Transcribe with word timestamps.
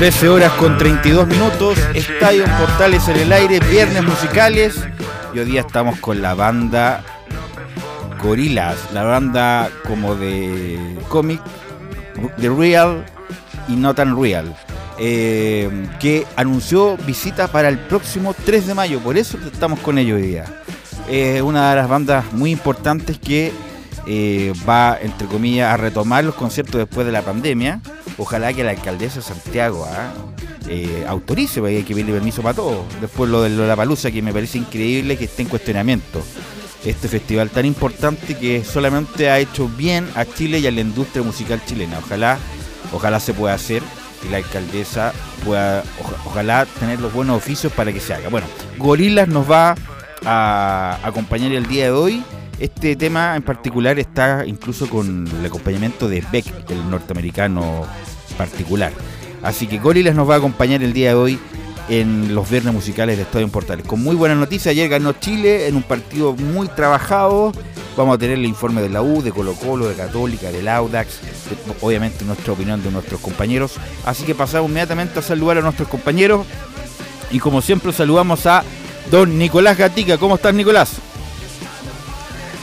Horas 0.00 0.52
con 0.52 0.78
32 0.78 1.26
minutos, 1.26 1.78
Estadio 1.92 2.46
Portales 2.58 3.06
en 3.08 3.16
el 3.16 3.32
aire, 3.32 3.60
viernes 3.60 4.02
musicales. 4.02 4.82
Y 5.34 5.40
hoy 5.40 5.44
día 5.44 5.60
estamos 5.60 5.98
con 5.98 6.22
la 6.22 6.32
banda 6.32 7.04
Gorilas, 8.22 8.78
la 8.94 9.02
banda 9.02 9.68
como 9.86 10.14
de 10.14 10.96
cómic, 11.10 11.42
de 12.38 12.48
Real 12.48 13.04
y 13.68 13.72
No 13.76 13.94
Tan 13.94 14.18
Real, 14.18 14.56
eh, 14.98 15.68
que 16.00 16.26
anunció 16.34 16.96
visita 17.06 17.48
para 17.48 17.68
el 17.68 17.78
próximo 17.78 18.34
3 18.46 18.68
de 18.68 18.74
mayo. 18.74 19.00
Por 19.00 19.18
eso 19.18 19.36
estamos 19.52 19.80
con 19.80 19.98
ellos 19.98 20.16
hoy 20.16 20.28
día. 20.28 20.46
Es 21.10 21.42
una 21.42 21.70
de 21.70 21.76
las 21.76 21.90
bandas 21.90 22.32
muy 22.32 22.52
importantes 22.52 23.18
que 23.18 23.52
eh, 24.06 24.54
va, 24.66 24.96
entre 24.98 25.26
comillas, 25.26 25.74
a 25.74 25.76
retomar 25.76 26.24
los 26.24 26.36
conciertos 26.36 26.78
después 26.78 27.06
de 27.06 27.12
la 27.12 27.20
pandemia 27.20 27.82
Ojalá 28.20 28.52
que 28.52 28.62
la 28.62 28.72
alcaldesa 28.72 29.16
de 29.16 29.22
Santiago 29.22 29.88
¿ah? 29.90 30.12
eh, 30.68 31.06
autorice, 31.08 31.60
porque 31.60 31.78
hay 31.78 31.82
que 31.84 31.94
pedirle 31.94 32.12
permiso 32.12 32.42
para 32.42 32.54
todo. 32.54 32.84
Después 33.00 33.30
lo 33.30 33.40
de 33.40 33.48
la 33.48 33.74
palusa, 33.74 34.10
que 34.10 34.20
me 34.20 34.30
parece 34.30 34.58
increíble 34.58 35.16
que 35.16 35.24
esté 35.24 35.40
en 35.40 35.48
cuestionamiento. 35.48 36.20
Este 36.84 37.08
festival 37.08 37.48
tan 37.48 37.64
importante 37.64 38.36
que 38.36 38.62
solamente 38.62 39.30
ha 39.30 39.38
hecho 39.38 39.70
bien 39.70 40.06
a 40.16 40.26
Chile 40.26 40.58
y 40.58 40.66
a 40.66 40.70
la 40.70 40.82
industria 40.82 41.22
musical 41.22 41.62
chilena. 41.64 41.98
Ojalá, 41.98 42.38
ojalá 42.92 43.20
se 43.20 43.32
pueda 43.32 43.54
hacer 43.54 43.82
y 44.22 44.28
la 44.28 44.36
alcaldesa 44.36 45.14
pueda, 45.42 45.82
ojalá 46.26 46.66
tener 46.78 47.00
los 47.00 47.14
buenos 47.14 47.38
oficios 47.38 47.72
para 47.72 47.90
que 47.90 48.00
se 48.00 48.12
haga. 48.12 48.28
Bueno, 48.28 48.48
Gorilas 48.76 49.28
nos 49.28 49.50
va 49.50 49.74
a 50.26 50.98
acompañar 51.02 51.52
el 51.52 51.66
día 51.66 51.84
de 51.84 51.92
hoy. 51.92 52.22
Este 52.60 52.94
tema 52.94 53.36
en 53.36 53.42
particular 53.42 53.98
está 53.98 54.44
incluso 54.46 54.86
con 54.90 55.26
el 55.26 55.46
acompañamiento 55.46 56.10
de 56.10 56.22
Beck, 56.30 56.44
el 56.68 56.90
norteamericano 56.90 57.86
particular. 58.36 58.92
Así 59.42 59.66
que 59.66 59.78
Gorilas 59.78 60.14
nos 60.14 60.28
va 60.28 60.34
a 60.34 60.38
acompañar 60.38 60.82
el 60.82 60.92
día 60.92 61.08
de 61.08 61.14
hoy 61.14 61.38
en 61.88 62.34
los 62.34 62.50
viernes 62.50 62.74
musicales 62.74 63.16
de 63.16 63.22
Estadio 63.22 63.46
en 63.46 63.50
Portales. 63.50 63.86
Con 63.86 64.02
muy 64.02 64.14
buenas 64.14 64.36
noticias, 64.36 64.72
ayer 64.72 64.90
ganó 64.90 65.14
Chile 65.14 65.68
en 65.68 65.76
un 65.76 65.82
partido 65.82 66.34
muy 66.34 66.68
trabajado. 66.68 67.52
Vamos 67.96 68.16
a 68.16 68.18
tener 68.18 68.36
el 68.36 68.44
informe 68.44 68.82
de 68.82 68.90
la 68.90 69.00
U, 69.00 69.22
de 69.22 69.32
Colo 69.32 69.54
Colo, 69.54 69.88
de 69.88 69.94
Católica, 69.94 70.52
del 70.52 70.68
Audax, 70.68 71.18
obviamente 71.80 72.26
nuestra 72.26 72.52
opinión 72.52 72.82
de 72.82 72.90
nuestros 72.90 73.22
compañeros. 73.22 73.72
Así 74.04 74.24
que 74.24 74.34
pasamos 74.34 74.68
inmediatamente 74.68 75.18
a 75.18 75.22
saludar 75.22 75.56
a 75.56 75.62
nuestros 75.62 75.88
compañeros. 75.88 76.46
Y 77.30 77.38
como 77.38 77.62
siempre 77.62 77.90
saludamos 77.94 78.44
a 78.44 78.64
don 79.10 79.38
Nicolás 79.38 79.78
Gatica. 79.78 80.18
¿Cómo 80.18 80.34
estás 80.34 80.52
Nicolás? 80.52 81.00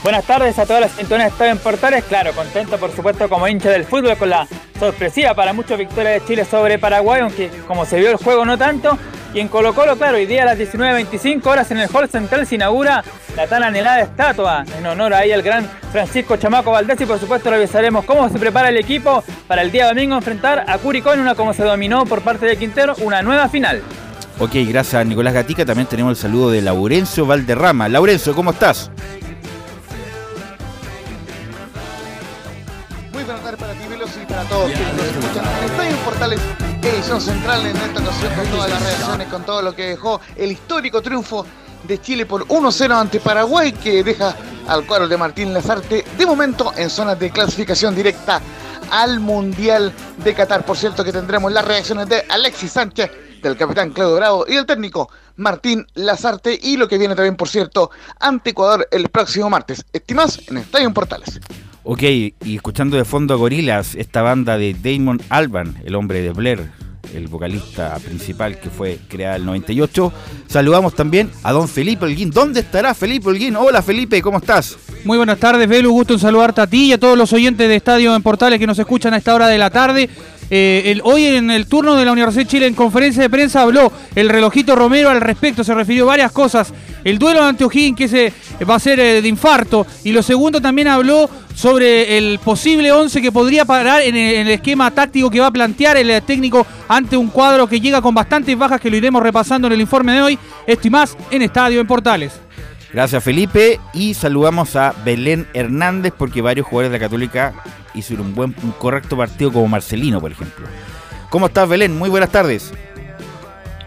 Buenas 0.08 0.24
tardes 0.24 0.58
a 0.58 0.66
todas 0.66 0.84
las 0.84 0.92
sintonías 0.94 1.38
de 1.38 1.50
en 1.50 1.58
Portales. 1.58 2.06
Claro, 2.06 2.32
contento 2.32 2.78
por 2.78 2.96
supuesto 2.96 3.28
como 3.28 3.46
hincha 3.46 3.70
del 3.70 3.84
fútbol 3.84 4.16
con 4.16 4.30
la 4.30 4.48
sorpresiva 4.80 5.34
para 5.34 5.52
muchos 5.52 5.78
victoria 5.78 6.12
de 6.12 6.24
Chile 6.24 6.46
sobre 6.46 6.80
Paraguay, 6.80 7.20
aunque 7.20 7.52
como 7.68 7.86
se 7.86 8.00
vio 8.00 8.12
el 8.12 8.16
juego 8.16 8.46
no 8.46 8.58
tanto. 8.58 8.98
Y 9.34 9.42
en 9.42 9.50
Colo 9.50 9.76
Colo, 9.76 9.98
claro, 9.98 10.16
hoy 10.16 10.26
día 10.26 10.44
a 10.44 10.46
las 10.46 10.58
19.25 10.60 11.46
horas 11.48 11.70
en 11.72 11.80
el 11.80 11.90
Hall 11.94 12.08
Central 12.08 12.48
se 12.48 12.56
inaugura 12.56 13.04
la 13.36 13.48
tan 13.48 13.64
anhelada 13.64 14.00
estatua 14.00 14.64
en 14.78 14.86
honor 14.86 15.14
ahí 15.14 15.34
al 15.34 15.42
gran 15.42 15.70
Francisco 15.92 16.38
Chamaco 16.38 16.72
Valdés 16.72 17.02
y 17.02 17.06
por 17.06 17.20
supuesto 17.20 17.50
revisaremos 17.50 18.06
cómo 18.06 18.30
se 18.30 18.40
prepara 18.40 18.70
el 18.70 18.78
equipo 18.78 19.26
para 19.46 19.62
el 19.62 19.74
día 19.74 19.90
domingo 19.90 20.16
enfrentar 20.16 20.64
a 20.70 20.78
Curicó 20.78 21.12
en 21.12 21.20
una 21.20 21.36
como 21.36 21.54
se 21.54 21.66
dominó 21.66 22.06
por 22.06 22.22
parte 22.22 22.46
de 22.46 22.56
Quintero, 22.56 22.96
una 23.02 23.22
nueva 23.24 23.50
final. 23.50 23.82
Ok, 24.40 24.52
gracias 24.70 25.02
a 25.02 25.04
Nicolás 25.04 25.34
Gatica. 25.34 25.66
También 25.66 25.88
tenemos 25.88 26.12
el 26.12 26.16
saludo 26.16 26.52
de 26.52 26.62
Laurencio 26.62 27.26
Valderrama. 27.26 27.90
Laurencio, 27.90 28.34
¿cómo 28.34 28.52
estás? 28.52 28.90
Todos 34.50 34.72
quienes 34.72 34.94
nos 34.94 35.06
escuchan 35.06 35.46
en 35.46 35.64
Estadio 35.66 35.98
Portales, 35.98 36.40
edición 36.82 37.22
central 37.22 37.66
en 37.66 37.76
esta 37.76 38.00
ocasión 38.00 38.34
con 38.34 38.46
todas 38.48 38.70
las 38.70 38.84
reacciones, 38.84 39.28
con 39.28 39.44
todo 39.44 39.62
lo 39.62 39.76
que 39.76 39.90
dejó 39.90 40.22
el 40.36 40.52
histórico 40.52 41.02
triunfo 41.02 41.46
de 41.84 42.02
Chile 42.02 42.26
por 42.26 42.48
1-0 42.48 42.92
ante 42.92 43.20
Paraguay, 43.20 43.72
que 43.72 44.04
deja 44.04 44.36
al 44.68 44.86
cuadro 44.86 45.08
de 45.08 45.18
Martín 45.18 45.54
Lazarte 45.54 46.06
de 46.18 46.26
momento 46.26 46.74
en 46.76 46.90
zonas 46.90 47.20
de 47.20 47.30
clasificación 47.30 47.96
directa 47.96 48.42
al 48.92 49.20
Mundial 49.20 49.92
de 50.18 50.34
Qatar. 50.34 50.66
Por 50.66 50.78
cierto 50.78 51.04
que 51.04 51.12
tendremos 51.12 51.52
las 51.52 51.66
reacciones 51.66 52.08
de 52.08 52.24
Alexis 52.30 52.72
Sánchez, 52.72 53.12
del 53.42 53.58
capitán 53.58 53.92
Claudio 53.92 54.16
Bravo 54.16 54.46
y 54.48 54.56
del 54.56 54.66
técnico 54.66 55.10
Martín 55.36 55.86
Lazarte 55.94 56.58
y 56.62 56.78
lo 56.78 56.88
que 56.88 56.98
viene 56.98 57.16
también, 57.16 57.36
por 57.36 57.50
cierto, 57.50 57.92
ante 58.20 58.52
Ecuador 58.52 58.88
el 58.92 59.10
próximo 59.10 59.50
martes. 59.50 59.86
Estimas 59.94 60.40
en 60.48 60.58
Estadio 60.58 60.94
Portales. 60.94 61.40
Ok, 61.90 62.04
y 62.04 62.34
escuchando 62.54 62.98
de 62.98 63.06
fondo 63.06 63.34
a 63.34 63.38
Gorilas, 63.38 63.96
esta 63.96 64.22
banda 64.22 64.58
de 64.58 64.74
Damon 64.74 65.22
Alban, 65.30 65.74
el 65.86 65.96
hombre 65.96 66.22
de 66.22 66.32
Blair, 66.32 66.70
el 67.14 67.30
vocalista 67.30 67.96
principal 68.04 68.60
que 68.60 68.70
fue 68.70 69.00
creada 69.08 69.38
en 69.38 69.44
el 69.44 69.46
98. 69.46 70.12
Saludamos 70.48 70.96
también 70.96 71.32
a 71.44 71.54
don 71.54 71.70
Felipe 71.70 72.04
Holguín. 72.04 72.32
¿Dónde 72.32 72.60
estará 72.60 72.94
Felipe 72.94 73.30
Holguín? 73.30 73.56
Hola 73.56 73.82
Felipe, 73.82 74.22
¿cómo 74.22 74.40
estás? 74.40 74.78
Muy 75.06 75.16
buenas 75.16 75.40
tardes, 75.40 75.66
Belu. 75.70 75.90
Gusto 75.90 76.16
en 76.16 76.20
saludarte 76.20 76.60
a 76.60 76.68
ti 76.68 76.88
y 76.88 76.92
a 76.92 77.00
todos 77.00 77.18
los 77.18 77.32
oyentes 77.32 77.70
de 77.70 77.78
Estadio 77.78 78.14
en 78.14 78.22
Portales 78.22 78.60
que 78.60 78.68
nos 78.68 78.78
escuchan 78.78 79.14
a 79.14 79.18
esta 79.18 79.34
hora 79.34 79.48
de 79.48 79.58
la 79.58 79.70
tarde. 79.70 80.10
Eh, 80.50 81.00
hoy 81.04 81.26
en 81.26 81.52
el 81.52 81.68
turno 81.68 81.96
de 81.96 82.06
la 82.06 82.12
Universidad 82.12 82.46
de 82.46 82.50
Chile 82.50 82.68
en 82.68 82.74
conferencia 82.74 83.22
de 83.22 83.30
prensa 83.30 83.62
habló 83.62 83.92
el 84.16 84.30
relojito 84.30 84.76
Romero 84.76 85.10
al 85.10 85.22
respecto, 85.22 85.64
se 85.64 85.74
refirió 85.74 86.04
a 86.04 86.08
varias 86.08 86.32
cosas. 86.32 86.74
El 87.04 87.20
duelo 87.20 87.44
ante 87.44 87.64
O'Higgins 87.64 87.98
que 87.98 88.08
se 88.08 88.34
va 88.70 88.76
a 88.76 88.80
ser 88.80 89.00
de 89.22 89.28
infarto 89.28 89.86
y 90.04 90.12
lo 90.12 90.22
segundo 90.22 90.62
también 90.62 90.88
habló 90.88 91.30
sobre 91.56 92.18
el 92.18 92.40
posible 92.40 92.92
11 92.92 93.22
que 93.22 93.32
podría 93.32 93.66
parar 93.66 94.04
en 94.04 94.16
el, 94.16 94.48
esquema 94.50 94.92
táctico 94.92 95.30
que 95.30 95.40
va 95.40 95.48
a 95.48 95.52
plantear 95.52 95.98
el 95.98 96.22
técnico 96.22 96.66
ante 96.88 97.18
un 97.18 97.28
cuadro 97.30 97.68
que 97.68 97.82
llega 97.82 98.02
con 98.02 98.14
bastantes 98.14 98.58
bajas 98.58 98.80
que 98.80 98.90
lo 98.90 98.98
iremos 98.98 99.24
repasando 99.24 99.68
en 99.68 99.74
el 99.74 99.82
informe 99.82 100.14
de 100.14 100.22
hoy. 100.22 100.40
Esto 100.66 100.88
y 100.88 100.92
más 100.92 101.18
en 101.32 101.42
Estadio 101.42 101.82
en 101.82 101.88
Portales. 101.88 102.47
Gracias 102.94 103.24
Felipe 103.24 103.80
y 103.94 104.14
saludamos 104.14 104.76
a 104.76 104.94
Belén 105.04 105.48
Hernández 105.54 106.14
porque 106.18 106.42
varios 106.42 106.68
jugadores 106.68 106.92
de 106.92 106.98
la 107.00 107.06
Católica 107.06 107.54
hicieron 107.94 108.28
un 108.28 108.36
buen, 108.36 108.56
un 108.64 108.72
correcto 108.72 109.18
partido 109.18 109.52
como 109.52 109.68
Marcelino, 109.68 110.22
por 110.22 110.32
ejemplo. 110.32 110.66
¿Cómo 111.30 111.48
estás 111.48 111.68
Belén? 111.68 111.98
Muy 111.98 112.10
buenas 112.10 112.32
tardes. 112.32 112.74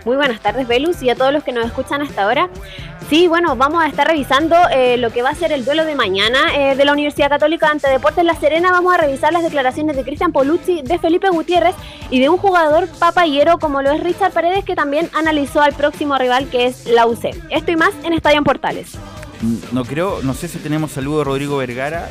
Muy 0.05 0.17
buenas 0.17 0.41
tardes, 0.41 0.67
Velus, 0.67 1.03
y 1.03 1.11
a 1.11 1.15
todos 1.15 1.33
los 1.33 1.45
que 1.45 1.53
nos 1.53 1.67
escuchan 1.67 2.01
hasta 2.01 2.23
ahora. 2.23 2.49
Sí, 3.11 3.27
bueno, 3.27 3.57
vamos 3.57 3.83
a 3.83 3.89
estar 3.89 4.07
revisando 4.07 4.57
eh, 4.73 4.97
lo 4.97 5.11
que 5.11 5.21
va 5.21 5.31
a 5.31 5.35
ser 5.35 5.53
el 5.53 5.65
duelo 5.65 5.85
de 5.85 5.95
mañana 5.95 6.39
eh, 6.55 6.77
de 6.77 6.85
la 6.85 6.93
Universidad 6.93 7.29
Católica 7.29 7.69
ante 7.69 7.89
Deportes 7.89 8.25
La 8.25 8.35
Serena. 8.35 8.71
Vamos 8.71 8.95
a 8.95 8.99
revisar 8.99 9.33
las 9.33 9.43
declaraciones 9.43 9.97
de 9.97 10.05
Cristian 10.05 10.33
Polucci, 10.33 10.83
de 10.83 10.99
Felipe 10.99 11.29
Gutiérrez 11.29 11.75
y 12.09 12.21
de 12.21 12.29
un 12.29 12.39
jugador 12.39 12.89
papayero 12.89 13.59
como 13.59 13.83
lo 13.83 13.91
es 13.91 14.03
Richard 14.03 14.33
Paredes, 14.33 14.65
que 14.65 14.77
también 14.77 15.11
analizó 15.13 15.61
al 15.61 15.75
próximo 15.75 16.17
rival 16.19 16.49
que 16.49 16.67
es 16.67 16.87
la 16.87 17.07
UC. 17.07 17.37
Esto 17.51 17.73
y 17.73 17.77
más 17.77 17.93
en 18.05 18.13
Estadio 18.13 18.43
Portales. 18.45 18.93
Mm, 19.41 19.57
no 19.73 19.85
creo, 19.85 20.21
no 20.23 20.33
sé 20.33 20.47
si 20.47 20.59
tenemos 20.59 20.93
saludo 20.93 21.19
de 21.19 21.25
Rodrigo 21.25 21.57
Vergara. 21.57 22.09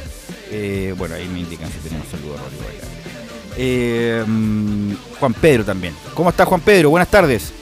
Eh, 0.51 0.93
bueno, 0.97 1.15
ahí 1.15 1.27
me 1.29 1.39
indican 1.39 1.69
si 1.71 1.79
tenemos 1.79 2.07
saludo 2.07 2.33
de 2.33 2.39
Rodrigo 2.39 2.63
Vergara. 2.67 4.25
Mm, 4.27 4.95
Juan 5.19 5.33
Pedro 5.33 5.63
también. 5.63 5.95
¿Cómo 6.13 6.29
está 6.29 6.45
Juan 6.45 6.61
Pedro? 6.61 6.89
Buenas 6.89 7.09
tardes. 7.09 7.53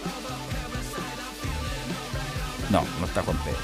Está 3.07 3.23
Juan 3.23 3.37
Pedro. 3.43 3.57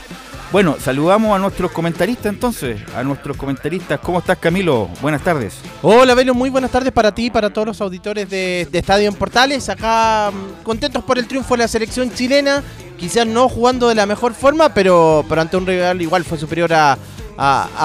Bueno, 0.53 0.77
saludamos 0.79 1.35
a 1.35 1.39
nuestros 1.39 1.71
comentaristas 1.71 2.27
entonces, 2.27 2.79
a 2.95 3.03
nuestros 3.03 3.35
comentaristas. 3.35 3.99
¿Cómo 3.99 4.19
estás 4.19 4.37
Camilo? 4.37 4.87
Buenas 5.01 5.23
tardes. 5.23 5.55
Hola 5.81 6.13
Velo, 6.13 6.35
muy 6.35 6.51
buenas 6.51 6.69
tardes 6.69 6.93
para 6.93 7.11
ti 7.11 7.25
y 7.25 7.31
para 7.31 7.49
todos 7.51 7.65
los 7.65 7.81
auditores 7.81 8.29
de, 8.29 8.69
Estadio 8.71 9.07
en 9.07 9.15
Portales. 9.15 9.67
Acá 9.69 10.29
mm, 10.29 10.61
contentos 10.61 11.03
por 11.03 11.17
el 11.17 11.25
triunfo 11.25 11.55
de 11.55 11.63
la 11.63 11.67
selección 11.67 12.13
chilena, 12.13 12.61
quizás 12.99 13.25
no 13.25 13.49
jugando 13.49 13.89
de 13.89 13.95
la 13.95 14.05
mejor 14.05 14.35
forma, 14.35 14.71
pero, 14.71 15.25
pero 15.27 15.41
ante 15.41 15.57
un 15.57 15.65
rival 15.65 15.99
igual 16.03 16.23
fue 16.23 16.37
superior 16.37 16.71
a, 16.71 16.99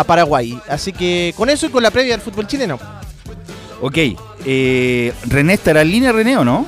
Paraguay. 0.06 0.60
Así 0.68 0.92
que 0.92 1.32
con 1.38 1.48
eso 1.48 1.64
y 1.64 1.70
con 1.70 1.82
la 1.82 1.90
previa 1.90 2.12
del 2.12 2.20
fútbol 2.20 2.46
chileno. 2.46 2.78
Ok, 3.80 3.96
eh, 4.44 5.14
René 5.26 5.54
estará 5.54 5.80
en 5.80 5.90
línea, 5.90 6.12
René, 6.12 6.36
¿o 6.36 6.44
no? 6.44 6.66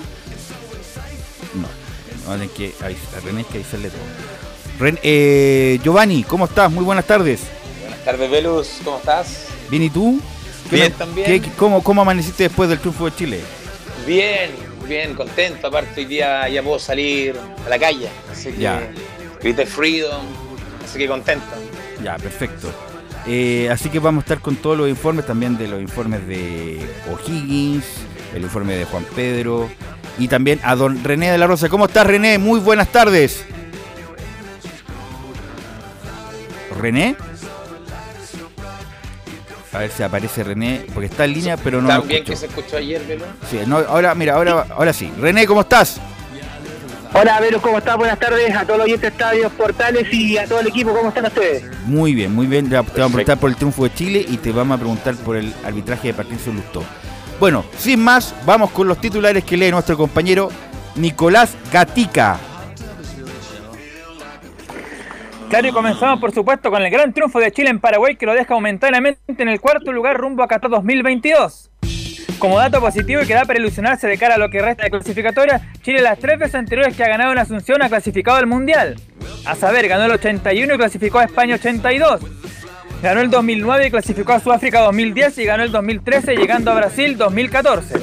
No, 2.27 2.37
no, 2.39 2.53
que, 2.55 2.73
ahí, 2.83 2.97
René 3.23 3.43
es 3.43 3.47
que 3.49 3.59
ahí 3.59 3.65
sale 3.71 3.91
todo. 4.81 4.99
Eh, 5.03 5.79
Giovanni, 5.83 6.25
¿cómo 6.25 6.47
estás? 6.47 6.71
Muy 6.71 6.85
buenas 6.85 7.05
tardes. 7.07 7.43
Buenas 7.81 8.05
tardes, 8.05 8.31
Velus, 8.31 8.81
¿cómo 8.85 8.99
estás? 8.99 9.47
Bien, 9.71 9.83
¿y 9.83 9.91
tú? 9.91 10.21
Bien, 10.71 10.93
también. 10.93 11.43
cómo, 11.57 11.83
¿Cómo 11.83 12.03
amaneciste 12.03 12.45
después 12.45 12.69
del 12.69 12.79
triunfo 12.79 13.07
de 13.07 13.15
Chile? 13.15 13.41
Bien, 14.07 14.51
bien, 14.89 15.15
contento. 15.15 15.67
Aparte, 15.67 16.01
hoy 16.01 16.07
día 16.07 16.49
ya 16.49 16.63
puedo 16.63 16.79
salir 16.79 17.35
a 17.65 17.69
la 17.69 17.79
calle. 17.79 18.09
Así 18.31 18.53
que 18.53 18.59
ya. 18.59 18.91
grité 19.43 19.67
freedom, 19.67 20.23
así 20.85 20.99
que 20.99 21.09
contento. 21.09 21.47
Ya, 22.03 22.17
perfecto. 22.17 22.73
Eh, 23.27 23.69
así 23.71 23.91
que 23.91 23.99
vamos 23.99 24.23
a 24.23 24.25
estar 24.25 24.41
con 24.41 24.57
todos 24.57 24.79
los 24.79 24.89
informes, 24.89 25.27
también 25.27 25.59
de 25.59 25.69
los 25.69 25.81
informes 25.81 26.27
de 26.27 26.81
O'Higgins, 27.13 27.85
el 28.35 28.43
informe 28.43 28.77
de 28.77 28.85
Juan 28.87 29.05
Pedro 29.15 29.69
y 30.19 30.29
también 30.29 30.61
a 30.63 30.75
don 30.75 31.03
René 31.05 31.31
de 31.31 31.39
la 31.39 31.47
Rosa. 31.47 31.69
¿Cómo 31.69 31.87
estás, 31.87 32.07
René? 32.07 32.39
Muy 32.39 32.61
buenas 32.61 32.89
tardes. 32.89 33.45
René. 36.81 37.17
A 39.73 39.79
ver 39.79 39.91
si 39.91 40.03
aparece 40.03 40.43
René, 40.43 40.87
porque 40.93 41.07
está 41.07 41.25
en 41.25 41.33
línea, 41.33 41.57
pero 41.57 41.81
no. 41.81 41.89
Tan 41.89 42.09
bien 42.09 42.25
que 42.25 42.35
se 42.35 42.47
escuchó 42.47 42.77
ayer, 42.77 43.03
Velo. 43.07 43.25
Sí, 43.49 43.61
ahora, 43.89 44.15
mira, 44.17 44.35
ahora, 44.35 44.67
ahora 44.71 44.93
sí. 44.93 45.13
René, 45.21 45.47
¿cómo 45.47 45.61
estás? 45.61 46.01
Hola, 47.13 47.41
Velo, 47.41 47.61
¿cómo 47.61 47.79
estás? 47.79 47.97
Buenas 47.97 48.19
tardes 48.19 48.55
a 48.55 48.65
todos 48.65 48.79
los 48.79 48.85
oyentes 48.87 49.13
estadios, 49.13 49.53
portales 49.53 50.13
y 50.13 50.39
a 50.39 50.47
todo 50.47 50.61
el 50.61 50.69
equipo. 50.69 50.93
¿Cómo 50.93 51.09
están 51.09 51.27
ustedes? 51.27 51.65
Muy 51.85 52.15
bien, 52.15 52.35
muy 52.35 52.47
bien. 52.47 52.69
Te 52.69 52.77
vamos 52.77 52.91
a 52.91 52.95
preguntar 52.95 53.39
por 53.39 53.51
el 53.51 53.57
triunfo 53.57 53.85
de 53.85 53.95
Chile 53.95 54.25
y 54.29 54.37
te 54.37 54.53
vamos 54.53 54.77
a 54.77 54.79
preguntar 54.79 55.15
por 55.17 55.37
el 55.37 55.53
arbitraje 55.65 56.09
de 56.09 56.15
Patricio 56.15 56.53
Lustó. 56.53 56.83
Bueno, 57.39 57.65
sin 57.79 58.01
más, 58.01 58.35
vamos 58.45 58.71
con 58.71 58.87
los 58.87 59.01
titulares 59.01 59.45
que 59.45 59.57
lee 59.57 59.71
nuestro 59.71 59.97
compañero 59.97 60.51
Nicolás 60.97 61.55
Gatica. 61.73 62.39
Claro, 65.51 65.67
y 65.67 65.73
comenzamos 65.73 66.21
por 66.21 66.31
supuesto 66.31 66.71
con 66.71 66.81
el 66.81 66.93
gran 66.93 67.13
triunfo 67.13 67.41
de 67.41 67.51
Chile 67.51 67.71
en 67.71 67.81
Paraguay 67.81 68.15
que 68.15 68.25
lo 68.25 68.35
deja 68.35 68.55
momentáneamente 68.55 69.21
en 69.37 69.49
el 69.49 69.61
cuarto 69.61 69.93
lugar 69.93 70.17
rumbo 70.17 70.45
a 70.45 70.47
Qatar 70.47 70.71
2022. 70.71 71.73
Como 72.39 72.57
dato 72.57 72.81
positivo 72.81 73.23
y 73.23 73.27
que 73.27 73.35
da 73.35 73.45
para 73.45 73.59
ilusionarse 73.59 74.07
de 74.07 74.17
cara 74.17 74.37
a 74.37 74.39
lo 74.39 74.49
que 74.49 74.63
resta 74.63 74.85
de 74.85 74.91
clasificatoria, 74.91 75.73
Chile 75.83 76.03
las 76.03 76.21
tres 76.21 76.39
veces 76.39 76.55
anteriores 76.55 76.97
que 76.97 77.03
ha 77.03 77.09
ganado 77.09 77.33
en 77.33 77.39
Asunción 77.39 77.83
ha 77.83 77.89
clasificado 77.89 78.37
al 78.37 78.47
Mundial. 78.47 79.01
A 79.45 79.57
saber, 79.57 79.89
ganó 79.89 80.05
el 80.05 80.13
81 80.13 80.73
y 80.73 80.79
clasificó 80.79 81.19
a 81.19 81.25
España 81.25 81.57
82. 81.57 82.21
Ganó 83.03 83.21
el 83.21 83.29
2009 83.29 83.89
y 83.89 83.91
clasificó 83.91 84.35
a 84.35 84.41
Sudáfrica 84.41 84.83
2010 84.83 85.37
y 85.39 85.45
ganó 85.47 85.65
el 85.65 85.73
2013 85.73 86.37
llegando 86.37 86.71
a 86.71 86.75
Brasil 86.75 87.19
2014. 87.19 87.95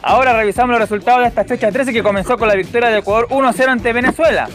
Ahora 0.00 0.32
revisamos 0.32 0.70
los 0.70 0.78
resultados 0.78 1.22
de 1.22 1.26
esta 1.26 1.44
fecha 1.44 1.72
13 1.72 1.92
que 1.92 2.04
comenzó 2.04 2.38
con 2.38 2.46
la 2.46 2.54
victoria 2.54 2.90
de 2.90 2.98
Ecuador 2.98 3.26
1-0 3.30 3.66
ante 3.66 3.92
Venezuela. 3.92 4.48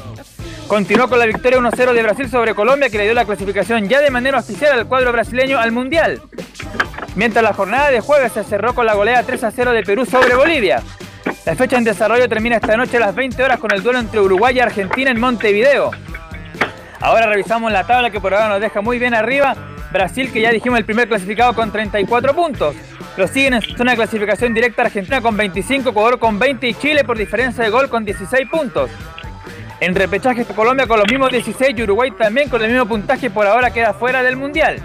Continuó 0.71 1.09
con 1.09 1.19
la 1.19 1.25
victoria 1.25 1.59
1-0 1.59 1.91
de 1.91 2.01
Brasil 2.01 2.29
sobre 2.29 2.55
Colombia 2.55 2.89
que 2.89 2.97
le 2.97 3.03
dio 3.03 3.13
la 3.13 3.25
clasificación 3.25 3.89
ya 3.89 3.99
de 3.99 4.09
manera 4.09 4.39
oficial 4.39 4.71
al 4.71 4.87
cuadro 4.87 5.11
brasileño 5.11 5.59
al 5.59 5.73
Mundial. 5.73 6.21
Mientras 7.17 7.43
la 7.43 7.51
jornada 7.51 7.91
de 7.91 7.99
jueves 7.99 8.31
se 8.31 8.45
cerró 8.45 8.73
con 8.73 8.85
la 8.85 8.93
goleada 8.93 9.27
3-0 9.27 9.73
de 9.73 9.83
Perú 9.83 10.05
sobre 10.05 10.33
Bolivia. 10.33 10.81
La 11.45 11.55
fecha 11.57 11.77
en 11.77 11.83
desarrollo 11.83 12.29
termina 12.29 12.55
esta 12.55 12.77
noche 12.77 12.95
a 12.95 12.99
las 13.01 13.13
20 13.13 13.43
horas 13.43 13.59
con 13.59 13.73
el 13.73 13.83
duelo 13.83 13.99
entre 13.99 14.21
Uruguay 14.21 14.55
y 14.55 14.59
Argentina 14.61 15.11
en 15.11 15.19
Montevideo. 15.19 15.91
Ahora 17.01 17.27
revisamos 17.27 17.69
la 17.69 17.85
tabla 17.85 18.09
que 18.09 18.21
por 18.21 18.33
ahora 18.33 18.47
nos 18.47 18.61
deja 18.61 18.79
muy 18.79 18.97
bien 18.97 19.13
arriba. 19.13 19.57
Brasil, 19.91 20.31
que 20.31 20.39
ya 20.39 20.51
dijimos 20.51 20.79
el 20.79 20.85
primer 20.85 21.09
clasificado 21.09 21.53
con 21.53 21.69
34 21.69 22.33
puntos. 22.33 22.77
Lo 23.17 23.27
siguen 23.27 23.55
en 23.55 23.61
zona 23.61 23.91
de 23.91 23.97
clasificación 23.97 24.53
directa 24.53 24.83
Argentina 24.83 25.19
con 25.19 25.35
25, 25.35 25.89
Ecuador 25.89 26.17
con 26.17 26.39
20 26.39 26.65
y 26.65 26.73
Chile 26.75 27.03
por 27.03 27.17
diferencia 27.17 27.61
de 27.61 27.69
gol 27.69 27.89
con 27.89 28.05
16 28.05 28.47
puntos. 28.49 28.89
En 29.81 29.95
repechaje 29.95 30.45
Colombia 30.45 30.85
con 30.85 30.99
los 30.99 31.09
mismos 31.09 31.31
16 31.31 31.73
y 31.75 31.81
Uruguay 31.81 32.11
también 32.11 32.47
con 32.49 32.61
el 32.61 32.69
mismo 32.69 32.85
puntaje 32.85 33.31
por 33.31 33.47
ahora 33.47 33.71
queda 33.71 33.95
fuera 33.95 34.21
del 34.21 34.37
Mundial. 34.37 34.77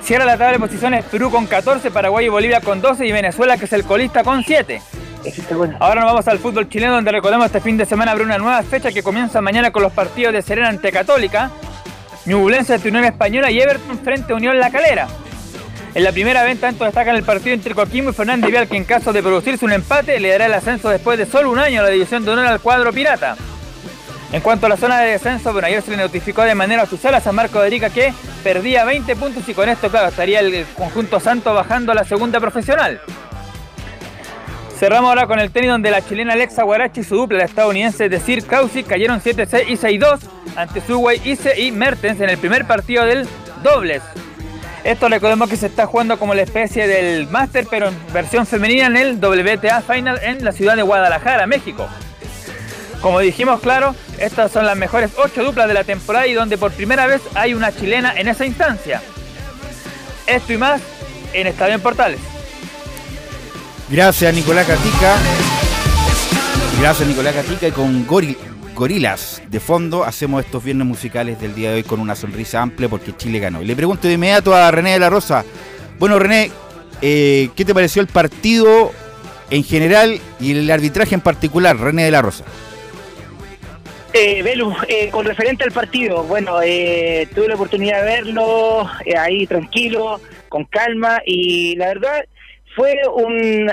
Cierra 0.00 0.24
la 0.24 0.36
tabla 0.36 0.52
de 0.52 0.58
posiciones 0.60 1.04
Perú 1.06 1.28
con 1.28 1.44
14, 1.44 1.90
Paraguay 1.90 2.26
y 2.26 2.28
Bolivia 2.28 2.60
con 2.60 2.80
12 2.80 3.04
y 3.04 3.10
Venezuela 3.10 3.58
que 3.58 3.64
es 3.64 3.72
el 3.72 3.82
colista 3.82 4.22
con 4.22 4.44
7. 4.44 4.80
Ahora 5.80 6.02
nos 6.02 6.12
vamos 6.12 6.28
al 6.28 6.38
fútbol 6.38 6.68
chileno 6.68 6.92
donde 6.92 7.10
recordemos 7.10 7.46
este 7.46 7.60
fin 7.60 7.76
de 7.76 7.84
semana 7.84 8.12
habrá 8.12 8.22
una 8.22 8.38
nueva 8.38 8.62
fecha 8.62 8.92
que 8.92 9.02
comienza 9.02 9.40
mañana 9.40 9.72
con 9.72 9.82
los 9.82 9.92
partidos 9.92 10.32
de 10.32 10.42
Serena 10.42 10.68
ante 10.68 10.92
Católica, 10.92 11.50
Ñublense 12.26 12.74
ante 12.74 12.90
Unión 12.90 13.04
Española 13.04 13.50
y 13.50 13.60
Everton 13.60 13.98
frente 13.98 14.32
a 14.32 14.36
Unión 14.36 14.56
La 14.56 14.70
Calera. 14.70 15.08
En 15.96 16.04
la 16.04 16.12
primera 16.12 16.44
venta 16.44 16.68
tanto 16.68 16.84
destacan 16.84 17.16
el 17.16 17.24
partido 17.24 17.54
entre 17.54 17.74
Coquimbo 17.74 18.10
y 18.10 18.14
Fernández 18.14 18.52
Vial 18.52 18.68
que 18.68 18.76
en 18.76 18.84
caso 18.84 19.12
de 19.12 19.20
producirse 19.20 19.64
un 19.64 19.72
empate 19.72 20.20
le 20.20 20.28
dará 20.28 20.46
el 20.46 20.54
ascenso 20.54 20.90
después 20.90 21.18
de 21.18 21.26
solo 21.26 21.50
un 21.50 21.58
año 21.58 21.80
a 21.80 21.84
la 21.84 21.90
división 21.90 22.24
de 22.24 22.30
honor 22.30 22.46
al 22.46 22.60
cuadro 22.60 22.92
pirata. 22.92 23.36
En 24.34 24.40
cuanto 24.40 24.66
a 24.66 24.68
la 24.68 24.76
zona 24.76 25.00
de 25.00 25.12
descenso, 25.12 25.52
bueno, 25.52 25.68
ayer 25.68 25.80
se 25.80 25.92
le 25.92 25.96
notificó 25.96 26.42
de 26.42 26.56
manera 26.56 26.82
oficial 26.82 27.14
a 27.14 27.20
San 27.20 27.36
Marco 27.36 27.60
de 27.60 27.68
Arica 27.68 27.88
que 27.88 28.12
perdía 28.42 28.84
20 28.84 29.14
puntos 29.14 29.48
y 29.48 29.54
con 29.54 29.68
esto, 29.68 29.88
claro, 29.88 30.08
estaría 30.08 30.40
el 30.40 30.66
conjunto 30.76 31.20
santo 31.20 31.54
bajando 31.54 31.92
a 31.92 31.94
la 31.94 32.02
segunda 32.02 32.40
profesional. 32.40 33.00
Cerramos 34.76 35.10
ahora 35.10 35.28
con 35.28 35.38
el 35.38 35.52
tenis 35.52 35.70
donde 35.70 35.92
la 35.92 36.04
chilena 36.04 36.32
Alexa 36.32 36.64
Guarachi 36.64 37.02
y 37.02 37.04
su 37.04 37.14
dupla, 37.14 37.38
la 37.38 37.44
estadounidense 37.44 38.08
de 38.08 38.18
Sir 38.18 38.44
Kausi, 38.44 38.82
cayeron 38.82 39.20
7-6 39.20 39.66
y 39.68 39.76
6-2 39.76 40.18
ante 40.56 40.80
Suway 40.80 41.20
Ise 41.24 41.60
y 41.60 41.70
Mertens 41.70 42.20
en 42.20 42.28
el 42.28 42.38
primer 42.38 42.64
partido 42.64 43.06
del 43.06 43.28
dobles. 43.62 44.02
Esto 44.82 45.08
recordemos 45.08 45.48
que 45.48 45.56
se 45.56 45.66
está 45.66 45.86
jugando 45.86 46.18
como 46.18 46.34
la 46.34 46.42
especie 46.42 46.88
del 46.88 47.28
Master, 47.28 47.68
pero 47.70 47.86
en 47.86 47.94
versión 48.12 48.46
femenina 48.46 48.86
en 48.86 48.96
el 48.96 49.24
WTA 49.24 49.80
Final 49.82 50.18
en 50.24 50.44
la 50.44 50.50
ciudad 50.50 50.74
de 50.74 50.82
Guadalajara, 50.82 51.46
México. 51.46 51.88
Como 53.04 53.20
dijimos, 53.20 53.60
claro, 53.60 53.94
estas 54.16 54.50
son 54.50 54.64
las 54.64 54.78
mejores 54.78 55.10
ocho 55.18 55.44
duplas 55.44 55.68
de 55.68 55.74
la 55.74 55.84
temporada 55.84 56.26
y 56.26 56.32
donde 56.32 56.56
por 56.56 56.72
primera 56.72 57.06
vez 57.06 57.20
hay 57.34 57.52
una 57.52 57.70
chilena 57.70 58.18
en 58.18 58.28
esa 58.28 58.46
instancia. 58.46 59.02
Esto 60.26 60.54
y 60.54 60.56
más 60.56 60.80
en 61.34 61.46
Estadio 61.46 61.74
en 61.74 61.82
Portales. 61.82 62.18
Gracias 63.90 64.34
Nicolás 64.34 64.66
Catica. 64.66 65.18
Gracias 66.80 67.06
Nicolás 67.06 67.34
Catica 67.34 67.68
y 67.68 67.72
con 67.72 68.06
Gorilas 68.06 69.42
de 69.50 69.60
fondo 69.60 70.02
hacemos 70.02 70.42
estos 70.42 70.64
viernes 70.64 70.86
musicales 70.86 71.38
del 71.38 71.54
día 71.54 71.72
de 71.72 71.76
hoy 71.76 71.82
con 71.82 72.00
una 72.00 72.16
sonrisa 72.16 72.62
amplia 72.62 72.88
porque 72.88 73.14
Chile 73.14 73.38
ganó. 73.38 73.60
Le 73.60 73.76
pregunto 73.76 74.08
de 74.08 74.14
inmediato 74.14 74.54
a 74.54 74.70
René 74.70 74.92
de 74.92 75.00
la 75.00 75.10
Rosa. 75.10 75.44
Bueno 75.98 76.18
René, 76.18 76.50
eh, 77.02 77.50
¿qué 77.54 77.66
te 77.66 77.74
pareció 77.74 78.00
el 78.00 78.08
partido 78.08 78.92
en 79.50 79.62
general 79.62 80.18
y 80.40 80.52
el 80.52 80.70
arbitraje 80.70 81.14
en 81.14 81.20
particular, 81.20 81.76
René 81.76 82.04
de 82.04 82.10
la 82.10 82.22
Rosa? 82.22 82.44
Eh, 84.16 84.44
eh, 84.86 85.10
con 85.10 85.26
referente 85.26 85.64
al 85.64 85.72
partido, 85.72 86.22
bueno, 86.22 86.62
eh, 86.62 87.26
tuve 87.34 87.48
la 87.48 87.56
oportunidad 87.56 87.98
de 87.98 88.12
verlo 88.12 88.88
eh, 89.04 89.16
ahí 89.18 89.44
tranquilo, 89.44 90.20
con 90.48 90.66
calma, 90.66 91.20
y 91.26 91.74
la 91.74 91.88
verdad 91.88 92.24
fue 92.76 92.96
un, 93.12 93.72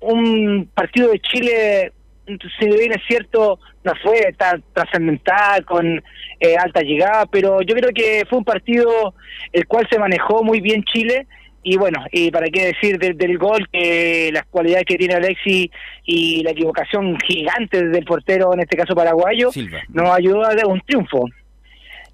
un 0.00 0.66
partido 0.72 1.10
de 1.10 1.20
Chile, 1.20 1.92
si 2.26 2.68
bien 2.68 2.92
es 2.92 3.02
cierto, 3.06 3.58
no 3.84 3.92
fue 4.02 4.32
tan 4.38 4.64
trascendental, 4.72 5.62
con 5.66 6.02
eh, 6.40 6.56
alta 6.56 6.80
llegada, 6.80 7.26
pero 7.26 7.60
yo 7.60 7.74
creo 7.74 7.90
que 7.94 8.24
fue 8.30 8.38
un 8.38 8.44
partido 8.46 9.14
el 9.52 9.66
cual 9.66 9.86
se 9.90 9.98
manejó 9.98 10.42
muy 10.42 10.62
bien 10.62 10.84
Chile, 10.84 11.26
y 11.64 11.76
bueno, 11.76 12.04
y 12.10 12.30
para 12.30 12.46
qué 12.48 12.66
decir 12.66 12.98
del, 12.98 13.16
del 13.16 13.38
gol, 13.38 13.68
que 13.72 14.30
las 14.32 14.44
cualidades 14.46 14.84
que 14.84 14.96
tiene 14.96 15.14
Alexi 15.14 15.70
y 16.04 16.42
la 16.42 16.50
equivocación 16.50 17.16
gigante 17.20 17.84
del 17.88 18.04
portero, 18.04 18.52
en 18.54 18.60
este 18.60 18.76
caso 18.76 18.94
paraguayo, 18.94 19.50
Silva. 19.52 19.80
nos 19.90 20.10
ayudó 20.10 20.44
a 20.44 20.54
dar 20.54 20.66
un 20.66 20.80
triunfo. 20.80 21.24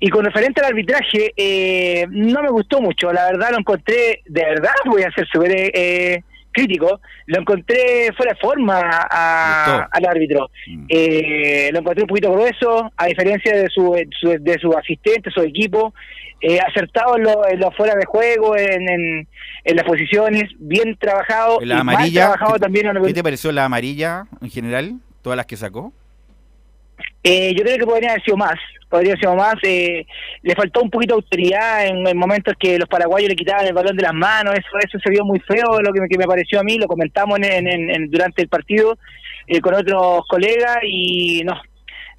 Y 0.00 0.11
con 0.11 0.25
referente 0.25 0.61
al 0.61 0.69
arbitraje, 0.69 1.33
eh, 1.37 2.07
no 2.11 2.43
me 2.43 2.50
gustó 2.50 2.81
mucho, 2.81 3.12
la 3.12 3.25
verdad 3.33 3.49
lo 3.52 3.59
encontré, 3.59 4.21
de 4.26 4.45
verdad 4.45 4.71
voy 4.87 5.02
a 5.02 5.11
ser 5.11 5.26
súper 5.26 5.50
eh, 5.75 6.23
crítico, 6.52 7.00
lo 7.26 7.40
encontré 7.40 8.12
fuera 8.17 8.33
de 8.35 8.38
forma 8.38 8.81
a- 8.81 9.88
al 9.90 10.05
árbitro. 10.07 10.50
Mm. 10.69 10.87
Eh, 10.88 11.71
lo 11.73 11.81
encontré 11.81 12.02
un 12.05 12.09
poquito 12.09 12.33
grueso, 12.33 12.93
a 12.97 13.07
diferencia 13.07 13.57
de 13.57 13.69
su, 13.71 13.93
su- 14.21 14.37
de 14.38 14.59
su 14.61 14.73
asistente, 14.73 15.31
su 15.33 15.40
equipo, 15.43 15.93
eh, 16.40 16.61
acertado 16.61 17.16
en 17.16 17.25
lo, 17.25 17.49
en 17.49 17.59
lo 17.61 17.71
fuera 17.73 17.95
de 17.95 18.04
juego, 18.07 18.57
en, 18.57 18.88
en, 18.88 19.28
en 19.64 19.76
las 19.76 19.85
posiciones, 19.85 20.45
bien 20.59 20.97
trabajado, 20.99 21.59
La 21.62 21.76
y 21.76 21.80
amarilla, 21.80 22.21
trabajado 22.23 22.54
¿qué, 22.54 22.61
también. 22.61 22.87
qué 23.07 23.14
te 23.14 23.23
pareció 23.23 23.52
la 23.52 23.64
amarilla 23.64 24.26
en 24.40 24.50
general? 24.50 24.95
Todas 25.23 25.37
las 25.37 25.47
que 25.47 25.57
sacó. 25.57 25.92
Eh, 27.23 27.54
yo 27.57 27.62
creo 27.64 27.78
que 27.78 27.85
podría 27.87 28.11
haber 28.11 28.23
sido 28.23 28.37
más, 28.37 28.54
podría 28.88 29.12
haber 29.12 29.21
sido 29.21 29.35
más. 29.37 29.54
eh, 29.62 30.07
le 30.42 30.54
faltó 30.54 30.80
un 30.83 30.90
poquito 30.90 31.14
de 31.14 31.18
autoridad 31.23 31.87
en, 31.87 32.07
en 32.07 32.16
momentos 32.16 32.54
que 32.59 32.78
los 32.78 32.88
paraguayos 32.88 33.28
le 33.28 33.37
quitaban 33.37 33.66
el 33.66 33.73
balón 33.75 33.97
de 33.97 34.02
las 34.02 34.14
manos, 34.14 34.54
eso 34.54 34.68
eso 34.85 34.99
se 35.02 35.11
vio 35.11 35.25
muy 35.25 35.40
feo, 35.40 35.80
lo 35.80 35.92
que 35.92 36.00
me, 36.00 36.09
que 36.09 36.18
me 36.18 36.26
pareció 36.26 36.61
a 36.61 36.64
mí, 36.64 36.78
lo 36.78 36.87
comentamos 36.87 37.38
en, 37.40 37.66
en- 37.68 37.90
en- 37.90 38.11
durante 38.11 38.42
el 38.42 38.49
partido 38.49 38.97
eh, 39.47 39.61
con 39.61 39.75
otros 39.75 40.23
colegas 40.28 40.78
y 40.85 41.42
no, 41.45 41.61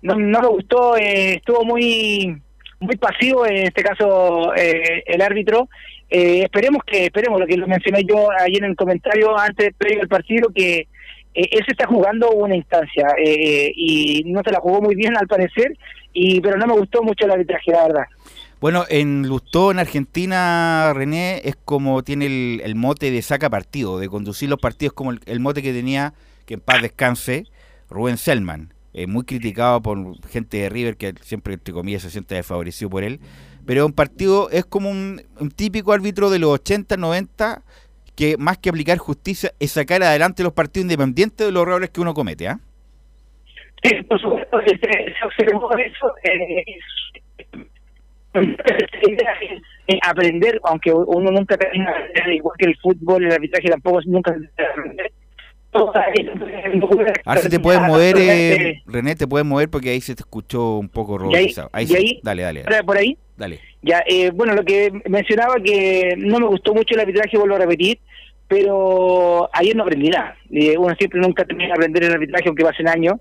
no, 0.01 0.15
no 0.15 0.41
me 0.41 0.47
gustó, 0.47 0.95
eh, 0.97 1.35
estuvo 1.35 1.63
muy 1.65 2.41
muy 2.79 2.95
pasivo 2.97 3.45
en 3.45 3.67
este 3.67 3.83
caso 3.83 4.53
eh, 4.55 5.03
el 5.05 5.21
árbitro. 5.21 5.67
Eh, 6.09 6.41
esperemos 6.43 6.83
que, 6.85 7.05
esperemos 7.05 7.39
lo 7.39 7.45
que 7.45 7.57
lo 7.57 7.67
mencioné 7.67 8.03
yo 8.03 8.29
ayer 8.31 8.63
en 8.63 8.71
el 8.71 8.75
comentario 8.75 9.37
antes, 9.37 9.73
previo 9.77 10.01
al 10.01 10.07
partido, 10.07 10.49
que 10.53 10.87
eh, 11.35 11.49
él 11.51 11.63
se 11.65 11.71
está 11.71 11.85
jugando 11.85 12.31
una 12.31 12.55
instancia 12.55 13.09
eh, 13.23 13.71
y 13.75 14.23
no 14.25 14.41
se 14.43 14.51
la 14.51 14.59
jugó 14.59 14.81
muy 14.81 14.95
bien 14.95 15.15
al 15.15 15.27
parecer, 15.27 15.77
y 16.13 16.41
pero 16.41 16.57
no 16.57 16.65
me 16.65 16.73
gustó 16.73 17.03
mucho 17.03 17.25
el 17.25 17.31
arbitraje, 17.31 17.71
la 17.71 17.83
verdad. 17.83 18.03
Bueno, 18.59 18.85
en 18.89 19.25
Lustó, 19.27 19.71
en 19.71 19.79
Argentina, 19.79 20.91
René, 20.93 21.41
es 21.45 21.55
como 21.55 22.03
tiene 22.03 22.25
el, 22.25 22.61
el 22.65 22.75
mote 22.75 23.11
de 23.11 23.21
saca 23.21 23.49
partido, 23.49 23.99
de 23.99 24.09
conducir 24.09 24.49
los 24.49 24.59
partidos 24.59 24.93
como 24.93 25.11
el, 25.11 25.19
el 25.27 25.39
mote 25.39 25.61
que 25.61 25.71
tenía, 25.71 26.13
que 26.45 26.55
en 26.55 26.59
paz 26.59 26.81
descanse, 26.81 27.45
Rubén 27.89 28.17
Selman. 28.17 28.73
Eh, 28.99 29.07
muy 29.07 29.23
criticado 29.23 29.81
por 29.81 29.97
gente 30.27 30.57
de 30.57 30.67
River 30.67 30.97
que 30.97 31.13
siempre, 31.21 31.53
entre 31.53 31.73
comillas, 31.73 32.01
se 32.01 32.09
siente 32.09 32.35
desfavorecido 32.35 32.89
por 32.89 33.05
él. 33.05 33.21
Pero 33.65 33.85
un 33.85 33.93
partido 33.93 34.49
es 34.49 34.65
como 34.65 34.89
un, 34.89 35.21
típico 35.55 35.93
árbitro 35.93 36.29
de 36.29 36.37
los 36.37 36.49
80, 36.49 36.97
90, 36.97 37.61
que 38.13 38.35
más 38.35 38.57
que 38.57 38.69
aplicar 38.69 38.97
justicia 38.97 39.51
es 39.57 39.71
sacar 39.71 40.03
adelante 40.03 40.43
los 40.43 40.51
partidos 40.51 40.83
independientes 40.83 41.47
de 41.47 41.53
los 41.53 41.63
errores 41.63 41.91
que 41.91 42.01
uno 42.01 42.13
comete. 42.13 42.49
¿ah? 42.49 42.59
Sí, 43.83 43.95
por 44.03 44.19
supuesto, 44.19 44.59
se, 44.65 44.73
eso. 44.73 46.13
eh, 49.87 49.99
aprender, 50.05 50.59
aunque 50.65 50.91
uno 50.91 51.31
nunca 51.31 51.55
termina 51.55 51.93
igual 52.33 52.57
que 52.57 52.65
el 52.65 52.77
fútbol, 52.79 53.23
el 53.23 53.31
arbitraje 53.31 53.69
tampoco 53.69 54.01
nunca 54.07 54.35
aprender. 54.57 55.13
Ahora 57.25 57.41
se 57.41 57.49
te 57.49 57.59
puedes 57.59 57.81
mover, 57.81 58.15
eh, 58.17 58.81
René, 58.87 59.15
te 59.15 59.27
puedes 59.27 59.45
mover 59.45 59.69
porque 59.69 59.89
ahí 59.89 60.01
se 60.01 60.15
te 60.15 60.21
escuchó 60.21 60.77
un 60.77 60.89
poco 60.89 61.13
ahí- 61.13 61.19
robotizado. 61.19 61.69
Ahí 61.73 61.87
ahí- 61.95 62.19
dale, 62.23 62.43
dale, 62.43 62.63
Por- 62.63 62.85
por 62.85 62.97
ahí. 62.97 63.17
dale. 63.37 63.59
Ya, 63.81 64.03
eh, 64.07 64.31
bueno, 64.33 64.53
lo 64.55 64.63
que 64.63 64.91
mencionaba 65.07 65.55
que 65.63 66.15
no 66.17 66.39
me 66.39 66.47
gustó 66.47 66.73
mucho 66.73 66.95
el 66.95 67.01
arbitraje, 67.01 67.37
vuelvo 67.37 67.55
a 67.55 67.59
repetir, 67.59 67.99
pero 68.47 69.49
ayer 69.53 69.75
no 69.75 69.83
aprendí 69.83 70.09
nada. 70.09 70.35
Eh, 70.51 70.75
uno 70.77 70.95
siempre 70.97 71.19
nunca 71.21 71.45
termina 71.45 71.67
de 71.67 71.73
aprender 71.73 72.03
el 72.03 72.13
arbitraje, 72.13 72.47
aunque 72.47 72.63
pasen 72.63 72.87
años, 72.87 73.15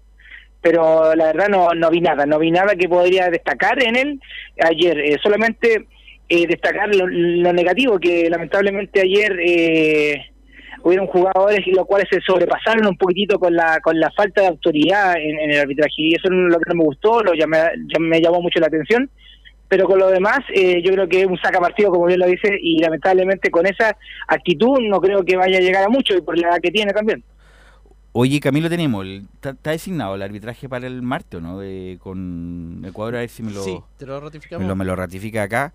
pero 0.60 1.14
la 1.14 1.26
verdad 1.26 1.48
no, 1.48 1.74
no 1.74 1.90
vi 1.90 2.00
nada, 2.00 2.26
no 2.26 2.38
vi 2.38 2.50
nada 2.50 2.74
que 2.76 2.88
podría 2.88 3.28
destacar 3.28 3.82
en 3.82 3.94
él 3.96 4.20
ayer. 4.60 4.98
Eh, 4.98 5.16
solamente 5.22 5.86
eh, 6.30 6.46
destacar 6.46 6.94
lo, 6.94 7.06
lo 7.06 7.52
negativo, 7.52 7.98
que 7.98 8.28
lamentablemente 8.28 9.00
ayer 9.00 9.38
eh, 9.44 10.26
hubieron 10.82 11.06
jugadores 11.06 11.66
y 11.66 11.72
los 11.72 11.86
cuales 11.86 12.08
se 12.10 12.20
sobrepasaron 12.20 12.86
un 12.86 12.96
poquitito 12.96 13.38
con 13.38 13.54
la 13.54 13.80
con 13.80 13.98
la 13.98 14.10
falta 14.12 14.42
de 14.42 14.48
autoridad 14.48 15.16
en, 15.16 15.38
en 15.38 15.50
el 15.50 15.60
arbitraje 15.60 15.92
y 15.96 16.14
eso 16.14 16.28
es 16.28 16.30
lo 16.32 16.58
que 16.58 16.68
no 16.70 16.74
me 16.76 16.84
gustó, 16.84 17.22
lo 17.22 17.34
llamé, 17.34 17.58
ya 17.92 17.98
me 18.00 18.20
llamó 18.20 18.40
mucho 18.40 18.60
la 18.60 18.66
atención 18.66 19.10
pero 19.68 19.86
con 19.86 19.98
lo 19.98 20.08
demás 20.08 20.38
eh, 20.54 20.80
yo 20.82 20.92
creo 20.92 21.08
que 21.08 21.20
es 21.20 21.26
un 21.26 21.38
saca 21.38 21.60
partido 21.60 21.90
como 21.90 22.06
bien 22.06 22.20
lo 22.20 22.26
dice 22.26 22.48
y 22.62 22.78
lamentablemente 22.80 23.50
con 23.50 23.66
esa 23.66 23.96
actitud 24.26 24.78
no 24.80 25.00
creo 25.00 25.24
que 25.24 25.36
vaya 25.36 25.58
a 25.58 25.60
llegar 25.60 25.84
a 25.84 25.88
mucho 25.88 26.16
y 26.16 26.22
por 26.22 26.38
la 26.38 26.48
edad 26.48 26.60
que 26.62 26.70
tiene 26.70 26.92
también 26.92 27.22
Oye, 28.12 28.40
Camilo, 28.40 28.68
tenemos, 28.68 29.04
el- 29.04 29.26
está, 29.34 29.70
designado 29.70 30.14
el 30.16 30.22
arbitraje 30.22 30.68
para 30.68 30.86
el 30.86 31.02
martes, 31.02 31.38
¿o 31.38 31.40
¿no? 31.40 31.58
De, 31.58 31.98
con 32.00 32.82
Ecuador, 32.84 33.16
a 33.16 33.18
ver 33.20 33.28
si 33.28 33.42
me 33.42 33.52
lo, 33.52 33.62
Sí, 33.62 33.78
te 33.96 34.06
lo 34.06 34.18
me 34.18 34.24
ratificamos. 34.24 34.66
lo, 34.66 34.74
me 34.74 34.84
lo 34.84 34.96
ratifica 34.96 35.42
acá. 35.42 35.72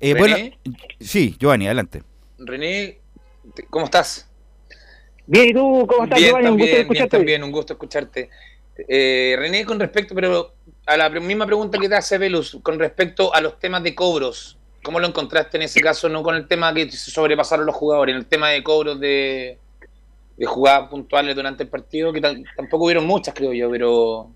Eh, 0.00 0.12
René. 0.12 0.18
bueno, 0.64 0.74
sí, 1.00 1.36
Giovanni, 1.38 1.66
adelante. 1.66 2.02
René, 2.38 2.98
¿cómo 3.70 3.86
estás? 3.86 4.28
Bien 5.26 5.48
y 5.48 5.52
tú 5.52 5.86
cómo 5.86 6.04
estás 6.04 6.18
bien, 6.18 6.30
Giovanni? 6.30 6.48
un 6.48 6.58
gusto 6.58 6.66
también, 6.66 6.66
bien, 6.66 6.80
escucharte 6.80 7.16
también, 7.16 7.44
un 7.44 7.52
gusto 7.52 7.72
escucharte. 7.74 8.30
Eh, 8.88 9.36
René, 9.38 9.64
con 9.64 9.80
respecto, 9.80 10.14
pero 10.14 10.54
a 10.84 10.96
la 10.96 11.08
misma 11.08 11.46
pregunta 11.46 11.78
que 11.78 11.88
te 11.88 11.94
hace 11.94 12.18
Velus, 12.18 12.58
con 12.62 12.78
respecto 12.78 13.34
a 13.34 13.40
los 13.40 13.58
temas 13.58 13.82
de 13.82 13.94
cobros, 13.94 14.58
¿cómo 14.82 15.00
lo 15.00 15.06
encontraste 15.06 15.56
en 15.56 15.62
ese 15.62 15.80
caso? 15.80 16.08
No 16.08 16.22
con 16.22 16.34
el 16.34 16.46
tema 16.46 16.74
que 16.74 16.90
se 16.90 17.10
sobrepasaron 17.10 17.66
los 17.66 17.74
jugadores, 17.74 18.14
en 18.14 18.18
el 18.18 18.26
tema 18.26 18.50
de 18.50 18.62
cobros 18.62 19.00
de, 19.00 19.58
de 20.36 20.46
jugadas 20.46 20.88
puntuales 20.90 21.34
durante 21.34 21.62
el 21.62 21.68
partido, 21.70 22.12
que 22.12 22.20
tampoco 22.20 22.84
hubieron 22.84 23.06
muchas, 23.06 23.34
creo 23.34 23.52
yo, 23.52 23.70
pero 23.70 24.30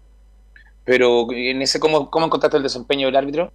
pero 0.84 1.30
en 1.30 1.62
ese 1.62 1.78
cómo, 1.78 2.10
cómo 2.10 2.26
encontraste 2.26 2.56
el 2.56 2.62
desempeño 2.62 3.06
del 3.06 3.16
árbitro? 3.16 3.52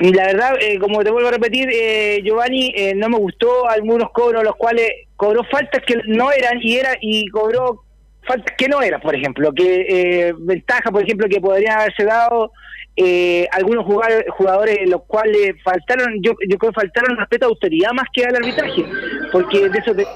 Y 0.00 0.12
la 0.14 0.24
verdad, 0.26 0.54
eh, 0.60 0.78
como 0.78 1.04
te 1.04 1.10
vuelvo 1.10 1.28
a 1.28 1.32
repetir, 1.32 1.68
eh, 1.70 2.20
Giovanni, 2.24 2.72
eh, 2.74 2.94
no 2.94 3.08
me 3.10 3.18
gustó 3.18 3.68
algunos 3.68 4.10
cobros, 4.12 4.42
los 4.42 4.56
cuales 4.56 4.90
cobró 5.16 5.44
faltas 5.44 5.82
que 5.86 5.96
no 6.06 6.32
eran 6.32 6.58
y 6.62 6.76
era 6.78 6.96
y 7.00 7.28
cobró 7.28 7.84
faltas 8.26 8.54
que 8.56 8.66
no 8.68 8.80
eran, 8.80 9.00
por 9.02 9.14
ejemplo, 9.14 9.52
que 9.52 9.86
eh, 10.28 10.34
ventaja, 10.38 10.90
por 10.90 11.02
ejemplo, 11.02 11.28
que 11.28 11.40
podrían 11.40 11.78
haberse 11.80 12.04
dado 12.04 12.50
eh, 12.96 13.46
algunos 13.52 13.84
jugadores, 13.84 14.78
los 14.88 15.02
cuales 15.06 15.52
faltaron, 15.62 16.14
yo, 16.22 16.32
yo 16.48 16.56
creo 16.58 16.72
que 16.72 16.80
faltaron 16.80 17.16
respeto 17.18 17.44
a 17.46 17.48
autoridad 17.48 17.92
más 17.92 18.06
que 18.12 18.24
al 18.24 18.36
arbitraje, 18.36 18.84
porque 19.32 19.68
de 19.68 19.78
eso 19.78 19.92
de, 19.94 20.06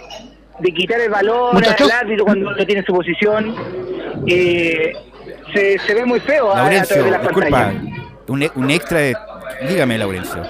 de 0.61 0.73
quitar 0.73 1.01
el 1.01 1.11
balón 1.11 1.55
Muchachos. 1.57 1.91
al 1.93 1.99
árbitro 2.07 2.25
cuando 2.25 2.51
no 2.53 2.67
tiene 2.67 2.83
su 2.85 2.93
posición, 2.95 3.55
eh, 4.27 4.93
se, 5.55 5.79
se 5.79 5.95
ve 5.95 6.05
muy 6.07 6.21
feo 6.21 6.51
a- 6.51 6.55
a, 6.55 6.57
Laurencio, 6.63 6.97
través 6.97 7.05
de 7.05 7.11
las 7.11 7.23
disculpa, 7.23 7.73
un, 8.29 8.51
un 8.55 8.71
extra 8.71 8.99
de... 9.01 9.15
Dígame, 9.69 9.99
Laurencio. 9.99 10.43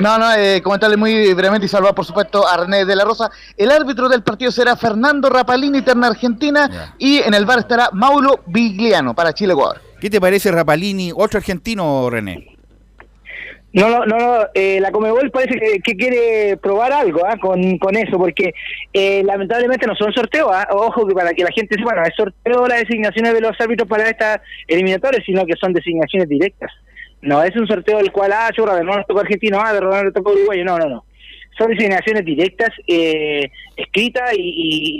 No, 0.00 0.18
no, 0.18 0.32
eh, 0.34 0.60
comentarle 0.62 0.96
muy 0.96 1.32
brevemente 1.34 1.66
y 1.66 1.68
salvar, 1.68 1.94
por 1.94 2.04
supuesto, 2.04 2.46
a 2.46 2.56
René 2.56 2.84
de 2.84 2.96
la 2.96 3.04
Rosa. 3.04 3.30
El 3.56 3.70
árbitro 3.70 4.08
del 4.08 4.22
partido 4.22 4.50
será 4.50 4.76
Fernando 4.76 5.30
Rapalini, 5.30 5.82
Terna 5.82 6.08
Argentina, 6.08 6.94
y 6.98 7.18
en 7.18 7.32
el 7.32 7.46
bar 7.46 7.60
estará 7.60 7.90
Mauro 7.92 8.40
Vigliano 8.46 9.14
para 9.14 9.32
Chile-Ecuador. 9.32 9.80
¿Qué 10.00 10.10
te 10.10 10.20
parece 10.20 10.50
Rapalini, 10.50 11.12
otro 11.14 11.38
argentino, 11.38 12.10
René? 12.10 12.54
No, 13.72 13.88
no, 13.88 14.06
no, 14.06 14.18
no, 14.18 14.46
eh, 14.54 14.78
la 14.80 14.92
Comebol 14.92 15.32
parece 15.32 15.58
que, 15.58 15.80
que 15.80 15.96
quiere 15.96 16.56
probar 16.58 16.92
algo 16.92 17.26
¿ah? 17.26 17.36
con, 17.40 17.76
con 17.78 17.96
eso, 17.96 18.16
porque 18.18 18.54
eh, 18.92 19.24
lamentablemente 19.24 19.84
no 19.84 19.96
son 19.96 20.12
sorteos, 20.12 20.48
¿ah? 20.52 20.68
ojo 20.70 21.04
que 21.08 21.14
para 21.14 21.32
que 21.32 21.42
la 21.42 21.50
gente 21.50 21.74
sepa, 21.76 21.92
no 21.96 22.02
es 22.04 22.14
sorteo 22.16 22.68
las 22.68 22.78
designaciones 22.78 23.34
de 23.34 23.40
los 23.40 23.60
árbitros 23.60 23.88
para 23.88 24.08
esta 24.08 24.40
eliminatoria, 24.68 25.20
sino 25.26 25.44
que 25.44 25.54
son 25.60 25.72
designaciones 25.72 26.28
directas. 26.28 26.70
No 27.24 27.42
es 27.42 27.54
un 27.56 27.66
sorteo 27.66 27.98
del 27.98 28.12
cual, 28.12 28.32
ah, 28.32 28.50
de 28.54 28.84
no 28.84 28.96
nos 28.96 29.06
tocó 29.06 29.20
argentino, 29.20 29.58
ah, 29.60 29.72
de 29.72 29.80
no 29.80 30.02
nos 30.02 30.12
tocó 30.12 30.32
uruguayo, 30.32 30.64
no, 30.64 30.78
no, 30.78 30.88
no. 30.88 31.04
Son 31.58 31.70
designaciones 31.70 32.24
directas, 32.24 32.70
eh, 32.86 33.48
escritas 33.76 34.32
y, 34.36 34.40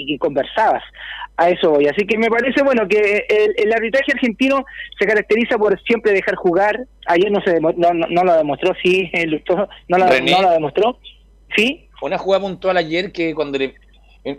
y- 0.09 0.14
y 0.14 0.19
conversadas. 0.19 0.83
A 1.37 1.50
eso 1.50 1.71
voy. 1.71 1.87
Así 1.88 2.07
que 2.07 2.16
me 2.16 2.28
parece, 2.28 2.62
bueno, 2.62 2.87
que 2.87 3.26
el, 3.28 3.54
el 3.57 3.73
arbitraje 3.73 4.12
argentino 4.12 4.64
se 4.97 5.04
caracteriza 5.04 5.59
por 5.59 5.81
siempre 5.83 6.12
dejar 6.12 6.37
jugar. 6.37 6.78
Ayer 7.07 7.33
no 7.33 7.40
se 7.43 7.54
demo- 7.54 7.75
no, 7.76 7.93
no, 7.93 8.07
no 8.09 8.23
lo 8.23 8.35
demostró, 8.37 8.73
sí, 8.81 9.11
el 9.12 9.31
Lustó 9.31 9.69
no, 9.88 9.99
lo- 9.99 10.07
René. 10.07 10.31
no 10.31 10.43
lo 10.43 10.50
demostró. 10.50 10.99
Sí, 11.57 11.88
una 12.02 12.19
jugada 12.19 12.43
puntual 12.45 12.76
ayer 12.76 13.11
que 13.11 13.35
cuando 13.35 13.59
le, 13.59 13.75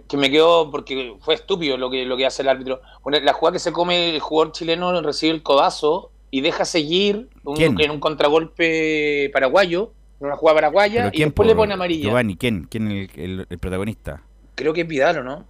que 0.07 0.15
me 0.17 0.31
quedó 0.31 0.71
porque 0.71 1.15
fue 1.19 1.33
estúpido 1.35 1.75
lo 1.77 1.89
que 1.91 2.05
lo 2.05 2.15
que 2.15 2.25
hace 2.25 2.43
el 2.43 2.47
árbitro. 2.49 2.79
Una- 3.03 3.19
la 3.19 3.33
jugada 3.33 3.55
que 3.55 3.59
se 3.59 3.73
come 3.73 4.11
el 4.11 4.19
jugador 4.21 4.53
chileno 4.53 5.01
recibe 5.01 5.33
el 5.33 5.43
codazo 5.43 6.11
y 6.37 6.41
deja 6.41 6.65
seguir 6.65 7.29
un- 7.45 7.55
¿Quién? 7.55 7.79
en 7.79 7.91
un 7.91 7.99
contragolpe 8.01 9.29
paraguayo, 9.31 9.93
en 10.19 10.27
una 10.27 10.35
jugada 10.35 10.57
paraguaya 10.57 11.03
¿Pero 11.05 11.17
y 11.17 11.23
después 11.23 11.47
le 11.47 11.55
pone 11.55 11.73
amarilla. 11.73 12.09
Giovanni, 12.09 12.35
¿quién? 12.35 12.67
¿Quién 12.69 12.91
el, 12.91 13.09
el- 13.15 13.47
el 13.49 13.57
protagonista? 13.59 14.21
Creo 14.55 14.73
que 14.73 14.81
es 14.81 14.87
Vidal, 14.87 15.19
¿o 15.19 15.23
no? 15.23 15.45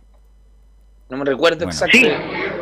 No 1.10 1.18
me 1.18 1.26
recuerdo 1.26 1.58
Bueno. 1.66 1.72
exacto. 1.72 1.98
Sí. 1.98 2.08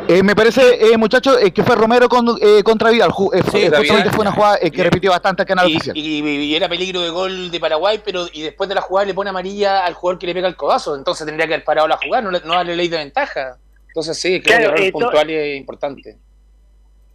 Eh, 0.08 0.22
me 0.22 0.34
parece, 0.34 0.62
eh, 0.86 0.96
muchachos, 0.98 1.38
eh, 1.42 1.50
que 1.50 1.62
fue 1.62 1.76
Romero 1.76 2.08
con, 2.08 2.26
eh, 2.40 2.62
contra 2.62 2.90
Vidal. 2.90 3.10
Ju- 3.10 3.30
eh, 3.34 3.42
fue- 3.42 3.60
Sí, 3.60 3.66
eh, 3.66 3.68
Vidal, 3.68 3.80
justamente 3.80 4.10
fue 4.10 4.20
una 4.22 4.32
jugada 4.32 4.56
eh, 4.56 4.70
que 4.70 4.76
Bien. 4.76 4.84
repitió 4.84 5.10
bastante 5.10 5.42
acá 5.42 5.52
en 5.54 5.58
el 5.60 5.68
Y, 5.70 5.76
oficial. 5.76 5.96
y- 5.96 6.18
y 6.44 6.54
era 6.54 6.68
peligro 6.68 7.00
de 7.02 7.10
gol 7.10 7.50
de 7.50 7.60
Paraguay, 7.60 8.00
pero 8.04 8.26
y 8.32 8.40
después 8.42 8.68
de 8.68 8.74
la 8.74 8.80
jugada 8.80 9.06
le 9.06 9.12
pone 9.14 9.28
amarilla 9.30 9.84
al 9.84 9.92
jugador 9.94 10.18
que 10.18 10.26
le 10.26 10.34
pega 10.34 10.48
el 10.48 10.56
codazo. 10.56 10.94
Entonces 10.96 11.26
tendría 11.26 11.46
que 11.46 11.54
haber 11.54 11.64
parado 11.64 11.88
la 11.88 11.96
jugada, 11.98 12.22
no, 12.22 12.30
le- 12.30 12.40
no 12.40 12.54
darle 12.54 12.74
ley 12.76 12.88
de 12.88 12.98
ventaja. 12.98 13.58
Entonces 13.88 14.18
sí, 14.18 14.40
creo 14.42 14.58
Claro, 14.58 14.60
que 14.60 14.64
el 14.64 14.70
error 14.72 14.80
eh, 14.88 14.92
puntual 14.92 15.30
es 15.30 15.56
importante. 15.56 16.18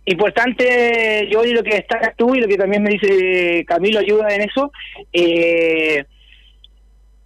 Importante, 0.10 1.30
yo 1.32 1.46
y 1.46 1.52
lo 1.52 1.62
que 1.62 1.76
destacas 1.76 2.16
tú 2.18 2.34
y 2.34 2.40
lo 2.40 2.48
que 2.48 2.58
también 2.58 2.82
me 2.82 2.90
dice 2.90 3.64
Camilo 3.68 4.00
ayuda 4.00 4.34
en 4.34 4.42
eso. 4.42 4.72
Eh, 5.14 6.04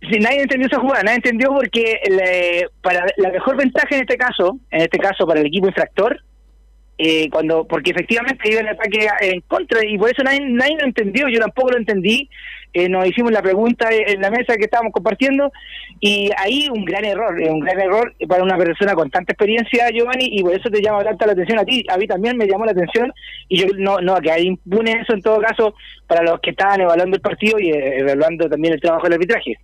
si 0.02 0.20
nadie 0.20 0.42
entendió 0.42 0.68
esa 0.68 0.82
jugada, 0.82 1.02
nadie 1.02 1.16
entendió 1.16 1.54
porque 1.54 2.02
la, 2.10 2.68
para 2.82 3.06
la 3.16 3.30
mejor 3.32 3.56
ventaja 3.56 3.88
en 3.96 4.02
este 4.02 4.18
caso, 4.18 4.60
en 4.70 4.82
este 4.82 4.98
caso 4.98 5.26
para 5.26 5.40
el 5.40 5.46
equipo 5.46 5.68
infractor, 5.68 6.20
eh, 6.98 7.30
cuando 7.30 7.66
porque 7.66 7.92
efectivamente 7.92 8.52
iba 8.52 8.60
el 8.60 8.68
ataque 8.68 9.08
en 9.22 9.40
contra 9.48 9.80
y 9.86 9.98
por 9.98 10.12
eso 10.12 10.22
nadie, 10.22 10.42
nadie 10.42 10.76
lo 10.78 10.86
entendió, 10.86 11.30
yo 11.30 11.40
tampoco 11.40 11.72
lo 11.72 11.78
entendí. 11.78 12.30
Eh, 12.74 12.90
nos 12.90 13.06
hicimos 13.06 13.32
la 13.32 13.42
pregunta 13.44 13.88
en 13.92 14.20
la 14.20 14.32
mesa 14.32 14.56
que 14.58 14.64
estábamos 14.66 14.92
compartiendo 14.94 15.52
y 16.00 16.30
ahí 16.38 16.68
un 16.72 16.84
gran 16.86 17.06
error, 17.06 17.36
un 17.40 17.60
gran 17.60 17.80
error 17.80 18.14
para 18.28 18.42
una 18.44 18.58
persona 18.58 18.96
con 18.96 19.12
tanta 19.12 19.32
experiencia, 19.34 19.90
Giovanni, 19.92 20.28
y 20.32 20.42
por 20.42 20.56
eso 20.56 20.70
te 20.72 20.82
llama 20.82 21.04
tanta 21.04 21.28
la 21.28 21.34
atención 21.34 21.60
a 21.60 21.66
ti. 21.66 21.86
A 21.88 21.98
mí 21.98 22.08
también 22.08 22.36
me 22.36 22.48
llamó 22.48 22.66
la 22.66 22.72
atención 22.72 23.14
y 23.48 23.60
yo 23.60 23.68
no, 23.78 24.00
no, 24.02 24.16
que 24.18 24.32
hay 24.32 24.48
impune 24.48 24.94
eso 25.02 25.14
en 25.14 25.22
todo 25.22 25.40
caso 25.40 25.76
para 26.08 26.24
los 26.24 26.40
que 26.40 26.50
estaban 26.50 26.82
evaluando 26.82 27.16
el 27.16 27.22
partido 27.22 27.60
y 27.60 27.70
eh, 27.70 28.00
evaluando 28.00 28.50
también 28.50 28.74
el 28.74 28.82
trabajo 28.82 29.04
del 29.04 29.14
arbitraje. 29.14 29.56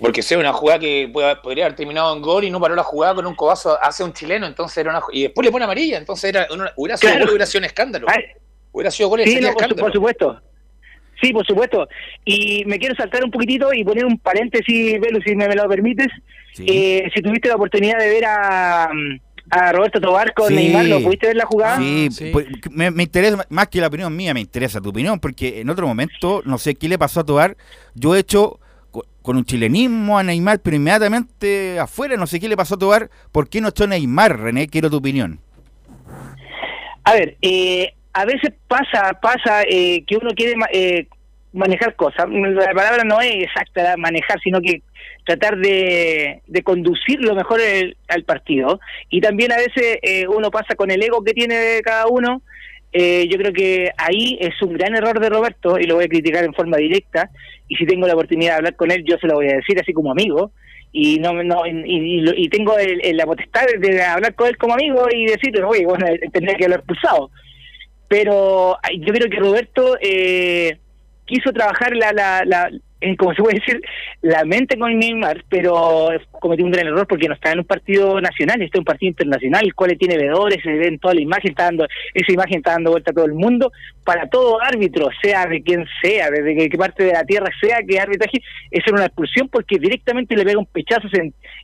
Porque 0.00 0.22
sea 0.22 0.38
una 0.38 0.52
jugada 0.52 0.78
que 0.80 1.10
podría 1.42 1.66
haber 1.66 1.76
terminado 1.76 2.14
en 2.14 2.22
gol 2.22 2.44
y 2.44 2.50
no 2.50 2.60
paró 2.60 2.74
la 2.74 2.84
jugada 2.84 3.14
con 3.16 3.26
un 3.26 3.34
codazo 3.34 3.76
hacia 3.80 4.04
un 4.04 4.12
chileno, 4.12 4.46
entonces 4.46 4.78
era 4.78 4.90
una 4.90 5.00
y 5.12 5.22
después 5.22 5.44
le 5.44 5.50
pone 5.52 5.64
amarilla, 5.64 5.98
entonces 5.98 6.30
era 6.30 6.46
una- 6.52 6.72
hubiera 6.76 6.96
sido 6.96 7.10
Claro. 7.12 7.24
gol, 7.24 7.30
hubiera 7.30 7.46
sido 7.46 7.60
un 7.60 7.64
escándalo. 7.66 8.06
Ay, 8.08 8.24
Hubiera 8.70 8.90
sido 8.90 9.08
gol 9.08 9.20
Sí, 9.24 9.40
no, 9.40 9.54
por 9.76 9.92
supuesto. 9.92 10.40
Sí, 11.20 11.32
por 11.32 11.44
supuesto. 11.46 11.88
Y 12.24 12.64
me 12.66 12.78
quiero 12.78 12.94
saltar 12.94 13.24
un 13.24 13.30
poquitito 13.30 13.72
y 13.74 13.82
poner 13.84 14.04
un 14.04 14.18
paréntesis, 14.18 15.00
Velu, 15.00 15.20
si 15.22 15.34
me, 15.34 15.48
me 15.48 15.56
lo 15.56 15.68
permites. 15.68 16.08
Sí. 16.54 16.64
Eh, 16.68 17.10
si 17.14 17.22
tuviste 17.22 17.48
la 17.48 17.56
oportunidad 17.56 17.98
de 17.98 18.08
ver 18.08 18.24
a, 18.24 18.88
a 19.50 19.72
Roberto 19.72 20.00
Tobar 20.00 20.32
con 20.34 20.48
Sí. 20.48 20.54
Neymar, 20.54 20.84
¿lo 20.84 21.00
pudiste 21.02 21.26
ver 21.28 21.36
la 21.36 21.46
jugada? 21.46 21.78
Sí, 21.78 22.08
sí. 22.12 22.30
pues, 22.32 22.46
me, 22.70 22.90
me 22.92 23.02
interesa, 23.04 23.44
más 23.50 23.68
que 23.68 23.80
la 23.80 23.88
opinión 23.88 24.14
mía, 24.14 24.32
me 24.34 24.40
interesa 24.40 24.80
tu 24.80 24.90
opinión, 24.90 25.18
porque 25.20 25.60
en 25.60 25.70
otro 25.70 25.86
momento, 25.86 26.42
no 26.44 26.56
sé 26.58 26.74
qué 26.76 26.88
le 26.88 26.98
pasó 26.98 27.20
a 27.20 27.24
Tobar, 27.26 27.56
yo 27.94 28.14
he 28.14 28.20
hecho 28.20 28.60
co- 28.90 29.04
con 29.22 29.36
un 29.36 29.44
chilenismo 29.44 30.18
a 30.18 30.22
Neymar, 30.22 30.60
pero 30.60 30.76
inmediatamente 30.76 31.78
afuera, 31.80 32.16
no 32.16 32.26
sé 32.28 32.38
qué 32.40 32.48
le 32.48 32.56
pasó 32.56 32.76
a 32.76 32.78
Tobar, 32.78 33.10
¿por 33.32 33.48
qué 33.48 33.60
no 33.60 33.68
echó 33.68 33.86
Neymar, 33.86 34.38
René? 34.38 34.68
Quiero 34.68 34.88
tu 34.90 34.96
opinión. 34.98 35.40
A 37.04 37.14
ver, 37.14 37.36
eh, 37.40 37.94
a 38.12 38.24
veces 38.24 38.52
pasa 38.66 39.18
pasa 39.20 39.62
eh, 39.68 40.02
que 40.06 40.16
uno 40.16 40.30
quiere 40.34 40.54
eh, 40.72 41.06
manejar 41.52 41.94
cosas. 41.96 42.26
La 42.28 42.72
palabra 42.72 43.04
no 43.04 43.20
es 43.20 43.44
exacta 43.44 43.96
manejar, 43.96 44.38
sino 44.42 44.60
que 44.60 44.82
tratar 45.24 45.58
de, 45.58 46.40
conducir 46.64 47.20
lo 47.20 47.34
mejor 47.34 47.60
el- 47.60 47.96
al 48.08 48.24
partido. 48.24 48.80
Y 49.10 49.20
también 49.20 49.52
a 49.52 49.56
veces 49.56 49.98
eh, 50.02 50.26
uno 50.26 50.50
pasa 50.50 50.74
con 50.74 50.90
el 50.90 51.02
ego 51.02 51.22
que 51.22 51.32
tiene 51.34 51.80
cada 51.84 52.06
uno. 52.06 52.42
Eh, 52.92 53.28
yo 53.30 53.36
creo 53.38 53.52
que 53.52 53.90
ahí 53.98 54.38
es 54.40 54.60
un 54.62 54.72
gran 54.72 54.94
error 54.96 55.20
de 55.20 55.28
Roberto 55.28 55.78
y 55.78 55.84
lo 55.84 55.96
voy 55.96 56.04
a 56.04 56.08
criticar 56.08 56.44
en 56.44 56.54
forma 56.54 56.78
directa. 56.78 57.30
Y 57.68 57.76
si 57.76 57.84
tengo 57.86 58.06
la 58.06 58.14
oportunidad 58.14 58.52
de 58.52 58.56
hablar 58.56 58.76
con 58.76 58.90
él, 58.90 59.04
yo 59.06 59.16
se 59.18 59.26
lo 59.26 59.34
voy 59.34 59.48
a 59.48 59.56
decir 59.56 59.78
así 59.80 59.92
como 59.92 60.10
amigo. 60.10 60.52
Y 60.90 61.18
no, 61.18 61.34
no 61.42 61.66
y, 61.66 61.70
y- 61.84 62.44
y 62.44 62.48
tengo 62.48 62.78
el- 62.78 63.16
la 63.16 63.26
potestad 63.26 63.66
de 63.78 64.02
hablar 64.02 64.34
con 64.34 64.48
él 64.48 64.56
como 64.56 64.72
amigo 64.74 65.06
y 65.14 65.26
decirle, 65.26 65.62
oye, 65.62 65.84
bueno, 65.84 66.06
tendría 66.32 66.56
que 66.56 66.64
haberlo 66.64 66.76
expulsado 66.82 67.30
pero 68.08 68.78
yo 68.98 69.12
creo 69.12 69.30
que 69.30 69.36
Roberto 69.36 69.98
eh, 70.00 70.78
quiso 71.26 71.52
trabajar 71.52 71.94
la, 71.94 72.12
la, 72.12 72.44
la 72.44 72.70
como 73.16 73.32
se 73.34 73.42
puede 73.42 73.60
decir, 73.60 73.80
la 74.22 74.44
mente 74.44 74.78
con 74.78 74.98
Neymar, 74.98 75.44
pero 75.48 76.08
cometió 76.32 76.64
un 76.64 76.72
gran 76.72 76.86
error 76.86 77.06
porque 77.06 77.28
no 77.28 77.34
está 77.34 77.52
en 77.52 77.60
un 77.60 77.64
partido 77.64 78.20
nacional, 78.20 78.60
está 78.60 78.78
en 78.78 78.80
un 78.80 78.84
partido 78.84 79.10
internacional, 79.10 79.64
el 79.64 79.74
cual 79.74 79.96
tiene 79.98 80.16
vedores, 80.16 80.62
se 80.62 80.72
ven 80.72 80.98
toda 80.98 81.14
la 81.14 81.20
imagen, 81.20 81.50
está 81.50 81.64
dando, 81.64 81.86
esa 82.14 82.32
imagen 82.32 82.58
está 82.58 82.72
dando 82.72 82.90
vuelta 82.90 83.12
a 83.12 83.14
todo 83.14 83.26
el 83.26 83.34
mundo, 83.34 83.70
para 84.04 84.28
todo 84.28 84.60
árbitro, 84.60 85.08
sea 85.22 85.46
de 85.46 85.62
quien 85.62 85.86
sea, 86.02 86.30
desde 86.30 86.68
qué 86.68 86.78
parte 86.78 87.04
de 87.04 87.12
la 87.12 87.24
tierra 87.24 87.50
sea, 87.60 87.78
que 87.86 88.00
arbitraje, 88.00 88.42
es 88.70 88.82
una 88.90 89.06
expulsión 89.06 89.48
porque 89.48 89.78
directamente 89.78 90.34
le 90.34 90.44
pega 90.44 90.58
un 90.58 90.66
pechazo 90.66 91.08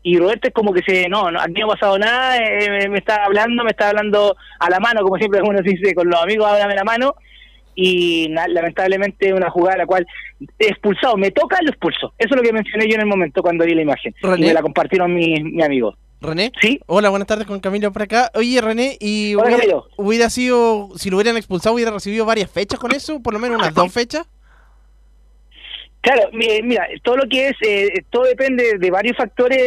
y 0.03 0.19
Roberto 0.19 0.49
es 0.49 0.55
como 0.55 0.73
que 0.73 0.83
se, 0.87 1.09
no, 1.09 1.31
no, 1.31 1.41
aquí 1.41 1.61
no 1.61 1.67
ha 1.67 1.75
pasado 1.75 1.99
nada, 1.99 2.37
eh, 2.39 2.89
me 2.89 2.99
está 2.99 3.25
hablando, 3.25 3.65
me 3.65 3.71
está 3.71 3.89
hablando 3.89 4.37
a 4.61 4.71
la 4.71 4.79
mano, 4.79 5.03
como 5.03 5.17
siempre 5.17 5.41
uno 5.43 5.61
dice 5.63 5.95
con 5.95 6.09
los 6.09 6.23
amigos, 6.23 6.47
háblame 6.47 6.75
la 6.75 6.85
mano, 6.85 7.15
y 7.75 8.29
lamentablemente 8.29 9.33
una 9.33 9.51
jugada 9.51 9.79
la 9.79 9.87
cual 9.87 10.07
expulsado, 10.59 11.17
me 11.17 11.31
toca, 11.31 11.59
lo 11.63 11.71
expulso. 11.71 12.13
Eso 12.19 12.35
es 12.35 12.37
lo 12.37 12.43
que 12.43 12.53
mencioné 12.53 12.89
yo 12.89 12.95
en 12.95 13.03
el 13.03 13.07
momento 13.07 13.43
cuando 13.43 13.65
vi 13.65 13.75
la 13.75 13.83
imagen. 13.83 14.15
René. 14.23 14.47
Y 14.47 14.49
me 14.49 14.55
la 14.55 14.63
compartieron 14.63 15.15
mis 15.15 15.43
mi 15.43 15.63
amigos. 15.63 15.97
René. 16.21 16.53
¿Sí? 16.61 16.81
Hola, 16.87 17.11
buenas 17.11 17.29
tardes 17.29 17.47
con 17.47 17.61
Camilo 17.61 17.93
por 17.93 18.03
acá. 18.03 18.31
Oye, 18.35 18.61
René, 18.61 18.97
y 18.99 19.35
Hola, 19.35 19.59
hubiera 19.97 20.31
sido, 20.31 20.91
si 20.97 21.11
lo 21.11 21.17
hubieran 21.17 21.37
expulsado, 21.37 21.75
hubiera 21.75 21.91
recibido 21.91 22.25
varias 22.25 22.51
fechas 22.51 22.81
con 22.81 22.93
eso, 22.93 23.21
por 23.21 23.35
lo 23.35 23.39
menos 23.39 23.59
unas 23.59 23.75
dos 23.75 23.93
fechas. 23.93 24.27
Claro, 26.05 26.29
mi- 26.33 26.61
mira, 26.63 26.87
todo 27.03 27.17
lo 27.17 27.25
que 27.27 27.49
es, 27.49 27.57
eh, 27.67 28.03
todo 28.11 28.25
depende 28.25 28.77
de 28.79 28.91
varios 28.91 29.17
factores 29.17 29.59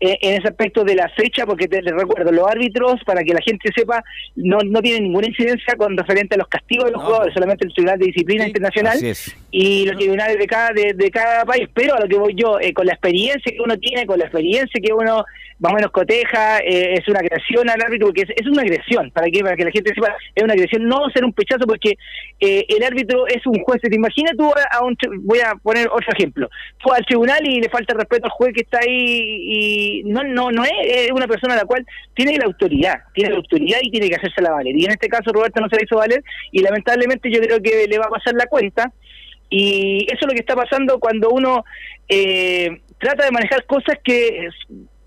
eh, 0.00 0.18
en 0.20 0.34
ese 0.40 0.48
aspecto 0.48 0.82
de 0.82 0.96
la 0.96 1.08
fecha, 1.10 1.46
porque 1.46 1.68
te 1.68 1.80
les 1.80 1.94
recuerdo, 1.94 2.32
los 2.32 2.46
árbitros, 2.50 2.96
para 3.06 3.22
que 3.22 3.32
la 3.32 3.40
gente 3.40 3.70
sepa, 3.74 4.02
no, 4.34 4.58
no 4.64 4.82
tienen 4.82 5.04
ninguna 5.04 5.28
incidencia 5.28 5.76
con 5.76 5.96
referente 5.96 6.34
a 6.34 6.38
los 6.38 6.48
castigos 6.48 6.86
de 6.86 6.90
los 6.90 7.00
No, 7.00 7.06
jugadores, 7.06 7.32
solamente 7.32 7.64
el 7.64 7.72
Tribunal 7.72 7.98
de 8.00 8.06
Disciplina 8.06 8.42
Sí, 8.44 8.48
Internacional 8.50 8.98
y 9.52 9.86
los 9.86 9.96
tribunales 9.96 10.36
de 10.36 10.46
cada 10.48 10.70
de, 10.72 10.92
de 10.94 11.10
cada 11.12 11.44
país, 11.44 11.68
pero 11.72 11.94
a 11.94 12.00
lo 12.00 12.08
que 12.08 12.16
voy 12.18 12.34
yo, 12.34 12.58
eh, 12.60 12.72
con 12.74 12.84
la 12.84 12.94
experiencia 12.94 13.52
que 13.52 13.62
uno 13.64 13.78
tiene, 13.78 14.04
con 14.04 14.18
la 14.18 14.24
experiencia 14.24 14.80
que 14.84 14.92
uno 14.92 15.24
más 15.58 15.72
o 15.72 15.74
menos 15.76 15.90
coteja, 15.90 16.58
eh, 16.58 16.94
es 16.94 17.08
una 17.08 17.20
agresión 17.20 17.68
al 17.70 17.80
árbitro, 17.80 18.08
porque 18.08 18.22
es, 18.22 18.30
es 18.36 18.46
una 18.46 18.62
agresión, 18.62 19.10
para 19.10 19.28
que 19.28 19.40
para 19.40 19.56
que 19.56 19.64
la 19.64 19.70
gente 19.70 19.92
sepa, 19.94 20.14
es 20.34 20.42
una 20.42 20.52
agresión, 20.52 20.84
no 20.84 21.08
ser 21.10 21.24
un 21.24 21.32
pechazo, 21.32 21.66
porque 21.66 21.96
eh, 22.40 22.66
el 22.68 22.82
árbitro 22.82 23.26
es 23.26 23.46
un 23.46 23.60
juez. 23.60 23.80
Te 23.80 23.94
imaginas 23.94 24.34
tú 24.36 24.50
a 24.70 24.84
un, 24.84 24.96
voy 25.20 25.40
a 25.40 25.54
poner 25.54 25.88
otro 25.88 26.12
ejemplo, 26.14 26.48
tú 26.78 26.92
al 26.92 27.04
tribunal 27.06 27.46
y 27.46 27.60
le 27.60 27.68
falta 27.68 27.94
respeto 27.94 28.26
al 28.26 28.32
juez 28.32 28.52
que 28.54 28.62
está 28.62 28.80
ahí 28.80 28.90
y 28.90 30.02
no 30.04 30.22
no 30.24 30.50
no 30.50 30.64
es, 30.64 30.72
es 30.84 31.12
una 31.12 31.26
persona 31.26 31.54
a 31.54 31.58
la 31.58 31.64
cual 31.64 31.86
tiene 32.14 32.36
la 32.36 32.44
autoridad, 32.44 33.00
tiene 33.14 33.30
la 33.30 33.36
autoridad 33.36 33.78
y 33.82 33.90
tiene 33.90 34.08
que 34.08 34.16
hacerse 34.16 34.42
la 34.42 34.50
valer. 34.50 34.76
Y 34.76 34.84
en 34.84 34.90
este 34.90 35.08
caso 35.08 35.32
Roberto 35.32 35.60
no 35.60 35.68
se 35.68 35.76
la 35.76 35.84
hizo 35.84 35.96
valer 35.96 36.22
y 36.52 36.60
lamentablemente 36.60 37.30
yo 37.30 37.40
creo 37.40 37.60
que 37.62 37.86
le 37.88 37.98
va 37.98 38.06
a 38.06 38.10
pasar 38.10 38.34
la 38.34 38.46
cuenta. 38.46 38.92
Y 39.48 40.06
eso 40.06 40.18
es 40.22 40.26
lo 40.26 40.32
que 40.32 40.40
está 40.40 40.56
pasando 40.56 40.98
cuando 40.98 41.30
uno 41.30 41.64
eh, 42.08 42.80
trata 42.98 43.24
de 43.24 43.30
manejar 43.30 43.64
cosas 43.64 43.96
que 44.02 44.48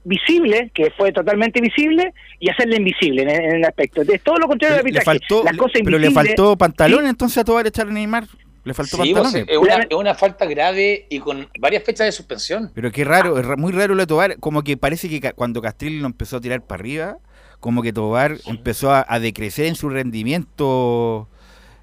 visible, 0.10 0.72
que 0.74 0.92
fue 0.98 1.12
totalmente 1.14 1.62
visible, 1.62 2.14
y 2.40 2.50
hacerla 2.50 2.76
invisible 2.78 3.22
en, 3.22 3.30
en 3.30 3.56
el 3.58 3.64
aspecto. 3.66 4.02
Es 4.02 4.22
todo 4.22 4.38
lo 4.38 4.48
contrario 4.48 4.76
del 4.78 4.84
Le 4.86 5.00
arbitraje. 5.00 5.06
faltó, 5.20 5.44
Las 5.46 5.56
cosas 5.56 5.82
pero 5.86 5.98
le 5.98 6.12
faltó 6.12 6.58
pantalón 6.58 7.04
Sí. 7.04 7.10
entonces 7.10 7.38
a 7.38 7.44
Tobar 7.46 7.66
echar 7.68 7.88
a 7.88 7.92
Neymar. 7.92 8.26
Le 8.66 8.74
faltó 8.74 8.98
Sí, 9.02 9.14
pues, 9.14 9.24
pantalón. 9.24 9.48
es, 9.50 9.58
una, 9.58 9.76
es 9.84 9.96
una 9.96 10.16
falta 10.16 10.46
grave 10.46 11.06
y 11.10 11.20
con 11.20 11.48
varias 11.60 11.84
fechas 11.84 12.08
de 12.08 12.12
suspensión. 12.12 12.72
Pero 12.76 12.92
qué 12.92 13.06
raro, 13.06 13.40
es 13.40 13.58
muy 13.58 13.72
raro 13.72 13.96
lo 13.96 14.02
de 14.04 14.08
Tobar, 14.08 14.38
como 14.40 14.64
que 14.64 14.76
parece 14.76 15.08
que 15.10 15.32
cuando 15.34 15.62
Castril 15.62 16.02
lo 16.02 16.08
empezó 16.08 16.38
a 16.38 16.42
tirar 16.42 16.62
para 16.62 16.82
arriba, 16.82 17.18
como 17.62 17.82
que 17.82 17.94
Tobar 17.94 18.36
empezó 18.48 18.92
a, 18.92 19.06
a 19.08 19.20
decrecer 19.20 19.68
en 19.68 19.76
su 19.76 19.90
rendimiento, 19.90 21.28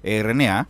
eh, 0.03 0.21
René, 0.23 0.49
¿ah? 0.49 0.67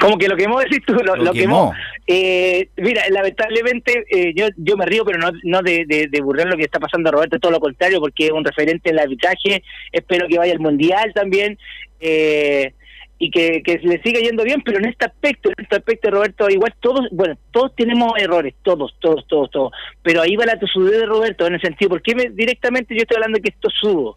Como 0.00 0.16
que 0.18 0.28
lo 0.28 0.36
quemó, 0.36 0.60
decís 0.60 0.78
tú, 0.86 0.94
lo, 0.94 1.16
Lo 1.16 1.24
lo 1.24 1.32
quemó. 1.32 1.72
quemó. 1.72 1.74
Eh, 2.12 2.70
mira, 2.76 3.04
lamentablemente 3.08 4.04
eh, 4.10 4.32
yo 4.34 4.48
yo 4.56 4.76
me 4.76 4.84
río, 4.84 5.04
pero 5.04 5.18
no, 5.18 5.30
no 5.44 5.62
de, 5.62 5.84
de, 5.86 6.08
de 6.08 6.20
burlar 6.20 6.48
lo 6.48 6.56
que 6.56 6.64
está 6.64 6.80
pasando 6.80 7.08
a 7.08 7.12
Roberto, 7.12 7.38
todo 7.38 7.52
lo 7.52 7.60
contrario, 7.60 8.00
porque 8.00 8.26
es 8.26 8.32
un 8.32 8.44
referente 8.44 8.90
en 8.90 8.96
el 8.96 9.02
arbitraje. 9.02 9.62
Espero 9.92 10.26
que 10.26 10.36
vaya 10.36 10.52
al 10.52 10.58
Mundial 10.58 11.12
también 11.14 11.56
eh, 12.00 12.74
y 13.20 13.30
que, 13.30 13.62
le 13.84 14.02
siga 14.02 14.18
yendo 14.18 14.42
bien, 14.42 14.60
pero 14.62 14.78
en 14.78 14.86
este 14.86 15.04
aspecto, 15.04 15.50
en 15.50 15.62
este 15.62 15.76
aspecto, 15.76 16.10
Roberto, 16.10 16.50
igual 16.50 16.74
todos, 16.80 17.06
bueno, 17.12 17.38
todos 17.52 17.76
tenemos 17.76 18.14
errores, 18.18 18.54
todos, 18.64 18.92
todos, 18.98 19.24
todos, 19.28 19.48
todos. 19.52 19.72
Pero 20.02 20.22
ahí 20.22 20.34
va 20.34 20.46
la 20.46 20.58
tosudez 20.58 20.98
de 20.98 21.06
Roberto 21.06 21.46
en 21.46 21.54
el 21.54 21.60
sentido, 21.60 21.90
¿por 21.90 22.02
qué 22.02 22.16
me, 22.16 22.30
directamente 22.30 22.92
yo 22.92 23.02
estoy 23.02 23.18
hablando 23.18 23.36
de 23.36 23.42
que 23.42 23.50
esto 23.50 23.70
subo? 23.70 24.16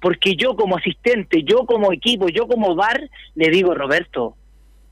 Porque 0.00 0.34
yo 0.34 0.56
como 0.56 0.78
asistente, 0.78 1.42
yo 1.42 1.66
como 1.66 1.92
equipo, 1.92 2.28
yo 2.30 2.46
como 2.46 2.74
VAR, 2.74 3.10
le 3.34 3.50
digo, 3.50 3.74
Roberto, 3.74 4.36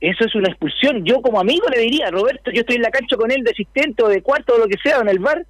Eso 0.03 0.25
es 0.25 0.35
una 0.35 0.49
expulsión. 0.49 1.05
Yo 1.05 1.23
como 1.23 1.39
amigo 1.39 1.65
le 1.73 1.81
diría, 1.81 2.11
Roberto, 2.11 2.51
yo 2.51 2.63
estoy 2.63 2.75
en 2.75 2.83
la 2.83 2.91
cancha 2.91 3.17
con 3.17 3.31
él 3.31 3.45
de 3.45 3.53
asistente 3.53 4.03
o 4.03 4.09
de 4.09 4.21
cuarto 4.21 4.55
o 4.55 4.59
lo 4.59 4.67
que 4.67 4.77
sea, 4.83 4.99
o 4.99 5.03
en 5.03 5.09
el 5.09 5.21
bar, 5.21 5.47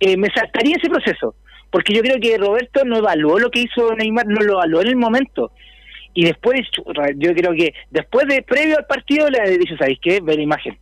eh, 0.00 0.16
me 0.16 0.28
saltaría 0.30 0.74
ese 0.76 0.90
proceso. 0.90 1.36
Porque 1.70 1.94
yo 1.94 2.02
creo 2.02 2.18
que 2.20 2.36
Roberto 2.36 2.84
no 2.84 2.96
evaluó 2.96 3.38
lo 3.38 3.48
que 3.48 3.60
hizo 3.60 3.94
Neymar, 3.94 4.26
no 4.26 4.40
lo 4.40 4.54
evaluó 4.54 4.80
en 4.80 4.88
el 4.88 4.96
momento. 4.96 5.52
Y 6.14 6.24
después, 6.24 6.62
yo 7.16 7.32
creo 7.32 7.52
que 7.52 7.74
después 7.90 8.26
de, 8.26 8.42
previo 8.42 8.76
al 8.76 8.86
partido, 8.86 9.30
le 9.30 9.56
dice, 9.56 9.76
¿sabéis 9.76 10.00
qué? 10.02 10.18
Ve 10.20 10.34
la 10.34 10.42
imagen. 10.42 10.76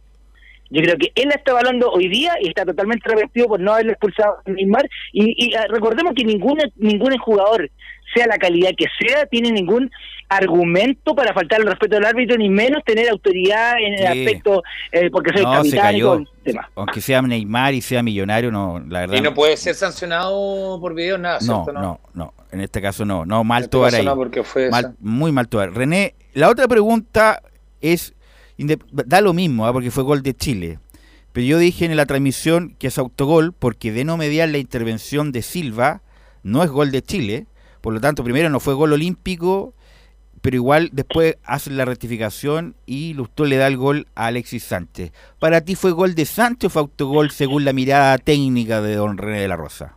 Yo 0.70 0.80
creo 0.80 0.96
que 0.96 1.12
él 1.14 1.28
la 1.28 1.34
está 1.34 1.50
evaluando 1.50 1.90
hoy 1.90 2.08
día 2.08 2.32
y 2.40 2.48
está 2.48 2.64
totalmente 2.64 3.06
arrepentido 3.06 3.48
por 3.48 3.60
no 3.60 3.74
haberle 3.74 3.92
expulsado 3.92 4.38
a 4.46 4.50
Neymar. 4.50 4.88
Y, 5.12 5.46
y 5.46 5.54
ah, 5.54 5.66
recordemos 5.68 6.14
que 6.14 6.24
ningún, 6.24 6.58
ningún 6.76 7.18
jugador, 7.18 7.68
sea 8.14 8.26
la 8.26 8.38
calidad 8.38 8.70
que 8.76 8.86
sea, 8.98 9.26
tiene 9.26 9.50
ningún 9.52 9.90
argumento 10.28 11.14
para 11.14 11.34
faltar 11.34 11.60
el 11.60 11.66
respeto 11.66 11.96
del 11.96 12.04
árbitro, 12.04 12.36
ni 12.36 12.48
menos 12.48 12.82
tener 12.84 13.08
autoridad 13.08 13.74
en 13.78 13.94
el 13.94 14.06
aspecto, 14.06 14.62
eh, 14.92 15.10
porque 15.10 15.32
soy 15.34 15.44
capitán 15.44 15.96
y 15.96 16.26
tema. 16.42 16.70
Aunque 16.74 17.00
sea 17.00 17.22
Neymar 17.22 17.74
y 17.74 17.80
sea 17.80 18.02
millonario, 18.02 18.50
no, 18.50 18.82
la 18.88 19.00
verdad. 19.00 19.16
Y 19.16 19.20
no 19.20 19.34
puede 19.34 19.56
ser 19.56 19.74
sancionado 19.74 20.78
por 20.80 20.94
video, 20.94 21.18
nada, 21.18 21.38
no, 21.42 21.64
¿cierto? 21.64 21.72
No, 21.72 22.00
no, 22.14 22.34
en 22.52 22.60
este 22.60 22.80
caso 22.80 23.04
no. 23.04 23.24
No, 23.24 23.44
mal 23.44 23.64
este 23.64 23.76
ahí. 23.96 24.04
No 24.04 24.16
porque 24.16 24.42
fue 24.42 24.70
mal, 24.70 24.94
muy 25.00 25.32
mal 25.32 25.48
tobar. 25.48 25.72
René, 25.72 26.14
la 26.32 26.48
otra 26.48 26.68
pregunta 26.68 27.42
es, 27.80 28.14
da 28.90 29.20
lo 29.20 29.32
mismo, 29.32 29.66
¿ah? 29.66 29.72
porque 29.72 29.90
fue 29.90 30.04
gol 30.04 30.22
de 30.22 30.34
Chile. 30.34 30.78
Pero 31.32 31.46
yo 31.46 31.58
dije 31.58 31.84
en 31.84 31.96
la 31.96 32.06
transmisión 32.06 32.76
que 32.78 32.86
es 32.86 32.96
autogol 32.96 33.52
porque 33.52 33.90
de 33.90 34.04
no 34.04 34.16
mediar 34.16 34.48
la 34.48 34.58
intervención 34.58 35.32
de 35.32 35.42
Silva, 35.42 36.02
no 36.44 36.62
es 36.62 36.70
gol 36.70 36.92
de 36.92 37.02
Chile. 37.02 37.46
Por 37.84 37.92
lo 37.92 38.00
tanto, 38.00 38.24
primero 38.24 38.48
no 38.48 38.60
fue 38.60 38.72
gol 38.72 38.94
olímpico 38.94 39.74
pero 40.44 40.56
igual 40.56 40.90
después 40.92 41.38
hacen 41.42 41.78
la 41.78 41.86
rectificación 41.86 42.74
y 42.84 43.14
Lustó 43.14 43.46
le 43.46 43.56
da 43.56 43.66
el 43.66 43.78
gol 43.78 44.08
a 44.14 44.26
Alexis 44.26 44.62
Sánchez. 44.62 45.10
¿Para 45.38 45.62
ti 45.62 45.74
fue 45.74 45.92
gol 45.92 46.14
de 46.14 46.26
Sánchez 46.26 46.66
o 46.66 46.70
fue 46.70 46.82
autogol 46.82 47.30
según 47.30 47.64
la 47.64 47.72
mirada 47.72 48.18
técnica 48.18 48.82
de 48.82 48.94
don 48.94 49.16
René 49.16 49.40
de 49.40 49.48
la 49.48 49.56
Rosa? 49.56 49.96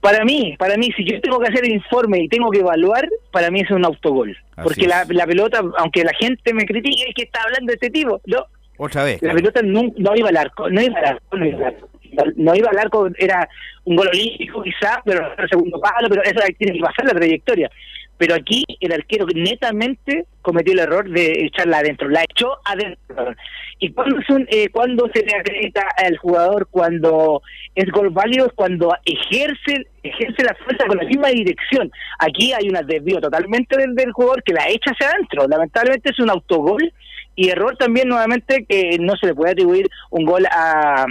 Para 0.00 0.24
mí, 0.24 0.54
para 0.56 0.76
mí, 0.76 0.90
si 0.96 1.04
yo 1.04 1.20
tengo 1.20 1.40
que 1.40 1.48
hacer 1.48 1.64
el 1.64 1.72
informe 1.72 2.22
y 2.22 2.28
tengo 2.28 2.48
que 2.50 2.60
evaluar, 2.60 3.08
para 3.32 3.50
mí 3.50 3.60
es 3.60 3.70
un 3.72 3.84
autogol. 3.84 4.36
porque 4.62 4.86
la, 4.86 5.04
pelota, 5.04 5.60
aunque 5.78 6.04
la 6.04 6.12
gente 6.14 6.54
me 6.54 6.64
critique, 6.64 7.04
es 7.08 7.14
que 7.16 7.22
está 7.24 7.42
hablando 7.42 7.66
de 7.66 7.74
este 7.74 7.90
tipo, 7.90 8.20
¿no? 8.26 8.44
Otra 8.76 9.02
vez. 9.02 9.20
La 9.20 9.34
pelota 9.34 9.62
no, 9.64 9.90
iba 10.14 10.28
al 10.28 10.36
arco, 10.36 10.70
no 10.70 10.80
iba 10.80 10.96
al 10.96 11.06
arco, 11.06 11.36
no 11.36 11.44
iba 11.44 11.58
al 11.58 11.64
arco. 11.74 11.88
No 12.36 12.54
iba 12.54 12.70
al 12.70 12.78
arco, 12.78 13.08
era 13.18 13.48
un 13.84 13.96
gol 13.96 14.08
olímpico 14.08 14.62
quizás, 14.62 14.98
pero 15.04 15.34
el 15.36 15.48
segundo 15.48 15.80
palo, 15.80 16.08
pero 16.08 16.22
eso 16.22 16.40
tiene 16.58 16.74
que 16.74 16.84
pasar 16.84 17.06
la 17.06 17.14
trayectoria 17.14 17.70
pero 18.18 18.34
aquí 18.34 18.64
el 18.80 18.92
arquero 18.92 19.26
netamente 19.34 20.26
cometió 20.42 20.72
el 20.72 20.78
error 20.78 21.08
de 21.08 21.44
echarla 21.44 21.78
adentro, 21.78 22.08
la 22.08 22.22
echó 22.22 22.58
adentro. 22.64 23.34
¿Y 23.78 23.92
cuando, 23.92 24.22
son, 24.26 24.46
eh, 24.50 24.70
cuando 24.70 25.08
se 25.12 25.22
le 25.22 25.36
acredita 25.36 25.86
al 25.98 26.16
jugador 26.16 26.66
cuando 26.70 27.42
es 27.74 27.90
gol 27.90 28.10
válido? 28.10 28.46
Es 28.46 28.52
cuando 28.54 28.94
ejerce, 29.04 29.86
ejerce 30.02 30.44
la 30.44 30.54
fuerza 30.54 30.86
con 30.86 30.96
la 30.96 31.04
misma 31.04 31.28
dirección. 31.28 31.90
Aquí 32.18 32.52
hay 32.54 32.68
un 32.68 32.86
desvío 32.86 33.20
totalmente 33.20 33.76
del, 33.76 33.94
del 33.94 34.12
jugador 34.12 34.42
que 34.42 34.54
la 34.54 34.68
echa 34.68 34.92
hacia 34.92 35.10
adentro. 35.10 35.46
Lamentablemente 35.46 36.10
es 36.10 36.18
un 36.18 36.30
autogol 36.30 36.90
y 37.34 37.50
error 37.50 37.76
también 37.76 38.08
nuevamente 38.08 38.64
que 38.66 38.96
no 38.98 39.14
se 39.16 39.26
le 39.26 39.34
puede 39.34 39.52
atribuir 39.52 39.90
un 40.10 40.24
gol 40.24 40.46
a, 40.46 41.04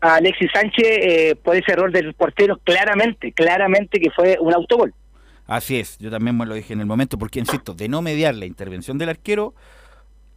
a 0.00 0.16
Alexis 0.16 0.50
Sánchez 0.52 0.86
eh, 0.86 1.36
por 1.42 1.56
ese 1.56 1.72
error 1.72 1.92
del 1.92 2.14
portero 2.14 2.58
claramente, 2.62 3.32
claramente 3.32 4.00
que 4.00 4.10
fue 4.10 4.38
un 4.40 4.54
autogol. 4.54 4.94
Así 5.46 5.78
es, 5.78 5.98
yo 5.98 6.10
también 6.10 6.36
me 6.36 6.44
lo 6.44 6.54
dije 6.54 6.72
en 6.72 6.80
el 6.80 6.86
momento, 6.86 7.18
porque 7.18 7.38
insisto, 7.38 7.72
de 7.74 7.88
no 7.88 8.02
mediar 8.02 8.34
la 8.34 8.46
intervención 8.46 8.98
del 8.98 9.10
arquero, 9.10 9.54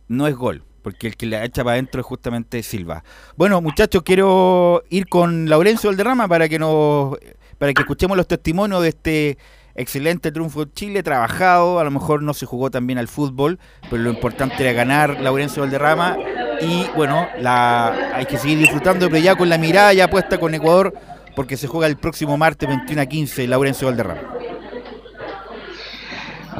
no 0.07 0.27
es 0.27 0.35
gol, 0.35 0.63
porque 0.83 1.07
el 1.07 1.17
que 1.17 1.25
la 1.25 1.43
echa 1.43 1.63
para 1.63 1.73
adentro 1.73 2.01
es 2.01 2.05
justamente 2.05 2.61
Silva. 2.61 3.03
Bueno, 3.35 3.59
muchachos, 3.59 4.03
quiero 4.03 4.83
ir 4.89 5.07
con 5.07 5.49
Laurencio 5.49 5.89
Valderrama 5.89 6.27
para 6.27 6.47
que 6.47 6.59
nos, 6.59 7.17
para 7.57 7.73
que 7.73 7.81
escuchemos 7.81 8.17
los 8.17 8.27
testimonios 8.27 8.83
de 8.83 8.89
este 8.89 9.37
excelente 9.73 10.31
triunfo 10.31 10.65
de 10.65 10.73
Chile, 10.73 11.01
trabajado, 11.03 11.79
a 11.79 11.83
lo 11.83 11.91
mejor 11.91 12.21
no 12.21 12.33
se 12.33 12.45
jugó 12.45 12.69
tan 12.69 12.85
bien 12.85 12.99
al 12.99 13.07
fútbol, 13.07 13.59
pero 13.89 14.03
lo 14.03 14.11
importante 14.11 14.61
era 14.61 14.73
ganar 14.73 15.19
Laurencio 15.21 15.63
Valderrama 15.63 16.17
y 16.61 16.85
bueno, 16.95 17.27
la, 17.39 18.15
hay 18.15 18.25
que 18.25 18.37
seguir 18.37 18.57
disfrutando, 18.57 19.07
pero 19.09 19.21
ya 19.21 19.35
con 19.35 19.49
la 19.49 19.57
mirada 19.57 19.93
ya 19.93 20.09
puesta 20.09 20.39
con 20.39 20.53
Ecuador, 20.53 20.93
porque 21.35 21.57
se 21.57 21.67
juega 21.67 21.87
el 21.87 21.97
próximo 21.97 22.37
martes 22.37 22.67
21 22.67 23.01
a 23.01 23.05
15 23.05 23.47
Laurencio 23.47 23.87
Valderrama. 23.87 24.21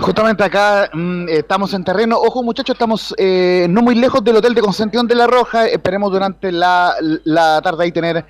Justamente 0.01 0.43
acá 0.43 0.89
mm, 0.93 1.27
estamos 1.27 1.73
en 1.73 1.83
terreno. 1.83 2.17
Ojo 2.17 2.41
muchachos, 2.41 2.75
estamos 2.75 3.13
eh, 3.17 3.67
no 3.69 3.81
muy 3.81 3.95
lejos 3.95 4.23
del 4.23 4.37
Hotel 4.37 4.53
de 4.53 4.61
Concentración 4.61 5.07
de 5.07 5.15
la 5.15 5.27
Roja. 5.27 5.67
Esperemos 5.67 6.11
durante 6.11 6.51
la, 6.51 6.95
tarde 7.61 7.83
ahí 7.83 7.91
tener 7.91 8.25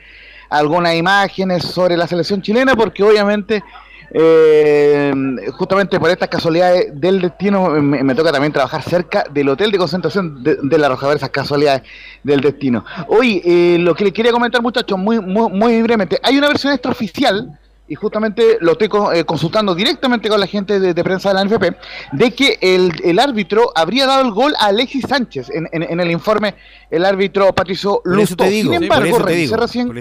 algunas 0.50 0.96
imágenes 0.96 1.64
sobre 1.64 1.96
la 1.96 2.08
selección 2.08 2.42
chilena, 2.42 2.76
porque 2.76 3.04
obviamente, 3.04 3.64
eh, 4.12 5.14
justamente 5.52 6.00
por 6.00 6.10
estas 6.10 6.30
casualidades 6.30 7.00
del 7.00 7.22
destino, 7.22 7.70
me, 7.70 8.16
toca 8.16 8.32
también 8.32 8.52
trabajar 8.52 8.82
cerca 8.82 9.24
del 9.32 9.50
Hotel 9.50 9.72
de 9.72 9.78
Concentración 9.78 10.44
de, 10.44 10.78
la 10.78 10.90
Roja, 10.90 11.14
esas 11.14 11.30
casualidades 11.30 11.84
del 12.24 12.42
destino. 12.42 12.86
Hoy, 13.08 13.42
eh, 13.46 13.78
lo 13.80 13.96
que 13.96 14.06
les 14.06 14.14
quería 14.14 14.32
comentar 14.32 14.62
muchachos, 14.62 14.98
muy, 14.98 15.20
muy, 15.20 15.52
muy 15.52 15.82
brevemente, 15.82 16.20
hay 16.24 16.38
una 16.38 16.48
versión 16.48 16.74
extraoficial 16.74 17.58
y 17.90 17.96
justamente 17.96 18.58
lo 18.62 18.74
estoy 18.74 18.90
eh, 19.14 19.26
consultando 19.26 19.74
directamente 19.74 20.30
con 20.30 20.40
la 20.40 20.48
gente 20.48 20.80
de, 20.80 21.04
prensa 21.04 21.30
de 21.30 21.36
la 21.36 21.46
NFP, 21.46 21.76
de 22.14 22.32
que 22.32 22.60
el, 22.62 23.20
árbitro 23.20 23.72
habría 23.76 24.06
dado 24.06 24.22
el 24.22 24.32
gol 24.32 24.54
a 24.60 24.68
Alexis 24.68 25.06
Sánchez 25.10 25.50
en, 25.50 25.68
en, 25.72 26.00
el 26.00 26.12
informe, 26.12 26.54
el 26.90 27.06
árbitro 27.06 27.54
Patricio 27.54 28.02
Lustó. 28.06 28.46
Sin 28.46 28.74
embargo, 28.74 29.20
recién... 29.20 29.92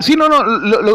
Sí, 0.00 0.16
no, 0.16 0.28
no, 0.28 0.36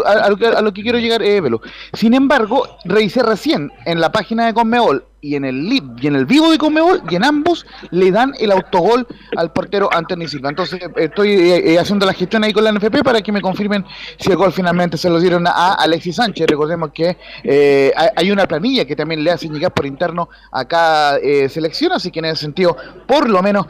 a, 0.05 0.61
lo 0.61 0.73
que, 0.73 0.81
quiero 0.81 0.99
llegar, 0.99 1.21
eh, 1.21 1.41
Velo. 1.41 1.61
Sin 1.93 2.13
embargo, 2.13 2.77
revisé 2.85 3.23
recién 3.23 3.71
en 3.85 3.99
la 3.99 4.11
página 4.11 4.45
de 4.45 4.53
Conmebol 4.53 5.03
y 5.19 5.35
en 5.35 5.45
el 5.45 5.67
y 5.67 6.07
en 6.07 6.15
el 6.15 6.25
vivo 6.25 6.51
de 6.51 6.57
Conmebol 6.57 7.01
y 7.09 7.15
en 7.15 7.23
ambos 7.23 7.65
le 7.91 8.11
dan 8.11 8.33
el 8.39 8.51
autogol 8.51 9.07
al 9.35 9.51
portero 9.51 9.89
Anthony 9.91 10.27
Silva. 10.27 10.49
Entonces 10.49 10.79
estoy 10.95 11.31
eh, 11.31 11.73
eh, 11.73 11.79
haciendo 11.79 12.05
la 12.05 12.13
gestión 12.13 12.43
ahí 12.43 12.53
con 12.53 12.63
la 12.63 12.71
NFP 12.71 13.03
para 13.03 13.21
que 13.21 13.31
me 13.31 13.41
confirmen 13.41 13.83
si 14.17 14.29
el 14.29 14.37
gol 14.37 14.53
finalmente 14.53 14.97
se 14.97 15.09
lo 15.09 15.19
dieron 15.19 15.47
a 15.47 15.73
Alexis 15.73 16.15
Sánchez. 16.15 16.47
Recordemos 16.47 16.91
que 16.93 17.17
eh, 17.43 17.91
hay 18.15 18.31
una 18.31 18.47
planilla 18.47 18.85
que 18.85 18.95
también 18.95 19.23
le 19.23 19.31
hacen 19.31 19.51
llegar 19.51 19.73
por 19.73 19.85
interno 19.85 20.29
a 20.51 20.65
cada 20.65 21.19
selección, 21.49 21.91
así 21.91 22.11
que 22.11 22.19
en 22.19 22.25
ese 22.25 22.41
sentido, 22.41 22.77
por 23.05 23.29
lo 23.29 23.41
menos 23.41 23.67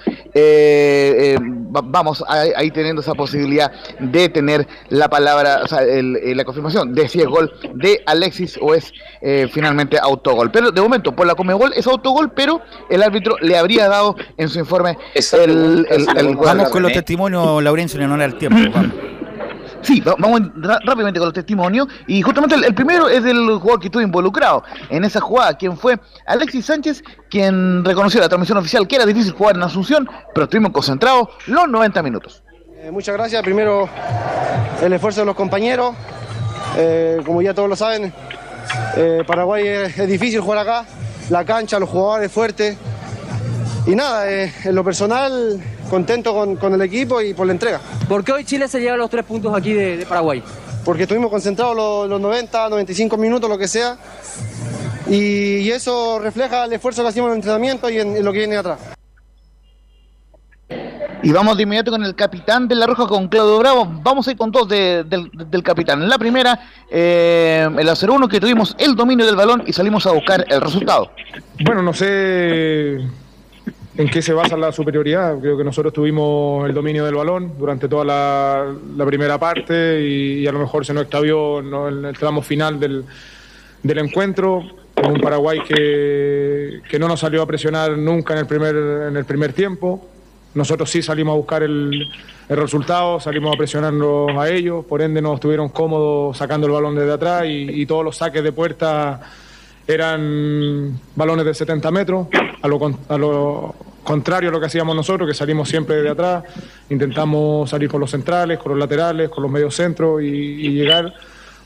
vamos 1.84 2.24
ahí 2.28 2.72
teniendo 2.72 3.02
esa 3.02 3.14
posibilidad 3.14 3.72
de 4.00 4.30
tener 4.30 4.68
la 4.90 5.10
palabra, 5.10 5.62
o 5.64 5.68
sea, 5.68 5.82
la 5.82 6.44
confirmación 6.44 6.94
de 6.94 7.08
si 7.08 7.22
es 7.22 7.28
gol 7.28 7.52
de 7.74 8.02
Alexis 8.06 8.58
o 8.62 8.74
es 8.74 8.94
finalmente 9.52 9.98
autogol. 10.02 10.52
Pero 10.52 10.72
de 10.72 10.82
momento, 10.82 11.16
por 11.16 11.28
la 11.28 11.36
Comebol 11.36 11.74
es 11.76 11.88
autogol, 11.88 12.32
pero 12.32 12.62
el 12.90 13.04
árbitro 13.04 13.38
le 13.42 13.58
habría 13.58 13.88
dado 13.88 14.16
en 14.38 14.50
su 14.50 14.60
informe 14.60 14.98
el, 15.16 15.88
el, 15.90 16.36
Vamos 16.36 16.70
con 16.70 16.84
los 16.84 16.92
testimonios, 16.92 17.62
Laurencio, 17.64 18.00
en 18.00 18.06
honor 18.06 18.22
al 18.24 18.38
tiempo. 18.38 18.60
Vamos. 18.74 18.94
Sí, 19.82 20.02
vamos 20.02 20.42
rápidamente 20.56 21.20
con 21.20 21.28
los 21.28 21.34
testimonios. 21.34 21.88
Y 22.08 22.22
justamente 22.22 22.56
el, 22.56 22.74
primero 22.74 23.08
es 23.10 23.24
del 23.24 23.38
jugador 23.60 23.80
que 23.80 23.88
estuvo 23.88 24.02
involucrado 24.02 24.64
en 24.90 25.04
esa 25.04 25.22
jugada, 25.22 25.58
quien 25.58 25.78
fue 25.78 26.00
Alexis 26.26 26.66
Sánchez, 26.66 27.04
quien 27.30 27.86
reconoció 27.86 28.20
la 28.20 28.30
transmisión 28.30 28.58
oficial 28.58 28.88
que 28.88 28.96
era 28.96 29.06
difícil 29.06 29.34
jugar 29.34 29.56
en 29.56 29.64
Asunción, 29.64 30.10
pero 30.34 30.46
estuvimos 30.46 30.72
concentrados 30.72 31.30
los 31.48 31.68
90 31.68 32.02
minutos. 32.04 32.44
Eh, 32.80 32.92
muchas 32.92 33.16
gracias. 33.16 33.42
Primero, 33.44 33.90
el 34.82 34.94
esfuerzo 34.94 35.22
de 35.22 35.26
los 35.26 35.36
compañeros. 35.36 35.96
Eh, 36.78 37.22
como 37.26 37.42
ya 37.42 37.54
todos 37.54 37.70
lo 37.70 37.76
saben, 37.76 38.14
eh, 38.96 39.24
Paraguay 39.26 39.68
es 39.68 40.08
difícil 40.08 40.42
jugar 40.42 40.60
acá 40.60 40.86
la 41.30 41.44
cancha, 41.44 41.80
los 41.80 41.90
jugadores 41.90 42.32
fuertes. 42.32 42.78
Y 43.86 43.96
nada, 43.96 44.30
en 44.30 44.76
lo 44.76 44.84
personal, 44.84 45.62
contento 45.90 46.58
con, 46.60 46.74
el 46.74 46.82
equipo 46.82 47.22
y 47.22 47.34
por 47.34 47.48
la 47.48 47.54
entrega. 47.54 47.80
¿Por 48.08 48.24
qué 48.24 48.32
hoy 48.32 48.46
Chile 48.46 48.68
se 48.68 48.80
lleva 48.80 48.98
los 48.98 49.10
tres 49.10 49.26
puntos 49.26 49.56
aquí 49.56 49.74
de, 49.74 50.06
Paraguay? 50.06 50.44
Porque 50.86 51.04
estuvimos 51.04 51.30
concentrados 51.30 51.76
los, 52.10 52.22
90, 52.22 52.70
95 52.70 53.18
minutos, 53.18 53.50
lo 53.50 53.58
que 53.58 53.68
sea. 53.68 53.98
Y, 55.10 55.70
eso 55.70 56.20
refleja 56.20 56.66
el 56.66 56.74
esfuerzo 56.74 57.02
que 57.02 57.10
hacemos 57.10 57.28
en 57.28 57.34
el 57.34 57.38
entrenamiento 57.38 57.90
y 57.90 58.00
en, 58.00 58.24
lo 58.24 58.32
que 58.32 58.40
viene 58.40 58.58
atrás. 58.58 58.80
Y 61.24 61.32
vamos 61.32 61.58
de 61.58 61.64
inmediato 61.64 61.92
con 61.92 62.04
el 62.04 62.16
capitán 62.16 62.68
de 62.68 62.76
La 62.76 62.86
Roja, 62.86 63.08
con 63.08 63.28
Claudio 63.28 63.58
Bravo. 63.58 63.88
Vamos 64.04 64.28
a 64.28 64.32
ir 64.32 64.38
con 64.38 64.52
dos 64.52 64.68
del 64.68 65.64
capitán. 65.64 66.08
La 66.08 66.18
primera, 66.18 66.60
eh, 66.90 67.68
el 67.78 67.88
0-1 67.88 68.28
que 68.28 68.40
tuvimos 68.40 68.76
el 68.78 68.96
dominio 68.96 69.26
del 69.26 69.36
balón 69.36 69.64
y 69.66 69.74
salimos 69.74 70.06
a 70.06 70.12
buscar 70.12 70.46
el 70.48 70.62
resultado. 70.62 71.12
Bueno, 71.66 71.82
no 71.82 71.94
sé 71.94 73.00
en 73.98 74.08
qué 74.10 74.22
se 74.22 74.34
basa 74.34 74.56
la 74.56 74.72
superioridad. 74.72 75.40
Creo 75.40 75.58
que 75.58 75.64
nosotros 75.64 75.92
tuvimos 75.92 76.68
el 76.68 76.74
dominio 76.74 77.04
del 77.04 77.16
balón 77.16 77.54
durante 77.58 77.90
toda 77.90 78.06
la, 78.06 79.06
primera 79.06 79.40
parte 79.40 80.02
y, 80.02 80.46
a 80.46 80.52
lo 80.52 80.60
mejor 80.60 80.86
se 80.86 80.94
nos 80.94 81.04
extravió 81.04 81.60
en 81.60 82.06
el 82.06 82.18
tramo 82.18 82.42
final 82.42 82.80
del, 82.80 83.04
del 83.82 83.98
encuentro 83.98 84.64
con 84.94 85.14
un 85.14 85.20
Paraguay 85.20 85.60
que, 85.68 86.82
no 87.00 87.08
nos 87.08 87.20
salió 87.20 87.42
a 87.42 87.48
presionar 87.48 87.98
nunca 87.98 88.34
en 88.34 88.40
el 88.40 88.46
primer, 88.46 88.76
en 88.76 89.18
el 89.18 89.26
primer 89.26 89.54
tiempo. 89.54 90.08
Nosotros 90.54 90.90
sí 90.90 91.02
salimos 91.02 91.34
a 91.34 91.38
buscar 91.38 91.64
el, 91.64 92.08
el 92.50 92.58
resultado, 92.58 93.20
salimos 93.20 93.54
a 93.54 93.58
presionarlos 93.58 94.32
a 94.38 94.50
ellos, 94.50 94.86
por 94.86 95.02
ende 95.02 95.22
nos 95.22 95.36
estuvieron 95.36 95.70
cómodos 95.70 96.38
sacando 96.38 96.68
el 96.68 96.74
balón 96.74 96.96
desde 96.96 97.14
atrás 97.14 97.46
y, 97.46 97.82
y 97.82 97.86
todos 97.86 98.04
los 98.04 98.18
saques 98.18 98.44
de 98.44 98.52
puerta 98.52 99.22
eran 99.88 101.00
balones 101.16 101.46
de 101.46 101.54
70 101.54 101.92
metros, 101.92 102.28
a 102.62 102.68
lo, 102.68 102.94
a 103.08 103.18
lo 103.18 103.76
contrario 104.08 104.48
a 104.48 104.54
lo 104.54 104.60
que 104.62 104.68
hacíamos 104.68 104.96
nosotros, 104.96 105.28
que 105.28 105.34
salimos 105.34 105.68
siempre 105.68 106.02
de 106.02 106.10
atrás, 106.10 106.42
intentamos 106.90 107.70
salir 107.70 107.90
por 107.90 108.00
los 108.00 108.10
centrales, 108.10 108.58
con 108.58 108.72
los 108.72 108.80
laterales, 108.80 109.28
con 109.28 109.44
los 109.44 109.52
medios 109.52 109.76
centros 109.76 110.22
y, 110.24 110.72
llegar 110.72 111.14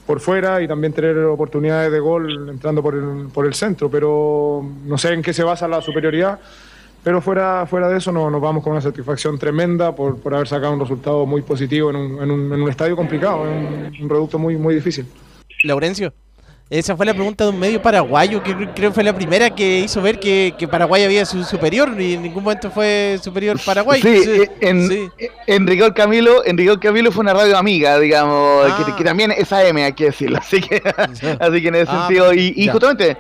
por 0.08 0.20
fuera 0.20 0.60
y 0.60 0.68
también 0.68 0.92
tener 0.92 1.20
oportunidades 1.20 1.92
de 1.92 2.00
gol 2.00 2.50
entrando 2.50 2.82
por 2.82 2.96
el, 2.96 3.28
por 3.32 3.46
el 3.46 3.54
centro, 3.54 3.92
pero 3.92 4.68
no 4.86 4.98
sé 4.98 5.14
en 5.14 5.22
qué 5.22 5.34
se 5.34 5.44
basa 5.44 5.68
la 5.68 5.84
superioridad, 5.84 6.40
pero 7.04 7.22
fuera, 7.22 7.68
fuera 7.68 7.88
de 7.88 8.00
eso 8.00 8.12
no, 8.12 8.32
nos 8.32 8.42
vamos 8.42 8.64
con 8.64 8.72
una 8.72 8.82
satisfacción 8.82 9.38
tremenda 9.38 9.96
por, 9.96 10.18
por 10.18 10.34
haber 10.34 10.48
sacado 10.48 10.74
un 10.74 10.80
resultado 10.80 11.28
muy 11.28 11.44
positivo 11.44 11.92
en 11.92 11.96
un, 11.96 12.24
en 12.24 12.32
un, 12.32 12.54
en 12.54 12.60
un 12.60 12.70
estadio 12.72 12.96
complicado, 12.96 13.48
en 13.48 13.54
un, 13.54 13.98
un 14.02 14.08
producto 14.08 14.40
muy, 14.40 14.58
muy 14.58 14.74
difícil. 14.74 15.06
Laurencio. 15.64 16.12
Esa 16.72 16.96
fue 16.96 17.06
la 17.06 17.14
pregunta 17.14 17.44
de 17.44 17.50
un 17.50 17.60
medio 17.60 17.82
paraguayo 17.82 18.42
que 18.42 18.56
creo- 18.56 18.74
que 18.74 18.92
fue 18.92 19.04
la 19.04 19.14
primera 19.14 19.50
que 19.50 19.80
hizo 19.80 20.02
ver 20.02 20.22
que, 20.22 20.54
que 20.58 20.70
Paraguay 20.70 21.04
había 21.04 21.26
sido 21.26 21.44
superior 21.44 22.00
y 22.00 22.14
en 22.14 22.22
ningún 22.24 22.44
momento 22.46 22.72
fue 22.72 23.20
superior 23.22 23.60
Paraguay. 23.66 24.02
Sí, 24.02 24.08
eh, 24.26 24.50
en, 24.62 25.12
en 25.48 25.68
Rigor 25.68 25.94
Camilo, 25.94 26.46
en 26.46 26.58
Rigor 26.58 26.80
Camilo 26.80 27.12
fue 27.12 27.24
una 27.24 27.34
radio 27.34 27.58
amiga, 27.58 28.00
digamos, 28.00 28.72
Ah. 28.72 28.86
que, 28.88 28.96
que 28.96 29.04
también 29.04 29.32
es 29.32 29.52
AM, 29.52 29.76
hay 29.84 29.92
que 29.92 30.06
decirlo. 30.06 30.38
Así 30.38 30.62
que, 30.62 30.82
así 31.42 31.62
que 31.62 31.68
en 31.68 31.76
ese 31.76 31.88
Ah, 31.92 32.06
sentido, 32.08 32.34
y, 32.34 32.68
justamente, 32.70 33.18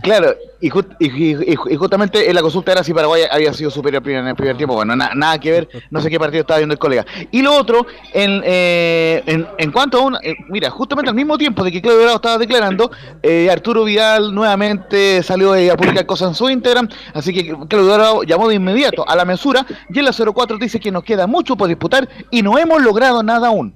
claro, 0.00 0.36
y, 0.62 0.70
ju- 0.70 1.66
y- 1.70 1.76
justamente 1.76 2.28
en 2.28 2.34
la 2.34 2.40
consulta 2.40 2.72
era 2.72 2.82
si 2.84 2.94
Paraguay 2.94 3.22
había 3.30 3.52
sido 3.52 3.70
superior 3.70 4.02
en 4.08 4.28
el 4.28 4.34
primer 4.36 4.56
tiempo. 4.56 4.74
Bueno, 4.76 4.94
na- 4.96 5.10
nada 5.14 5.38
que 5.38 5.50
ver, 5.50 5.68
no 5.90 6.00
sé 6.00 6.08
qué 6.08 6.18
partido 6.18 6.42
estaba 6.42 6.58
viendo 6.58 6.72
el 6.72 6.78
colega. 6.78 7.04
Y 7.30 7.42
lo 7.42 7.52
otro, 7.54 7.86
en, 8.14 8.40
eh, 8.44 9.22
en, 9.58 9.72
cuanto 9.72 9.98
a 9.98 10.00
un. 10.02 10.14
eh, 10.22 10.34
mira, 10.48 10.70
justamente 10.70 11.10
al 11.10 11.16
mismo 11.16 11.36
tiempo 11.36 11.64
de 11.64 11.72
que 11.72 11.82
Claudio 11.82 12.02
Bravo 12.02 12.16
estaba 12.16 12.38
declarando, 12.38 12.90
eh, 13.22 13.48
Arturo 13.50 13.84
Vidal 13.84 14.34
nuevamente 14.34 15.22
salió 15.22 15.52
a 15.54 15.76
publicar 15.76 16.06
cosas 16.06 16.28
en 16.28 16.34
su 16.36 16.48
Instagram. 16.48 16.88
Así 17.12 17.32
que 17.34 17.54
Claudio 17.68 17.94
Bravo 17.94 18.22
llamó 18.22 18.48
de 18.48 18.54
inmediato 18.54 19.04
a 19.08 19.16
la 19.16 19.24
mesura 19.24 19.66
y 19.92 19.98
en 19.98 20.04
la 20.04 20.12
04 20.12 20.58
dice 20.58 20.78
que 20.78 20.90
nos 20.92 21.02
queda 21.04 21.26
mucho 21.26 21.56
por 21.56 21.68
disputar 21.68 22.08
y 22.30 22.42
no 22.42 22.56
hemos 22.58 22.80
logrado 22.82 23.22
nada 23.22 23.48
aún. 23.48 23.74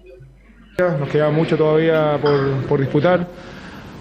Nos 0.78 1.08
queda 1.08 1.30
mucho 1.30 1.56
todavía 1.56 2.18
por, 2.20 2.48
por 2.68 2.80
disputar. 2.80 3.26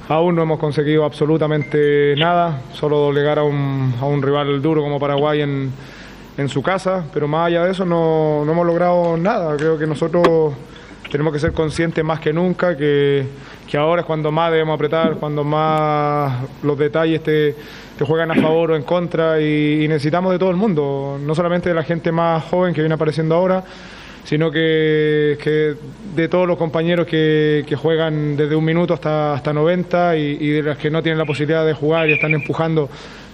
Aún 0.08 0.36
no 0.36 0.44
hemos 0.44 0.60
conseguido 0.60 1.04
absolutamente 1.04 2.16
nada, 2.18 2.62
solo 2.74 2.98
doblegar 2.98 3.40
a 3.40 3.44
un, 3.44 3.96
a 4.00 4.06
un 4.06 4.22
rival 4.22 4.62
duro 4.62 4.84
como 4.84 5.00
Paraguay 5.00 5.42
en, 5.42 5.72
en 6.38 6.50
su 6.50 6.62
casa, 6.62 7.06
pero 7.12 7.28
más 7.28 7.48
allá 7.48 7.66
de 7.66 7.72
eso 7.72 7.86
no, 7.86 8.44
no 8.46 8.52
hemos 8.52 8.68
logrado 8.68 9.18
nada. 9.18 9.58
Creo 9.58 9.80
que 9.80 9.88
nosotros 9.88 10.54
tenemos 11.12 11.34
que 11.34 11.40
ser 11.40 11.54
conscientes 11.54 12.04
más 12.04 12.20
que 12.20 12.34
nunca 12.34 12.78
que, 12.78 13.26
que 13.68 13.78
ahora 13.78 14.02
es 14.02 14.06
cuando 14.06 14.32
más 14.32 14.52
debemos 14.52 14.76
apretar, 14.76 15.16
cuando 15.16 15.44
más 15.44 16.44
los 16.62 16.78
detalles 16.78 17.24
te, 17.24 17.56
juegan 18.00 18.30
a 18.32 18.36
favor 18.36 18.72
o 18.72 18.76
en 18.76 18.84
contra 18.84 19.42
y 19.42 19.88
necesitamos 19.88 20.32
de 20.34 20.38
todo 20.38 20.52
el 20.52 20.58
mundo, 20.58 21.18
no 21.20 21.34
solamente 21.34 21.70
de 21.70 21.76
la 21.76 21.84
gente 21.84 22.12
más 22.12 22.44
joven 22.44 22.74
que 22.74 22.82
viene 22.82 22.96
apareciendo 22.96 23.36
ahora, 23.36 23.64
sino 24.26 24.52
que, 24.52 25.38
que 25.42 25.76
de 26.16 26.28
todos 26.28 26.46
los 26.48 26.58
compañeros 26.58 27.08
que, 27.08 27.64
que 27.66 27.76
juegan 27.78 28.36
desde 28.36 28.56
un 28.58 28.66
minuto 28.66 28.94
hasta, 28.94 29.34
hasta 29.34 29.54
90 29.54 30.18
y, 30.18 30.38
y 30.42 30.50
de 30.50 30.62
los 30.64 30.78
que 30.78 30.90
no 30.90 31.02
tienen 31.02 31.18
la 31.20 31.26
posibilidad 31.26 31.66
de 31.66 31.74
jugar 31.74 32.10
y 32.10 32.14
están 32.14 32.34
empujando 32.34 32.90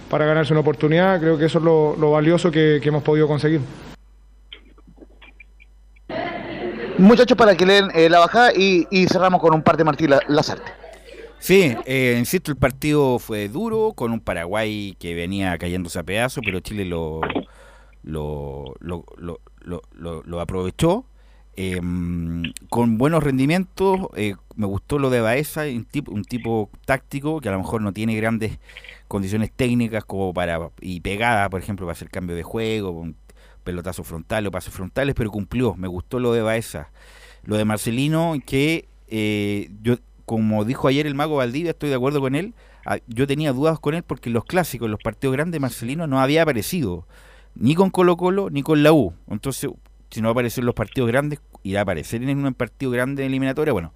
para 0.08 0.26
ganarse 0.26 0.52
una 0.52 0.60
oportunidad, 0.60 1.18
creo 1.18 1.36
que 1.38 1.46
eso 1.46 1.58
es 1.58 1.64
lo, 1.64 1.96
lo 1.98 2.10
valioso 2.12 2.50
que, 2.50 2.78
que 2.80 2.88
hemos 2.90 3.02
podido 3.02 3.26
conseguir. 3.26 3.60
Muchachos, 6.98 7.36
para 7.36 7.56
que 7.56 7.64
leen 7.66 7.88
eh, 7.94 8.08
la 8.08 8.18
bajada 8.20 8.52
y, 8.54 8.86
y 8.90 9.06
cerramos 9.06 9.40
con 9.40 9.54
un 9.54 9.62
par 9.62 9.76
de 9.76 9.84
Martín 9.84 10.10
La- 10.10 10.20
Lazarte. 10.28 10.70
Sí, 11.38 11.74
eh, 11.86 12.14
insisto, 12.18 12.52
el 12.52 12.56
partido 12.56 13.18
fue 13.18 13.48
duro, 13.48 13.92
con 13.96 14.12
un 14.12 14.20
Paraguay 14.20 14.94
que 15.00 15.14
venía 15.14 15.58
cayéndose 15.58 15.98
a 15.98 16.04
pedazos, 16.04 16.42
pero 16.44 16.60
Chile 16.60 16.84
lo, 16.84 17.20
lo, 18.04 18.74
lo, 18.78 19.04
lo, 19.16 19.40
lo- 19.64 19.82
lo- 19.92 20.22
lo 20.24 20.40
aprovechó. 20.40 21.04
eh, 21.54 21.80
con 22.70 22.96
buenos 22.96 23.22
rendimientos, 23.22 24.00
eh, 24.16 24.36
me 24.56 24.64
gustó 24.66 24.98
lo 24.98 25.10
de 25.10 25.20
Baeza, 25.20 25.64
un 25.66 25.84
tipo, 25.84 26.10
un 26.10 26.24
tipo 26.24 26.70
táctico 26.86 27.40
que 27.42 27.50
a 27.50 27.52
lo 27.52 27.58
mejor 27.58 27.82
no 27.82 27.92
tiene 27.92 28.16
grandes 28.16 28.58
condiciones 29.08 29.52
técnicas 29.54 30.04
como 30.06 30.32
para 30.32 30.70
y 30.80 31.00
pegada, 31.00 31.50
por 31.50 31.60
ejemplo, 31.60 31.84
para 31.86 31.92
hacer 31.92 32.08
cambio 32.08 32.34
de 32.36 32.42
juego, 32.42 33.06
pelotazo 33.64 34.02
frontal 34.02 34.46
o 34.46 34.50
pasos 34.50 34.72
frontales, 34.72 35.14
pero 35.14 35.30
cumplió. 35.30 35.74
Me 35.74 35.88
gustó 35.88 36.18
lo 36.18 36.32
de 36.32 36.40
Baeza. 36.42 36.90
Lo 37.44 37.56
de 37.56 37.64
Marcelino, 37.66 38.34
que 38.46 38.88
eh, 39.08 39.70
yo, 39.82 39.96
como 40.24 40.64
dijo 40.64 40.88
ayer 40.88 41.06
el 41.06 41.14
mago 41.14 41.36
Valdivia, 41.36 41.72
estoy 41.72 41.90
de 41.90 41.96
acuerdo 41.96 42.20
con 42.20 42.34
él. 42.34 42.54
ah, 42.86 42.96
Yo 43.08 43.26
tenía 43.26 43.52
dudas 43.52 43.78
con 43.78 43.94
él 43.94 44.02
porque 44.02 44.30
en 44.30 44.34
los 44.34 44.44
clásicos, 44.46 44.86
en 44.86 44.92
los 44.92 45.00
partidos 45.02 45.34
grandes, 45.34 45.60
Marcelino 45.60 46.06
no 46.06 46.18
había 46.20 46.42
aparecido 46.42 47.06
ni 47.54 47.74
con 47.74 47.90
Colo 47.90 48.16
Colo 48.16 48.50
ni 48.50 48.62
con 48.62 48.82
la 48.82 48.92
U. 48.92 49.12
Entonces, 49.28 49.70
si 50.10 50.20
no 50.20 50.30
apareció 50.30 50.60
en 50.60 50.66
los 50.66 50.74
partidos 50.74 51.08
grandes, 51.08 51.40
irá 51.62 51.80
a 51.80 51.82
aparecer 51.82 52.22
en 52.22 52.44
un 52.44 52.54
partido 52.54 52.90
grande 52.92 53.22
de 53.22 53.26
eliminatoria. 53.28 53.72
Bueno, 53.72 53.92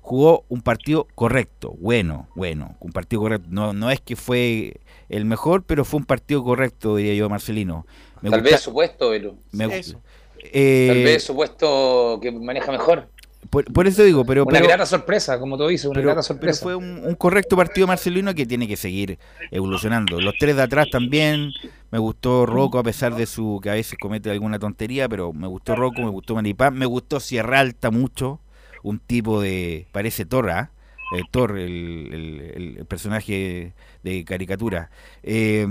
jugó 0.00 0.44
un 0.48 0.62
partido 0.62 1.06
correcto, 1.14 1.74
bueno, 1.80 2.28
bueno, 2.34 2.76
un 2.80 2.92
partido 2.92 3.22
correcto. 3.22 3.48
No, 3.50 3.72
no 3.72 3.90
es 3.90 4.00
que 4.00 4.16
fue 4.16 4.80
el 5.08 5.24
mejor, 5.24 5.62
pero 5.64 5.84
fue 5.84 5.98
un 5.98 6.06
partido 6.06 6.42
correcto, 6.44 6.96
diría 6.96 7.14
yo, 7.14 7.28
Marcelino. 7.28 7.86
Me 8.22 8.30
Tal 8.30 8.40
gusta- 8.40 8.54
vez 8.56 8.62
supuesto, 8.62 9.10
pero. 9.10 9.34
me 9.52 9.66
gu- 9.68 9.92
Tal 10.40 10.50
eh, 10.52 11.02
vez 11.04 11.24
supuesto 11.24 12.18
que 12.22 12.30
maneja 12.30 12.70
mejor. 12.70 13.08
Por, 13.50 13.64
por 13.72 13.86
eso 13.86 14.02
digo, 14.04 14.24
pero... 14.24 14.42
Una 14.44 14.52
pero- 14.52 14.66
grata 14.68 14.86
sorpresa, 14.86 15.38
como 15.38 15.56
tú 15.58 15.66
dices, 15.68 15.86
una 15.86 15.94
pero, 15.94 16.06
grata 16.08 16.20
pero 16.20 16.26
sorpresa. 16.26 16.62
fue 16.62 16.74
un, 16.76 17.04
un 17.04 17.14
correcto 17.14 17.56
partido 17.56 17.86
Marcelino 17.86 18.34
que 18.34 18.46
tiene 18.46 18.66
que 18.68 18.76
seguir 18.76 19.18
evolucionando. 19.50 20.20
Los 20.20 20.34
tres 20.38 20.56
de 20.56 20.62
atrás 20.62 20.88
también. 20.90 21.50
Me 21.90 21.98
gustó 21.98 22.44
Rocco 22.46 22.78
a 22.78 22.82
pesar 22.82 23.14
de 23.14 23.26
su 23.26 23.60
que 23.62 23.70
a 23.70 23.74
veces 23.74 23.98
comete 23.98 24.30
alguna 24.30 24.58
tontería, 24.58 25.08
pero 25.08 25.32
me 25.32 25.46
gustó 25.46 25.74
Rocco, 25.74 26.02
me 26.02 26.10
gustó 26.10 26.34
Maripán, 26.34 26.74
me 26.74 26.84
gustó 26.86 27.18
Sierra 27.20 27.60
Alta 27.60 27.90
mucho. 27.90 28.40
Un 28.82 28.98
tipo 28.98 29.40
de... 29.40 29.86
parece 29.92 30.24
Torra, 30.26 30.70
eh, 31.16 31.22
Thor, 31.30 31.58
el, 31.58 32.10
el- 32.12 32.74
el 32.78 32.86
personaje 32.86 33.72
de 34.02 34.24
caricatura. 34.24 34.90
Eh, 35.22 35.66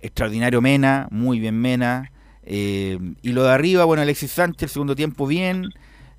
extraordinario 0.00 0.60
Mena, 0.60 1.08
muy 1.10 1.38
bien 1.40 1.60
Mena. 1.60 2.10
Eh, 2.44 2.98
y 3.22 3.32
lo 3.32 3.44
de 3.44 3.50
arriba, 3.52 3.84
bueno, 3.84 4.02
Alexis 4.02 4.32
Sánchez, 4.32 4.62
el 4.62 4.68
segundo 4.70 4.96
tiempo 4.96 5.26
bien. 5.26 5.68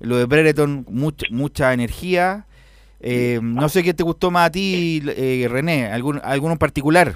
Lo 0.00 0.16
de 0.16 0.24
Brereton, 0.26 0.84
mucha, 0.88 1.26
mucha 1.30 1.72
energía. 1.72 2.46
Eh, 3.00 3.38
no 3.42 3.68
sé 3.68 3.82
qué 3.82 3.92
te 3.94 4.02
gustó 4.02 4.30
más 4.30 4.48
a 4.48 4.52
ti, 4.52 5.02
eh, 5.16 5.46
René, 5.50 5.86
¿algún, 5.88 6.20
alguno 6.24 6.52
en 6.52 6.58
particular? 6.58 7.14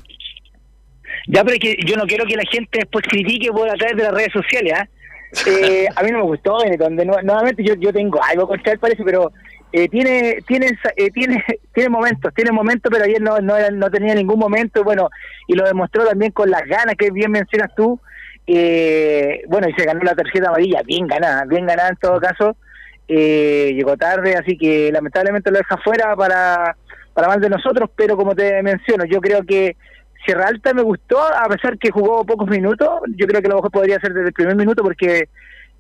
Ya, 1.27 1.43
pero 1.45 1.55
es 1.57 1.61
que 1.61 1.77
yo 1.87 1.97
no 1.97 2.05
quiero 2.05 2.25
que 2.27 2.37
la 2.37 2.45
gente 2.51 2.81
después 2.81 3.05
critique 3.09 3.51
por 3.51 3.69
a 3.69 3.75
través 3.75 3.97
de 3.97 4.03
las 4.03 4.13
redes 4.13 4.33
sociales, 4.33 4.73
¿ah? 4.77 4.89
Eh, 5.47 5.87
a 5.95 6.03
mí 6.03 6.11
no 6.11 6.19
me 6.19 6.25
gustó 6.25 6.59
Benetton, 6.63 6.97
de 6.97 7.05
nu- 7.05 7.21
nuevamente 7.23 7.63
yo, 7.63 7.75
yo 7.75 7.93
tengo 7.93 8.19
algo 8.23 8.47
contra 8.49 8.73
él 8.73 8.79
parece, 8.79 9.03
pero 9.05 9.31
eh, 9.73 9.87
tiene 9.89 10.39
tiene 10.47 10.69
eh, 10.97 11.11
tiene 11.11 11.45
tiene 11.75 11.91
momentos, 11.91 12.33
tiene 12.35 12.51
momentos, 12.53 12.91
pero 12.91 13.05
ayer 13.05 13.21
no 13.21 13.39
no, 13.41 13.55
no 13.71 13.91
tenía 13.91 14.15
ningún 14.15 14.39
momento, 14.39 14.83
bueno, 14.85 15.11
y 15.47 15.55
lo 15.55 15.67
demostró 15.67 16.07
también 16.07 16.33
con 16.33 16.51
las 16.51 16.63
ganas 16.67 16.95
que 16.97 17.11
bien 17.11 17.31
mencionas 17.31 17.75
tú, 17.77 18.01
eh, 18.47 19.43
bueno, 19.49 19.69
y 19.69 19.75
se 19.75 19.85
ganó 19.85 20.01
la 20.01 20.15
tarjeta 20.15 20.49
amarilla, 20.49 20.81
bien 20.87 21.07
ganada, 21.07 21.45
bien 21.45 21.67
ganada 21.67 21.91
en 21.91 21.97
todo 21.97 22.19
caso, 22.21 22.57
eh, 23.09 23.73
llegó 23.75 23.97
tarde, 23.97 24.37
así 24.37 24.57
que 24.57 24.91
lamentablemente 24.93 25.51
lo 25.51 25.59
deja 25.59 25.77
fuera 25.79 26.15
para, 26.15 26.77
para 27.15 27.29
mal 27.29 27.41
de 27.41 27.49
nosotros, 27.51 27.91
pero 27.97 28.17
como 28.17 28.35
te 28.35 28.63
menciono, 28.63 29.05
yo 29.07 29.21
creo 29.21 29.43
que 29.45 29.77
Sierra 30.27 30.49
Alta 30.49 30.75
me 30.75 30.83
gustó, 30.83 31.19
a 31.21 31.49
pesar 31.49 31.79
que 31.79 31.91
jugó 31.91 32.25
pocos 32.27 32.49
minutos, 32.49 32.89
yo 33.17 33.27
creo 33.27 33.41
que 33.41 33.49
lo 33.49 33.57
mejor 33.57 33.71
podría 33.71 33.99
ser 34.01 34.13
desde 34.13 34.29
el 34.29 34.33
primer 34.35 34.57
minuto 34.57 34.83
porque 34.83 35.29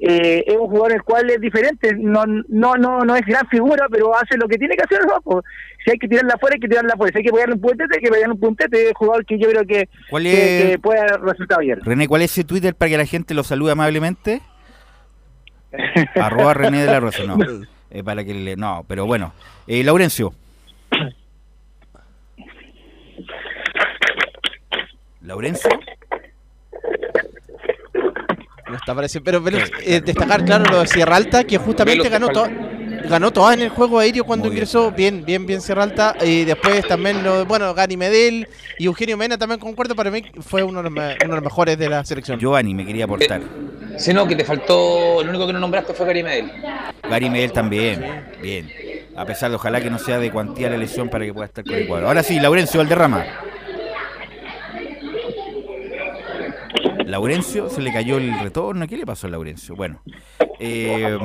eh, 0.00 0.44
es 0.46 0.56
un 0.56 0.68
jugador 0.68 0.92
el 0.92 1.02
cual 1.02 1.28
es 1.28 1.40
diferente, 1.40 1.92
no 1.98 2.24
no 2.24 2.76
no 2.76 3.00
no 3.00 3.16
es 3.16 3.26
gran 3.26 3.46
figura, 3.48 3.86
pero 3.90 4.14
hace 4.16 4.36
lo 4.38 4.46
que 4.46 4.56
tiene 4.56 4.76
que 4.76 4.84
hacer, 4.84 5.04
¿no? 5.04 5.20
Pues, 5.22 5.44
si 5.84 5.90
hay 5.90 5.98
que 5.98 6.06
tirarla 6.06 6.34
afuera, 6.34 6.54
hay 6.54 6.60
que 6.60 6.68
tirarla 6.68 6.92
afuera, 6.94 7.12
si 7.12 7.18
hay 7.18 7.24
que 7.24 7.32
pegarle 7.32 7.54
un 7.56 7.60
puntete, 7.60 7.96
hay 7.96 8.00
que 8.02 8.10
pegarle 8.10 8.34
un 8.34 8.40
puntete, 8.40 8.82
es 8.84 8.88
un 8.90 8.94
jugador 8.94 9.26
que 9.26 9.38
yo 9.40 9.48
creo 9.50 9.64
que, 9.66 9.88
¿Cuál 10.08 10.26
es- 10.26 10.32
que 10.72 10.78
puede 10.78 11.00
resultado 11.18 11.60
bien. 11.60 11.80
René, 11.82 12.06
¿cuál 12.06 12.22
es 12.22 12.30
ese 12.30 12.44
Twitter 12.44 12.74
para 12.76 12.90
que 12.90 12.96
la 12.96 13.06
gente 13.06 13.34
lo 13.34 13.42
salude 13.42 13.72
amablemente? 13.72 14.40
Arroba 16.14 16.54
René 16.54 16.84
de 16.84 16.86
la 16.86 17.00
Rosa, 17.00 17.24
no. 17.24 17.36
Eh, 17.90 18.02
para 18.02 18.24
que 18.24 18.34
le, 18.34 18.56
no, 18.56 18.84
pero 18.86 19.06
bueno. 19.06 19.32
Eh, 19.66 19.82
Laurencio. 19.82 20.32
Laurencio. 25.22 25.70
No 28.68 28.76
está 28.76 28.92
apareciendo. 28.92 29.24
Pero, 29.24 29.42
pero, 29.42 29.58
eh, 29.84 30.00
destacar, 30.00 30.44
claro, 30.44 30.64
lo 30.70 30.80
de 30.80 30.86
Sierra 30.86 31.16
Alta, 31.16 31.44
que 31.44 31.58
justamente 31.58 32.08
ganó 32.08 32.28
todo. 32.28 32.48
Ganó 33.04 33.30
todas 33.30 33.54
en 33.56 33.62
el 33.62 33.68
juego 33.70 33.98
aéreo 33.98 34.24
cuando 34.24 34.48
ingresó. 34.48 34.90
Bien, 34.90 35.24
bien, 35.24 35.46
bien 35.46 35.60
Serralta. 35.60 36.14
Y 36.24 36.44
después 36.44 36.86
también, 36.86 37.22
lo, 37.22 37.44
bueno, 37.46 37.72
Gary 37.74 37.96
Medel 37.96 38.48
y 38.78 38.86
Eugenio 38.86 39.16
Mena 39.16 39.36
también 39.38 39.60
concuerdo. 39.60 39.94
Para 39.94 40.10
mí 40.10 40.22
fue 40.40 40.62
uno 40.62 40.78
de 40.78 40.84
los, 40.84 40.92
me- 40.92 41.16
uno 41.24 41.34
de 41.34 41.40
los 41.40 41.42
mejores 41.42 41.78
de 41.78 41.88
la 41.88 42.04
selección. 42.04 42.38
Giovanni 42.38 42.74
me 42.74 42.84
quería 42.86 43.04
aportar. 43.04 43.40
Si 43.96 44.12
no, 44.14 44.26
que 44.26 44.36
te 44.36 44.44
faltó, 44.44 45.20
el 45.20 45.28
único 45.28 45.46
que 45.46 45.52
no 45.52 45.58
nombraste 45.60 45.92
fue 45.94 46.06
Gary 46.06 46.22
Medel. 46.22 46.50
Gary 47.08 47.30
Medel 47.30 47.52
también. 47.52 48.24
Bien. 48.40 48.70
A 49.16 49.24
pesar 49.24 49.50
de 49.50 49.56
ojalá 49.56 49.80
que 49.80 49.90
no 49.90 49.98
sea 49.98 50.18
de 50.18 50.30
cuantía 50.30 50.70
la 50.70 50.76
lesión 50.76 51.08
para 51.08 51.24
que 51.24 51.32
pueda 51.34 51.46
estar 51.46 51.64
con 51.64 51.74
el 51.74 51.86
cuadro. 51.88 52.06
Ahora 52.08 52.22
sí, 52.22 52.38
Laurencio 52.38 52.78
Valderrama. 52.78 53.24
Laurencio, 57.08 57.68
se 57.70 57.80
le 57.80 57.92
cayó 57.92 58.18
el 58.18 58.38
retorno. 58.38 58.86
¿Qué 58.86 58.96
le 58.96 59.06
pasó 59.06 59.26
a 59.26 59.30
Laurencio? 59.30 59.74
Bueno, 59.74 60.02
eh, 60.60 61.18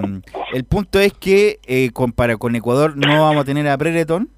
el 0.53 0.63
punto 0.65 0.99
es 0.99 1.13
que 1.13 1.59
eh, 1.65 1.89
con, 1.91 2.11
para, 2.11 2.37
con 2.37 2.55
Ecuador 2.55 2.95
no 2.97 3.21
vamos 3.21 3.41
a 3.41 3.45
tener 3.45 3.67
a 3.67 3.77
Brereton, 3.77 4.29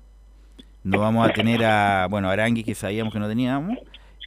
no 0.83 0.99
vamos 0.99 1.27
a 1.29 1.33
tener 1.33 1.63
a, 1.63 2.07
bueno, 2.09 2.29
Arangui 2.29 2.63
que 2.63 2.75
sabíamos 2.75 3.13
que 3.13 3.19
no 3.19 3.27
teníamos. 3.27 3.77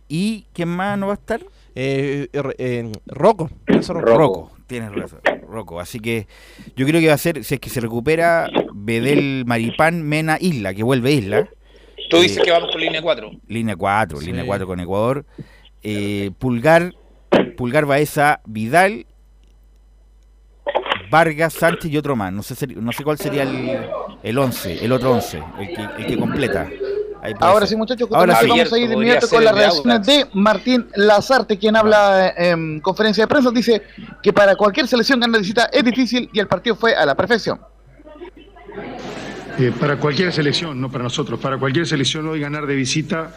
¿Y 0.08 0.46
quién 0.54 0.68
más 0.68 0.98
no 0.98 1.08
va 1.08 1.12
a 1.12 1.16
estar? 1.16 1.40
Eh, 1.74 2.28
eh, 2.32 2.42
eh, 2.58 2.92
Rocco. 3.06 3.50
Rocco. 3.66 4.00
Rocco, 4.00 4.52
tienes 4.66 4.90
razón, 4.92 5.20
Rocco. 5.48 5.80
Así 5.80 6.00
que 6.00 6.26
yo 6.76 6.86
creo 6.86 7.00
que 7.00 7.08
va 7.08 7.14
a 7.14 7.18
ser, 7.18 7.44
si 7.44 7.54
es 7.54 7.60
que 7.60 7.68
se 7.68 7.80
recupera 7.80 8.48
Bedel, 8.72 9.44
Maripán, 9.46 10.02
Mena, 10.02 10.38
Isla, 10.40 10.72
que 10.72 10.82
vuelve 10.82 11.12
Isla. 11.12 11.48
Tú 12.10 12.20
dices 12.20 12.38
Eh, 12.38 12.42
que 12.44 12.50
vamos 12.52 12.70
con 12.72 12.80
línea 12.80 13.02
4. 13.02 13.30
Línea 13.48 13.76
4, 13.76 14.18
Sí. 14.18 14.26
línea 14.26 14.46
4 14.46 14.66
con 14.66 14.80
Ecuador. 14.80 15.26
Eh, 15.82 16.30
Pulgar, 16.38 16.94
Pulgar 17.56 17.86
Baeza, 17.86 18.40
Vidal, 18.46 19.06
Vargas, 21.10 21.54
Sánchez 21.54 21.90
y 21.90 21.96
otro 21.96 22.16
más. 22.16 22.32
No 22.32 22.42
sé, 22.42 22.66
no 22.68 22.92
sé 22.92 23.04
cuál 23.04 23.18
sería 23.18 23.42
el, 23.42 23.78
el 24.22 24.38
11, 24.38 24.84
el 24.84 24.92
otro 24.92 25.12
11, 25.12 25.42
el 25.60 25.68
que, 25.68 25.88
el 25.98 26.06
que 26.06 26.18
completa. 26.18 26.68
Ahora 27.40 27.60
ser. 27.60 27.68
sí, 27.70 27.76
muchachos, 27.76 28.08
Ahora 28.12 28.36
sí. 28.36 28.46
vamos 28.48 28.72
a 28.72 28.78
ir 28.78 28.88
de 28.88 28.94
inmediato 28.94 29.28
con 29.28 29.44
las 29.44 29.54
reacciones 29.54 30.06
de 30.06 30.26
Martín 30.34 30.86
Lazarte, 30.94 31.58
quien 31.58 31.76
habla 31.76 32.28
eh, 32.28 32.50
en 32.50 32.80
conferencia 32.80 33.24
de 33.24 33.28
prensa. 33.28 33.50
Dice 33.50 33.82
que 34.22 34.32
para 34.32 34.54
cualquier 34.54 34.86
selección 34.86 35.18
ganar 35.18 35.34
de 35.34 35.40
visita 35.40 35.68
es 35.72 35.84
difícil 35.84 36.30
y 36.32 36.38
el 36.38 36.46
partido 36.46 36.76
fue 36.76 36.94
a 36.94 37.04
la 37.04 37.16
perfección. 37.16 37.60
Eh, 39.58 39.72
para 39.78 39.96
cualquier 39.96 40.32
selección, 40.32 40.80
no 40.80 40.90
para 40.90 41.02
nosotros, 41.02 41.40
para 41.40 41.58
cualquier 41.58 41.86
selección 41.86 42.28
hoy 42.28 42.38
ganar 42.38 42.66
de 42.66 42.76
visita 42.76 43.32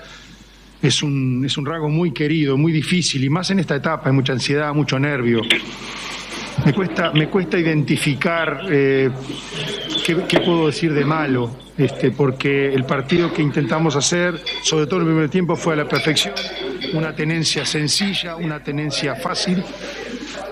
es 0.81 1.03
un, 1.03 1.43
es 1.45 1.57
un 1.57 1.65
rasgo 1.65 1.89
muy 1.89 2.11
querido, 2.11 2.57
muy 2.57 2.71
difícil, 2.71 3.23
y 3.23 3.29
más 3.29 3.49
en 3.51 3.59
esta 3.59 3.75
etapa, 3.75 4.09
hay 4.09 4.15
mucha 4.15 4.33
ansiedad, 4.33 4.73
mucho 4.73 4.97
nervio. 4.99 5.41
Me 6.65 6.73
cuesta, 6.73 7.11
me 7.11 7.27
cuesta 7.27 7.57
identificar 7.57 8.61
eh, 8.69 9.09
qué, 10.05 10.39
puedo 10.39 10.67
decir 10.67 10.93
de 10.93 11.05
malo, 11.05 11.55
este, 11.77 12.11
porque 12.11 12.73
el 12.73 12.83
partido 12.83 13.33
que 13.33 13.41
intentamos 13.41 13.95
hacer, 13.95 14.39
sobre 14.63 14.85
todo 14.85 14.97
en 14.97 15.07
el 15.07 15.13
primer 15.13 15.29
tiempo, 15.29 15.55
fue 15.55 15.73
a 15.73 15.77
la 15.77 15.87
perfección, 15.87 16.33
una 16.93 17.15
tenencia 17.15 17.65
sencilla, 17.65 18.35
una 18.35 18.61
tenencia 18.61 19.15
fácil. 19.15 19.63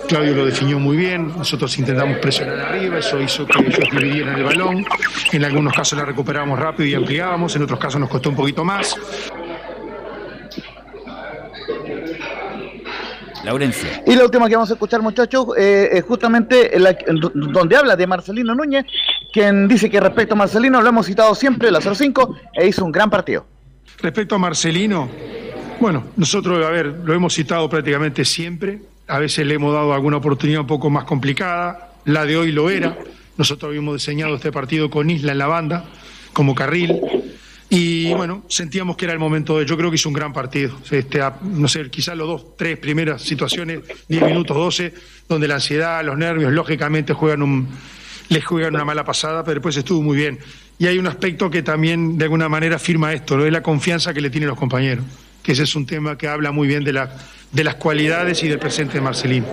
Claudio 0.07 0.33
lo 0.33 0.45
definió 0.45 0.79
muy 0.79 0.97
bien, 0.97 1.27
nosotros 1.27 1.77
intentamos 1.77 2.17
presionar 2.17 2.59
arriba, 2.59 2.97
eso 2.97 3.21
hizo 3.21 3.45
que 3.45 3.59
ellos 3.59 3.77
dividieran 3.91 4.37
el 4.37 4.43
balón, 4.43 4.85
en 5.31 5.45
algunos 5.45 5.73
casos 5.73 5.99
la 5.99 6.05
recuperábamos 6.05 6.57
rápido 6.57 6.89
y 6.89 6.95
ampliábamos, 6.95 7.55
en 7.55 7.61
otros 7.61 7.79
casos 7.79 7.99
nos 7.99 8.09
costó 8.09 8.29
un 8.29 8.35
poquito 8.35 8.65
más. 8.65 8.95
Laurencio. 13.49 13.89
Y 14.05 14.15
la 14.15 14.23
última 14.25 14.47
que 14.47 14.55
vamos 14.55 14.69
a 14.69 14.73
escuchar, 14.73 15.01
muchachos, 15.01 15.47
eh, 15.57 15.89
es 15.93 16.03
justamente 16.03 16.77
la- 16.79 16.95
donde 17.33 17.75
habla 17.75 17.95
de 17.95 18.05
Marcelino 18.05 18.53
Núñez, 18.53 18.85
quien 19.33 19.67
dice 19.67 19.89
que 19.89 19.99
respecto 19.99 20.35
a 20.35 20.37
Marcelino 20.37 20.81
lo 20.81 20.89
hemos 20.89 21.05
citado 21.07 21.33
siempre, 21.33 21.71
la 21.71 21.81
05, 21.81 22.35
e 22.53 22.67
hizo 22.67 22.85
un 22.85 22.91
gran 22.91 23.09
partido. 23.09 23.45
Respecto 24.01 24.35
a 24.35 24.37
Marcelino, 24.37 25.09
bueno, 25.79 26.05
nosotros, 26.15 26.63
a 26.65 26.69
ver, 26.69 26.85
lo 27.03 27.13
hemos 27.13 27.33
citado 27.33 27.67
prácticamente 27.69 28.23
siempre. 28.23 28.79
A 29.07 29.17
veces 29.17 29.45
le 29.47 29.55
hemos 29.55 29.73
dado 29.73 29.93
alguna 29.93 30.17
oportunidad 30.17 30.61
un 30.61 30.67
poco 30.67 30.89
más 30.91 31.03
complicada. 31.05 31.89
La 32.05 32.25
de 32.25 32.37
hoy 32.37 32.51
lo 32.51 32.69
era. 32.69 32.95
Nosotros 33.37 33.69
habíamos 33.69 33.95
diseñado 33.95 34.35
este 34.35 34.51
partido 34.51 34.89
con 34.91 35.09
Isla 35.09 35.31
en 35.31 35.37
la 35.39 35.47
banda, 35.47 35.85
como 36.33 36.53
carril. 36.53 37.01
Y 37.71 38.11
bueno, 38.15 38.43
sentíamos 38.47 38.97
que 38.97 39.05
era 39.05 39.13
el 39.13 39.19
momento 39.19 39.59
de. 39.59 39.65
Yo 39.65 39.77
creo 39.77 39.89
que 39.91 39.95
hizo 39.95 40.09
un 40.09 40.13
gran 40.13 40.33
partido. 40.33 40.75
Este, 40.89 41.21
a- 41.21 41.35
no 41.43 41.67
sé, 41.67 41.87
quizás 41.89 42.17
los 42.17 42.27
dos, 42.27 42.57
tres 42.57 42.77
primeras 42.79 43.21
situaciones, 43.21 43.81
10 44.07 44.23
minutos, 44.23 44.57
12, 44.57 44.93
donde 45.27 45.47
la 45.47 45.55
ansiedad, 45.55 46.03
los 46.03 46.17
nervios, 46.17 46.51
lógicamente 46.51 47.13
juegan 47.13 47.43
un, 47.43 47.67
les 48.29 48.43
juegan 48.43 48.73
una 48.73 48.85
mala 48.85 49.03
pasada, 49.05 49.43
pero 49.43 49.55
después 49.55 49.77
estuvo 49.77 50.01
muy 50.01 50.17
bien. 50.17 50.39
Y 50.79 50.87
hay 50.87 50.97
un 50.97 51.05
aspecto 51.07 51.49
que 51.51 51.61
también 51.61 52.17
de 52.17 52.23
alguna 52.25 52.49
manera 52.49 52.79
firma 52.79 53.13
esto, 53.13 53.37
lo 53.37 53.43
de 53.43 53.51
la 53.51 53.61
confianza 53.61 54.13
que 54.13 54.21
le 54.21 54.29
tienen 54.31 54.49
los 54.49 54.57
compañeros, 54.57 55.05
que 55.43 55.51
ese 55.51 55.63
es 55.63 55.75
un 55.75 55.85
tema 55.85 56.17
que 56.17 56.27
habla 56.27 56.51
muy 56.51 56.67
bien 56.67 56.83
de, 56.83 56.93
la, 56.93 57.13
de 57.51 57.63
las 57.63 57.75
cualidades 57.75 58.41
y 58.43 58.47
del 58.47 58.57
presente 58.59 58.93
de 58.95 59.01
Marcelino. 59.01 59.45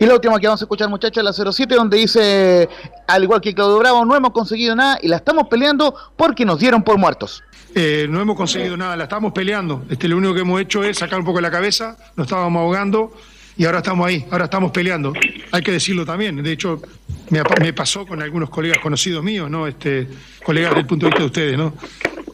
Y 0.00 0.06
la 0.06 0.14
última 0.14 0.40
que 0.40 0.46
vamos 0.46 0.62
a 0.62 0.64
escuchar, 0.64 0.88
muchachos, 0.88 1.18
es 1.18 1.44
la 1.44 1.52
07, 1.52 1.74
donde 1.74 1.98
dice, 1.98 2.66
al 3.06 3.22
igual 3.22 3.42
que 3.42 3.54
Claudio 3.54 3.78
Bravo, 3.78 4.02
no 4.06 4.16
hemos 4.16 4.30
conseguido 4.30 4.74
nada 4.74 4.98
y 5.02 5.08
la 5.08 5.16
estamos 5.16 5.46
peleando 5.48 5.94
porque 6.16 6.46
nos 6.46 6.58
dieron 6.58 6.82
por 6.82 6.96
muertos. 6.96 7.44
Eh, 7.74 8.06
no 8.08 8.18
hemos 8.18 8.34
conseguido 8.34 8.78
nada, 8.78 8.96
la 8.96 9.04
estamos 9.04 9.34
peleando. 9.34 9.84
Este, 9.90 10.08
lo 10.08 10.16
único 10.16 10.32
que 10.32 10.40
hemos 10.40 10.58
hecho 10.58 10.82
es 10.82 10.96
sacar 10.96 11.18
un 11.18 11.26
poco 11.26 11.38
la 11.42 11.50
cabeza, 11.50 11.98
nos 12.16 12.28
estábamos 12.28 12.60
ahogando 12.60 13.12
y 13.58 13.66
ahora 13.66 13.78
estamos 13.78 14.06
ahí, 14.06 14.24
ahora 14.30 14.44
estamos 14.44 14.70
peleando. 14.70 15.12
Hay 15.52 15.62
que 15.62 15.70
decirlo 15.70 16.06
también. 16.06 16.42
De 16.42 16.50
hecho, 16.50 16.80
me, 17.28 17.42
me 17.60 17.74
pasó 17.74 18.06
con 18.06 18.22
algunos 18.22 18.48
colegas 18.48 18.78
conocidos 18.78 19.22
míos, 19.22 19.50
¿no? 19.50 19.66
Este, 19.66 20.08
colegas 20.42 20.76
del 20.76 20.86
punto 20.86 21.04
de 21.04 21.10
vista 21.10 21.20
de 21.20 21.26
ustedes, 21.26 21.58
¿no? 21.58 21.74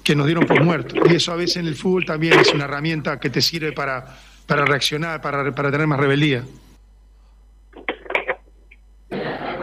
Que 0.04 0.14
nos 0.14 0.26
dieron 0.26 0.46
por 0.46 0.62
muertos. 0.62 1.00
Y 1.10 1.16
eso 1.16 1.32
a 1.32 1.34
veces 1.34 1.56
en 1.56 1.66
el 1.66 1.74
fútbol 1.74 2.06
también 2.06 2.38
es 2.38 2.54
una 2.54 2.62
herramienta 2.66 3.18
que 3.18 3.28
te 3.28 3.42
sirve 3.42 3.72
para, 3.72 4.06
para 4.46 4.64
reaccionar, 4.64 5.20
para, 5.20 5.52
para 5.52 5.72
tener 5.72 5.88
más 5.88 5.98
rebeldía. 5.98 6.44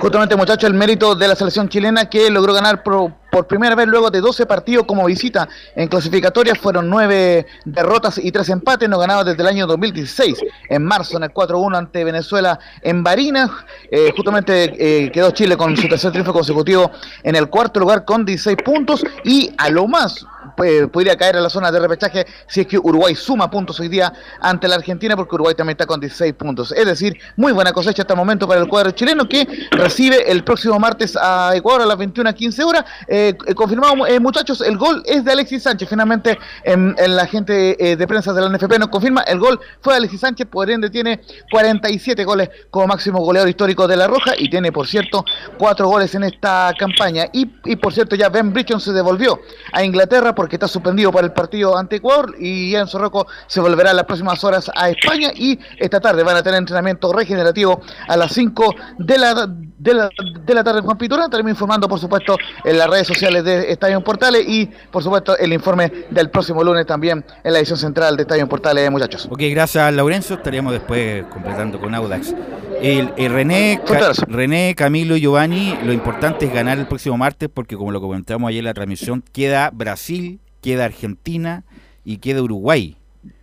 Justamente, 0.03 0.35
muchachos, 0.35 0.69
el 0.69 0.73
mérito 0.73 1.15
de 1.15 1.29
la 1.29 1.33
selección 1.33 1.69
chilena 1.69 2.09
que 2.09 2.29
logró 2.29 2.53
ganar 2.53 2.83
por, 2.83 3.13
primera 3.47 3.73
vez 3.73 3.87
luego 3.87 4.11
de 4.11 4.19
12 4.19 4.45
partidos 4.45 4.85
como 4.85 5.05
visita 5.05 5.47
en 5.77 5.87
clasificatorias. 5.87 6.57
Fueron 6.57 6.89
9 6.89 7.45
derrotas 7.63 8.17
y 8.17 8.29
3 8.29 8.49
empates, 8.49 8.89
no 8.89 8.99
ganados 8.99 9.25
desde 9.25 9.41
el 9.41 9.47
año 9.47 9.65
2016. 9.65 10.39
En 10.67 10.83
marzo, 10.83 11.15
en 11.15 11.23
el 11.23 11.33
4-1 11.33 11.77
ante 11.77 12.03
Venezuela 12.03 12.59
en 12.81 13.01
Barinas. 13.01 13.49
Eh, 13.89 14.11
justamente 14.13 15.05
eh, 15.05 15.09
quedó 15.09 15.31
Chile 15.31 15.55
con 15.55 15.77
su 15.77 15.87
tercer 15.87 16.11
triunfo 16.11 16.33
consecutivo 16.33 16.91
en 17.23 17.37
el 17.37 17.47
cuarto 17.47 17.79
lugar 17.79 18.03
con 18.03 18.25
16 18.25 18.57
puntos. 18.57 19.05
Y 19.23 19.53
a 19.57 19.69
lo 19.69 19.87
más 19.87 20.25
pues, 20.55 20.87
podría 20.89 21.17
caer 21.17 21.37
a 21.37 21.41
la 21.41 21.49
zona 21.49 21.71
de 21.71 21.79
repechaje 21.79 22.25
si 22.47 22.61
es 22.61 22.67
que 22.67 22.77
Uruguay 22.77 23.15
suma 23.15 23.49
puntos 23.49 23.79
hoy 23.79 23.87
día 23.87 24.13
ante 24.39 24.67
la 24.67 24.75
Argentina, 24.75 25.15
porque 25.15 25.35
Uruguay 25.35 25.55
también 25.55 25.75
está 25.75 25.85
con 25.85 25.99
16 25.99 26.33
puntos. 26.33 26.71
Es 26.71 26.85
decir, 26.85 27.17
muy 27.35 27.51
buena 27.51 27.71
cosecha 27.71 28.03
hasta 28.03 28.13
el 28.13 28.17
momento 28.17 28.47
para 28.47 28.61
el 28.61 28.67
cuadro 28.67 28.91
chileno 28.91 29.27
que 29.27 29.47
recibe 29.71 30.31
el 30.31 30.43
próximo 30.43 30.79
martes 30.79 31.17
a 31.19 31.51
Ecuador 31.55 31.81
a 31.81 31.85
las 31.85 31.97
21 31.97 32.29
a 32.29 32.33
15 32.33 32.63
horas. 32.63 32.85
Eh, 33.07 33.33
eh, 33.45 33.55
confirmado, 33.55 34.05
eh, 34.07 34.19
muchachos, 34.19 34.61
el 34.61 34.77
gol 34.77 35.03
es 35.05 35.23
de 35.23 35.31
Alexis 35.31 35.63
Sánchez. 35.63 35.89
Finalmente, 35.89 36.37
en, 36.63 36.95
la 36.97 37.25
gente 37.25 37.75
eh, 37.79 37.95
de 37.95 38.07
prensa 38.07 38.33
de 38.33 38.41
la 38.41 38.49
NFP 38.49 38.79
nos 38.79 38.89
confirma, 38.89 39.21
el 39.21 39.39
gol 39.39 39.59
fue 39.81 39.93
de 39.93 39.97
Alexis 39.97 40.21
Sánchez, 40.21 40.47
por 40.47 40.69
ende 40.69 40.89
tiene 40.89 41.21
47 41.51 42.23
goles 42.23 42.49
como 42.69 42.87
máximo 42.87 43.19
goleador 43.19 43.49
histórico 43.49 43.87
de 43.87 43.97
La 43.97 44.07
Roja 44.07 44.33
y 44.37 44.49
tiene, 44.49 44.71
por 44.71 44.87
cierto, 44.87 45.25
cuatro 45.57 45.87
goles 45.87 46.13
en 46.15 46.23
esta 46.23 46.73
campaña. 46.77 47.27
Y, 47.33 47.49
y 47.65 47.75
por 47.75 47.93
cierto, 47.93 48.15
ya 48.15 48.29
Ben 48.29 48.53
Bridgeton 48.53 48.81
se 48.81 48.91
devolvió 48.91 49.39
a 49.71 49.83
Inglaterra 49.83 50.35
porque 50.43 50.57
está 50.57 50.67
suspendido 50.67 51.09
para 51.09 51.25
el 51.25 51.31
partido 51.31 51.77
ante 51.77 51.95
Ecuador 51.95 52.35
y 52.37 52.75
Enzo 52.75 52.99
Rocco 52.99 53.27
se 53.47 53.61
volverá 53.61 53.91
en 53.91 53.95
las 53.95 54.05
próximas 54.05 54.43
horas 54.43 54.69
a 54.75 54.89
España 54.89 55.29
y 55.33 55.57
esta 55.77 56.01
tarde 56.01 56.21
van 56.21 56.35
a 56.35 56.43
tener 56.43 56.57
entrenamiento 56.57 57.13
regenerativo 57.13 57.79
a 58.09 58.17
las 58.17 58.33
5 58.33 58.75
de 58.97 59.17
la, 59.17 59.47
de 59.47 59.93
la, 59.93 60.09
de 60.45 60.53
la 60.53 60.61
tarde 60.61 60.79
en 60.79 60.85
Juan 60.85 60.97
Piturán. 60.97 61.23
Estaremos 61.27 61.49
informando, 61.51 61.87
por 61.87 61.97
supuesto, 61.97 62.35
en 62.65 62.77
las 62.77 62.89
redes 62.89 63.07
sociales 63.07 63.45
de 63.45 63.71
Estadio 63.71 64.03
Portales 64.03 64.43
y, 64.45 64.65
por 64.91 65.01
supuesto, 65.01 65.37
el 65.37 65.53
informe 65.53 65.89
del 66.09 66.29
próximo 66.29 66.61
lunes 66.61 66.85
también 66.85 67.23
en 67.41 67.53
la 67.53 67.59
edición 67.59 67.77
central 67.77 68.17
de 68.17 68.23
Estadio 68.23 68.49
Portales, 68.49 68.91
muchachos. 68.91 69.29
Ok, 69.31 69.39
gracias 69.49 69.93
Laurencio. 69.93 70.35
Estaríamos 70.35 70.73
después 70.73 71.23
completando 71.31 71.79
con 71.79 71.95
Audax. 71.95 72.35
El, 72.81 73.13
el 73.15 73.31
René, 73.31 73.79
Ca- 73.87 74.11
René, 74.27 74.75
Camilo 74.75 75.15
y 75.15 75.21
Giovanni, 75.21 75.77
lo 75.85 75.93
importante 75.93 76.47
es 76.47 76.53
ganar 76.53 76.77
el 76.79 76.85
próximo 76.85 77.17
martes 77.17 77.47
porque 77.53 77.77
como 77.77 77.91
lo 77.93 78.01
comentamos 78.01 78.49
ayer 78.49 78.59
en 78.59 78.65
la 78.65 78.73
transmisión, 78.73 79.23
queda 79.31 79.69
Brasil, 79.73 80.32
queda 80.63 80.85
Argentina 80.85 81.63
y 82.03 82.17
queda 82.17 82.41
Uruguay. 82.41 82.95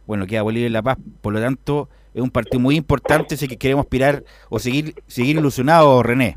Bueno, 0.06 0.26
queda 0.26 0.42
Bolivia 0.42 0.66
y 0.66 0.70
La 0.70 0.83
Paz. 0.83 0.98
Por 1.20 1.33
lo 1.33 1.40
tanto, 1.40 1.88
es 2.14 2.20
un 2.20 2.30
partido 2.30 2.59
muy 2.59 2.74
importante 2.74 3.37
si 3.37 3.46
queremos 3.56 3.85
aspirar 3.85 4.24
o 4.48 4.59
seguir, 4.59 4.94
seguir 5.06 5.37
ilusionados, 5.37 6.04
René. 6.04 6.37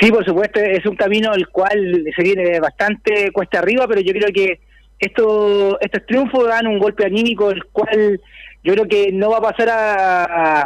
Sí, 0.00 0.10
por 0.10 0.24
supuesto, 0.24 0.60
es 0.60 0.84
un 0.86 0.96
camino 0.96 1.32
el 1.34 1.48
cual 1.48 2.04
se 2.14 2.22
viene 2.22 2.60
bastante 2.60 3.30
cuesta 3.32 3.58
arriba, 3.58 3.86
pero 3.88 4.00
yo 4.00 4.12
creo 4.12 4.32
que 4.32 4.60
esto, 4.98 5.78
estos 5.80 6.06
triunfos 6.06 6.46
dan 6.48 6.66
un 6.66 6.78
golpe 6.78 7.04
anímico, 7.04 7.50
el 7.50 7.64
cual 7.66 8.20
yo 8.62 8.72
creo 8.74 8.88
que 8.88 9.12
no 9.12 9.30
va 9.30 9.38
a 9.38 9.42
pasar 9.52 9.68
a, 9.70 10.64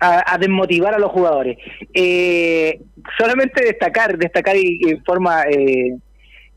a- 0.00 0.38
desmotivar 0.38 0.94
a 0.94 0.98
los 0.98 1.10
jugadores. 1.10 1.56
Eh, 1.94 2.80
solamente 3.18 3.64
destacar, 3.64 4.18
destacar 4.18 4.56
en 4.56 5.02
forma 5.04 5.42
eh, 5.44 5.96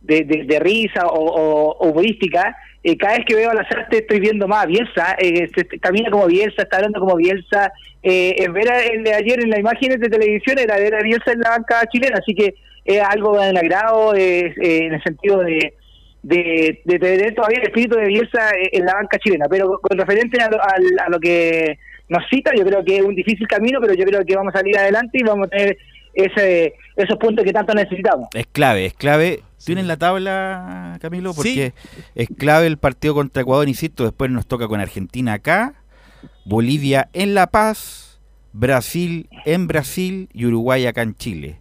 de, 0.09 0.23
de- 0.25 0.43
de 0.51 0.59
risa 0.59 1.07
o, 1.07 1.19
o 1.79 1.89
humorística, 1.89 2.55
eh, 2.83 2.97
cada 2.97 3.17
vez 3.17 3.25
que 3.27 3.35
veo 3.35 3.49
a 3.51 3.53
Lazarte 3.53 3.97
estoy 3.99 4.19
viendo 4.19 4.47
más 4.47 4.65
a 4.65 5.15
eh, 5.19 5.49
se- 5.55 5.79
camina 5.79 6.09
como 6.09 6.25
Bielsa, 6.27 6.63
está 6.63 6.77
hablando 6.77 6.99
como 6.99 7.15
Bielsa, 7.15 7.71
eh, 8.03 8.35
en 8.43 8.51
ver 8.53 8.69
a- 8.71 8.83
el 8.83 9.03
de 9.03 9.13
ayer 9.13 9.39
en 9.43 9.49
las 9.49 9.59
imágenes 9.59 9.99
de 9.99 10.09
televisión 10.09 10.57
era 10.59 10.77
ver 10.77 10.95
a 10.95 11.01
Bielsa 11.03 11.31
en 11.33 11.39
la 11.41 11.49
banca 11.51 11.85
chilena, 11.91 12.17
así 12.21 12.33
que 12.33 12.55
es 12.85 13.01
algo 13.01 13.39
del 13.39 13.55
agrado 13.57 14.15
eh, 14.15 14.53
en 14.57 14.93
el 14.93 15.03
sentido 15.03 15.39
de, 15.41 15.73
de, 16.23 16.81
de 16.85 16.99
tener 16.99 17.35
todavía 17.35 17.59
el 17.61 17.67
espíritu 17.67 17.95
de 17.97 18.07
Bielsa 18.07 18.49
eh, 18.51 18.69
en 18.73 18.85
la 18.85 18.93
banca 18.93 19.17
chilena, 19.19 19.45
pero 19.49 19.79
con 19.79 19.97
referente 19.97 20.41
a 20.41 20.49
lo, 20.49 20.57
al- 20.61 20.99
a 21.05 21.09
lo 21.09 21.19
que 21.19 21.77
nos 22.07 22.23
cita, 22.29 22.51
yo 22.57 22.65
creo 22.65 22.83
que 22.83 22.97
es 22.97 23.03
un 23.03 23.13
difícil 23.13 23.47
camino, 23.47 23.79
pero 23.81 23.93
yo 23.93 24.03
creo 24.05 24.25
que 24.25 24.35
vamos 24.35 24.53
a 24.55 24.59
salir 24.59 24.75
adelante 24.77 25.19
y 25.19 25.23
vamos 25.23 25.45
a 25.47 25.49
tener 25.51 25.77
ese, 26.13 26.75
esos 26.95 27.17
puntos 27.17 27.45
que 27.45 27.53
tanto 27.53 27.73
necesitamos. 27.73 28.29
Es 28.33 28.47
clave, 28.47 28.85
es 28.85 28.93
clave. 28.93 29.43
¿Tienen 29.63 29.87
la 29.87 29.97
tabla, 29.97 30.97
Camilo? 31.01 31.33
Porque 31.33 31.73
es 32.15 32.29
clave 32.37 32.67
el 32.67 32.77
partido 32.77 33.13
contra 33.13 33.41
Ecuador, 33.41 33.67
insisto. 33.67 34.03
Después 34.03 34.31
nos 34.31 34.47
toca 34.47 34.67
con 34.67 34.79
Argentina 34.79 35.33
acá, 35.33 35.73
Bolivia 36.45 37.09
en 37.13 37.33
La 37.33 37.47
Paz, 37.47 38.19
Brasil 38.53 39.29
en 39.45 39.67
Brasil 39.67 40.29
y 40.33 40.45
Uruguay 40.45 40.85
acá 40.85 41.01
en 41.01 41.15
Chile. 41.15 41.59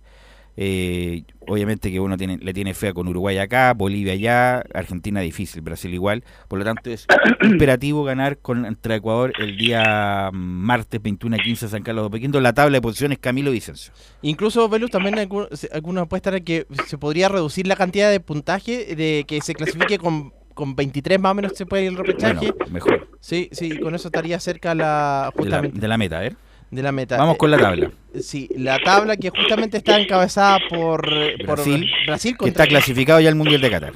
Eh, 0.61 1.23
obviamente 1.47 1.93
que 1.93 2.01
uno 2.01 2.17
tiene, 2.17 2.37
le 2.39 2.53
tiene 2.53 2.75
fe 2.75 2.93
con 2.93 3.07
Uruguay 3.07 3.39
acá, 3.39 3.75
Bolivia 3.75 4.15
allá, 4.15 4.65
Argentina 4.75 5.21
difícil, 5.21 5.61
Brasil 5.61 5.95
igual. 5.95 6.25
Por 6.49 6.59
lo 6.59 6.65
tanto, 6.65 6.91
es 6.91 7.07
imperativo 7.43 8.03
ganar 8.03 8.39
contra 8.39 8.97
Ecuador 8.97 9.33
el 9.39 9.57
día 9.57 10.31
martes 10.33 11.01
21 11.01 11.37
a 11.37 11.39
15 11.39 11.67
en 11.67 11.71
San 11.71 11.83
Carlos 11.85 12.07
de 12.07 12.11
Pequindo. 12.11 12.41
La 12.41 12.55
tabla 12.55 12.79
de 12.79 12.83
posiciones 12.83 13.19
Camilo 13.19 13.53
Vicencio. 13.53 13.93
Incluso, 14.23 14.69
Velus, 14.69 14.91
también 14.91 15.17
algunos 15.17 16.03
apuestan 16.03 16.35
a 16.35 16.41
que 16.41 16.67
se 16.89 16.99
podría 16.99 17.29
reducir 17.29 17.69
la 17.69 17.77
cantidad 17.77 18.11
de 18.11 18.19
puntaje 18.19 18.97
de 18.97 19.25
que 19.29 19.41
se 19.41 19.55
clasifique 19.55 19.99
con, 19.99 20.33
con 20.55 20.75
23 20.75 21.21
más 21.21 21.31
o 21.31 21.35
menos 21.37 21.53
se 21.55 21.67
puede 21.67 21.85
ir 21.85 21.91
el 21.91 21.99
repechaje. 21.99 22.51
Bueno, 22.51 22.73
mejor. 22.73 23.09
Sí, 23.21 23.49
sí, 23.53 23.79
con 23.79 23.95
eso 23.95 24.09
estaría 24.09 24.41
cerca 24.41 24.75
la 24.75 25.31
De 25.37 25.45
la, 25.45 25.59
justamente 25.59 25.81
de 25.81 25.87
la 25.87 25.97
meta, 25.99 26.19
a 26.19 26.23
ver. 26.23 26.48
De 26.71 26.83
la 26.83 26.93
meta. 26.93 27.17
Vamos 27.17 27.35
Eh, 27.35 27.39
con 27.39 27.51
la 27.51 27.59
tabla. 27.59 27.91
Sí, 28.21 28.49
la 28.57 28.79
tabla 28.79 29.17
que 29.17 29.31
justamente 29.31 29.77
está 29.79 29.99
encabezada 30.01 30.59
por 30.69 31.09
eh, 31.13 31.37
por 31.47 31.57
Brasil, 31.57 31.89
Brasil 32.07 32.37
que 32.39 32.49
está 32.49 32.67
clasificado 32.67 33.21
ya 33.21 33.29
al 33.29 33.35
Mundial 33.37 33.61
de 33.61 33.71
Qatar. 33.71 33.93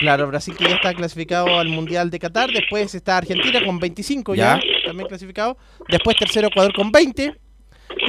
Claro, 0.00 0.26
Brasil 0.28 0.54
que 0.56 0.64
ya 0.64 0.74
está 0.76 0.94
clasificado 0.94 1.58
al 1.58 1.68
Mundial 1.68 2.10
de 2.10 2.18
Qatar. 2.18 2.50
Después 2.50 2.94
está 2.94 3.18
Argentina 3.18 3.60
con 3.64 3.78
25 3.78 4.34
ya, 4.34 4.56
Ya. 4.56 4.62
también 4.86 5.08
clasificado. 5.08 5.56
Después 5.88 6.16
tercero 6.16 6.48
Ecuador 6.48 6.72
con 6.74 6.92
20. 6.92 7.34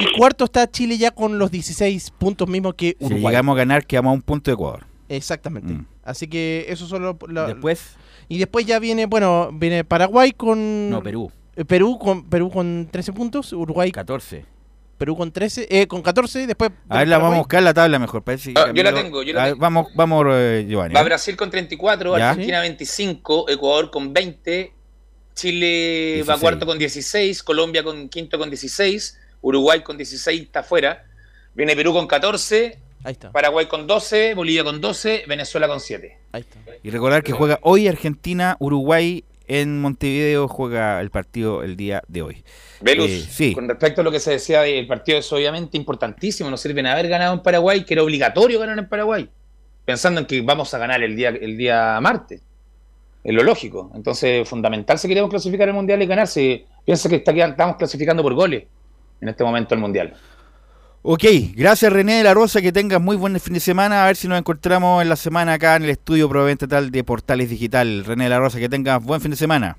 Y 0.00 0.12
cuarto 0.16 0.44
está 0.44 0.70
Chile 0.70 0.96
ya 0.96 1.10
con 1.10 1.38
los 1.38 1.50
16 1.50 2.10
puntos 2.12 2.48
mismos 2.48 2.74
que 2.74 2.96
Si 2.98 3.04
Uruguay. 3.04 3.32
llegamos 3.32 3.54
a 3.54 3.58
ganar, 3.58 3.86
quedamos 3.86 4.10
a 4.10 4.14
un 4.14 4.22
punto 4.22 4.50
de 4.50 4.54
Ecuador. 4.54 4.84
Exactamente. 5.08 5.72
Mm. 5.74 5.86
Así 6.04 6.26
que 6.26 6.64
eso 6.68 6.86
solo... 6.86 7.18
Después, 7.46 7.96
Y 8.28 8.38
después 8.38 8.64
ya 8.66 8.78
viene, 8.78 9.04
bueno, 9.06 9.50
viene 9.52 9.84
Paraguay 9.84 10.32
con... 10.32 10.88
no, 10.90 11.02
Perú, 11.02 11.30
eh, 11.30 11.43
Perú 11.66 11.98
con 11.98 12.28
Perú 12.28 12.50
con 12.50 12.88
13 12.90 13.12
puntos, 13.12 13.52
Uruguay 13.52 13.90
14. 13.92 14.44
Perú 14.98 15.16
con 15.16 15.32
13, 15.32 15.66
eh, 15.70 15.86
con 15.88 16.02
14, 16.02 16.46
después 16.46 16.70
A 16.88 16.98
ver, 16.98 17.08
la 17.08 17.18
vamos 17.18 17.34
a 17.34 17.38
buscar 17.38 17.62
la 17.62 17.74
tabla 17.74 17.98
mejor. 17.98 18.22
Parece 18.22 18.54
que 18.54 18.60
Ah, 18.60 18.70
yo 18.72 18.82
la 18.82 18.94
tengo, 18.94 19.22
yo 19.22 19.32
la 19.34 19.40
a 19.40 19.44
ver, 19.46 19.52
tengo. 19.54 19.60
Vamos, 19.62 19.86
vamos 19.94 20.26
eh, 20.30 20.66
Giovanni. 20.68 20.94
Va 20.94 21.00
¿eh? 21.00 21.04
Brasil 21.04 21.36
con 21.36 21.50
34, 21.50 22.16
Ya. 22.16 22.30
Argentina 22.30 22.60
25, 22.60 23.50
Ecuador 23.50 23.90
con 23.90 24.12
20, 24.12 24.72
Chile 25.34 26.18
va 26.22 26.34
16. 26.34 26.40
cuarto 26.40 26.66
con 26.66 26.78
16, 26.78 27.42
Colombia 27.42 27.82
con 27.82 28.08
quinto 28.08 28.38
con 28.38 28.48
16, 28.48 29.18
Uruguay 29.42 29.82
con 29.82 29.96
16 29.96 30.40
está 30.42 30.60
afuera, 30.60 31.04
viene 31.54 31.74
Perú 31.74 31.92
con 31.92 32.06
14, 32.06 32.78
Ahí 33.02 33.12
está, 33.12 33.32
Paraguay 33.32 33.66
con 33.66 33.86
12, 33.86 34.34
Bolivia 34.34 34.62
con 34.64 34.80
12, 34.80 35.24
Venezuela 35.26 35.66
con 35.68 35.80
7. 35.80 36.18
ahí 36.32 36.40
está. 36.40 36.58
Y 36.82 36.90
recordar 36.90 37.22
que 37.24 37.32
juega 37.32 37.58
hoy 37.62 37.88
Argentina, 37.88 38.56
Uruguay 38.60 39.24
en 39.46 39.80
Montevideo 39.80 40.48
juega 40.48 41.00
el 41.00 41.10
partido 41.10 41.62
el 41.62 41.76
día 41.76 42.02
de 42.08 42.22
hoy. 42.22 42.44
Velus, 42.80 43.10
Eh, 43.10 43.26
sí. 43.28 43.54
con 43.54 43.68
respecto 43.68 44.00
a 44.00 44.04
lo 44.04 44.10
que 44.10 44.20
se 44.20 44.32
decía 44.32 44.62
del 44.62 44.86
partido, 44.86 45.18
es 45.18 45.32
obviamente 45.32 45.76
importantísimo, 45.76 46.50
no 46.50 46.56
sirve 46.56 46.86
haber 46.88 47.08
ganado 47.08 47.34
en 47.34 47.40
Paraguay, 47.40 47.84
que 47.84 47.94
era 47.94 48.02
obligatorio 48.02 48.58
ganar 48.58 48.78
en 48.78 48.88
Paraguay, 48.88 49.28
pensando 49.84 50.20
en 50.20 50.26
que 50.26 50.40
vamos 50.40 50.72
a 50.74 50.78
ganar 50.78 51.02
el 51.02 51.16
día, 51.16 51.28
el 51.28 51.56
día 51.56 51.98
martes. 52.00 52.42
Es 53.22 53.32
lo 53.32 53.42
lógico. 53.42 53.90
Entonces, 53.94 54.46
fundamental 54.46 54.98
si 54.98 55.08
queremos 55.08 55.30
clasificar 55.30 55.66
el 55.68 55.74
Mundial 55.74 56.02
y 56.02 56.06
ganarse. 56.06 56.66
Piensa 56.84 57.08
que 57.08 57.16
está, 57.16 57.32
estamos 57.32 57.76
clasificando 57.76 58.22
por 58.22 58.34
goles 58.34 58.64
en 59.22 59.28
este 59.30 59.42
momento 59.42 59.74
el 59.74 59.80
Mundial. 59.80 60.14
Ok, 61.06 61.22
gracias 61.54 61.92
René 61.92 62.14
de 62.14 62.24
la 62.24 62.32
Rosa, 62.32 62.62
que 62.62 62.72
tengas 62.72 62.98
muy 62.98 63.14
buen 63.14 63.38
fin 63.38 63.52
de 63.52 63.60
semana. 63.60 64.04
A 64.04 64.06
ver 64.06 64.16
si 64.16 64.26
nos 64.26 64.38
encontramos 64.38 65.02
en 65.02 65.10
la 65.10 65.16
semana 65.16 65.52
acá 65.52 65.76
en 65.76 65.82
el 65.82 65.90
estudio 65.90 66.30
probablemente 66.30 66.66
tal 66.66 66.90
de 66.90 67.04
Portales 67.04 67.50
Digital. 67.50 68.06
René 68.06 68.24
de 68.24 68.30
la 68.30 68.38
Rosa, 68.38 68.58
que 68.58 68.70
tengas 68.70 69.04
buen 69.04 69.20
fin 69.20 69.30
de 69.30 69.36
semana. 69.36 69.76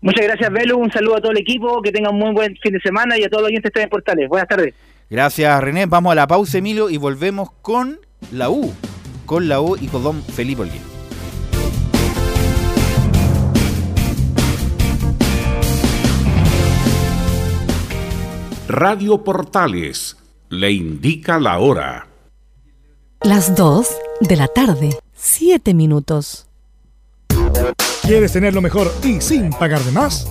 Muchas 0.00 0.26
gracias, 0.26 0.50
Belu. 0.50 0.78
Un 0.78 0.90
saludo 0.90 1.18
a 1.18 1.20
todo 1.20 1.30
el 1.30 1.38
equipo. 1.38 1.80
Que 1.80 1.92
tengan 1.92 2.12
un 2.12 2.18
muy 2.18 2.32
buen 2.32 2.56
fin 2.56 2.72
de 2.72 2.80
semana 2.80 3.16
y 3.16 3.22
a 3.22 3.28
todos 3.28 3.42
los 3.42 3.50
oyentes 3.50 3.72
de 3.72 3.86
Portales. 3.86 4.28
Buenas 4.28 4.48
tardes. 4.48 4.74
Gracias 5.08 5.60
René. 5.60 5.86
Vamos 5.86 6.10
a 6.10 6.16
la 6.16 6.26
pausa, 6.26 6.58
Emilio, 6.58 6.90
y 6.90 6.96
volvemos 6.96 7.52
con 7.62 8.00
la 8.32 8.50
U. 8.50 8.74
Con 9.26 9.48
la 9.48 9.60
U 9.60 9.76
y 9.80 9.86
con 9.86 10.02
don 10.02 10.24
Felipe 10.24 10.62
Olguín. 10.62 10.95
Radio 18.78 19.24
Portales 19.24 20.18
le 20.50 20.70
indica 20.70 21.40
la 21.40 21.60
hora. 21.60 22.08
Las 23.22 23.56
2 23.56 23.88
de 24.20 24.36
la 24.36 24.48
tarde, 24.48 24.98
7 25.14 25.72
minutos. 25.72 26.46
¿Quieres 28.02 28.34
tener 28.34 28.52
lo 28.52 28.60
mejor 28.60 28.92
y 29.02 29.22
sin 29.22 29.48
pagar 29.48 29.80
de 29.80 29.92
más? 29.92 30.30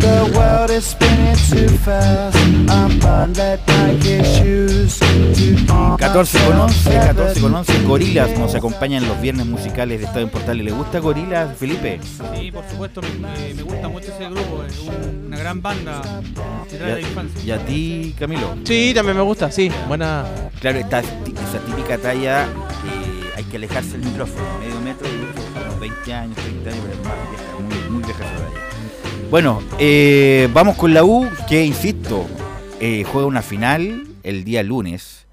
The 0.00 0.32
world 0.34 0.70
is 0.70 0.86
spinning 0.86 1.36
too 1.48 1.68
fast. 1.78 2.36
I'm 2.70 3.02
on 3.04 3.32
that 3.34 3.66
Nike 3.68 4.22
shoes 4.24 4.98
to 4.98 5.57
14 6.12 6.38
con 6.46 6.60
11, 6.60 6.90
14 6.90 7.40
con 7.40 7.54
11, 7.54 7.82
Gorilas 7.84 8.38
nos 8.38 8.54
acompañan 8.54 9.06
los 9.06 9.20
viernes 9.20 9.44
musicales 9.46 9.98
de 10.00 10.06
Estadio 10.06 10.24
en 10.26 10.30
Portales. 10.32 10.64
¿Le 10.64 10.70
gusta 10.72 11.00
Gorilas, 11.00 11.54
Felipe? 11.56 12.00
Sí, 12.34 12.50
por 12.50 12.64
supuesto, 12.68 13.00
me, 13.02 13.54
me 13.54 13.62
gusta 13.62 13.88
mucho 13.88 14.06
ese 14.14 14.24
grupo, 14.30 14.64
es 14.66 14.78
un- 14.80 15.26
una 15.26 15.36
gran 15.38 15.60
banda 15.60 16.00
que 16.70 16.76
trae 16.76 16.94
de 16.94 17.02
la 17.02 17.08
infancia. 17.08 17.40
¿Y 17.44 17.50
a 17.50 17.58
ti, 17.64 18.14
Camilo? 18.18 18.54
Sí, 18.64 18.92
también 18.94 19.16
me 19.18 19.22
gusta, 19.22 19.50
sí. 19.50 19.70
Buena. 19.86 20.24
Claro, 20.60 20.78
esta, 20.78 21.00
esa 21.00 21.58
típica 21.66 21.98
talla, 21.98 22.44
eh, 22.44 23.30
hay 23.36 23.44
que 23.44 23.56
alejarse 23.58 23.96
el 23.96 24.02
micrófono, 24.04 24.44
medio 24.60 24.80
metro 24.80 25.06
y 25.08 25.62
unos 25.62 25.78
20 25.80 26.14
años, 26.14 26.36
30 26.36 26.70
años, 26.70 26.82
pero 26.88 26.94
es 27.02 27.06
más 27.06 27.30
vieja, 27.30 27.44
muy, 27.84 27.90
muy 27.90 28.02
vieja 28.04 28.24
esa 28.24 28.34
talla. 28.34 29.28
Bueno, 29.30 29.62
eh, 29.78 30.48
vamos 30.54 30.76
con 30.76 30.94
la 30.94 31.04
U, 31.04 31.28
que 31.48 31.64
insisto, 31.64 32.26
eh, 32.80 33.04
juega 33.12 33.26
una 33.26 33.42
final 33.42 34.04
el 34.22 34.44
día 34.44 34.62
lunes, 34.62 35.26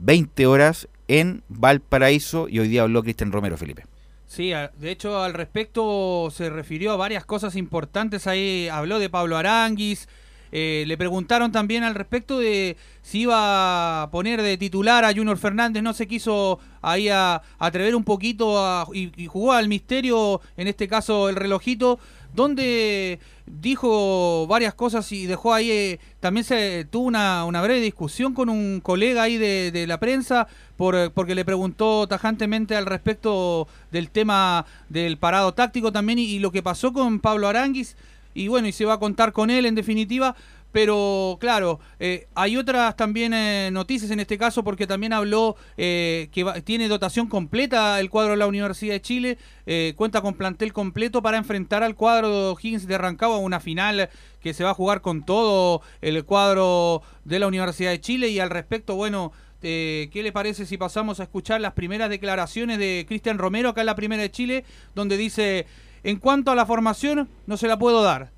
20 0.00 0.46
horas 0.46 0.88
en 1.08 1.42
Valparaíso, 1.48 2.48
y 2.48 2.58
hoy 2.58 2.68
día 2.68 2.82
habló 2.82 3.02
Cristian 3.02 3.32
Romero, 3.32 3.56
Felipe. 3.56 3.84
Sí, 4.26 4.52
de 4.78 4.90
hecho 4.92 5.22
al 5.22 5.34
respecto 5.34 6.30
se 6.30 6.50
refirió 6.50 6.92
a 6.92 6.96
varias 6.96 7.24
cosas 7.24 7.56
importantes. 7.56 8.26
Ahí, 8.28 8.68
habló 8.70 9.00
de 9.00 9.10
Pablo 9.10 9.36
Aranguis, 9.36 10.08
eh, 10.52 10.84
le 10.86 10.96
preguntaron 10.96 11.52
también 11.52 11.82
al 11.84 11.94
respecto 11.94 12.38
de 12.38 12.76
si 13.02 13.20
iba 13.22 14.02
a 14.02 14.10
poner 14.10 14.42
de 14.42 14.56
titular 14.56 15.04
a 15.04 15.12
Junior 15.12 15.36
Fernández, 15.36 15.82
no 15.82 15.92
se 15.94 16.06
quiso 16.08 16.58
ahí 16.82 17.08
a, 17.08 17.42
atrever 17.58 17.94
un 17.94 18.04
poquito 18.04 18.58
a- 18.64 18.86
y, 18.92 19.12
y 19.20 19.26
jugó 19.26 19.52
al 19.52 19.68
misterio, 19.68 20.40
en 20.56 20.66
este 20.68 20.88
caso 20.88 21.28
el 21.28 21.36
relojito, 21.36 21.98
donde 22.34 23.18
dijo 23.46 24.46
varias 24.46 24.74
cosas 24.74 25.10
y 25.12 25.26
dejó 25.26 25.52
ahí, 25.52 25.70
eh, 25.70 26.00
también 26.20 26.44
se 26.44 26.86
tuvo 26.90 27.06
una, 27.06 27.44
una 27.44 27.62
breve 27.62 27.80
discusión 27.80 28.34
con 28.34 28.48
un 28.48 28.80
colega 28.80 29.22
ahí 29.22 29.36
de, 29.38 29.70
de 29.72 29.86
la 29.86 29.98
prensa 29.98 30.46
por, 30.76 30.94
eh, 30.94 31.10
porque 31.10 31.34
le 31.34 31.44
preguntó 31.44 32.06
tajantemente 32.06 32.76
al 32.76 32.86
respecto 32.86 33.66
del 33.90 34.10
tema 34.10 34.66
del 34.88 35.16
parado 35.18 35.52
táctico 35.52 35.92
también 35.92 36.18
y, 36.18 36.24
y 36.24 36.38
lo 36.38 36.52
que 36.52 36.62
pasó 36.62 36.92
con 36.92 37.20
Pablo 37.20 37.48
Aranguis 37.48 37.96
y 38.34 38.48
bueno, 38.48 38.68
y 38.68 38.72
se 38.72 38.84
va 38.84 38.94
a 38.94 39.00
contar 39.00 39.32
con 39.32 39.50
él 39.50 39.66
en 39.66 39.74
definitiva. 39.74 40.36
Pero 40.72 41.36
claro, 41.40 41.80
eh, 41.98 42.28
hay 42.34 42.56
otras 42.56 42.96
también 42.96 43.34
eh, 43.34 43.70
noticias 43.72 44.10
en 44.12 44.20
este 44.20 44.38
caso 44.38 44.62
porque 44.62 44.86
también 44.86 45.12
habló 45.12 45.56
eh, 45.76 46.28
que 46.32 46.44
va- 46.44 46.60
tiene 46.60 46.86
dotación 46.86 47.26
completa 47.26 47.98
el 47.98 48.08
cuadro 48.08 48.30
de 48.32 48.36
la 48.36 48.46
Universidad 48.46 48.94
de 48.94 49.00
Chile, 49.02 49.38
eh, 49.66 49.94
cuenta 49.96 50.20
con 50.20 50.34
plantel 50.34 50.72
completo 50.72 51.22
para 51.22 51.38
enfrentar 51.38 51.82
al 51.82 51.96
cuadro 51.96 52.28
de 52.28 52.50
O'Higgins 52.50 52.86
de 52.86 52.98
Rancagua, 52.98 53.38
una 53.38 53.58
final 53.58 54.08
que 54.40 54.54
se 54.54 54.62
va 54.62 54.70
a 54.70 54.74
jugar 54.74 55.00
con 55.00 55.24
todo 55.24 55.82
el 56.02 56.24
cuadro 56.24 57.02
de 57.24 57.40
la 57.40 57.48
Universidad 57.48 57.90
de 57.90 58.00
Chile 58.00 58.28
y 58.28 58.38
al 58.38 58.50
respecto, 58.50 58.94
bueno, 58.94 59.32
eh, 59.62 60.08
¿qué 60.12 60.22
le 60.22 60.32
parece 60.32 60.66
si 60.66 60.78
pasamos 60.78 61.20
a 61.20 61.24
escuchar 61.24 61.60
las 61.60 61.72
primeras 61.74 62.08
declaraciones 62.10 62.78
de 62.78 63.04
Cristian 63.08 63.38
Romero 63.38 63.70
acá 63.70 63.80
en 63.82 63.86
la 63.86 63.96
Primera 63.96 64.22
de 64.22 64.30
Chile, 64.30 64.64
donde 64.94 65.16
dice, 65.16 65.66
en 66.04 66.16
cuanto 66.18 66.50
a 66.50 66.54
la 66.54 66.64
formación, 66.64 67.28
no 67.46 67.56
se 67.56 67.66
la 67.68 67.78
puedo 67.78 68.02
dar. 68.02 68.30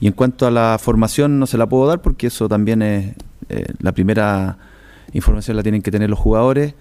Y 0.00 0.06
en 0.06 0.12
cuanto 0.12 0.46
a 0.46 0.50
la 0.50 0.78
formación 0.80 1.38
no 1.38 1.46
se 1.46 1.58
la 1.58 1.66
puedo 1.66 1.86
dar 1.86 2.02
porque 2.02 2.26
eso 2.26 2.48
también 2.48 2.82
es 2.82 3.14
eh, 3.48 3.66
la 3.80 3.92
primera 3.92 4.58
información 5.12 5.56
la 5.56 5.62
tienen 5.62 5.82
que 5.82 5.90
tener 5.90 6.10
los 6.10 6.18
jugadores. 6.18 6.74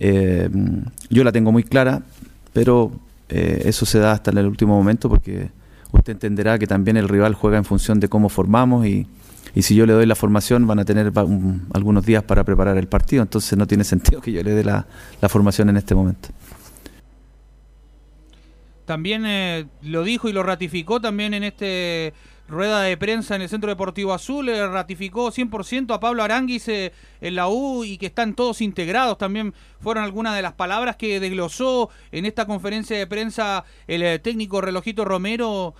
Eh, 0.00 0.48
yo 1.10 1.24
la 1.24 1.32
tengo 1.32 1.52
muy 1.52 1.64
clara, 1.64 2.02
pero 2.52 2.92
eh, 3.28 3.62
eso 3.64 3.86
se 3.86 3.98
da 3.98 4.12
hasta 4.12 4.30
en 4.30 4.38
el 4.38 4.46
último 4.46 4.76
momento 4.76 5.08
porque 5.08 5.50
usted 5.92 6.12
entenderá 6.12 6.58
que 6.58 6.66
también 6.66 6.96
el 6.96 7.08
rival 7.08 7.34
juega 7.34 7.58
en 7.58 7.64
función 7.64 8.00
de 8.00 8.08
cómo 8.08 8.28
formamos 8.28 8.86
y, 8.86 9.06
y 9.54 9.62
si 9.62 9.74
yo 9.74 9.86
le 9.86 9.92
doy 9.92 10.06
la 10.06 10.14
formación 10.14 10.66
van 10.66 10.78
a 10.78 10.84
tener 10.84 11.12
algunos 11.72 12.06
días 12.06 12.22
para 12.22 12.44
preparar 12.44 12.76
el 12.76 12.88
partido, 12.88 13.22
entonces 13.22 13.58
no 13.58 13.66
tiene 13.66 13.84
sentido 13.92 14.20
que 14.20 14.32
yo 14.32 14.42
le 14.42 14.52
dé 14.52 14.64
la, 14.64 14.86
la 15.20 15.28
formación 15.28 15.68
en 15.68 15.76
este 15.76 15.94
momento. 15.94 16.28
También 18.84 19.24
eh, 19.26 19.66
lo 19.82 20.04
dijo 20.04 20.28
y 20.28 20.32
lo 20.32 20.44
ratificó 20.44 21.00
también 21.00 21.34
en 21.34 21.42
este 21.42 22.14
rueda 22.48 22.82
de 22.82 22.96
prensa 22.96 23.36
en 23.36 23.42
el 23.42 23.48
Centro 23.48 23.68
Deportivo 23.68 24.12
Azul, 24.12 24.48
eh, 24.48 24.66
ratificó 24.66 25.30
100% 25.30 25.94
a 25.94 26.00
Pablo 26.00 26.22
Aranguis 26.22 26.68
eh, 26.68 26.92
en 27.20 27.34
la 27.34 27.48
U 27.48 27.84
y 27.84 27.98
que 27.98 28.06
están 28.06 28.34
todos 28.34 28.60
integrados. 28.60 29.18
También 29.18 29.54
fueron 29.80 30.04
algunas 30.04 30.36
de 30.36 30.42
las 30.42 30.52
palabras 30.52 30.96
que 30.96 31.20
desglosó 31.20 31.90
en 32.12 32.24
esta 32.24 32.46
conferencia 32.46 32.96
de 32.96 33.06
prensa 33.06 33.64
el 33.86 34.02
eh, 34.02 34.18
técnico 34.18 34.60
Relojito 34.60 35.04
Romero. 35.04 35.74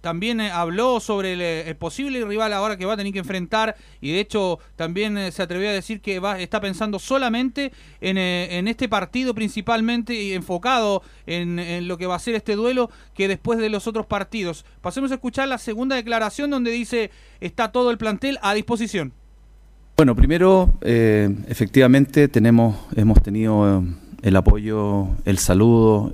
También 0.00 0.40
eh, 0.40 0.50
habló 0.50 1.00
sobre 1.00 1.32
el, 1.32 1.40
eh, 1.40 1.68
el 1.68 1.76
posible 1.76 2.24
rival 2.24 2.52
ahora 2.52 2.76
que 2.76 2.86
va 2.86 2.94
a 2.94 2.96
tener 2.96 3.12
que 3.12 3.18
enfrentar 3.18 3.76
y 4.00 4.12
de 4.12 4.20
hecho 4.20 4.58
también 4.76 5.18
eh, 5.18 5.32
se 5.32 5.42
atrevió 5.42 5.68
a 5.68 5.72
decir 5.72 6.00
que 6.00 6.20
va, 6.20 6.40
está 6.40 6.60
pensando 6.60 6.98
solamente 6.98 7.72
en, 8.00 8.18
este 8.68 8.88
partido 8.88 9.34
principalmente 9.34 10.14
y 10.14 10.32
enfocado 10.32 11.02
en, 11.26 11.88
lo 11.88 11.98
que 11.98 12.06
va 12.06 12.14
a 12.14 12.18
ser 12.18 12.34
este 12.34 12.54
duelo 12.54 12.90
que 13.14 13.28
después 13.28 13.58
de 13.58 13.68
los 13.68 13.86
otros 13.86 14.06
partidos. 14.06 14.64
Pasemos 14.80 15.10
a 15.10 15.14
escuchar 15.14 15.48
la 15.48 15.58
segunda 15.58 15.96
declaración 15.96 16.50
donde 16.50 16.70
dice 16.70 17.10
está 17.40 17.72
todo 17.72 17.90
el 17.90 17.98
plantel 17.98 18.38
a 18.42 18.54
disposición. 18.54 19.12
Bueno, 19.96 20.14
primero, 20.14 20.74
efectivamente 20.82 22.28
tenemos, 22.28 22.76
hemos 22.94 23.20
tenido 23.22 23.82
el 24.22 24.36
apoyo, 24.36 25.08
el 25.24 25.38
saludo 25.38 26.12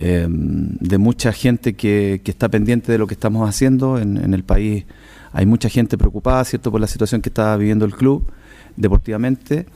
eh, 0.00 0.26
de 0.28 0.98
mucha 0.98 1.32
gente 1.32 1.74
que, 1.74 2.20
está 2.24 2.48
pendiente 2.48 2.92
de 2.92 2.98
lo 2.98 3.06
que 3.06 3.14
estamos 3.14 3.48
haciendo 3.48 3.98
en, 3.98 4.16
en 4.16 4.34
el 4.34 4.44
país. 4.44 4.84
Hay 5.32 5.46
mucha 5.46 5.68
gente 5.68 5.98
preocupada, 5.98 6.44
cierto, 6.44 6.70
por 6.70 6.80
la 6.80 6.86
situación 6.86 7.20
que 7.20 7.28
está 7.28 7.56
viviendo 7.56 7.84
el 7.84 7.94
club 7.94 8.24
deportivamente 8.76 9.66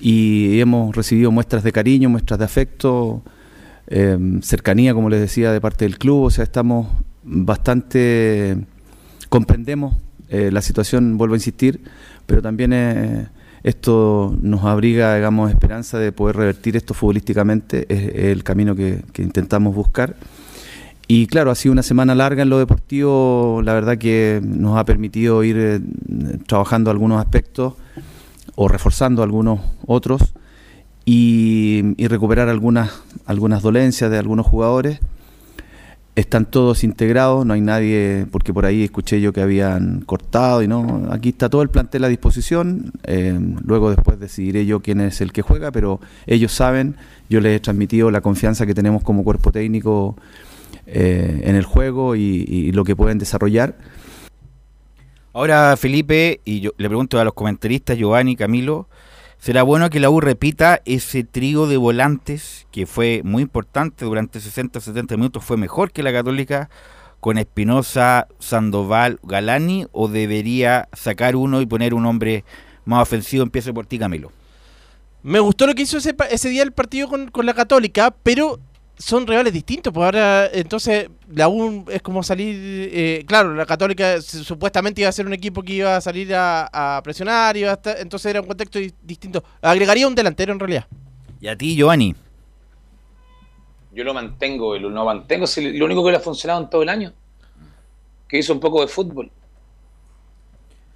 y 0.00 0.60
hemos 0.60 0.94
recibido 0.94 1.30
muestras 1.30 1.62
de 1.62 1.72
cariño, 1.72 2.08
muestras 2.08 2.38
de 2.38 2.44
afecto, 2.44 3.22
eh, 3.88 4.18
cercanía, 4.42 4.94
como 4.94 5.08
les 5.08 5.20
decía, 5.20 5.52
de 5.52 5.60
parte 5.60 5.84
del 5.84 5.98
club. 5.98 6.24
O 6.24 6.30
sea, 6.30 6.44
estamos 6.44 6.88
bastante 7.22 8.56
comprendemos 9.28 9.96
eh, 10.28 10.50
la 10.52 10.62
situación, 10.62 11.18
vuelvo 11.18 11.34
a 11.34 11.38
insistir, 11.38 11.80
pero 12.26 12.42
también 12.42 12.72
esto 13.66 14.32
nos 14.40 14.62
abriga, 14.62 15.16
digamos, 15.16 15.50
esperanza 15.50 15.98
de 15.98 16.12
poder 16.12 16.36
revertir 16.36 16.76
esto 16.76 16.94
futbolísticamente, 16.94 17.84
es, 17.88 18.30
el 18.30 18.44
camino 18.44 18.76
que, 18.76 19.02
que 19.12 19.22
intentamos 19.22 19.74
buscar. 19.74 20.14
Y 21.08 21.26
claro, 21.26 21.50
ha 21.50 21.56
sido 21.56 21.72
una 21.72 21.82
semana 21.82 22.14
larga 22.14 22.44
en 22.44 22.48
lo 22.48 22.60
deportivo, 22.60 23.60
la 23.64 23.74
verdad 23.74 23.98
que 23.98 24.40
nos 24.40 24.78
ha 24.78 24.84
permitido 24.84 25.42
ir 25.42 25.56
eh, 25.58 25.80
trabajando 26.46 26.92
algunos 26.92 27.18
aspectos 27.18 27.74
o 28.54 28.68
reforzando 28.68 29.24
algunos 29.24 29.58
otros 29.84 30.32
y, 31.04 31.82
y 31.96 32.06
recuperar 32.06 32.48
algunas, 32.48 32.92
algunas 33.26 33.62
dolencias 33.62 34.12
de 34.12 34.18
algunos 34.18 34.46
jugadores. 34.46 35.00
Están 36.16 36.46
todos 36.46 36.82
integrados, 36.82 37.44
no 37.44 37.52
hay 37.52 37.60
nadie, 37.60 38.26
porque 38.30 38.52
por 38.52 38.64
ahí 38.64 38.84
escuché 38.84 39.20
yo 39.20 39.34
que 39.34 39.42
habían 39.42 40.00
cortado 40.00 40.62
y 40.62 40.66
no, 40.66 41.08
aquí 41.10 41.28
está 41.28 41.50
todo 41.50 41.60
el 41.60 41.68
plantel 41.68 42.04
a 42.04 42.08
disposición, 42.08 42.90
eh, 43.04 43.38
luego 43.62 43.90
después 43.90 44.18
decidiré 44.18 44.64
yo 44.64 44.80
quién 44.80 45.02
es 45.02 45.20
el 45.20 45.30
que 45.30 45.42
juega, 45.42 45.70
pero 45.70 46.00
ellos 46.26 46.52
saben, 46.52 46.96
yo 47.28 47.40
les 47.40 47.58
he 47.58 47.60
transmitido 47.60 48.10
la 48.10 48.22
confianza 48.22 48.64
que 48.64 48.74
tenemos 48.74 49.02
como 49.02 49.24
cuerpo 49.24 49.52
técnico 49.52 50.16
eh, 50.86 51.42
en 51.44 51.54
el 51.54 51.64
juego 51.64 52.16
y, 52.16 52.44
y 52.48 52.72
lo 52.72 52.82
que 52.84 52.96
pueden 52.96 53.18
desarrollar. 53.18 53.76
Ahora, 55.34 55.76
Felipe, 55.76 56.40
y 56.46 56.60
yo 56.60 56.70
le 56.78 56.88
pregunto 56.88 57.20
a 57.20 57.24
los 57.24 57.34
comentaristas, 57.34 57.98
Giovanni, 57.98 58.36
Camilo, 58.36 58.88
¿será 59.46 59.62
bueno 59.62 59.90
que 59.90 60.00
la 60.00 60.10
U 60.10 60.20
repita 60.20 60.82
ese 60.86 61.22
trío 61.22 61.68
de 61.68 61.76
volantes 61.76 62.66
que 62.72 62.84
fue 62.84 63.20
muy 63.22 63.44
importante 63.44 64.04
durante 64.04 64.40
60-70 64.40 65.12
minutos? 65.12 65.44
¿Fue 65.44 65.56
mejor 65.56 65.92
que 65.92 66.02
la 66.02 66.12
Católica 66.12 66.68
con 67.20 67.38
Espinosa, 67.38 68.26
Sandoval, 68.40 69.20
Galani? 69.22 69.86
¿O 69.92 70.08
debería 70.08 70.88
sacar 70.94 71.36
uno 71.36 71.60
y 71.60 71.66
poner 71.66 71.94
un 71.94 72.06
hombre 72.06 72.42
más 72.86 73.02
ofensivo? 73.02 73.44
Empiece 73.44 73.72
por 73.72 73.86
ti, 73.86 74.00
Camilo. 74.00 74.32
Me 75.22 75.38
gustó 75.38 75.68
lo 75.68 75.76
que 75.76 75.82
hizo 75.82 75.98
ese, 75.98 76.16
ese 76.28 76.48
día 76.48 76.64
el 76.64 76.72
partido 76.72 77.08
con 77.08 77.46
la 77.46 77.54
Católica, 77.54 78.16
pero 78.24 78.58
son 78.98 79.26
rivales 79.26 79.52
distintos. 79.52 79.92
Pues 79.92 80.04
ahora, 80.04 80.48
entonces, 80.52 81.08
la 81.32 81.48
U 81.48 81.84
es 81.90 82.02
como 82.02 82.22
salir. 82.22 82.56
eh, 82.92 83.24
claro, 83.26 83.54
la 83.54 83.66
Católica 83.66 84.20
se- 84.22 84.42
supuestamente 84.44 85.00
iba 85.02 85.08
a 85.10 85.12
ser 85.12 85.26
un 85.26 85.32
equipo 85.32 85.62
que 85.62 85.74
iba 85.74 85.96
a 85.96 86.00
salir 86.00 86.34
a, 86.34 86.96
a 86.96 87.02
presionar, 87.02 87.56
iba 87.56 87.70
a 87.70 87.74
estar- 87.74 87.96
entonces 88.00 88.30
era 88.30 88.40
un 88.40 88.46
contexto 88.46 88.78
di- 88.78 88.92
distinto. 89.02 89.42
Agregaría 89.60 90.06
un 90.08 90.14
delantero 90.14 90.52
en 90.52 90.58
realidad. 90.60 90.86
Y 91.40 91.48
a 91.48 91.56
ti, 91.56 91.76
Giovanni. 91.76 92.14
Yo 93.92 94.04
lo 94.04 94.12
mantengo, 94.14 94.76
lo, 94.78 94.90
lo 94.90 95.04
mantengo. 95.04 95.46
Si 95.46 95.72
lo 95.78 95.84
único 95.84 96.04
que 96.04 96.10
le 96.10 96.16
ha 96.18 96.20
funcionado 96.20 96.62
en 96.62 96.70
todo 96.70 96.82
el 96.82 96.88
año. 96.88 97.12
Que 98.28 98.38
hizo 98.38 98.52
un 98.52 98.60
poco 98.60 98.80
de 98.80 98.88
fútbol. 98.88 99.30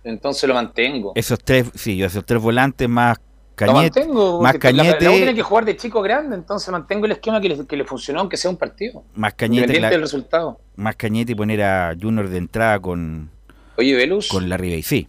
Entonces 0.02 0.48
lo 0.48 0.54
mantengo. 0.54 1.12
Esos 1.14 1.38
tres, 1.38 1.70
sí, 1.74 2.02
esos 2.02 2.24
tres 2.24 2.40
volantes 2.40 2.88
más 2.88 3.18
Cañete, 3.66 4.00
mantengo. 4.00 4.40
más 4.42 4.52
porque 4.52 4.72
la- 4.72 4.84
La, 4.84 4.98
tiene 4.98 5.14
Cañete, 5.14 5.34
que 5.34 5.42
jugar 5.42 5.64
de 5.64 5.76
chico 5.76 6.02
grande, 6.02 6.36
entonces 6.36 6.68
mantengo 6.70 7.06
el 7.06 7.12
esquema 7.12 7.40
que 7.40 7.48
le, 7.50 7.66
que 7.66 7.76
le 7.76 7.84
funcionó, 7.84 8.20
aunque 8.20 8.36
sea 8.36 8.50
un 8.50 8.56
partido. 8.56 9.04
más 9.14 9.34
Cañete, 9.34 9.80
la- 9.80 9.90
del 9.90 10.00
resultado. 10.00 10.58
más 10.76 10.96
Cañete 10.96 11.32
y 11.32 11.34
poner 11.34 11.62
a 11.62 11.94
Junior 12.00 12.28
de 12.28 12.38
entrada 12.38 12.78
con, 12.80 13.30
Oye, 13.76 13.94
Velus, 13.94 14.28
con 14.28 14.48
la 14.48 14.56
Ribey, 14.56 14.82
sí. 14.82 15.08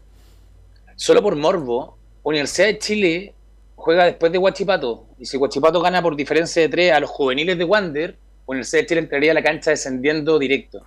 solo 0.95 1.22
por 1.22 1.36
morbo, 1.36 1.97
Universidad 2.24 2.68
de 2.68 2.78
Chile 2.78 3.34
juega 3.76 4.06
después 4.06 4.32
de 4.32 4.38
Huachipato. 4.38 5.06
Y 5.20 5.26
si 5.26 5.38
Huachipato 5.38 5.82
gana 5.82 6.02
por 6.02 6.16
diferencia 6.16 6.62
de 6.62 6.70
tres 6.70 6.91
a 6.93 6.99
los 6.99 7.10
juveniles 7.10 7.58
de 7.58 7.64
Wander, 7.64 8.16
Universidad 8.45 8.82
de 8.84 8.88
Chile 8.88 9.02
entraría 9.02 9.32
a 9.32 9.34
la 9.34 9.41
cancha 9.43 9.72
descendiendo 9.72 10.38
directo 10.38 10.82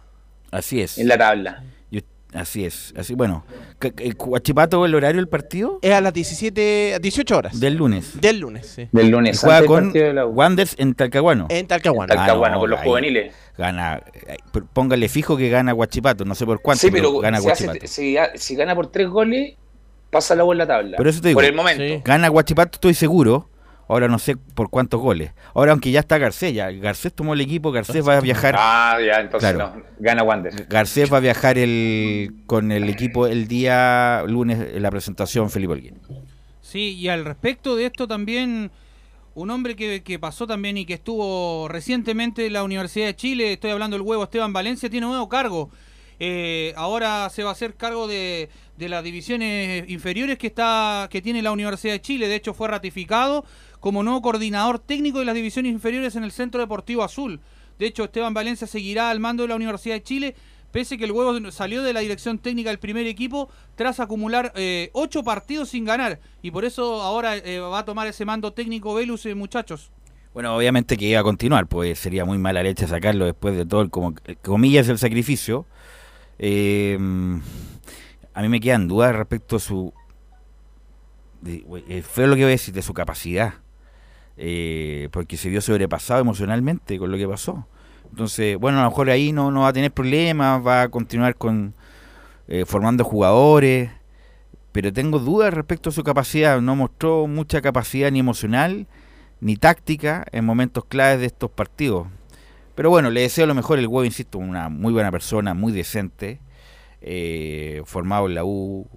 Así 0.50 0.80
es. 0.80 0.98
en 0.98 1.08
la 1.08 1.18
tabla. 1.18 1.64
Así 2.34 2.64
es. 2.64 2.92
Así, 2.96 3.14
bueno, 3.14 3.44
ca- 3.78 3.92
el 3.98 4.16
Huachipato, 4.18 4.84
el 4.84 4.94
horario 4.94 5.20
del 5.20 5.28
partido 5.28 5.78
Es 5.82 5.92
a 5.92 6.00
las 6.00 6.12
17, 6.12 6.94
a 6.94 6.98
18 6.98 7.36
horas. 7.38 7.60
del 7.60 7.74
lunes. 7.76 8.20
Del 8.20 8.40
lunes, 8.40 8.66
sí. 8.66 8.88
Del 8.90 9.06
Y 9.06 9.10
lunes. 9.10 9.38
juega 9.40 9.64
con. 9.64 9.92
Wanderers 10.32 10.74
en 10.78 10.94
Talcahuano. 10.94 11.46
En 11.48 11.66
Talcahuano. 11.68 12.12
Talcahuano, 12.12 12.54
Ah, 12.54 12.56
no, 12.56 12.60
con 12.60 12.70
los 12.70 12.80
ahí 12.80 12.88
juveniles. 12.88 13.34
Gana, 13.56 14.02
eh, 14.26 14.36
pero 14.52 14.66
póngale 14.72 15.08
fijo 15.08 15.36
que 15.36 15.48
gana 15.48 15.72
Huachipato, 15.74 16.24
no 16.24 16.34
sé 16.34 16.44
por 16.44 16.60
cuánto, 16.60 16.80
Sí, 16.80 16.90
pero 16.90 17.16
gana 17.20 17.40
si, 17.40 17.48
hace- 17.48 17.86
si, 17.86 18.16
si 18.34 18.54
gana 18.56 18.74
por 18.74 18.88
tres 18.88 19.08
goles, 19.08 19.54
pasa 20.10 20.34
la 20.34 20.44
U 20.44 20.50
en 20.52 20.58
la 20.58 20.66
tabla. 20.66 20.96
Pero 20.96 21.08
eso 21.10 21.20
te 21.20 21.28
digo, 21.28 21.38
por 21.38 21.44
el 21.44 21.54
momento. 21.54 21.84
Sí. 21.84 22.00
Gana 22.04 22.30
Huachipato, 22.30 22.76
estoy 22.76 22.94
seguro. 22.94 23.48
Ahora 23.88 24.08
no 24.08 24.18
sé 24.18 24.36
por 24.36 24.70
cuántos 24.70 25.00
goles. 25.00 25.32
Ahora, 25.54 25.72
aunque 25.72 25.90
ya 25.90 26.00
está 26.00 26.16
Garcés, 26.18 26.54
ya 26.54 26.70
Garcés 26.70 27.12
tomó 27.12 27.34
el 27.34 27.40
equipo, 27.40 27.70
Garcés 27.70 28.06
va 28.06 28.16
a 28.16 28.20
viajar. 28.20 28.54
Ah, 28.58 28.96
ya, 29.04 29.20
entonces 29.20 29.52
Claro. 29.52 29.74
no. 29.76 29.82
Gana 29.98 30.22
Wander. 30.22 30.66
Garcés 30.68 31.12
va 31.12 31.18
a 31.18 31.20
viajar 31.20 31.58
el, 31.58 32.34
con 32.46 32.72
el 32.72 32.88
equipo 32.88 33.26
el 33.26 33.46
día 33.46 34.22
lunes 34.26 34.58
en 34.74 34.82
la 34.82 34.90
presentación 34.90 35.50
Felipe 35.50 35.74
Holguín. 35.74 35.98
Sí, 36.62 36.94
y 36.94 37.08
al 37.08 37.24
respecto 37.24 37.76
de 37.76 37.86
esto 37.86 38.08
también, 38.08 38.70
un 39.34 39.50
hombre 39.50 39.76
que, 39.76 40.02
que 40.02 40.18
pasó 40.18 40.46
también 40.46 40.78
y 40.78 40.86
que 40.86 40.94
estuvo 40.94 41.68
recientemente 41.68 42.46
en 42.46 42.54
la 42.54 42.64
Universidad 42.64 43.06
de 43.06 43.16
Chile, 43.16 43.52
estoy 43.52 43.70
hablando 43.70 43.96
del 43.98 44.02
huevo 44.06 44.24
Esteban 44.24 44.52
Valencia, 44.52 44.88
tiene 44.88 45.06
un 45.06 45.12
nuevo 45.12 45.28
cargo. 45.28 45.70
Eh, 46.20 46.72
ahora 46.76 47.28
se 47.28 47.42
va 47.42 47.50
a 47.50 47.52
hacer 47.52 47.74
cargo 47.74 48.06
de, 48.06 48.48
de 48.78 48.88
las 48.88 49.02
divisiones 49.02 49.84
inferiores 49.90 50.38
que 50.38 50.46
está 50.46 51.08
que 51.10 51.20
tiene 51.20 51.42
la 51.42 51.50
Universidad 51.52 51.92
de 51.94 52.00
Chile. 52.00 52.28
De 52.28 52.36
hecho, 52.36 52.54
fue 52.54 52.68
ratificado 52.68 53.44
como 53.84 54.02
nuevo 54.02 54.22
coordinador 54.22 54.78
técnico 54.78 55.18
de 55.18 55.26
las 55.26 55.34
divisiones 55.34 55.70
inferiores 55.70 56.16
en 56.16 56.24
el 56.24 56.32
Centro 56.32 56.58
Deportivo 56.58 57.04
Azul. 57.04 57.40
De 57.78 57.84
hecho, 57.84 58.04
Esteban 58.04 58.32
Valencia 58.32 58.66
seguirá 58.66 59.10
al 59.10 59.20
mando 59.20 59.42
de 59.42 59.50
la 59.50 59.56
Universidad 59.56 59.96
de 59.96 60.02
Chile, 60.02 60.34
pese 60.72 60.96
que 60.96 61.04
el 61.04 61.12
huevo 61.12 61.50
salió 61.50 61.82
de 61.82 61.92
la 61.92 62.00
dirección 62.00 62.38
técnica 62.38 62.70
del 62.70 62.78
primer 62.78 63.06
equipo 63.06 63.50
tras 63.74 64.00
acumular 64.00 64.54
eh, 64.56 64.88
ocho 64.94 65.22
partidos 65.22 65.68
sin 65.68 65.84
ganar. 65.84 66.18
Y 66.40 66.50
por 66.50 66.64
eso 66.64 67.02
ahora 67.02 67.36
eh, 67.36 67.60
va 67.60 67.80
a 67.80 67.84
tomar 67.84 68.06
ese 68.06 68.24
mando 68.24 68.54
técnico 68.54 68.94
Velus, 68.94 69.26
eh, 69.26 69.34
muchachos. 69.34 69.90
Bueno, 70.32 70.56
obviamente 70.56 70.96
que 70.96 71.04
iba 71.04 71.20
a 71.20 71.22
continuar, 71.22 71.66
pues 71.66 71.98
sería 71.98 72.24
muy 72.24 72.38
mala 72.38 72.62
leche 72.62 72.86
sacarlo 72.86 73.26
después 73.26 73.54
de 73.54 73.66
todo, 73.66 73.82
el, 73.82 73.90
como 73.90 74.14
comillas, 74.40 74.88
el 74.88 74.96
sacrificio. 74.96 75.66
A 76.38 76.42
mí 76.96 78.48
me 78.48 78.60
quedan 78.60 78.88
dudas 78.88 79.14
respecto 79.14 79.56
a 79.56 79.60
su. 79.60 79.92
feo 81.44 82.26
lo 82.28 82.34
que 82.34 82.44
voy 82.44 82.44
a 82.44 82.56
decir, 82.56 82.72
de 82.72 82.80
su 82.80 82.94
capacidad. 82.94 83.62
Eh, 84.36 85.08
porque 85.12 85.36
se 85.36 85.48
vio 85.48 85.60
sobrepasado 85.60 86.20
emocionalmente 86.20 86.98
con 86.98 87.10
lo 87.10 87.16
que 87.16 87.28
pasó. 87.28 87.66
Entonces, 88.10 88.58
bueno, 88.58 88.78
a 88.78 88.84
lo 88.84 88.90
mejor 88.90 89.10
ahí 89.10 89.32
no, 89.32 89.50
no 89.50 89.60
va 89.60 89.68
a 89.68 89.72
tener 89.72 89.92
problemas, 89.92 90.64
va 90.64 90.82
a 90.82 90.88
continuar 90.88 91.36
con 91.36 91.74
eh, 92.46 92.64
formando 92.66 93.04
jugadores, 93.04 93.90
pero 94.72 94.92
tengo 94.92 95.18
dudas 95.18 95.54
respecto 95.54 95.90
a 95.90 95.92
su 95.92 96.02
capacidad. 96.02 96.60
No 96.60 96.76
mostró 96.76 97.26
mucha 97.26 97.60
capacidad 97.60 98.10
ni 98.10 98.18
emocional 98.18 98.86
ni 99.40 99.56
táctica 99.56 100.24
en 100.32 100.44
momentos 100.44 100.84
claves 100.84 101.20
de 101.20 101.26
estos 101.26 101.50
partidos. 101.50 102.06
Pero 102.74 102.90
bueno, 102.90 103.10
le 103.10 103.20
deseo 103.20 103.46
lo 103.46 103.54
mejor. 103.54 103.78
El 103.78 103.86
huevo, 103.86 104.04
insisto, 104.04 104.38
una 104.38 104.68
muy 104.68 104.92
buena 104.92 105.10
persona, 105.10 105.54
muy 105.54 105.72
decente, 105.72 106.40
eh, 107.00 107.82
formado 107.84 108.26
en 108.26 108.34
la 108.34 108.44
U, 108.44 108.88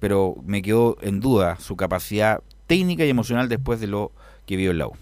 pero 0.00 0.36
me 0.44 0.62
quedó 0.62 0.96
en 1.02 1.20
duda 1.20 1.56
su 1.58 1.76
capacidad 1.76 2.42
técnica 2.66 3.04
y 3.04 3.10
emocional 3.10 3.48
después 3.48 3.80
de 3.80 3.88
lo 3.88 4.12
que 4.48 4.56
vio 4.56 4.72
en 4.72 4.78
la 4.78 4.88
U. 4.88 4.92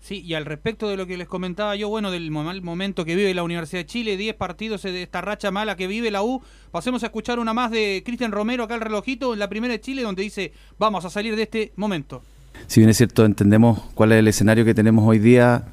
Sí, 0.00 0.22
y 0.24 0.34
al 0.34 0.44
respecto 0.44 0.88
de 0.88 0.96
lo 0.96 1.06
que 1.08 1.16
les 1.16 1.26
comentaba 1.26 1.74
yo, 1.74 1.88
bueno, 1.88 2.12
del 2.12 2.30
mal 2.30 2.62
momento 2.62 3.04
que 3.04 3.16
vive 3.16 3.34
la 3.34 3.42
Universidad 3.42 3.80
de 3.80 3.86
Chile, 3.86 4.16
10 4.16 4.36
partidos 4.36 4.82
de 4.82 5.02
esta 5.02 5.20
racha 5.20 5.50
mala 5.50 5.74
que 5.74 5.88
vive 5.88 6.12
la 6.12 6.22
U, 6.22 6.42
pasemos 6.70 7.02
a 7.02 7.06
escuchar 7.06 7.40
una 7.40 7.52
más 7.54 7.72
de 7.72 8.02
Cristian 8.06 8.30
Romero 8.30 8.62
acá 8.62 8.76
el 8.76 8.82
relojito 8.82 9.32
en 9.32 9.40
la 9.40 9.48
primera 9.48 9.72
de 9.72 9.80
Chile, 9.80 10.02
donde 10.02 10.22
dice, 10.22 10.52
vamos 10.78 11.04
a 11.04 11.10
salir 11.10 11.34
de 11.34 11.42
este 11.42 11.72
momento. 11.74 12.22
Si 12.68 12.78
bien 12.78 12.90
es 12.90 12.98
cierto, 12.98 13.24
entendemos 13.24 13.80
cuál 13.94 14.12
es 14.12 14.18
el 14.18 14.28
escenario 14.28 14.64
que 14.64 14.74
tenemos 14.74 15.08
hoy 15.08 15.18
día, 15.18 15.64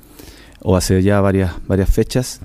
o 0.62 0.76
hace 0.76 1.04
ya 1.04 1.22
varias, 1.22 1.54
varias 1.68 1.93
fechas, 1.93 2.39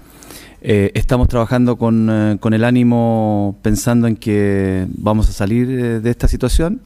eh, 0.61 0.91
estamos 0.95 1.29
trabajando 1.29 1.79
con, 1.79 2.09
eh, 2.11 2.37
con 2.39 2.53
el 2.53 2.65
ánimo 2.65 3.57
pensando 3.63 4.09
en 4.09 4.17
que 4.17 4.87
vamos 4.91 5.31
a 5.31 5.33
salir 5.33 5.71
eh, 5.71 6.01
de 6.01 6.11
esta 6.11 6.29
situación, 6.29 6.83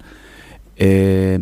eh, 0.76 1.40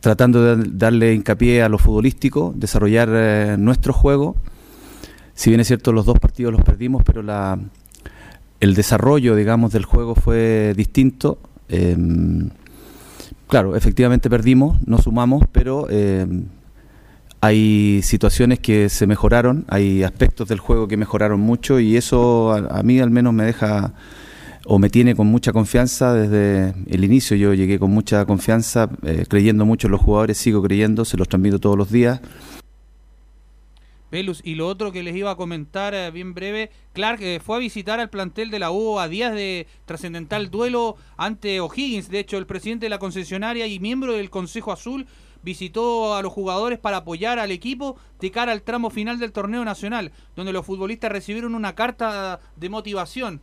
tratando 0.00 0.56
de 0.56 0.70
darle 0.72 1.14
hincapié 1.14 1.62
a 1.62 1.68
lo 1.68 1.78
futbolístico, 1.78 2.52
desarrollar 2.56 3.08
eh, 3.12 3.56
nuestro 3.58 3.92
juego. 3.92 4.36
Si 5.34 5.50
bien 5.50 5.60
es 5.60 5.66
cierto, 5.66 5.92
los 5.92 6.06
dos 6.06 6.18
partidos 6.18 6.52
los 6.52 6.62
perdimos, 6.62 7.02
pero 7.04 7.22
la, 7.22 7.58
el 8.60 8.74
desarrollo, 8.74 9.34
digamos, 9.34 9.72
del 9.72 9.84
juego 9.84 10.14
fue 10.14 10.74
distinto. 10.76 11.38
Eh, 11.68 11.96
claro, 13.46 13.76
efectivamente 13.76 14.30
perdimos, 14.30 14.78
no 14.86 14.98
sumamos, 14.98 15.44
pero 15.52 15.86
eh, 15.90 16.26
hay 17.40 18.00
situaciones 18.02 18.58
que 18.58 18.88
se 18.88 19.06
mejoraron, 19.06 19.64
hay 19.68 20.02
aspectos 20.02 20.48
del 20.48 20.58
juego 20.58 20.88
que 20.88 20.96
mejoraron 20.96 21.40
mucho 21.40 21.78
y 21.78 21.96
eso 21.96 22.52
a, 22.52 22.78
a 22.78 22.82
mí 22.82 22.98
al 22.98 23.10
menos 23.10 23.32
me 23.32 23.44
deja 23.44 23.94
o 24.70 24.78
me 24.78 24.90
tiene 24.90 25.16
con 25.16 25.26
mucha 25.26 25.54
confianza 25.54 26.12
desde 26.12 26.74
el 26.88 27.02
inicio. 27.02 27.36
Yo 27.38 27.54
llegué 27.54 27.78
con 27.78 27.90
mucha 27.90 28.26
confianza, 28.26 28.90
eh, 29.02 29.24
creyendo 29.26 29.64
mucho 29.64 29.86
en 29.86 29.92
los 29.92 30.00
jugadores, 30.02 30.36
sigo 30.36 30.62
creyendo, 30.62 31.06
se 31.06 31.16
los 31.16 31.26
transmito 31.26 31.58
todos 31.58 31.78
los 31.78 31.90
días. 31.90 32.20
Velus, 34.10 34.42
y 34.44 34.56
lo 34.56 34.68
otro 34.68 34.92
que 34.92 35.02
les 35.02 35.16
iba 35.16 35.30
a 35.30 35.36
comentar 35.36 35.94
eh, 35.94 36.10
bien 36.10 36.34
breve, 36.34 36.70
Clark 36.92 37.22
eh, 37.22 37.40
fue 37.42 37.56
a 37.56 37.60
visitar 37.60 37.98
al 37.98 38.10
plantel 38.10 38.50
de 38.50 38.58
la 38.58 38.70
U 38.70 38.98
a 39.00 39.08
días 39.08 39.34
de 39.34 39.66
trascendental 39.86 40.50
duelo 40.50 40.96
ante 41.16 41.60
O'Higgins. 41.60 42.10
De 42.10 42.18
hecho, 42.18 42.36
el 42.36 42.46
presidente 42.46 42.86
de 42.86 42.90
la 42.90 42.98
concesionaria 42.98 43.66
y 43.66 43.80
miembro 43.80 44.12
del 44.12 44.28
Consejo 44.28 44.70
Azul 44.70 45.06
visitó 45.42 46.14
a 46.14 46.20
los 46.20 46.32
jugadores 46.34 46.78
para 46.78 46.98
apoyar 46.98 47.38
al 47.38 47.52
equipo 47.52 47.96
de 48.20 48.30
cara 48.30 48.52
al 48.52 48.60
tramo 48.60 48.90
final 48.90 49.18
del 49.18 49.32
torneo 49.32 49.64
nacional, 49.64 50.12
donde 50.36 50.52
los 50.52 50.66
futbolistas 50.66 51.10
recibieron 51.10 51.54
una 51.54 51.74
carta 51.74 52.40
de 52.56 52.68
motivación. 52.68 53.40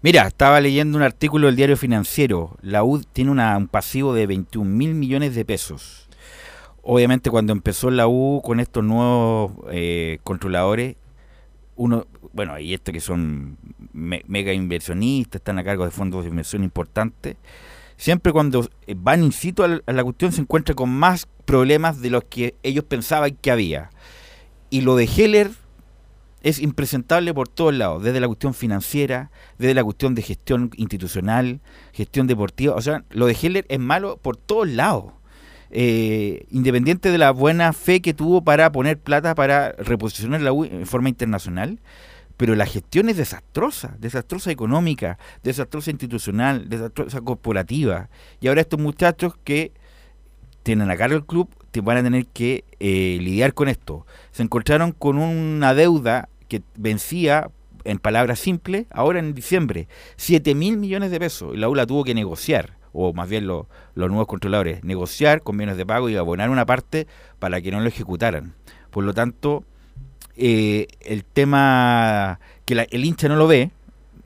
Mira, 0.00 0.26
estaba 0.28 0.60
leyendo 0.60 0.96
un 0.96 1.02
artículo 1.02 1.46
del 1.48 1.56
diario 1.56 1.76
financiero. 1.76 2.56
La 2.62 2.84
U 2.84 3.00
tiene 3.02 3.30
una- 3.30 3.56
un 3.56 3.66
pasivo 3.66 4.14
de 4.14 4.26
21 4.26 4.70
mil 4.76 4.94
millones 4.94 5.34
de 5.34 5.44
pesos. 5.44 6.08
Obviamente 6.82 7.30
cuando 7.30 7.52
empezó 7.52 7.90
la 7.90 8.06
U 8.06 8.40
con 8.44 8.60
estos 8.60 8.84
nuevos 8.84 9.52
eh, 9.70 10.18
controladores, 10.22 10.96
uno, 11.76 12.06
bueno, 12.32 12.58
y 12.58 12.74
esto 12.74 12.92
que 12.92 13.00
son 13.00 13.58
me- 13.92 14.22
mega 14.26 14.52
inversionistas, 14.52 15.40
están 15.40 15.58
a 15.58 15.64
cargo 15.64 15.84
de 15.84 15.90
fondos 15.90 16.22
de 16.24 16.30
inversión 16.30 16.62
importantes, 16.64 17.36
siempre 17.96 18.32
cuando 18.32 18.68
eh, 18.86 18.94
van 18.96 19.22
in 19.24 19.32
situ 19.32 19.64
a 19.64 19.92
la 19.92 20.04
cuestión 20.04 20.32
se 20.32 20.40
encuentra 20.40 20.74
con 20.74 20.90
más 20.90 21.26
problemas 21.44 22.00
de 22.00 22.10
los 22.10 22.24
que 22.24 22.54
ellos 22.62 22.84
pensaban 22.84 23.36
que 23.40 23.50
había. 23.50 23.90
Y 24.70 24.82
lo 24.82 24.96
de 24.96 25.04
Heller 25.06 25.50
es 26.42 26.60
impresentable 26.60 27.34
por 27.34 27.48
todos 27.48 27.74
lados, 27.74 28.02
desde 28.02 28.20
la 28.20 28.26
cuestión 28.26 28.54
financiera, 28.54 29.30
desde 29.58 29.74
la 29.74 29.84
cuestión 29.84 30.14
de 30.14 30.22
gestión 30.22 30.70
institucional, 30.76 31.60
gestión 31.92 32.26
deportiva. 32.26 32.74
O 32.74 32.80
sea, 32.80 33.04
lo 33.10 33.26
de 33.26 33.36
Heller 33.40 33.66
es 33.68 33.78
malo 33.78 34.18
por 34.18 34.36
todos 34.36 34.68
lados. 34.68 35.12
Eh, 35.70 36.46
independiente 36.50 37.10
de 37.10 37.18
la 37.18 37.30
buena 37.30 37.72
fe 37.74 38.00
que 38.00 38.14
tuvo 38.14 38.42
para 38.42 38.72
poner 38.72 38.98
plata 38.98 39.34
para 39.34 39.72
reposicionar 39.72 40.40
la 40.40 40.52
U 40.52 40.64
en 40.64 40.86
forma 40.86 41.10
internacional, 41.10 41.78
pero 42.38 42.54
la 42.54 42.64
gestión 42.64 43.08
es 43.08 43.16
desastrosa, 43.16 43.96
desastrosa 43.98 44.50
económica, 44.50 45.18
desastrosa 45.42 45.90
institucional, 45.90 46.68
desastrosa 46.68 47.20
corporativa. 47.20 48.08
Y 48.40 48.48
ahora 48.48 48.62
estos 48.62 48.80
muchachos 48.80 49.34
que 49.44 49.72
tienen 50.62 50.90
a 50.90 50.96
cargo 50.96 51.16
el 51.16 51.26
club 51.26 51.48
van 51.82 51.98
a 51.98 52.02
tener 52.02 52.26
que 52.26 52.64
eh, 52.80 53.18
lidiar 53.20 53.54
con 53.54 53.68
esto. 53.68 54.06
Se 54.32 54.42
encontraron 54.42 54.92
con 54.92 55.18
una 55.18 55.74
deuda 55.74 56.28
que 56.48 56.62
vencía, 56.76 57.50
en 57.84 57.98
palabras 57.98 58.38
simples, 58.40 58.86
ahora 58.90 59.18
en 59.18 59.34
diciembre, 59.34 59.88
7 60.16 60.54
mil 60.54 60.76
millones 60.76 61.10
de 61.10 61.18
pesos. 61.20 61.54
Y 61.54 61.58
la 61.58 61.68
U 61.68 61.74
la 61.74 61.86
tuvo 61.86 62.04
que 62.04 62.14
negociar, 62.14 62.76
o 62.92 63.12
más 63.12 63.28
bien 63.28 63.46
lo- 63.46 63.68
los 63.94 64.08
nuevos 64.08 64.26
controladores, 64.26 64.82
negociar 64.84 65.42
con 65.42 65.56
bienes 65.56 65.76
de 65.76 65.86
pago 65.86 66.08
y 66.08 66.16
abonar 66.16 66.50
una 66.50 66.66
parte 66.66 67.06
para 67.38 67.60
que 67.60 67.70
no 67.70 67.80
lo 67.80 67.86
ejecutaran. 67.88 68.54
Por 68.90 69.04
lo 69.04 69.14
tanto, 69.14 69.64
eh, 70.36 70.86
el 71.00 71.24
tema 71.24 72.40
que 72.64 72.74
la- 72.74 72.82
el 72.90 73.04
hincha 73.04 73.28
no 73.28 73.36
lo 73.36 73.46
ve, 73.46 73.70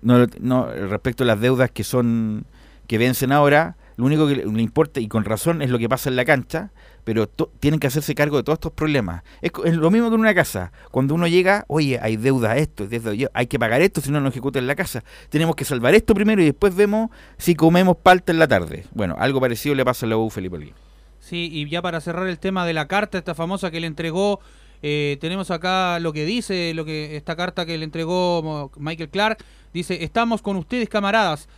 no, 0.00 0.26
no, 0.40 0.66
respecto 0.66 1.24
a 1.24 1.26
las 1.26 1.40
deudas 1.40 1.70
que 1.70 1.84
son 1.84 2.44
que 2.88 2.98
vencen 2.98 3.32
ahora, 3.32 3.76
lo 3.96 4.04
único 4.04 4.26
que 4.28 4.36
le 4.36 4.62
importa, 4.62 5.00
y 5.00 5.08
con 5.08 5.24
razón, 5.24 5.62
es 5.62 5.70
lo 5.70 5.78
que 5.78 5.88
pasa 5.88 6.10
en 6.10 6.16
la 6.16 6.24
cancha, 6.24 6.70
pero 7.04 7.26
tienen 7.26 7.80
que 7.80 7.86
hacerse 7.86 8.14
cargo 8.14 8.36
de 8.36 8.42
todos 8.42 8.56
estos 8.56 8.72
problemas. 8.72 9.22
Es, 9.40 9.52
lo 9.74 9.90
mismo 9.90 10.08
que 10.08 10.14
en 10.14 10.20
una 10.20 10.34
casa. 10.34 10.72
Cuando 10.90 11.14
uno 11.14 11.26
llega, 11.26 11.64
oye, 11.68 11.98
hay 12.00 12.16
deuda 12.16 12.56
esto, 12.56 12.86
deuda 12.86 13.14
yo- 13.14 13.28
hay 13.34 13.46
que 13.46 13.58
pagar 13.58 13.82
esto, 13.82 14.00
si 14.00 14.10
no 14.10 14.20
nos 14.20 14.32
ejecutan 14.32 14.66
la 14.66 14.74
casa. 14.74 15.02
Tenemos 15.28 15.56
que 15.56 15.64
salvar 15.64 15.94
esto 15.94 16.14
primero 16.14 16.40
y 16.42 16.46
después 16.46 16.74
vemos 16.74 17.10
si 17.38 17.54
comemos 17.54 17.96
palta 17.96 18.32
en 18.32 18.38
la 18.38 18.46
tarde. 18.48 18.84
Bueno, 18.92 19.16
algo 19.18 19.40
parecido 19.40 19.74
le 19.74 19.84
pasa 19.84 20.06
a 20.06 20.08
la 20.08 20.16
U 20.16 20.30
Felipe. 20.30 20.72
Sí, 21.18 21.48
y 21.52 21.68
ya 21.68 21.82
para 21.82 22.00
cerrar 22.00 22.26
el 22.28 22.38
tema 22.38 22.66
de 22.66 22.72
la 22.72 22.86
carta, 22.88 23.18
esta 23.18 23.34
famosa 23.34 23.70
que 23.70 23.80
le 23.80 23.86
entregó, 23.86 24.40
eh, 24.82 25.16
tenemos 25.20 25.50
acá 25.50 25.98
lo 26.00 26.12
que 26.12 26.24
dice, 26.24 26.74
lo 26.74 26.84
que 26.84 27.16
esta 27.16 27.36
carta 27.36 27.64
que 27.64 27.78
le 27.78 27.84
entregó 27.84 28.70
Michael 28.76 29.08
Clark, 29.08 29.38
dice, 29.72 30.02
estamos 30.04 30.42
con 30.42 30.56
ustedes 30.56 30.88
camaradas. 30.88 31.48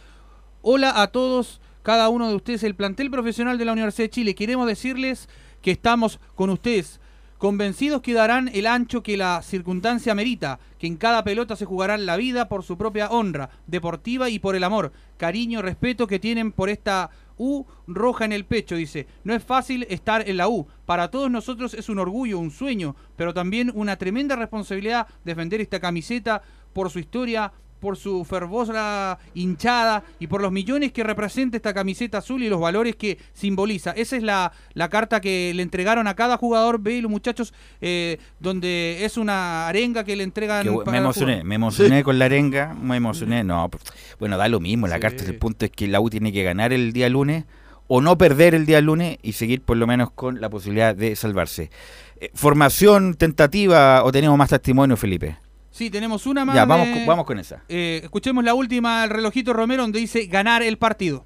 Hola 0.62 1.02
a 1.02 1.08
todos, 1.08 1.60
cada 1.84 2.08
uno 2.08 2.30
de 2.30 2.34
ustedes, 2.34 2.62
el 2.64 2.74
plantel 2.74 3.10
profesional 3.10 3.58
de 3.58 3.66
la 3.66 3.72
Universidad 3.72 4.06
de 4.06 4.10
Chile. 4.10 4.34
Queremos 4.34 4.66
decirles 4.66 5.28
que 5.60 5.70
estamos 5.70 6.18
con 6.34 6.48
ustedes. 6.48 6.98
Convencidos 7.36 8.00
que 8.00 8.14
darán 8.14 8.48
el 8.54 8.66
ancho 8.66 9.02
que 9.02 9.18
la 9.18 9.42
circunstancia 9.42 10.14
merita, 10.14 10.58
que 10.78 10.86
en 10.86 10.96
cada 10.96 11.22
pelota 11.24 11.56
se 11.56 11.66
jugarán 11.66 12.06
la 12.06 12.16
vida 12.16 12.48
por 12.48 12.62
su 12.62 12.78
propia 12.78 13.10
honra 13.10 13.50
deportiva 13.66 14.30
y 14.30 14.38
por 14.38 14.56
el 14.56 14.64
amor, 14.64 14.92
cariño, 15.18 15.60
respeto 15.60 16.06
que 16.06 16.18
tienen 16.18 16.52
por 16.52 16.70
esta 16.70 17.10
U 17.36 17.66
roja 17.86 18.24
en 18.24 18.32
el 18.32 18.46
pecho, 18.46 18.76
dice. 18.76 19.06
No 19.22 19.34
es 19.34 19.44
fácil 19.44 19.86
estar 19.90 20.26
en 20.26 20.38
la 20.38 20.48
U. 20.48 20.66
Para 20.86 21.10
todos 21.10 21.30
nosotros 21.30 21.74
es 21.74 21.90
un 21.90 21.98
orgullo, 21.98 22.38
un 22.38 22.50
sueño, 22.50 22.96
pero 23.14 23.34
también 23.34 23.70
una 23.74 23.96
tremenda 23.96 24.36
responsabilidad 24.36 25.06
defender 25.22 25.60
esta 25.60 25.80
camiseta 25.80 26.40
por 26.72 26.88
su 26.90 26.98
historia, 26.98 27.52
por 27.84 27.98
su 27.98 28.24
fervorosa 28.24 29.18
hinchada 29.34 30.04
y 30.18 30.26
por 30.26 30.40
los 30.40 30.50
millones 30.50 30.90
que 30.90 31.04
representa 31.04 31.58
esta 31.58 31.74
camiseta 31.74 32.16
azul 32.16 32.42
y 32.42 32.48
los 32.48 32.58
valores 32.58 32.96
que 32.96 33.18
simboliza. 33.34 33.90
Esa 33.90 34.16
es 34.16 34.22
la, 34.22 34.52
la 34.72 34.88
carta 34.88 35.20
que 35.20 35.52
le 35.54 35.62
entregaron 35.62 36.06
a 36.06 36.14
cada 36.14 36.38
jugador, 36.38 36.80
ve 36.80 37.02
los 37.02 37.10
muchachos, 37.10 37.52
eh, 37.82 38.18
donde 38.40 39.04
es 39.04 39.18
una 39.18 39.68
arenga 39.68 40.02
que 40.02 40.16
le 40.16 40.24
entregan. 40.24 40.62
Que 40.62 40.90
me 40.90 40.96
emocioné, 40.96 41.44
me 41.44 41.56
emocioné 41.56 42.02
con 42.02 42.18
la 42.18 42.24
arenga, 42.24 42.72
me 42.72 42.96
emocioné. 42.96 43.44
No, 43.44 43.70
bueno, 44.18 44.38
da 44.38 44.48
lo 44.48 44.60
mismo. 44.60 44.86
La 44.86 44.98
carta, 44.98 45.22
el 45.22 45.36
punto 45.36 45.66
es 45.66 45.70
que 45.70 45.86
la 45.86 46.00
U 46.00 46.08
tiene 46.08 46.32
que 46.32 46.42
ganar 46.42 46.72
el 46.72 46.94
día 46.94 47.10
lunes 47.10 47.44
o 47.86 48.00
no 48.00 48.16
perder 48.16 48.54
el 48.54 48.64
día 48.64 48.80
lunes 48.80 49.18
y 49.22 49.32
seguir 49.32 49.60
por 49.60 49.76
lo 49.76 49.86
menos 49.86 50.10
con 50.10 50.40
la 50.40 50.48
posibilidad 50.48 50.96
de 50.96 51.16
salvarse. 51.16 51.70
Eh, 52.18 52.30
¿Formación 52.32 53.12
tentativa 53.12 54.02
o 54.04 54.10
tenemos 54.10 54.38
más 54.38 54.48
testimonio, 54.48 54.96
Felipe? 54.96 55.43
Sí, 55.74 55.90
tenemos 55.90 56.24
una 56.26 56.44
más. 56.44 56.54
Ya, 56.54 56.64
vamos, 56.66 56.86
de- 56.86 56.92
con- 56.92 57.06
vamos 57.06 57.24
con 57.24 57.36
esa. 57.40 57.62
Eh, 57.68 58.00
escuchemos 58.04 58.44
la 58.44 58.54
última, 58.54 59.02
el 59.02 59.10
relojito 59.10 59.52
Romero, 59.52 59.82
donde 59.82 59.98
dice 59.98 60.26
ganar 60.26 60.62
el 60.62 60.78
partido. 60.78 61.24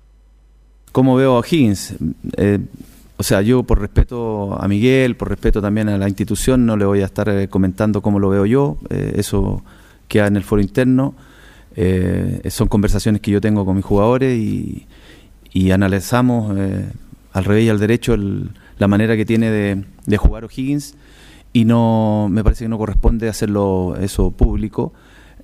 ¿Cómo 0.91 1.17
veo 1.17 1.39
a 1.39 1.43
Higgins? 1.47 1.97
Eh, 2.39 2.59
o 3.19 3.23
sea, 3.23 3.43
yo 3.43 3.63
por 3.65 3.79
respeto 3.79 4.57
a 4.59 4.67
Miguel, 4.67 5.17
por 5.17 5.29
respeto 5.29 5.61
también 5.61 5.91
a 5.91 5.99
la 5.99 6.09
institución, 6.09 6.65
no 6.65 6.79
le 6.79 6.87
voy 6.87 7.03
a 7.03 7.05
estar 7.05 7.29
eh, 7.29 7.49
comentando 7.49 8.01
cómo 8.01 8.19
lo 8.21 8.31
veo 8.31 8.47
yo. 8.47 8.79
eh, 8.89 9.13
eso 9.17 9.63
queda 10.09 10.29
en 10.29 10.37
el 10.37 10.45
foro 10.45 10.63
interno. 10.63 11.15
Eh, 11.77 12.41
son 12.51 12.69
conversaciones 12.69 13.21
que 13.21 13.31
yo 13.31 13.43
tengo 13.43 13.67
con 13.67 13.77
mis 13.77 13.85
jugadores 13.85 14.35
y, 14.39 14.87
y 15.53 15.73
analizamos 15.73 16.57
eh, 16.59 16.89
al 17.35 17.45
revés 17.45 17.65
y 17.67 17.69
al 17.69 17.79
derecho 17.79 18.15
el- 18.15 18.49
la 18.79 18.89
manera 18.89 19.15
que 19.15 19.27
tiene 19.27 19.51
de, 19.51 19.85
de 20.07 20.17
jugar 20.17 20.45
O'Higgins 20.45 20.95
y 21.53 21.65
no 21.65 22.29
me 22.31 22.45
parece 22.45 22.65
que 22.65 22.69
no 22.69 22.79
corresponde 22.79 23.29
hacerlo 23.29 23.97
eso 24.01 24.31
público. 24.31 24.93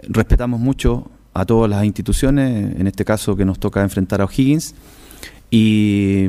Respetamos 0.02 0.60
mucho 0.60 1.10
a 1.32 1.44
todas 1.44 1.68
las 1.68 1.84
instituciones, 1.84 2.78
en 2.78 2.86
este 2.86 3.04
caso 3.04 3.36
que 3.36 3.44
nos 3.44 3.58
toca 3.58 3.82
enfrentar 3.82 4.20
a 4.20 4.24
O'Higgins 4.24 4.74
y, 5.50 6.28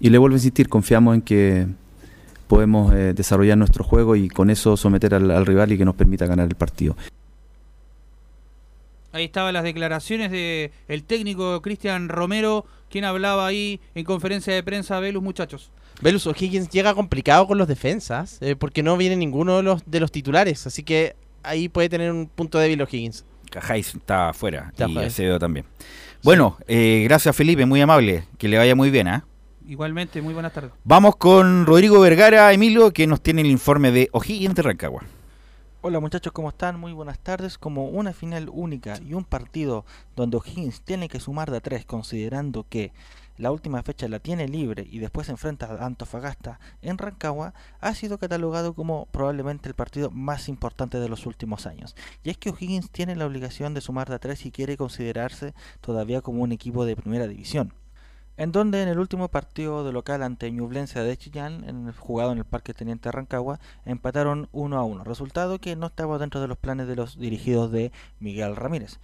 le 0.00 0.18
vuelvo 0.18 0.34
a 0.34 0.38
insistir, 0.38 0.68
confiamos 0.68 1.14
en 1.14 1.22
que 1.22 1.66
podemos 2.46 2.92
eh, 2.92 3.14
desarrollar 3.14 3.56
nuestro 3.56 3.84
juego 3.84 4.16
y 4.16 4.28
con 4.28 4.50
eso 4.50 4.76
someter 4.76 5.14
al, 5.14 5.30
al 5.30 5.46
rival 5.46 5.72
y 5.72 5.78
que 5.78 5.84
nos 5.84 5.94
permita 5.94 6.26
ganar 6.26 6.46
el 6.48 6.54
partido. 6.54 6.96
Ahí 9.12 9.24
estaban 9.26 9.54
las 9.54 9.62
declaraciones 9.62 10.30
de 10.30 10.72
el 10.88 11.04
técnico 11.04 11.62
Cristian 11.62 12.08
Romero, 12.08 12.66
quien 12.90 13.04
hablaba 13.04 13.46
ahí 13.46 13.80
en 13.94 14.04
conferencia 14.04 14.52
de 14.52 14.62
prensa 14.62 15.00
de 15.00 15.12
los 15.12 15.22
muchachos. 15.22 15.70
Velus 16.04 16.26
O'Higgins 16.26 16.68
llega 16.68 16.94
complicado 16.94 17.46
con 17.46 17.56
los 17.56 17.66
defensas, 17.66 18.36
eh, 18.42 18.56
porque 18.56 18.82
no 18.82 18.94
viene 18.98 19.16
ninguno 19.16 19.56
de 19.56 19.62
los, 19.62 19.90
de 19.90 20.00
los 20.00 20.12
titulares, 20.12 20.66
así 20.66 20.82
que 20.82 21.16
ahí 21.42 21.70
puede 21.70 21.88
tener 21.88 22.12
un 22.12 22.26
punto 22.26 22.58
débil 22.58 22.82
O'Higgins. 22.82 23.24
Cajáis 23.50 23.94
está 23.94 24.28
afuera 24.28 24.66
Está 24.68 24.86
y. 24.86 24.98
Acevedo 24.98 25.38
también. 25.38 25.64
Bueno, 26.22 26.58
eh, 26.68 27.04
gracias 27.04 27.34
Felipe, 27.34 27.64
muy 27.64 27.80
amable. 27.80 28.26
Que 28.36 28.48
le 28.48 28.58
vaya 28.58 28.74
muy 28.74 28.90
bien, 28.90 29.08
¿ah? 29.08 29.24
Igualmente, 29.66 30.20
muy 30.20 30.34
buenas 30.34 30.52
tardes. 30.52 30.72
Vamos 30.84 31.16
con 31.16 31.64
Rodrigo 31.64 31.98
Vergara, 32.00 32.52
Emilio, 32.52 32.92
que 32.92 33.06
nos 33.06 33.22
tiene 33.22 33.40
el 33.40 33.50
informe 33.50 33.90
de 33.90 34.10
O'Higgins 34.12 34.56
de 34.56 34.60
Rancagua. 34.60 35.04
Hola 35.80 36.00
muchachos, 36.00 36.34
¿cómo 36.34 36.50
están? 36.50 36.78
Muy 36.78 36.92
buenas 36.92 37.18
tardes. 37.18 37.56
Como 37.56 37.86
una 37.86 38.12
final 38.12 38.50
única 38.52 38.98
y 39.06 39.14
un 39.14 39.24
partido 39.24 39.86
donde 40.16 40.36
O'Higgins 40.36 40.82
tiene 40.82 41.08
que 41.08 41.18
sumar 41.18 41.50
de 41.50 41.56
a 41.56 41.60
tres, 41.60 41.86
considerando 41.86 42.66
que 42.68 42.92
la 43.36 43.50
última 43.50 43.82
fecha 43.82 44.08
la 44.08 44.20
tiene 44.20 44.48
libre 44.48 44.86
y 44.90 44.98
después 44.98 45.26
se 45.26 45.32
enfrenta 45.32 45.66
a 45.66 45.86
Antofagasta 45.86 46.60
en 46.82 46.98
Rancagua, 46.98 47.54
ha 47.80 47.94
sido 47.94 48.18
catalogado 48.18 48.74
como 48.74 49.06
probablemente 49.06 49.68
el 49.68 49.74
partido 49.74 50.10
más 50.10 50.48
importante 50.48 50.98
de 50.98 51.08
los 51.08 51.26
últimos 51.26 51.66
años. 51.66 51.96
Y 52.22 52.30
es 52.30 52.38
que 52.38 52.50
O'Higgins 52.50 52.90
tiene 52.90 53.16
la 53.16 53.26
obligación 53.26 53.74
de 53.74 53.80
sumar 53.80 54.08
de 54.08 54.16
a 54.16 54.18
tres 54.18 54.46
y 54.46 54.50
quiere 54.50 54.76
considerarse 54.76 55.54
todavía 55.80 56.20
como 56.20 56.42
un 56.42 56.52
equipo 56.52 56.84
de 56.84 56.96
primera 56.96 57.26
división 57.26 57.72
en 58.36 58.52
donde 58.52 58.82
en 58.82 58.88
el 58.88 58.98
último 58.98 59.28
partido 59.28 59.84
de 59.84 59.92
local 59.92 60.22
ante 60.22 60.50
Ñublense 60.50 61.00
de 61.00 61.16
Chillán, 61.16 61.92
jugado 61.98 62.32
en 62.32 62.38
el 62.38 62.44
Parque 62.44 62.74
Teniente 62.74 63.12
Rancagua, 63.12 63.60
empataron 63.84 64.48
1 64.52 64.76
a 64.76 64.84
1, 64.84 65.04
resultado 65.04 65.60
que 65.60 65.76
no 65.76 65.86
estaba 65.86 66.18
dentro 66.18 66.40
de 66.40 66.48
los 66.48 66.58
planes 66.58 66.88
de 66.88 66.96
los 66.96 67.18
dirigidos 67.18 67.70
de 67.70 67.92
Miguel 68.18 68.56
Ramírez. 68.56 68.98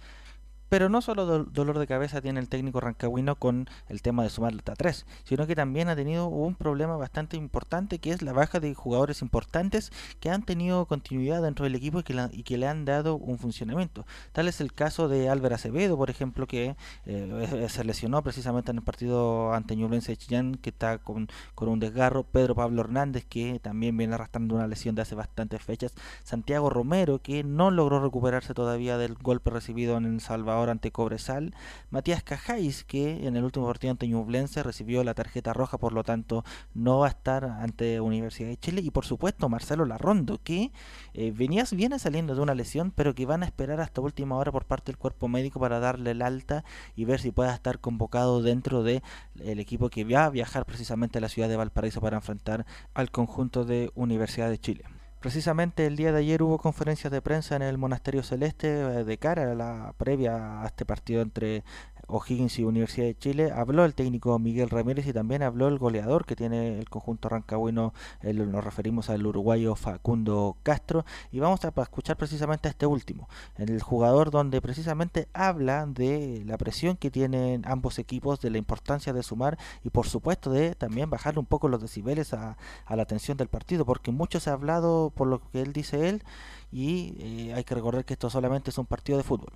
Pero 0.71 0.87
no 0.87 1.01
solo 1.01 1.25
do- 1.25 1.43
dolor 1.43 1.79
de 1.79 1.85
cabeza 1.85 2.21
tiene 2.21 2.39
el 2.39 2.47
técnico 2.47 2.79
rancagüino 2.79 3.35
con 3.35 3.67
el 3.89 4.01
tema 4.01 4.23
de 4.23 4.29
sumar 4.29 4.53
a 4.53 4.73
3, 4.77 5.05
sino 5.25 5.45
que 5.45 5.53
también 5.53 5.89
ha 5.89 5.97
tenido 5.97 6.27
un 6.27 6.55
problema 6.55 6.95
bastante 6.95 7.35
importante 7.35 7.99
que 7.99 8.11
es 8.11 8.21
la 8.21 8.31
baja 8.31 8.61
de 8.61 8.73
jugadores 8.73 9.21
importantes 9.21 9.91
que 10.21 10.29
han 10.29 10.43
tenido 10.43 10.85
continuidad 10.85 11.41
dentro 11.41 11.65
del 11.65 11.75
equipo 11.75 11.99
y 11.99 12.03
que, 12.03 12.29
y 12.31 12.43
que 12.43 12.57
le 12.57 12.67
han 12.67 12.85
dado 12.85 13.15
un 13.17 13.37
funcionamiento. 13.37 14.05
Tal 14.31 14.47
es 14.47 14.61
el 14.61 14.71
caso 14.71 15.09
de 15.09 15.27
Álvaro 15.27 15.55
Acevedo, 15.55 15.97
por 15.97 16.09
ejemplo, 16.09 16.47
que 16.47 16.77
eh, 17.05 17.67
se 17.69 17.83
lesionó 17.83 18.23
precisamente 18.23 18.71
en 18.71 18.77
el 18.77 18.83
partido 18.83 19.53
ante 19.53 19.75
Ñublense 19.75 20.13
de 20.13 20.17
Chillán, 20.17 20.55
que 20.55 20.69
está 20.69 20.99
con, 20.99 21.27
con 21.53 21.67
un 21.67 21.79
desgarro. 21.81 22.23
Pedro 22.23 22.55
Pablo 22.55 22.79
Hernández, 22.81 23.25
que 23.25 23.59
también 23.59 23.97
viene 23.97 24.15
arrastrando 24.15 24.55
una 24.55 24.67
lesión 24.67 24.95
de 24.95 25.01
hace 25.01 25.15
bastantes 25.15 25.61
fechas. 25.61 25.93
Santiago 26.23 26.69
Romero, 26.69 27.19
que 27.19 27.43
no 27.43 27.71
logró 27.71 28.01
recuperarse 28.01 28.53
todavía 28.53 28.97
del 28.97 29.15
golpe 29.15 29.49
recibido 29.49 29.97
en 29.97 30.05
El 30.05 30.21
Salvador 30.21 30.60
ahora 30.61 30.71
ante 30.71 30.91
Cobresal. 30.91 31.53
Matías 31.89 32.23
Cajáis, 32.23 32.83
que 32.83 33.27
en 33.27 33.35
el 33.35 33.43
último 33.43 33.67
partido 33.67 33.91
ante 33.91 34.07
Ñublense 34.07 34.63
recibió 34.63 35.03
la 35.03 35.13
tarjeta 35.13 35.53
roja, 35.53 35.77
por 35.77 35.93
lo 35.93 36.03
tanto 36.03 36.43
no 36.73 36.99
va 36.99 37.07
a 37.07 37.09
estar 37.09 37.43
ante 37.43 37.99
Universidad 37.99 38.49
de 38.49 38.57
Chile. 38.57 38.81
Y 38.81 38.91
por 38.91 39.05
supuesto 39.05 39.49
Marcelo 39.49 39.85
Larrondo, 39.85 40.39
que 40.43 40.71
eh, 41.13 41.31
venía, 41.31 41.65
viene 41.71 41.99
saliendo 41.99 42.35
de 42.35 42.41
una 42.41 42.55
lesión, 42.55 42.91
pero 42.91 43.13
que 43.13 43.25
van 43.25 43.43
a 43.43 43.45
esperar 43.45 43.81
hasta 43.81 44.01
última 44.01 44.37
hora 44.37 44.51
por 44.51 44.65
parte 44.65 44.91
del 44.91 44.97
cuerpo 44.97 45.27
médico 45.27 45.59
para 45.59 45.79
darle 45.79 46.11
el 46.11 46.21
alta 46.21 46.63
y 46.95 47.05
ver 47.05 47.19
si 47.19 47.31
pueda 47.31 47.53
estar 47.53 47.79
convocado 47.79 48.41
dentro 48.41 48.83
del 48.83 49.01
equipo 49.35 49.89
que 49.89 50.03
va 50.03 50.25
a 50.25 50.29
viajar 50.29 50.65
precisamente 50.65 51.17
a 51.17 51.21
la 51.21 51.29
ciudad 51.29 51.49
de 51.49 51.57
Valparaíso 51.57 52.01
para 52.01 52.17
enfrentar 52.17 52.65
al 52.93 53.11
conjunto 53.11 53.65
de 53.65 53.91
Universidad 53.95 54.49
de 54.49 54.59
Chile. 54.59 55.00
Precisamente 55.21 55.85
el 55.85 55.97
día 55.97 56.11
de 56.11 56.17
ayer 56.17 56.41
hubo 56.41 56.57
conferencias 56.57 57.13
de 57.13 57.21
prensa 57.21 57.55
en 57.55 57.61
el 57.61 57.77
Monasterio 57.77 58.23
Celeste 58.23 58.69
eh, 58.69 59.03
de 59.03 59.17
cara 59.19 59.51
a 59.51 59.53
la 59.53 59.93
previa 59.95 60.63
a 60.63 60.65
este 60.65 60.83
partido 60.83 61.21
entre 61.21 61.63
O'Higgins 62.11 62.59
y 62.59 62.63
Universidad 62.63 63.07
de 63.07 63.17
Chile. 63.17 63.51
Habló 63.51 63.85
el 63.85 63.95
técnico 63.95 64.37
Miguel 64.37 64.69
Ramírez 64.69 65.07
y 65.07 65.13
también 65.13 65.43
habló 65.43 65.67
el 65.67 65.79
goleador 65.79 66.25
que 66.25 66.35
tiene 66.35 66.77
el 66.77 66.89
conjunto 66.89 67.29
Rancagüino, 67.29 67.93
nos 68.21 68.63
referimos 68.63 69.09
al 69.09 69.25
uruguayo 69.25 69.75
Facundo 69.75 70.57
Castro. 70.63 71.05
Y 71.31 71.39
vamos 71.39 71.63
a 71.65 71.73
escuchar 71.81 72.17
precisamente 72.17 72.67
a 72.67 72.71
este 72.71 72.85
último, 72.85 73.29
el 73.57 73.81
jugador 73.81 74.31
donde 74.31 74.61
precisamente 74.61 75.27
habla 75.33 75.85
de 75.85 76.43
la 76.45 76.57
presión 76.57 76.97
que 76.97 77.11
tienen 77.11 77.63
ambos 77.65 77.99
equipos, 77.99 78.41
de 78.41 78.49
la 78.49 78.57
importancia 78.57 79.13
de 79.13 79.23
sumar 79.23 79.57
y 79.83 79.89
por 79.89 80.07
supuesto 80.07 80.51
de 80.51 80.75
también 80.75 81.09
bajar 81.09 81.39
un 81.39 81.45
poco 81.45 81.67
los 81.67 81.81
decibeles 81.81 82.33
a, 82.33 82.57
la 82.89 83.03
atención 83.03 83.37
del 83.37 83.47
partido, 83.47 83.85
porque 83.85 84.11
mucho 84.11 84.39
se 84.39 84.49
ha 84.49 84.53
hablado 84.53 85.11
por 85.15 85.27
lo 85.27 85.41
que 85.49 85.61
él 85.61 85.73
dice 85.73 86.09
él 86.09 86.23
y 86.71 87.15
eh, 87.19 87.53
hay 87.53 87.63
que 87.63 87.75
recordar 87.75 88.05
que 88.05 88.13
esto 88.13 88.29
solamente 88.29 88.69
es 88.69 88.77
un 88.77 88.85
partido 88.85 89.17
de 89.17 89.23
fútbol. 89.23 89.53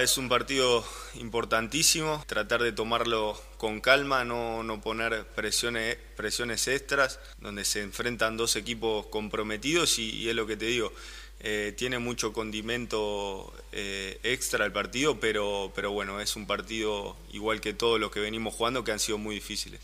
Es 0.00 0.16
un 0.16 0.30
partido 0.30 0.82
importantísimo, 1.16 2.24
tratar 2.26 2.62
de 2.62 2.72
tomarlo 2.72 3.38
con 3.58 3.82
calma, 3.82 4.24
no, 4.24 4.62
no 4.62 4.80
poner 4.80 5.26
presiones, 5.26 5.98
presiones 6.16 6.68
extras, 6.68 7.20
donde 7.38 7.66
se 7.66 7.82
enfrentan 7.82 8.38
dos 8.38 8.56
equipos 8.56 9.04
comprometidos 9.08 9.98
y, 9.98 10.26
es 10.26 10.34
lo 10.34 10.46
que 10.46 10.56
te 10.56 10.64
digo, 10.64 10.90
eh, 11.40 11.74
tiene 11.76 11.98
mucho 11.98 12.32
condimento 12.32 13.52
eh, 13.72 14.18
extra 14.22 14.64
el 14.64 14.72
partido, 14.72 15.20
pero, 15.20 15.70
pero 15.74 15.92
bueno, 15.92 16.18
es 16.18 16.34
un 16.34 16.46
partido 16.46 17.14
igual 17.34 17.60
que 17.60 17.74
todos 17.74 18.00
los 18.00 18.10
que 18.10 18.20
venimos 18.20 18.54
jugando 18.54 18.82
que 18.82 18.92
han 18.92 19.00
sido 19.00 19.18
muy 19.18 19.34
difíciles. 19.34 19.80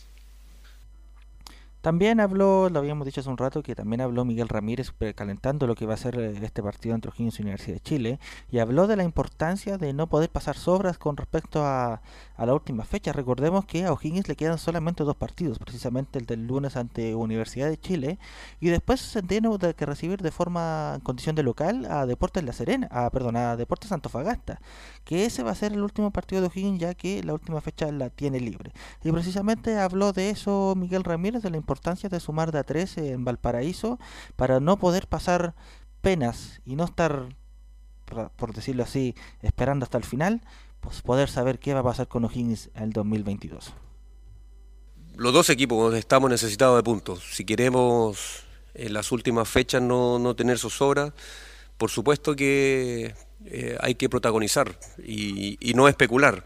También 1.86 2.18
habló, 2.18 2.68
lo 2.68 2.80
habíamos 2.80 3.06
dicho 3.06 3.20
hace 3.20 3.30
un 3.30 3.36
rato, 3.36 3.62
que 3.62 3.76
también 3.76 4.00
habló 4.00 4.24
Miguel 4.24 4.48
Ramírez 4.48 4.92
calentando 5.14 5.68
lo 5.68 5.76
que 5.76 5.86
va 5.86 5.94
a 5.94 5.96
ser 5.96 6.18
eh, 6.18 6.34
este 6.42 6.60
partido 6.60 6.96
entre 6.96 7.12
O'Higgins 7.12 7.38
y 7.38 7.42
Universidad 7.42 7.74
de 7.74 7.80
Chile 7.80 8.18
y 8.50 8.58
habló 8.58 8.88
de 8.88 8.96
la 8.96 9.04
importancia 9.04 9.78
de 9.78 9.92
no 9.92 10.08
poder 10.08 10.28
pasar 10.28 10.56
sobras 10.56 10.98
con 10.98 11.16
respecto 11.16 11.64
a, 11.64 12.02
la 12.38 12.52
última 12.52 12.82
fecha. 12.84 13.12
Recordemos 13.12 13.66
que 13.66 13.84
a 13.84 13.92
O'Higgins 13.92 14.26
le 14.26 14.34
quedan 14.34 14.58
solamente 14.58 15.04
dos 15.04 15.14
partidos, 15.14 15.60
precisamente 15.60 16.18
el 16.18 16.26
del 16.26 16.48
lunes 16.48 16.76
ante 16.76 17.14
Universidad 17.14 17.68
de 17.68 17.78
Chile 17.78 18.18
y 18.58 18.68
después 18.68 19.00
se 19.00 19.22
tiene 19.22 19.48
que 19.76 19.86
recibir 19.86 20.20
de 20.22 20.32
forma 20.32 20.94
en 20.96 21.00
condición 21.02 21.36
de 21.36 21.44
local 21.44 21.86
a 21.88 22.04
Deportes 22.04 22.42
La 22.42 22.52
Serena, 22.52 22.88
a, 22.90 23.08
perdón, 23.10 23.36
a 23.36 23.54
Deportes 23.54 23.92
Antofagasta, 23.92 24.60
que 25.04 25.24
ese 25.24 25.44
va 25.44 25.52
a 25.52 25.54
ser 25.54 25.72
el 25.72 25.84
último 25.84 26.10
partido 26.10 26.42
de 26.42 26.48
O'Higgins 26.48 26.80
ya 26.80 26.94
que 26.94 27.22
la 27.22 27.32
última 27.32 27.60
fecha 27.60 27.92
la 27.92 28.10
tiene 28.10 28.40
libre. 28.40 28.72
Y 29.04 29.12
precisamente 29.12 29.78
habló 29.78 30.12
de 30.12 30.30
eso 30.30 30.74
Miguel 30.76 31.04
Ramírez, 31.04 31.44
de 31.44 31.50
la 31.50 31.56
importancia 31.56 31.75
de 31.80 32.20
sumar 32.20 32.52
de 32.52 32.58
a 32.58 32.64
tres 32.64 32.98
en 32.98 33.24
Valparaíso 33.24 33.98
para 34.36 34.60
no 34.60 34.78
poder 34.78 35.06
pasar 35.06 35.54
penas 36.00 36.60
y 36.64 36.76
no 36.76 36.84
estar, 36.84 37.28
por 38.36 38.54
decirlo 38.54 38.82
así, 38.82 39.14
esperando 39.42 39.84
hasta 39.84 39.98
el 39.98 40.04
final, 40.04 40.42
pues 40.80 41.02
poder 41.02 41.28
saber 41.28 41.58
qué 41.58 41.74
va 41.74 41.80
a 41.80 41.84
pasar 41.84 42.08
con 42.08 42.24
O'Higgins 42.24 42.70
en 42.74 42.84
el 42.84 42.92
2022. 42.92 43.72
Los 45.16 45.32
dos 45.32 45.50
equipos 45.50 45.94
estamos 45.94 46.30
necesitados 46.30 46.76
de 46.76 46.82
puntos. 46.82 47.34
Si 47.34 47.44
queremos 47.44 48.44
en 48.74 48.92
las 48.92 49.10
últimas 49.12 49.48
fechas 49.48 49.80
no, 49.82 50.18
no 50.18 50.36
tener 50.36 50.58
zozobra, 50.58 51.14
por 51.78 51.90
supuesto 51.90 52.36
que 52.36 53.14
eh, 53.46 53.76
hay 53.80 53.94
que 53.94 54.08
protagonizar 54.08 54.78
y, 55.02 55.56
y 55.60 55.74
no 55.74 55.88
especular. 55.88 56.44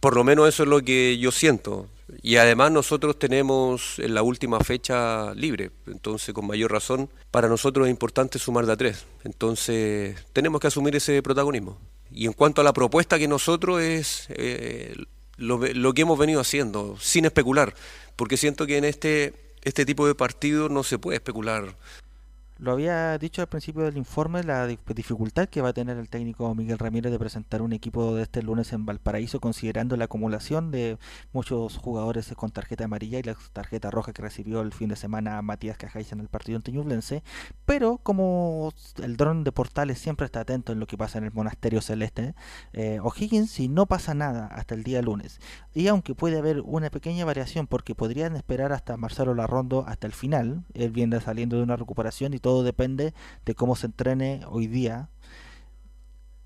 Por 0.00 0.14
lo 0.14 0.24
menos 0.24 0.48
eso 0.48 0.64
es 0.64 0.68
lo 0.68 0.82
que 0.82 1.18
yo 1.18 1.32
siento. 1.32 1.88
Y 2.26 2.38
además 2.38 2.72
nosotros 2.72 3.18
tenemos 3.18 3.98
en 3.98 4.14
la 4.14 4.22
última 4.22 4.58
fecha 4.60 5.34
libre, 5.34 5.72
entonces 5.86 6.32
con 6.32 6.46
mayor 6.46 6.72
razón 6.72 7.10
para 7.30 7.50
nosotros 7.50 7.86
es 7.86 7.90
importante 7.90 8.38
sumar 8.38 8.64
de 8.64 8.72
a 8.72 8.76
tres. 8.78 9.04
Entonces 9.24 10.16
tenemos 10.32 10.58
que 10.58 10.68
asumir 10.68 10.96
ese 10.96 11.22
protagonismo. 11.22 11.76
Y 12.10 12.24
en 12.24 12.32
cuanto 12.32 12.62
a 12.62 12.64
la 12.64 12.72
propuesta 12.72 13.18
que 13.18 13.28
nosotros 13.28 13.82
es 13.82 14.28
eh, 14.30 14.94
lo, 15.36 15.58
lo, 15.58 15.92
que 15.92 16.00
hemos 16.00 16.18
venido 16.18 16.40
haciendo, 16.40 16.96
sin 16.98 17.26
especular, 17.26 17.74
porque 18.16 18.38
siento 18.38 18.66
que 18.66 18.78
en 18.78 18.84
este, 18.84 19.34
este 19.60 19.84
tipo 19.84 20.06
de 20.06 20.14
partidos 20.14 20.70
no 20.70 20.82
se 20.82 20.98
puede 20.98 21.16
especular. 21.16 21.76
Lo 22.56 22.70
había 22.70 23.18
dicho 23.18 23.42
al 23.42 23.48
principio 23.48 23.82
del 23.82 23.96
informe, 23.96 24.44
la 24.44 24.68
dificultad 24.68 25.48
que 25.48 25.60
va 25.60 25.70
a 25.70 25.72
tener 25.72 25.96
el 25.96 26.08
técnico 26.08 26.54
Miguel 26.54 26.78
Ramírez 26.78 27.10
de 27.10 27.18
presentar 27.18 27.62
un 27.62 27.72
equipo 27.72 28.14
de 28.14 28.22
este 28.22 28.42
lunes 28.42 28.72
en 28.72 28.86
Valparaíso, 28.86 29.40
considerando 29.40 29.96
la 29.96 30.04
acumulación 30.04 30.70
de 30.70 30.96
muchos 31.32 31.76
jugadores 31.78 32.32
con 32.36 32.52
tarjeta 32.52 32.84
amarilla 32.84 33.18
y 33.18 33.24
la 33.24 33.36
tarjeta 33.52 33.90
roja 33.90 34.12
que 34.12 34.22
recibió 34.22 34.60
el 34.60 34.72
fin 34.72 34.88
de 34.88 34.94
semana 34.94 35.42
Matías 35.42 35.76
Cajáis 35.76 36.12
en 36.12 36.20
el 36.20 36.28
partido 36.28 36.56
ante 36.56 36.70
Ñublense. 36.70 37.24
Pero 37.66 37.98
como 37.98 38.72
el 39.02 39.16
dron 39.16 39.42
de 39.42 39.50
Portales 39.50 39.98
siempre 39.98 40.26
está 40.26 40.40
atento 40.40 40.72
en 40.72 40.78
lo 40.78 40.86
que 40.86 40.96
pasa 40.96 41.18
en 41.18 41.24
el 41.24 41.32
Monasterio 41.32 41.80
Celeste, 41.80 42.36
eh, 42.72 43.00
O'Higgins, 43.02 43.50
si 43.50 43.66
no 43.66 43.86
pasa 43.86 44.14
nada 44.14 44.46
hasta 44.46 44.76
el 44.76 44.84
día 44.84 45.02
lunes, 45.02 45.40
y 45.74 45.88
aunque 45.88 46.14
puede 46.14 46.38
haber 46.38 46.60
una 46.60 46.88
pequeña 46.90 47.24
variación 47.24 47.66
porque 47.66 47.96
podrían 47.96 48.36
esperar 48.36 48.72
hasta 48.72 48.96
Marcelo 48.96 49.34
Larrondo 49.34 49.84
hasta 49.88 50.06
el 50.06 50.12
final, 50.12 50.62
él 50.74 50.92
viene 50.92 51.20
saliendo 51.20 51.56
de 51.56 51.64
una 51.64 51.76
recuperación 51.76 52.32
y 52.32 52.43
todo 52.44 52.62
depende 52.62 53.14
de 53.46 53.54
cómo 53.54 53.74
se 53.74 53.86
entrene 53.86 54.42
hoy 54.50 54.66
día. 54.66 55.08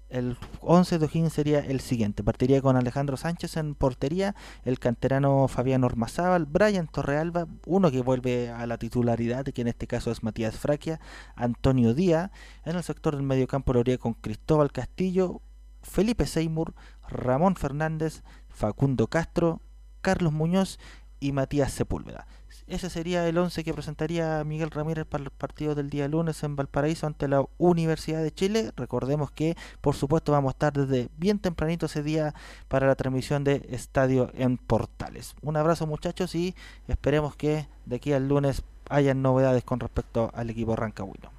El 0.09 0.39
11 0.61 1.01
de 1.01 1.07
O'Higgins 1.07 1.33
sería 1.33 1.59
el 1.59 1.81
siguiente. 1.81 2.23
Partiría 2.23 2.63
con 2.63 2.77
Alejandro 2.77 3.17
Sánchez 3.17 3.57
en 3.57 3.75
portería, 3.75 4.37
el 4.65 4.79
canterano 4.79 5.49
Fabián 5.49 5.83
Ormazábal, 5.83 6.47
Brian 6.47 6.87
Torrealba, 6.87 7.49
uno 7.67 7.91
que 7.91 8.01
vuelve 8.01 8.49
a 8.49 8.65
la 8.69 8.79
titularidad, 8.79 9.45
que 9.47 9.61
en 9.61 9.67
este 9.67 9.89
caso 9.89 10.13
es 10.13 10.23
Matías 10.23 10.57
Fraquia, 10.57 11.01
Antonio 11.35 11.95
Díaz, 11.95 12.31
en 12.65 12.77
el 12.77 12.85
sector 12.85 13.17
del 13.17 13.25
mediocampo 13.25 13.73
lo 13.73 13.81
haría 13.81 13.99
con 13.99 14.15
Cristóbal 14.15 14.71
Castillo, 14.71 15.43
Felipe 15.83 16.27
Seymour, 16.27 16.75
Ramón 17.09 17.57
Fernández, 17.57 18.23
Facundo 18.49 19.09
Castro, 19.09 19.61
Carlos 20.01 20.33
Muñoz 20.33 20.79
y 21.19 21.33
Matías 21.33 21.73
Sepúlveda. 21.73 22.29
Ese 22.69 22.91
sería 22.91 23.27
el 23.27 23.39
11 23.39 23.65
que 23.65 23.73
presentaría 23.73 24.45
Miguel 24.45 24.71
Ramírez 24.71 25.07
para 25.07 25.25
el 25.25 25.31
partido 25.31 25.75
del 25.75 25.89
día 25.89 26.07
lunes 26.07 26.43
en 26.43 26.55
Valparaíso 26.55 27.07
ante 27.07 27.27
la 27.27 27.43
Universidad 27.57 28.23
de 28.23 28.31
Chile. 28.31 28.73
Recordemos 28.77 29.31
que, 29.31 29.57
por 29.81 29.95
supuesto, 29.95 30.33
vamos 30.33 30.51
a 30.51 30.53
estar 30.53 30.73
desde 30.75 31.09
bien 31.17 31.39
tempranito 31.39 31.87
ese 31.87 32.03
día 32.03 32.35
para 32.69 32.87
la 32.87 32.95
transmisión 32.95 33.43
de 33.43 33.67
Estadio 33.71 34.31
en 34.35 34.59
Portales. 34.59 35.35
Un 35.41 35.57
abrazo 35.57 35.87
muchachos 35.87 36.35
y 36.35 36.55
esperemos 36.89 37.37
que 37.37 37.67
de 37.87 37.97
aquí 37.97 38.13
al 38.13 38.29
lunes 38.29 38.63
hayan 38.91 39.23
novedades 39.23 39.65
con 39.65 39.81
respecto 39.81 40.31
al 40.35 40.51
equipo 40.51 40.77
Rancagüino. 40.77 41.31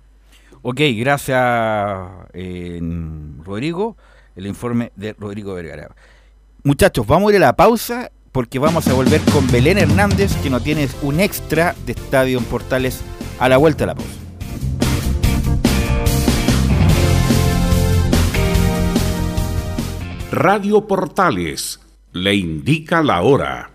Ok, 0.64 0.82
gracias 0.98 2.10
eh, 2.34 2.80
Rodrigo. 3.44 3.98
El 4.36 4.48
informe 4.48 4.92
de 4.96 5.14
Rodrigo 5.14 5.54
Vergara. 5.54 5.94
Muchachos, 6.64 7.06
vamos 7.06 7.30
a 7.30 7.36
ir 7.36 7.44
a 7.44 7.48
la 7.48 7.56
pausa 7.56 8.12
porque 8.32 8.60
vamos 8.60 8.88
a 8.88 8.94
volver 8.94 9.22
con 9.32 9.50
Belén 9.52 9.78
Hernández, 9.78 10.36
que 10.42 10.50
nos 10.50 10.64
tiene 10.64 10.88
un 11.02 11.20
extra 11.20 11.76
de 11.86 11.94
Estadio 11.94 12.38
en 12.38 12.46
Portales 12.46 13.02
a 13.40 13.50
la 13.50 13.58
vuelta 13.58 13.86
de 13.86 13.88
la 13.88 13.96
pausa. 13.96 14.12
Radio 20.32 20.86
Portales 20.88 21.80
le 22.14 22.36
indica 22.36 23.02
la 23.02 23.22
hora. 23.22 23.72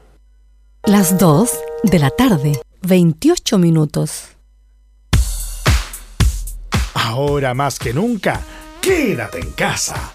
Las 0.85 1.19
2 1.19 1.51
de 1.83 1.99
la 1.99 2.11
tarde, 2.11 2.61
28 2.83 3.59
minutos. 3.59 4.29
Ahora 6.95 7.55
más 7.55 7.79
que 7.79 7.93
nunca, 7.93 8.41
quédate 8.81 9.41
en 9.41 9.51
casa 9.53 10.15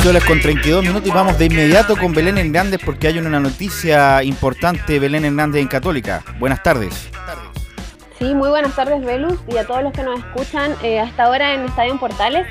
3, 0.00 0.02
14 0.02 0.08
horas 0.08 0.24
con 0.24 0.40
32 0.40 0.82
minutos 0.82 1.08
y 1.08 1.10
vamos 1.10 1.38
de 1.38 1.46
inmediato 1.46 1.96
con 1.96 2.12
Belén 2.12 2.38
Hernández 2.38 2.80
porque 2.84 3.08
hay 3.08 3.18
una 3.18 3.38
noticia 3.38 4.22
importante, 4.22 4.98
Belén 4.98 5.24
Hernández 5.24 5.60
en 5.60 5.68
Católica. 5.68 6.22
Buenas 6.38 6.62
tardes. 6.62 7.10
Sí, 8.18 8.34
muy 8.34 8.48
buenas 8.48 8.74
tardes, 8.74 9.04
Velus, 9.04 9.38
y 9.48 9.56
a 9.58 9.66
todos 9.66 9.82
los 9.82 9.92
que 9.92 10.02
nos 10.02 10.18
escuchan 10.18 10.74
eh, 10.82 11.00
hasta 11.00 11.24
ahora 11.24 11.54
en 11.54 11.66
Estadio 11.66 11.98
Portales. 11.98 12.46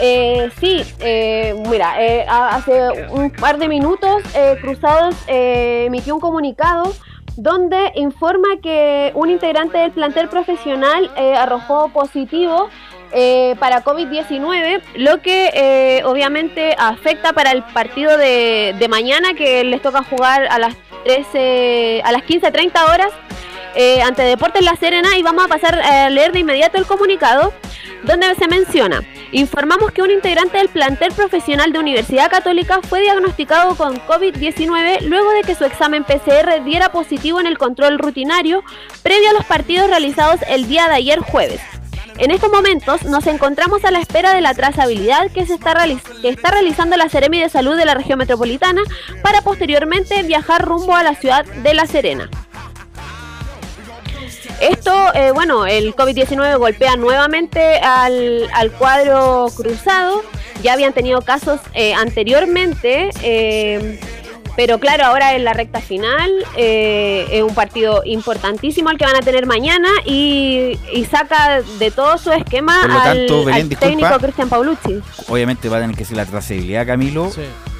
Eh, 0.00 0.50
sí, 0.60 0.84
eh, 1.00 1.54
mira, 1.68 2.00
eh, 2.00 2.26
hace 2.28 3.08
un 3.10 3.30
par 3.30 3.58
de 3.58 3.68
minutos 3.68 4.22
eh, 4.34 4.56
Cruzados 4.60 5.16
eh, 5.26 5.84
emitió 5.86 6.14
un 6.14 6.20
comunicado 6.20 6.94
donde 7.36 7.92
informa 7.96 8.48
que 8.62 9.10
un 9.14 9.30
integrante 9.30 9.78
del 9.78 9.90
plantel 9.90 10.28
profesional 10.28 11.10
eh, 11.16 11.34
arrojó 11.34 11.88
positivo 11.88 12.68
eh, 13.14 13.54
para 13.60 13.84
COVID-19, 13.84 14.82
lo 14.96 15.22
que 15.22 15.50
eh, 15.54 16.02
obviamente 16.04 16.74
afecta 16.76 17.32
para 17.32 17.52
el 17.52 17.62
partido 17.62 18.16
de, 18.16 18.74
de 18.78 18.88
mañana 18.88 19.34
que 19.34 19.62
les 19.62 19.80
toca 19.80 20.02
jugar 20.02 20.48
a 20.50 20.58
las 20.58 20.74
13, 21.04 22.02
a 22.04 22.10
las 22.12 22.22
15.30 22.22 22.92
horas 22.92 23.12
eh, 23.76 24.02
ante 24.02 24.22
Deportes 24.22 24.64
La 24.64 24.76
Serena 24.76 25.16
y 25.16 25.22
vamos 25.22 25.44
a 25.44 25.48
pasar 25.48 25.80
a 25.80 26.10
leer 26.10 26.32
de 26.32 26.40
inmediato 26.40 26.78
el 26.78 26.86
comunicado 26.86 27.52
donde 28.02 28.34
se 28.34 28.48
menciona, 28.48 29.02
informamos 29.32 29.90
que 29.92 30.02
un 30.02 30.10
integrante 30.10 30.58
del 30.58 30.68
plantel 30.68 31.12
profesional 31.12 31.72
de 31.72 31.78
Universidad 31.78 32.30
Católica 32.30 32.80
fue 32.82 33.00
diagnosticado 33.00 33.76
con 33.76 33.96
COVID-19 34.06 35.02
luego 35.02 35.30
de 35.30 35.42
que 35.42 35.54
su 35.54 35.64
examen 35.64 36.04
PCR 36.04 36.62
diera 36.64 36.92
positivo 36.92 37.40
en 37.40 37.46
el 37.46 37.58
control 37.58 37.98
rutinario 37.98 38.62
previo 39.02 39.30
a 39.30 39.32
los 39.32 39.44
partidos 39.44 39.88
realizados 39.88 40.40
el 40.48 40.68
día 40.68 40.88
de 40.88 40.94
ayer 40.94 41.20
jueves. 41.20 41.60
En 42.16 42.30
estos 42.30 42.50
momentos 42.50 43.02
nos 43.02 43.26
encontramos 43.26 43.84
a 43.84 43.90
la 43.90 43.98
espera 43.98 44.34
de 44.34 44.40
la 44.40 44.54
trazabilidad 44.54 45.32
que, 45.32 45.44
se 45.46 45.54
está, 45.54 45.74
realizando 45.74 46.96
la 46.96 47.08
Seremi 47.08 47.40
de 47.40 47.48
Salud 47.48 47.76
de 47.76 47.84
la 47.84 47.94
región 47.94 48.18
metropolitana 48.18 48.82
para 49.22 49.42
posteriormente 49.42 50.22
viajar 50.22 50.64
rumbo 50.64 50.94
a 50.94 51.02
la 51.02 51.16
ciudad 51.16 51.44
de 51.44 51.74
La 51.74 51.86
Serena. 51.86 52.30
Esto, 54.60 55.12
eh, 55.14 55.32
bueno, 55.32 55.66
el 55.66 55.96
COVID-19 55.96 56.56
golpea 56.58 56.96
nuevamente 56.96 57.78
al, 57.80 58.48
al 58.54 58.70
cuadro 58.70 59.48
cruzado. 59.56 60.22
Ya 60.62 60.72
habían 60.72 60.92
tenido 60.92 61.20
casos 61.20 61.60
eh, 61.74 61.94
anteriormente, 61.94 63.10
eh, 63.22 63.98
pero 64.56 64.78
claro, 64.78 65.04
ahora 65.04 65.34
en 65.34 65.44
la 65.44 65.52
recta 65.52 65.80
final 65.80 66.30
eh, 66.56 67.26
es 67.30 67.42
un 67.42 67.54
partido 67.54 68.02
importantísimo 68.04 68.90
el 68.90 68.98
que 68.98 69.04
van 69.04 69.16
a 69.16 69.20
tener 69.20 69.46
mañana 69.46 69.88
y, 70.04 70.78
y 70.92 71.04
saca 71.06 71.62
de 71.78 71.90
todo 71.90 72.18
su 72.18 72.30
esquema 72.32 72.80
Por 72.82 72.90
lo 72.90 73.00
al, 73.00 73.18
tanto, 73.18 73.44
Belén, 73.44 73.62
al 73.62 73.68
disculpa. 73.68 73.86
técnico 73.96 74.18
Cristian 74.20 74.48
Paulucci. 74.48 75.00
Obviamente 75.28 75.68
va 75.68 75.78
a 75.78 75.80
tener 75.80 75.96
que 75.96 76.04
ser 76.04 76.16
la 76.16 76.26
trazabilidad, 76.26 76.86
Camilo, 76.86 77.30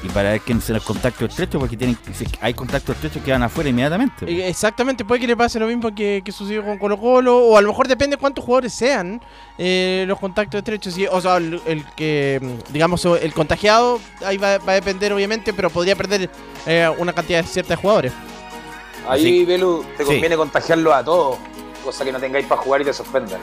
y 0.03 0.09
para 0.09 0.31
ver 0.31 0.41
quién 0.41 0.61
será 0.61 0.77
el 0.79 0.83
contacto 0.83 1.25
estrecho, 1.25 1.57
porque 1.59 1.77
tienen, 1.77 1.97
si 2.13 2.25
hay 2.41 2.53
contactos 2.53 2.95
estrechos 2.95 3.23
que 3.23 3.31
van 3.31 3.41
afuera 3.43 3.69
inmediatamente. 3.69 4.47
Exactamente, 4.47 5.03
puede 5.05 5.21
que 5.21 5.27
le 5.27 5.35
pase 5.37 5.59
lo 5.59 5.67
mismo 5.67 5.93
que, 5.95 6.21
que 6.23 6.31
sucedió 6.31 6.63
con 6.63 6.77
Colo 6.77 6.97
Colo, 6.99 7.37
o 7.39 7.57
a 7.57 7.61
lo 7.61 7.69
mejor 7.69 7.87
depende 7.87 8.17
cuántos 8.17 8.43
jugadores 8.45 8.73
sean 8.73 9.21
eh, 9.57 10.03
los 10.07 10.19
contactos 10.19 10.59
estrechos. 10.59 10.97
y- 10.97 11.07
o 11.07 11.19
sea, 11.21 11.37
el, 11.37 11.59
el 11.65 11.83
que, 11.95 12.39
digamos, 12.69 13.03
el 13.05 13.33
contagiado, 13.33 13.99
ahí 14.25 14.37
va, 14.37 14.57
va 14.59 14.73
a 14.73 14.75
depender 14.75 15.11
obviamente, 15.13 15.53
pero 15.53 15.69
podría 15.69 15.95
perder 15.95 16.29
eh, 16.65 16.89
una 16.97 17.13
cantidad 17.13 17.43
cierta 17.45 17.75
de 17.75 17.81
jugadores. 17.81 18.13
Ahí, 19.07 19.21
Sí. 19.23 19.45
Belu, 19.45 19.83
te 19.97 20.03
Sí. 20.03 20.11
conviene 20.11 20.35
contagiarlo 20.35 20.93
a 20.93 21.03
todos, 21.03 21.37
cosa 21.83 22.03
que 22.03 22.11
no 22.11 22.19
tengáis 22.19 22.45
para 22.47 22.61
jugar 22.61 22.81
y 22.81 22.85
te 22.85 22.93
suspendan. 22.93 23.39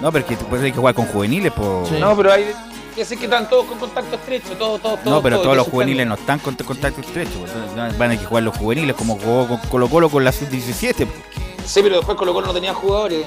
No, 0.00 0.12
pero 0.12 0.24
es 0.26 0.36
que 0.38 0.44
puedes 0.44 0.72
que 0.72 0.78
jugar 0.78 0.94
con 0.94 1.06
juveniles, 1.06 1.52
por... 1.52 1.90
No, 1.92 2.16
pero 2.16 2.32
hay. 2.32 2.52
Que 2.94 3.04
sé 3.04 3.16
que 3.18 3.24
están 3.24 3.46
todos 3.48 3.66
con 3.66 3.78
contacto 3.78 4.16
estrecho, 4.16 4.56
todos, 4.56 4.80
todos, 4.80 5.04
No, 5.04 5.22
pero 5.22 5.40
todos 5.40 5.54
los 5.54 5.66
juveniles 5.68 6.06
no 6.06 6.14
están 6.14 6.38
con 6.38 6.54
contacto 6.54 7.02
estrecho. 7.02 7.40
pues, 7.40 7.98
Van 7.98 8.10
a 8.10 8.18
que 8.18 8.24
jugar 8.24 8.42
los 8.42 8.56
juveniles 8.56 8.96
como 8.96 9.18
jugó 9.18 9.46
con 9.48 9.58
Colo 9.68 9.88
Colo 9.90 10.08
con 10.08 10.24
la 10.24 10.32
sub-17. 10.32 11.06
Sí, 11.66 11.80
pero 11.82 11.96
después 11.96 12.16
Colo 12.16 12.32
Colo 12.32 12.46
no 12.46 12.54
tenía 12.54 12.72
jugadores. 12.72 13.26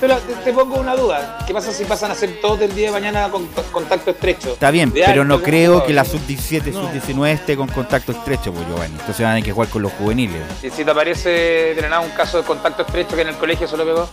Pero 0.00 0.16
te, 0.18 0.34
te 0.34 0.52
pongo 0.52 0.76
una 0.78 0.94
duda. 0.96 1.38
¿Qué 1.46 1.52
pasa 1.52 1.72
si 1.72 1.84
pasan 1.84 2.10
a 2.10 2.14
ser 2.14 2.40
todos 2.40 2.58
del 2.60 2.74
día 2.74 2.86
de 2.86 2.92
mañana 2.92 3.28
con 3.30 3.46
con 3.48 3.64
contacto 3.64 4.10
estrecho? 4.10 4.50
Está 4.52 4.70
bien, 4.70 4.92
De 4.92 5.02
pero 5.04 5.24
no 5.24 5.42
creo 5.42 5.78
¿no? 5.78 5.84
que 5.84 5.92
la 5.92 6.04
sub-17, 6.04 6.72
sub-19 6.72 7.28
esté 7.32 7.56
con 7.56 7.68
contacto 7.68 8.12
estrecho, 8.12 8.52
pues 8.52 8.66
Giovanni. 8.66 8.94
Entonces 8.98 9.20
van 9.20 9.32
a 9.32 9.34
tener 9.34 9.44
que 9.44 9.52
jugar 9.52 9.68
con 9.68 9.82
los 9.82 9.92
juveniles. 9.92 10.42
Y 10.62 10.70
si 10.70 10.84
te 10.84 10.90
aparece 10.90 11.76
nada 11.82 12.00
un 12.00 12.10
caso 12.10 12.38
de 12.38 12.44
contacto 12.44 12.82
estrecho 12.82 13.16
que 13.16 13.22
en 13.22 13.28
el 13.28 13.36
colegio 13.36 13.66
se 13.68 13.76
lo 13.76 13.84
pegó. 13.84 14.08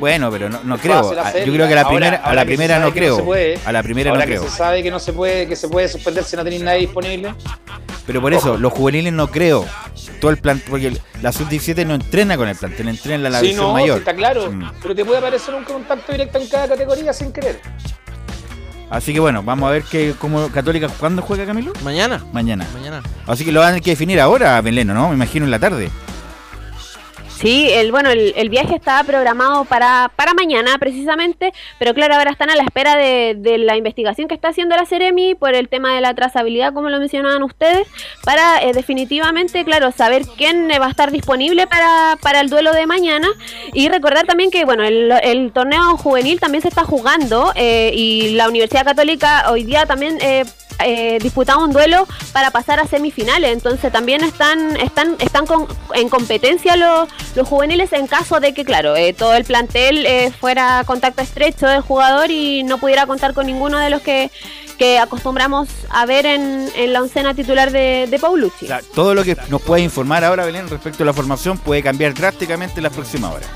Bueno, 0.00 0.28
pero 0.30 0.48
no, 0.50 0.60
no 0.64 0.76
creo. 0.76 1.02
fácil 1.04 1.18
A- 1.18 1.22
hacerla. 1.28 1.46
Yo 1.46 1.52
creo 1.52 1.66
que 1.68 1.72
a 1.72 1.76
la 1.76 1.82
Ahora- 1.82 1.96
primera, 1.96 2.16
a 2.24 2.34
la 2.34 2.44
primera 2.44 2.78
no 2.80 2.86
no 2.86 2.92
creo. 2.92 3.24
puede, 3.24 3.58
a 3.64 3.70
la 3.72 3.82
primera 3.82 4.10
Ahora 4.10 4.24
no 4.24 4.28
que 4.28 4.38
creo. 4.38 4.50
se 4.50 4.56
sabe 4.56 4.82
que 4.82 4.90
no 4.90 4.98
se 4.98 5.12
puede, 5.12 5.46
que 5.46 5.54
se 5.56 5.68
puede 5.68 5.88
suspender 5.88 6.24
si 6.24 6.34
no 6.36 6.42
tenéis 6.42 6.62
nadie 6.62 6.80
disponible. 6.80 7.32
Pero 8.06 8.20
por 8.20 8.34
eso, 8.34 8.56
los 8.58 8.72
juveniles 8.72 9.12
no 9.12 9.28
creo. 9.30 9.64
Todo 10.24 10.30
el 10.32 10.38
plan, 10.38 10.62
porque 10.70 10.96
la 11.20 11.32
sub-17 11.32 11.86
no 11.86 11.92
entrena 11.94 12.38
con 12.38 12.48
el 12.48 12.56
plantel, 12.56 12.88
entrena 12.88 13.26
en 13.26 13.32
la 13.34 13.40
Sí, 13.40 13.46
división 13.48 13.66
no, 13.66 13.72
mayor. 13.74 13.98
está 13.98 14.14
claro. 14.14 14.50
Mm. 14.50 14.70
Pero 14.80 14.94
te 14.94 15.04
puede 15.04 15.18
aparecer 15.18 15.54
un 15.54 15.64
contacto 15.64 16.12
directo 16.12 16.38
en 16.38 16.48
cada 16.48 16.66
categoría 16.68 17.12
sin 17.12 17.30
querer. 17.30 17.60
Así 18.88 19.12
que 19.12 19.20
bueno, 19.20 19.42
vamos 19.42 19.68
a 19.68 19.72
ver 19.72 19.82
que 19.82 20.14
como 20.18 20.48
Católica, 20.48 20.88
¿cuándo 20.88 21.20
juega 21.20 21.44
Camilo? 21.44 21.74
Mañana. 21.82 22.24
Mañana. 22.32 22.66
Mañana. 22.72 23.02
Así 23.26 23.44
que 23.44 23.52
lo 23.52 23.60
van 23.60 23.68
a 23.68 23.70
tener 23.72 23.82
que 23.82 23.90
definir 23.90 24.18
ahora, 24.18 24.58
Beleno, 24.62 24.94
¿no? 24.94 25.10
Me 25.10 25.14
imagino 25.14 25.44
en 25.44 25.50
la 25.50 25.58
tarde. 25.58 25.90
Sí, 27.44 27.68
el, 27.70 27.92
bueno, 27.92 28.08
el, 28.08 28.48
viaje 28.48 28.74
estaba 28.74 29.04
programado 29.04 29.66
para, 29.66 30.10
para 30.16 30.32
mañana 30.32 30.78
precisamente, 30.78 31.52
pero 31.78 31.92
claro, 31.92 32.14
ahora 32.14 32.30
están 32.30 32.48
a 32.48 32.56
la 32.56 32.62
espera 32.62 32.96
de, 32.96 33.34
de 33.36 33.58
la 33.58 33.76
investigación 33.76 34.28
que 34.28 34.34
está 34.34 34.48
haciendo 34.48 34.74
la 34.76 34.86
Ceremi 34.86 35.34
por 35.34 35.54
el 35.54 35.68
tema 35.68 35.94
de 35.94 36.00
la 36.00 36.14
trazabilidad, 36.14 36.72
como 36.72 36.88
lo 36.88 36.98
mencionaban 36.98 37.42
ustedes, 37.42 37.86
para 38.24 38.62
eh, 38.62 38.72
definitivamente, 38.72 39.62
claro, 39.62 39.92
saber 39.92 40.22
quién 40.38 40.70
eh, 40.70 40.78
va 40.78 40.86
a 40.86 40.90
estar 40.90 41.10
disponible 41.10 41.66
para, 41.66 42.16
para 42.22 42.40
el 42.40 42.48
duelo 42.48 42.72
de 42.72 42.86
mañana 42.86 43.28
y 43.74 43.90
recordar 43.90 44.24
también 44.24 44.50
que, 44.50 44.64
bueno, 44.64 44.82
el, 44.82 45.12
el 45.22 45.52
torneo 45.52 45.98
juvenil 45.98 46.40
también 46.40 46.62
se 46.62 46.68
está 46.68 46.84
jugando 46.84 47.52
eh, 47.56 47.90
y 47.94 48.30
la 48.36 48.48
Universidad 48.48 48.86
Católica 48.86 49.50
hoy 49.50 49.64
día 49.64 49.84
también... 49.84 50.16
Eh, 50.22 50.44
eh, 50.80 51.18
disputaba 51.20 51.62
un 51.64 51.72
duelo 51.72 52.06
para 52.32 52.50
pasar 52.50 52.80
a 52.80 52.86
semifinales. 52.86 53.52
Entonces 53.52 53.92
también 53.92 54.22
están 54.24 54.76
están 54.76 55.16
están 55.18 55.46
con- 55.46 55.66
en 55.94 56.08
competencia 56.08 56.76
los, 56.76 57.08
los 57.34 57.46
juveniles 57.48 57.92
en 57.92 58.06
caso 58.06 58.40
de 58.40 58.54
que, 58.54 58.64
claro, 58.64 58.96
eh, 58.96 59.12
todo 59.12 59.34
el 59.34 59.44
plantel 59.44 60.04
eh, 60.06 60.32
fuera 60.38 60.82
contacto 60.86 61.22
estrecho 61.22 61.66
del 61.66 61.80
jugador 61.80 62.30
y 62.30 62.62
no 62.64 62.78
pudiera 62.78 63.06
contar 63.06 63.34
con 63.34 63.46
ninguno 63.46 63.78
de 63.78 63.90
los 63.90 64.02
que, 64.02 64.30
que 64.78 64.98
acostumbramos 64.98 65.68
a 65.90 66.04
ver 66.06 66.26
en, 66.26 66.68
en 66.76 66.92
la 66.92 67.00
oncena 67.02 67.34
titular 67.34 67.70
de, 67.70 68.06
de 68.10 68.18
Paulucci. 68.18 68.66
Todo 68.94 69.14
lo 69.14 69.22
que 69.24 69.36
nos 69.48 69.62
puede 69.62 69.82
informar 69.82 70.24
ahora, 70.24 70.44
Belén, 70.44 70.68
respecto 70.68 71.02
a 71.02 71.06
la 71.06 71.12
formación 71.12 71.58
puede 71.58 71.82
cambiar 71.82 72.14
drásticamente 72.14 72.78
en 72.78 72.84
las 72.84 72.92
próximas 72.92 73.32
horas. 73.34 73.48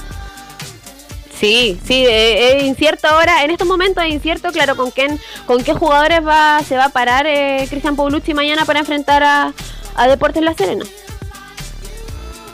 Sí, 1.39 1.79
sí, 1.87 2.05
eh, 2.05 2.57
es 2.57 2.65
incierto 2.65 3.07
ahora, 3.07 3.45
en 3.45 3.51
estos 3.53 3.67
momentos 3.69 4.03
es 4.05 4.11
incierto, 4.13 4.51
claro, 4.51 4.75
con 4.77 4.91
quién, 4.91 5.21
con 5.47 5.63
qué 5.63 5.73
jugadores 5.73 6.27
va, 6.27 6.61
se 6.67 6.77
va 6.77 6.87
a 6.87 6.89
parar 6.89 7.27
eh, 7.29 7.65
Cristian 7.71 7.95
Paulucci 7.95 8.35
mañana 8.35 8.65
para 8.65 8.81
enfrentar 8.81 9.23
a, 9.23 9.53
a 9.95 10.09
Deportes 10.09 10.43
La 10.43 10.55
Serena. 10.55 10.85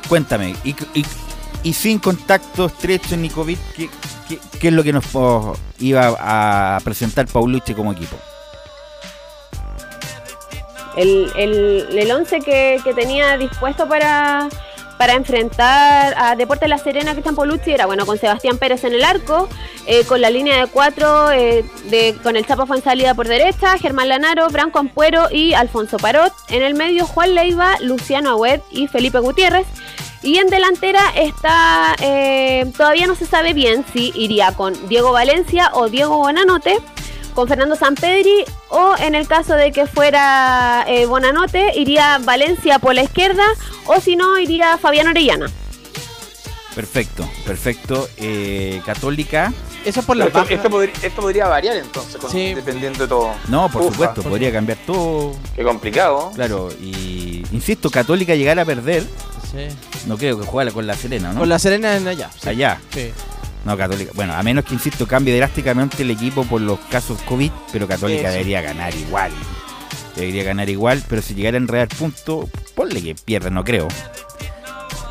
Cuéntame, 0.09 0.55
y, 0.65 0.71
y- 0.93 1.07
y 1.63 1.73
sin 1.73 1.99
contacto 1.99 2.67
estrecho 2.67 3.17
ni 3.17 3.31
COVID, 3.31 3.57
¿qué, 3.75 3.89
qué- 4.29 4.39
qué 4.61 4.69
es 4.69 4.75
lo 4.75 4.83
que 4.83 4.93
nos 4.93 5.05
oh, 5.15 5.57
iba 5.79 6.15
a 6.21 6.79
presentar 6.85 7.27
Paulucci 7.27 7.73
como 7.73 7.93
equipo? 7.93 8.17
El, 10.97 11.33
el, 11.37 11.99
el 11.99 12.13
once 12.13 12.39
que, 12.41 12.79
que 12.85 12.93
tenía 12.95 13.37
dispuesto 13.39 13.89
para, 13.89 14.49
para 15.05 15.17
enfrentar 15.17 16.15
a 16.17 16.35
Deportes 16.35 16.67
La 16.67 16.79
Serena, 16.79 17.13
Cristian 17.13 17.35
Polucci, 17.35 17.71
era 17.71 17.85
bueno 17.85 18.07
con 18.07 18.17
Sebastián 18.17 18.57
Pérez 18.57 18.85
en 18.85 18.95
el 18.95 19.05
arco, 19.05 19.51
eh, 19.85 20.03
con 20.05 20.23
la 20.23 20.31
línea 20.31 20.57
de 20.57 20.67
cuatro, 20.67 21.31
eh, 21.31 21.63
con 22.23 22.37
el 22.37 22.47
Chapo 22.47 22.67
salida 22.79 23.13
por 23.13 23.29
derecha, 23.29 23.77
Germán 23.77 24.09
Lanaro, 24.09 24.49
Branco 24.49 24.79
Ampuero 24.79 25.27
y 25.31 25.53
Alfonso 25.53 25.99
Parot. 25.99 26.33
En 26.49 26.63
el 26.63 26.73
medio, 26.73 27.05
Juan 27.05 27.35
Leiva, 27.35 27.77
Luciano 27.83 28.31
Agüed 28.31 28.61
y 28.71 28.87
Felipe 28.87 29.19
Gutiérrez. 29.19 29.67
Y 30.23 30.39
en 30.39 30.49
delantera 30.49 31.03
está, 31.15 31.97
eh, 32.01 32.65
todavía 32.75 33.07
no 33.07 33.15
se 33.15 33.27
sabe 33.27 33.53
bien 33.53 33.85
si 33.93 34.11
iría 34.15 34.53
con 34.53 34.89
Diego 34.89 35.13
Valencia 35.13 35.71
o 35.75 35.91
Diego 35.91 36.17
Bonanote, 36.17 36.79
con 37.35 37.49
Fernando 37.49 37.77
Sampedri, 37.77 38.45
o 38.69 38.95
en 38.99 39.15
el 39.15 39.27
caso 39.27 39.55
de 39.55 39.73
que 39.73 39.87
fuera 39.87 40.85
eh, 40.89 41.07
Bonanote, 41.07 41.73
iría 41.79 42.19
Valencia 42.19 42.79
por 42.79 42.95
la 42.95 43.03
izquierda, 43.03 43.45
o 43.87 44.01
si 44.01 44.17
no, 44.17 44.39
iría 44.39 44.79
Fabián 44.79 45.09
Orellana. 45.09 45.47
Perfecto, 46.75 47.29
perfecto. 47.47 48.09
Eh, 48.17 48.83
Católica. 48.85 49.53
Eso 49.85 50.03
por 50.03 50.17
Pero 50.17 50.29
esto, 50.29 50.55
esto 50.55 50.71
podría, 50.71 50.95
esto 51.03 51.21
podría 51.21 51.47
variar 51.47 51.77
entonces, 51.77 52.17
con- 52.17 52.31
Sí. 52.31 52.55
dependiendo 52.55 53.01
de 53.01 53.07
todo. 53.09 53.33
No, 53.49 53.69
por 53.69 53.83
Ufa. 53.83 53.91
supuesto, 53.93 54.23
podría 54.23 54.51
cambiar 54.51 54.79
todo. 54.87 55.37
Qué 55.55 55.63
complicado. 55.63 56.33
Claro, 56.35 56.71
y 56.81 57.45
insisto, 57.53 57.91
Católica 57.91 58.35
llegar 58.35 58.59
a 58.59 58.65
perder, 58.65 59.03
Sí. 59.53 59.69
no 60.07 60.17
creo 60.17 60.41
que 60.41 60.47
juegue 60.47 60.73
con 60.73 60.87
la 60.87 60.95
Serena, 60.97 61.33
¿no? 61.33 61.41
Con 61.41 61.49
la 61.49 61.59
Serena 61.59 61.97
en 61.97 62.09
allá. 62.09 62.31
sí. 62.41 62.49
Allá. 62.49 62.81
Sí. 62.93 63.13
No, 63.65 63.77
Católica. 63.77 64.13
Bueno, 64.15 64.35
a 64.35 64.43
menos 64.43 64.65
que, 64.65 64.75
insisto, 64.75 65.07
cambie 65.07 65.37
drásticamente 65.37 66.03
el 66.03 66.11
equipo 66.11 66.45
por 66.45 66.61
los 66.61 66.79
casos 66.91 67.21
COVID, 67.23 67.51
pero 67.73 67.89
Católica 67.89 68.23
Eso. 68.25 68.33
debería 68.33 68.61
ganar 68.63 68.95
igual. 68.95 69.33
Debería 70.17 70.45
ganar 70.45 70.69
igual, 70.69 71.03
pero 71.09 71.23
si 71.23 71.35
llegara 71.35 71.57
a 71.57 71.61
enredar 71.61 71.89
puntos, 71.89 72.47
ponle 72.75 73.03
que 73.03 73.15
pierda, 73.15 73.51
no 73.51 73.65
creo. 73.65 73.89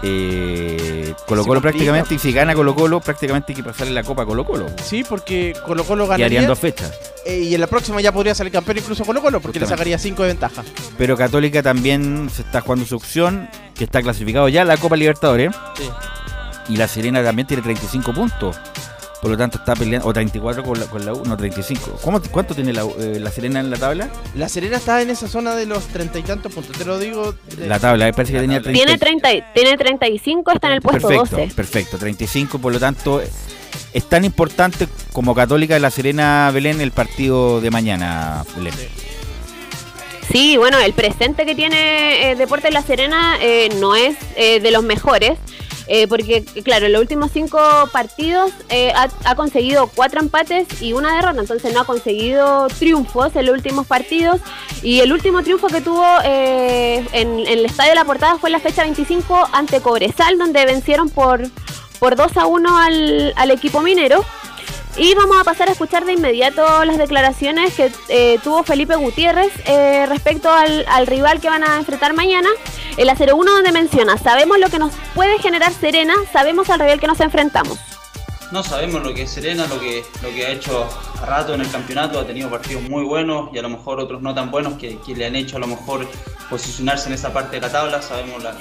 Eh, 0.06 1.14
Colo 1.28 1.46
Colo 1.46 1.62
prácticamente, 1.62 2.16
y 2.16 2.20
si 2.20 2.34
gana 2.34 2.54
Colo 2.54 2.76
Colo, 2.76 3.00
prácticamente 3.00 3.54
hay 3.54 3.56
que 3.56 3.64
pasarle 3.64 3.94
la 3.94 4.04
copa 4.04 4.24
a 4.24 4.26
Colo 4.26 4.46
Colo. 4.46 4.66
Sí, 4.84 5.04
porque 5.08 5.54
Colo 5.66 5.84
Colo 5.86 6.04
Y 6.04 6.08
ganaría. 6.08 6.26
harían 6.26 6.48
dos 6.48 6.60
fechas. 6.60 6.92
eh, 7.26 7.40
y 7.40 7.56
en 7.56 7.62
la 7.62 7.68
próxima 7.68 8.02
ya 8.02 8.12
podría 8.12 8.36
salir 8.36 8.52
campeón 8.52 8.78
incluso 8.80 9.06
Colo 9.06 9.22
Colo, 9.22 9.40
porque 9.40 9.60
le 9.62 9.66
sacaría 9.66 9.98
5 9.98 10.22
de 10.24 10.28
ventaja. 10.30 10.64
Pero 10.98 11.16
Católica 11.16 11.64
también 11.64 12.30
se 12.30 12.42
está 12.42 12.60
jugando 12.62 12.86
su 12.86 12.98
opción, 12.98 13.50
que 13.76 13.86
está 13.86 14.02
clasificado 14.02 14.50
ya 14.50 14.64
a 14.64 14.66
la 14.66 14.76
Copa 14.78 14.98
Libertadores. 14.98 15.56
Sí. 15.78 15.90
Y 16.70 16.78
la 16.78 16.88
Serena 16.88 17.24
también 17.24 17.48
tiene 17.48 17.64
35 17.64 18.14
puntos. 18.14 18.58
Por 19.22 19.32
lo 19.32 19.38
tanto 19.38 19.58
está 19.58 19.74
peleando, 19.74 20.06
o 20.06 20.12
34 20.12 20.64
con 20.64 20.78
la, 20.78 20.86
con 20.88 21.06
la 21.06 21.14
U, 21.14 21.24
no 21.26 21.38
35. 21.38 22.00
¿Cómo, 22.02 22.22
¿Cuánto 22.30 22.54
tiene 22.56 22.74
la, 22.74 22.82
eh, 22.84 23.20
la 23.22 23.32
Serena 23.32 23.62
en 23.62 23.70
la 23.70 23.78
tabla? 23.78 24.10
La 24.36 24.50
Serena 24.50 24.76
está 24.76 25.02
en 25.02 25.10
esa 25.10 25.30
zona 25.30 25.56
de 25.56 25.66
los 25.66 25.86
treinta 25.88 26.20
y 26.20 26.24
tantos 26.24 26.52
puntos, 26.54 26.78
te 26.78 26.84
lo 26.84 27.00
digo. 27.00 27.34
de- 27.56 27.68
La 27.68 27.80
tabla, 27.80 28.04
me 28.06 28.14
parece 28.14 28.34
que 28.34 28.40
tenía 28.40 28.62
30. 28.62 28.78
Tiene, 28.84 28.98
30, 28.98 29.34
y- 29.34 29.44
tiene 29.54 29.78
35, 29.78 30.52
está 30.52 30.68
en 30.68 30.74
el 30.74 30.82
puesto 30.82 31.08
perfecto, 31.08 31.38
12. 31.38 31.56
perfecto. 31.56 31.98
35, 31.98 32.60
por 32.60 32.74
lo 32.74 32.80
tanto, 32.82 33.22
es 33.94 34.10
tan 34.10 34.26
importante 34.26 34.88
como 35.14 35.34
Católica 35.34 35.76
de 35.76 35.80
la 35.80 35.90
Serena 35.90 36.52
Belén 36.54 36.82
el 36.82 36.92
partido 36.92 37.62
de 37.62 37.72
mañana, 37.72 38.44
Belén. 38.58 38.74
Sí, 40.32 40.58
bueno, 40.58 40.80
el 40.80 40.94
presente 40.94 41.46
que 41.46 41.54
tiene 41.56 42.32
eh, 42.32 42.36
Deportes 42.36 42.74
La 42.74 42.82
Serena 42.82 43.38
eh, 43.42 43.70
no 43.80 43.96
es 43.96 44.16
eh, 44.36 44.60
de 44.60 44.72
los 44.72 44.84
mejores. 44.84 45.38
Eh, 45.88 46.08
porque, 46.08 46.44
claro, 46.64 46.86
en 46.86 46.94
los 46.94 47.02
últimos 47.02 47.32
cinco 47.32 47.60
partidos 47.92 48.52
eh, 48.70 48.94
ha, 48.96 49.36
conseguido 49.36 49.88
cuatro 49.94 50.22
empates 50.22 50.82
y 50.82 50.94
una 50.94 51.16
derrota, 51.16 51.42
entonces 51.42 51.74
no 51.74 51.82
ha 51.82 51.86
conseguido 51.86 52.68
triunfos 52.68 53.36
en 53.36 53.46
los 53.48 53.56
últimos 53.56 53.86
partidos. 53.86 54.40
Y 54.82 55.02
el 55.02 55.12
último 55.12 55.44
triunfo 55.44 55.68
que 55.68 55.82
tuvo 55.82 56.06
eh, 56.24 57.06
en, 57.12 57.40
el 57.48 57.66
Estadio 57.66 57.92
de 57.92 57.96
la 57.96 58.06
Portada 58.06 58.38
fue 58.38 58.50
la 58.50 58.60
fecha 58.60 58.84
25 58.84 59.50
ante 59.52 59.82
Cobresal, 59.82 60.38
donde 60.38 60.66
vencieron 60.66 61.10
por, 61.10 61.42
por 62.00 62.16
2 62.16 62.38
a 62.38 62.46
1 62.46 62.78
al, 62.78 63.34
al 63.36 63.52
equipo 63.52 63.82
minero. 63.82 64.24
Y 64.96 65.16
vamos 65.16 65.38
a 65.38 65.44
pasar 65.44 65.70
a 65.70 65.72
escuchar 65.72 66.06
de 66.06 66.14
inmediato 66.14 66.86
las 66.86 66.98
declaraciones 67.00 67.74
que 67.74 67.92
eh, 68.10 68.38
tuvo 68.44 68.64
Felipe 68.64 68.96
Gutiérrez 68.96 69.52
eh, 69.66 70.06
respecto 70.08 70.52
al, 70.52 70.86
al 70.88 71.08
rival 71.08 71.42
que 71.42 71.50
van 71.50 71.64
a 71.64 71.78
enfrentar 71.78 72.14
mañana. 72.14 72.50
El 72.98 73.10
a 73.10 73.14
01 73.16 73.52
donde 73.52 73.72
menciona, 73.72 74.18
sabemos 74.20 74.60
lo 74.60 74.70
que 74.70 74.78
nos 74.78 74.94
puede 75.16 75.40
generar 75.40 75.74
Serena, 75.74 76.14
sabemos 76.32 76.70
al 76.70 76.80
rival 76.80 77.00
que 77.00 77.08
nos 77.08 77.20
enfrentamos. 77.22 77.80
No 78.52 78.62
sabemos 78.62 79.02
lo 79.04 79.16
que 79.16 79.24
es 79.24 79.32
Serena, 79.32 79.66
lo 79.66 79.80
que, 79.80 80.06
lo 80.22 80.30
que 80.30 80.46
ha 80.46 80.50
hecho 80.52 80.88
a 81.20 81.26
rato 81.26 81.56
en 81.56 81.62
el 81.62 81.72
campeonato, 81.72 82.20
ha 82.20 82.28
tenido 82.28 82.52
partidos 82.52 82.84
muy 82.84 83.04
buenos 83.04 83.50
y 83.52 83.58
a 83.58 83.64
lo 83.64 83.70
mejor 83.70 84.00
otros 84.00 84.22
no 84.22 84.36
tan 84.36 84.52
buenos 84.52 84.76
que, 84.76 85.00
le 85.08 85.26
han 85.26 85.36
hecho 85.36 85.58
a 85.58 85.60
lo 85.60 85.66
mejor 85.66 86.08
posicionarse 86.52 87.08
en 87.08 87.16
esa 87.16 87.34
parte 87.34 87.56
de 87.56 87.62
la 87.62 87.72
tabla. 87.72 88.00
Sabemos 88.04 88.44
la- 88.44 88.54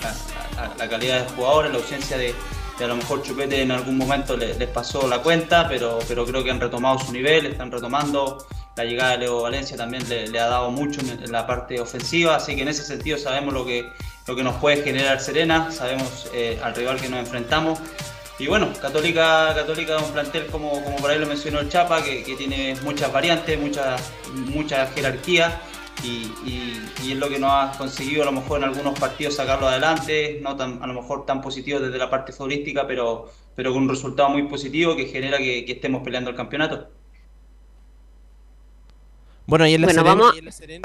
la 0.79 0.89
calidad 0.89 1.25
de 1.25 1.31
jugadores, 1.35 1.73
la 1.73 1.79
ausencia 1.79 2.17
de, 2.17 2.35
de 2.79 2.85
a 2.85 2.89
lo 2.89 2.97
mejor 2.97 3.23
Chupete 3.23 3.61
en 3.63 3.71
algún 3.71 3.97
momento 3.99 4.37
le- 4.37 4.55
les 4.55 4.69
pasó 4.69 5.07
la 5.09 5.19
cuenta, 5.23 5.69
pero, 5.69 5.99
pero 6.09 6.25
creo 6.25 6.43
que 6.43 6.51
han 6.51 6.61
retomado 6.61 6.99
su 6.99 7.13
nivel, 7.13 7.47
están 7.47 7.71
retomando. 7.71 8.47
La 8.77 8.85
llegada 8.85 9.13
de 9.13 9.19
Leo 9.19 9.43
Valencia 9.43 9.77
también 9.77 10.09
le, 10.09 10.39
ha 10.41 10.47
dado 10.47 10.71
mucho 10.71 11.01
en, 11.03 11.11
en 11.23 11.31
la 11.31 11.47
parte 11.47 11.79
ofensiva, 11.81 12.37
así 12.37 12.57
que 12.57 12.63
en 12.63 12.69
ese 12.69 12.83
sentido 12.83 13.19
sabemos 13.19 13.53
lo 13.53 13.67
que, 13.67 13.93
lo 14.27 14.35
que 14.35 14.43
nos 14.43 14.57
puede 14.57 14.83
generar 14.83 15.21
Serena, 15.21 15.71
sabemos 15.71 16.29
eh, 16.33 16.59
al 16.63 16.75
rival 16.75 16.99
que 16.99 17.09
nos 17.11 17.21
enfrentamos. 17.21 17.79
Y 18.39 18.47
bueno, 18.47 18.73
Católica, 18.81 19.53
Católica 19.55 19.99
un 19.99 20.11
plantel 20.13 20.47
como, 20.47 20.83
como 20.83 20.97
por 20.97 21.11
ahí 21.11 21.19
lo 21.19 21.27
mencionó 21.27 21.61
el 21.61 21.69
Chapa, 21.69 22.03
que, 22.03 22.25
que 22.25 22.35
tiene 22.35 22.75
muchas 22.83 23.13
variantes, 23.13 23.61
mucha, 23.61 23.97
mucha 24.33 24.87
jerarquía. 24.87 25.61
Y, 26.03 26.39
y- 26.45 27.13
es 27.13 27.17
lo 27.19 27.29
que 27.29 27.39
nos 27.39 27.51
ha 27.53 27.73
conseguido 27.79 28.23
a 28.23 28.27
lo 28.27 28.33
mejor 28.33 28.59
en 28.59 28.65
algunos 28.65 28.99
partidos 28.99 29.35
sacarlo 29.37 29.69
adelante, 29.69 30.39
no 30.43 30.57
tan, 30.57 30.83
a 30.83 30.87
lo 30.87 30.95
mejor 30.95 31.27
tan 31.27 31.41
positivo 31.43 31.81
desde 31.81 31.99
la 31.99 32.09
parte 32.11 32.33
futbolística, 32.33 32.87
pero, 32.87 33.31
pero 33.55 33.73
con 33.73 33.83
un 33.85 33.89
resultado 33.89 34.31
muy 34.31 34.45
positivo 34.45 34.97
que 34.97 35.07
genera 35.07 35.39
que 35.39 35.65
estemos 35.69 36.03
peleando 36.03 36.31
el 36.31 36.37
campeonato. 36.37 36.89
Bueno, 39.45 39.65
ahí 39.65 39.75
en 39.75 39.81
la 39.81 39.87
Bueno, 39.89 40.03
Serena. 40.03 40.23
vamos- 40.23 40.35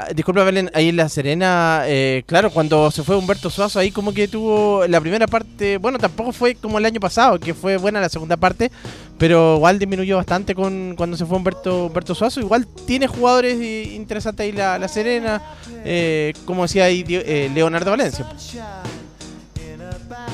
Ah, 0.00 0.12
Disculpa, 0.12 0.42
Belén, 0.42 0.70
ahí 0.74 0.88
en 0.88 0.96
la 0.96 1.08
Serena, 1.08 1.82
eh, 1.86 2.24
claro, 2.26 2.50
cuando 2.50 2.90
se 2.90 3.02
fue 3.04 3.16
Humberto 3.16 3.50
Suazo, 3.50 3.78
ahí 3.78 3.90
como 3.92 4.12
que 4.12 4.26
tuvo 4.26 4.84
la 4.88 5.00
primera 5.00 5.26
parte, 5.28 5.78
bueno, 5.78 5.96
tampoco 5.98 6.32
fue 6.32 6.56
como 6.56 6.78
el 6.78 6.84
año 6.84 6.98
pasado, 7.00 7.38
que 7.38 7.54
fue 7.54 7.76
buena 7.76 8.00
la 8.00 8.08
segunda 8.08 8.36
parte, 8.36 8.70
pero 9.16 9.56
igual 9.56 9.78
disminuyó 9.78 10.16
bastante 10.16 10.54
con 10.56 10.94
cuando 10.96 11.16
se 11.16 11.24
fue 11.24 11.36
Humberto, 11.36 11.86
Humberto 11.86 12.14
Suazo. 12.16 12.40
Igual 12.40 12.66
tiene 12.86 13.06
jugadores 13.06 13.60
interesantes 13.92 14.44
ahí 14.44 14.52
la, 14.52 14.76
la 14.78 14.88
Serena, 14.88 15.40
eh, 15.84 16.32
como 16.44 16.62
decía 16.62 16.84
ahí 16.84 17.04
eh, 17.08 17.50
Leonardo 17.54 17.90
Valencia. 17.92 18.26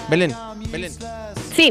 Belén, 0.09 0.35
Belén. 0.71 0.93
Sí, 1.55 1.71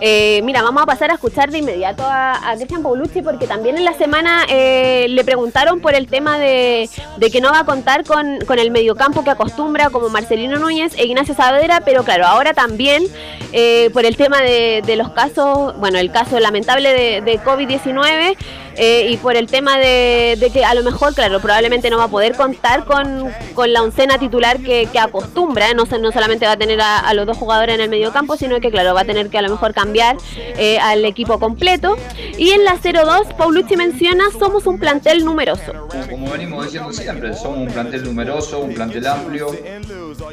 eh, 0.00 0.40
mira, 0.42 0.62
vamos 0.62 0.82
a 0.82 0.86
pasar 0.86 1.10
a 1.10 1.14
escuchar 1.14 1.50
de 1.50 1.58
inmediato 1.58 2.02
a, 2.04 2.50
a 2.50 2.56
Cristian 2.56 2.82
Paulucci 2.82 3.22
porque 3.22 3.46
también 3.46 3.76
en 3.76 3.84
la 3.84 3.94
semana 3.94 4.44
eh, 4.48 5.06
le 5.08 5.24
preguntaron 5.24 5.80
por 5.80 5.94
el 5.94 6.06
tema 6.06 6.38
de, 6.38 6.88
que 7.30 7.40
no 7.40 7.52
va 7.52 7.60
a 7.60 7.64
contar 7.64 8.04
con, 8.04 8.38
el 8.58 8.70
mediocampo 8.70 9.22
que 9.22 9.30
acostumbra 9.30 9.90
como 9.90 10.08
Marcelino 10.08 10.58
Núñez 10.58 10.94
e 10.96 11.04
Ignacio 11.04 11.34
Saavedra, 11.34 11.82
pero 11.84 12.02
claro, 12.02 12.26
ahora 12.26 12.54
también 12.54 13.04
eh, 13.52 13.90
por 13.92 14.04
el 14.04 14.16
tema 14.16 14.40
de, 14.40 14.94
los 14.96 15.10
casos, 15.10 15.78
bueno, 15.78 15.98
el 15.98 16.10
caso 16.10 16.40
lamentable 16.40 17.20
de 17.20 17.40
COVID-19 17.42 18.36
eh, 18.76 19.08
y 19.10 19.16
por 19.16 19.36
el 19.36 19.46
tema 19.46 19.78
de, 19.78 20.36
de 20.38 20.50
que 20.50 20.64
a 20.64 20.74
lo 20.74 20.82
mejor, 20.82 21.14
claro, 21.14 21.40
probablemente 21.40 21.90
no 21.90 21.98
va 21.98 22.04
a 22.04 22.08
poder 22.08 22.34
contar 22.34 22.84
con, 22.84 23.30
con 23.54 23.72
la 23.72 23.82
oncena 23.82 24.18
titular 24.18 24.58
que, 24.58 24.88
que 24.90 24.98
acostumbra, 24.98 25.74
no, 25.74 25.84
no 25.84 26.12
solamente 26.12 26.46
va 26.46 26.52
a 26.52 26.56
tener 26.56 26.80
a, 26.80 26.98
a 26.98 27.14
los 27.14 27.26
dos 27.26 27.36
jugadores 27.36 27.74
en 27.74 27.80
el 27.80 27.90
mediocampo, 27.90 28.36
sino 28.36 28.60
que, 28.60 28.70
claro, 28.70 28.94
va 28.94 29.02
a 29.02 29.04
tener 29.04 29.28
que 29.28 29.38
a 29.38 29.42
lo 29.42 29.50
mejor 29.50 29.74
cambiar 29.74 30.16
eh, 30.36 30.78
al 30.78 31.04
equipo 31.04 31.38
completo. 31.38 31.96
Y 32.38 32.50
en 32.50 32.64
la 32.64 32.76
0-2, 32.76 33.36
Paulucci 33.36 33.76
menciona, 33.76 34.24
somos 34.38 34.66
un 34.66 34.78
plantel 34.78 35.24
numeroso. 35.24 35.72
Como 36.08 36.30
venimos 36.30 36.64
diciendo 36.64 36.92
siempre, 36.92 37.34
somos 37.34 37.58
un 37.58 37.68
plantel 37.68 38.04
numeroso, 38.04 38.60
un 38.60 38.74
plantel 38.74 39.06
amplio, 39.06 39.48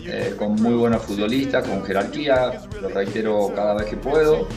eh, 0.05 0.35
con 0.37 0.55
muy 0.55 0.73
buenos 0.73 1.03
futbolistas, 1.03 1.67
con 1.67 1.83
jerarquía, 1.83 2.53
lo 2.81 2.89
reitero 2.89 3.51
cada 3.55 3.75
vez 3.75 3.87
que 3.87 3.97
puedo, 3.97 4.47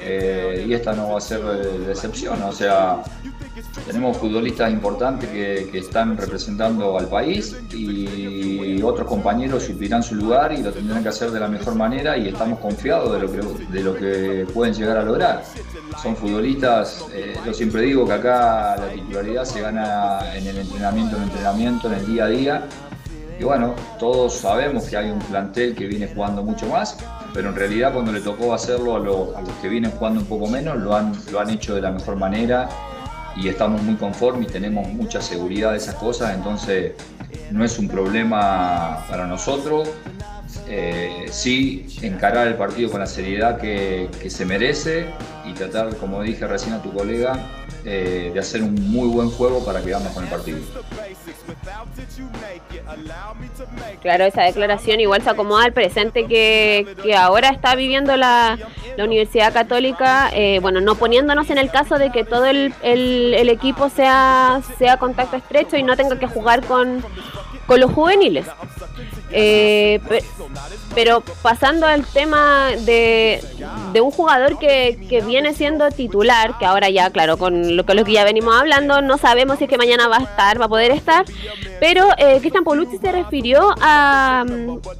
eh, 0.00 0.64
y 0.66 0.72
esta 0.72 0.94
no 0.94 1.10
va 1.10 1.18
a 1.18 1.20
ser 1.20 1.40
eh, 1.40 1.78
de 1.86 1.92
excepción, 1.92 2.42
o 2.42 2.52
sea, 2.52 3.02
tenemos 3.86 4.16
futbolistas 4.16 4.70
importantes 4.70 5.28
que, 5.30 5.68
que 5.70 5.78
están 5.78 6.16
representando 6.16 6.98
al 6.98 7.08
país 7.08 7.56
y 7.72 8.82
otros 8.82 9.08
compañeros 9.08 9.64
suplirán 9.64 10.02
su 10.02 10.14
lugar 10.14 10.52
y 10.52 10.62
lo 10.62 10.72
tendrán 10.72 11.02
que 11.02 11.08
hacer 11.08 11.30
de 11.30 11.40
la 11.40 11.48
mejor 11.48 11.74
manera 11.74 12.16
y 12.16 12.28
estamos 12.28 12.58
confiados 12.58 13.12
de 13.12 13.20
lo 13.20 13.32
que, 13.32 13.64
de 13.72 13.82
lo 13.82 13.94
que 13.94 14.46
pueden 14.52 14.74
llegar 14.74 14.96
a 14.98 15.02
lograr. 15.02 15.42
Son 16.02 16.16
futbolistas, 16.16 17.04
eh, 17.12 17.34
yo 17.44 17.52
siempre 17.52 17.82
digo 17.82 18.06
que 18.06 18.12
acá 18.12 18.76
la 18.76 18.88
titularidad 18.92 19.44
se 19.44 19.60
gana 19.60 20.20
en 20.34 20.46
el 20.46 20.58
entrenamiento, 20.58 21.16
en 21.16 21.22
el 21.22 21.28
entrenamiento, 21.28 21.88
en 21.88 21.94
el 21.94 22.06
día 22.06 22.24
a 22.24 22.28
día. 22.28 22.62
Y 23.38 23.44
bueno, 23.44 23.74
todos 23.98 24.34
sabemos 24.34 24.84
que 24.84 24.96
hay 24.96 25.10
un 25.10 25.18
plantel 25.18 25.74
que 25.74 25.86
viene 25.86 26.08
jugando 26.08 26.42
mucho 26.42 26.66
más, 26.66 26.96
pero 27.36 27.50
en 27.50 27.54
realidad 27.54 27.92
cuando 27.92 28.12
le 28.12 28.20
tocó 28.20 28.54
hacerlo 28.54 28.96
a, 28.96 28.98
lo- 28.98 29.36
a 29.36 29.42
los 29.42 29.50
que 29.60 29.68
vienen 29.68 29.90
jugando 29.90 30.20
un 30.20 30.26
poco 30.26 30.46
menos, 30.48 30.78
lo 30.78 30.96
han, 30.96 31.12
lo 31.30 31.38
han 31.38 31.50
hecho 31.50 31.74
de 31.74 31.82
la 31.82 31.90
mejor 31.90 32.16
manera 32.16 32.66
y 33.36 33.48
estamos 33.48 33.82
muy 33.82 33.94
conformes 33.96 34.48
y 34.48 34.52
tenemos 34.52 34.88
mucha 34.88 35.20
seguridad 35.20 35.72
de 35.72 35.76
esas 35.76 35.96
cosas, 35.96 36.34
entonces 36.34 36.92
no 37.50 37.62
es 37.62 37.78
un 37.78 37.88
problema 37.88 39.04
para 39.10 39.26
nosotros. 39.26 39.86
Eh, 40.68 41.26
sí, 41.30 41.86
encarar 42.02 42.46
el 42.48 42.54
partido 42.54 42.90
con 42.90 43.00
la 43.00 43.06
seriedad 43.06 43.58
que, 43.60 44.08
que 44.20 44.30
se 44.30 44.44
merece 44.44 45.06
y 45.44 45.52
tratar, 45.52 45.94
como 45.96 46.22
dije 46.22 46.46
recién 46.46 46.74
a 46.74 46.82
tu 46.82 46.92
colega, 46.92 47.38
eh, 47.84 48.30
de 48.34 48.40
hacer 48.40 48.62
un 48.62 48.74
muy 48.90 49.08
buen 49.08 49.30
juego 49.30 49.64
para 49.64 49.80
quedarnos 49.80 50.12
con 50.12 50.24
el 50.24 50.30
partido. 50.30 50.58
Claro, 54.02 54.24
esa 54.24 54.42
declaración 54.42 55.00
igual 55.00 55.22
se 55.22 55.30
acomoda 55.30 55.64
al 55.64 55.72
presente 55.72 56.26
que, 56.26 56.86
que 57.02 57.14
ahora 57.16 57.50
está 57.50 57.74
viviendo 57.76 58.16
la, 58.16 58.58
la 58.96 59.04
Universidad 59.04 59.52
Católica, 59.52 60.30
eh, 60.32 60.58
bueno, 60.60 60.80
no 60.80 60.94
poniéndonos 60.96 61.48
en 61.50 61.58
el 61.58 61.70
caso 61.70 61.98
de 61.98 62.10
que 62.10 62.24
todo 62.24 62.46
el, 62.46 62.74
el- 62.82 63.34
el 63.34 63.48
equipo 63.48 63.88
sea, 63.88 64.60
sea 64.78 64.96
contacto 64.98 65.36
estrecho 65.36 65.76
y 65.76 65.82
no 65.82 65.96
tenga 65.96 66.18
que 66.18 66.26
jugar 66.26 66.64
con, 66.66 67.04
con 67.66 67.80
los 67.80 67.92
juveniles. 67.92 68.46
Eh, 69.32 70.00
pe- 70.08 70.22
pero 70.94 71.20
pasando 71.42 71.86
al 71.86 72.06
tema 72.06 72.68
de, 72.80 73.42
un 74.00 74.10
jugador 74.10 74.58
que, 74.58 74.98
que 75.08 75.20
viene 75.20 75.52
siendo 75.52 75.90
titular, 75.90 76.56
que 76.58 76.64
ahora 76.64 76.88
ya, 76.90 77.10
claro, 77.10 77.36
con 77.36 77.76
lo, 77.76 77.84
con 77.84 77.96
lo 77.96 78.04
que 78.04 78.12
ya 78.12 78.24
venimos 78.24 78.54
hablando, 78.54 79.02
no 79.02 79.18
sabemos 79.18 79.58
si 79.58 79.64
es 79.64 79.70
que 79.70 79.76
mañana 79.78 80.06
va 80.08 80.18
a 80.18 80.22
estar, 80.22 80.60
va 80.60 80.66
a 80.66 80.68
poder 80.68 80.90
estar, 80.92 81.24
pero 81.80 82.06
eh, 82.18 82.38
Cristian 82.40 82.62
Paulucci 82.64 82.98
se 82.98 83.10
refirió 83.12 83.74
a, 83.80 84.44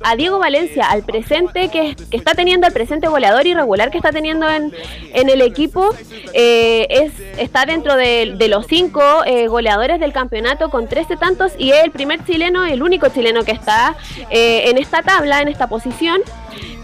a 0.02 0.16
Diego 0.16 0.38
Valencia, 0.38 0.86
al 0.90 1.02
presente 1.02 1.68
que, 1.68 1.94
que 2.10 2.16
está 2.16 2.32
teniendo, 2.34 2.66
al 2.66 2.72
presente 2.72 3.06
goleador 3.08 3.46
irregular 3.46 3.90
que 3.90 3.98
está 3.98 4.10
teniendo 4.12 4.48
en, 4.50 4.72
en 5.14 5.28
el 5.30 5.40
equipo, 5.40 5.94
eh, 6.34 6.86
es, 6.90 7.12
está 7.38 7.64
dentro 7.64 7.96
de, 7.96 8.34
de 8.36 8.48
los 8.48 8.66
cinco 8.66 9.02
eh, 9.24 9.46
goleadores 9.46 10.00
del 10.00 10.12
campeonato 10.12 10.68
con 10.70 10.88
13 10.88 11.16
tantos 11.16 11.52
y 11.58 11.70
es 11.72 11.84
el 11.84 11.90
primer 11.90 12.24
chileno, 12.24 12.64
el 12.66 12.82
único 12.82 13.08
chileno 13.08 13.44
que 13.44 13.52
está 13.52 13.96
eh, 14.30 14.70
en 14.70 14.78
esta 14.78 15.02
tabla, 15.02 15.42
en 15.42 15.48
esta 15.48 15.66
posición. 15.66 16.20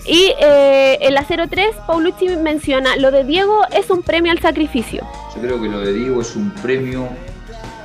Y 0.05 0.33
eh, 0.41 0.99
en 1.01 1.15
la 1.15 1.25
03, 1.25 1.77
Paulucci 1.87 2.29
menciona, 2.37 2.97
lo 2.97 3.11
de 3.11 3.25
Diego 3.25 3.63
es 3.71 3.89
un 3.91 4.03
premio 4.03 4.33
al 4.33 4.41
sacrificio. 4.41 5.07
Yo 5.35 5.41
creo 5.41 5.63
que 5.63 5.69
lo 5.69 5.81
de 5.81 5.93
Diego 5.93 6.21
es 6.21 6.35
un 6.35 6.51
premio 6.51 7.09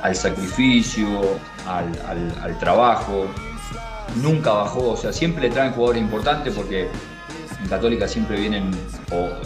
al 0.02 0.16
sacrificio, 0.16 1.06
al, 1.66 2.58
trabajo. 2.58 3.26
Nunca 4.16 4.52
bajó, 4.52 4.90
o 4.90 4.96
sea, 4.96 5.12
siempre 5.12 5.42
le 5.42 5.50
traen 5.50 5.72
jugadores 5.72 6.02
importantes 6.02 6.54
porque 6.54 6.88
en 7.62 7.68
Católica 7.68 8.08
siempre 8.08 8.40
vienen 8.40 8.70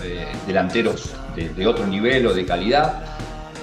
eh, 0.03 0.27
delanteros 0.47 1.13
de, 1.37 1.51
de 1.51 1.67
otro 1.67 1.87
nivel 1.87 2.27
o 2.27 2.33
de 2.33 2.47
calidad. 2.47 3.03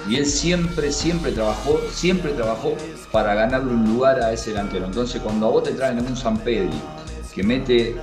Y 0.08 0.16
él 0.16 0.26
siempre, 0.26 0.92
siempre 0.92 1.32
trabajó, 1.32 1.78
siempre 1.92 2.32
trabajó 2.32 2.74
para 3.12 3.34
ganarle 3.34 3.72
un 3.72 3.84
lugar 3.84 4.20
a 4.20 4.32
ese 4.32 4.50
delantero. 4.50 4.86
Entonces, 4.86 5.20
cuando 5.20 5.46
a 5.46 5.50
vos 5.50 5.64
te 5.64 5.72
traen 5.72 5.98
un 6.00 6.16
San 6.16 6.38
Pedri 6.38 6.80
que 7.34 7.42
mete 7.42 7.96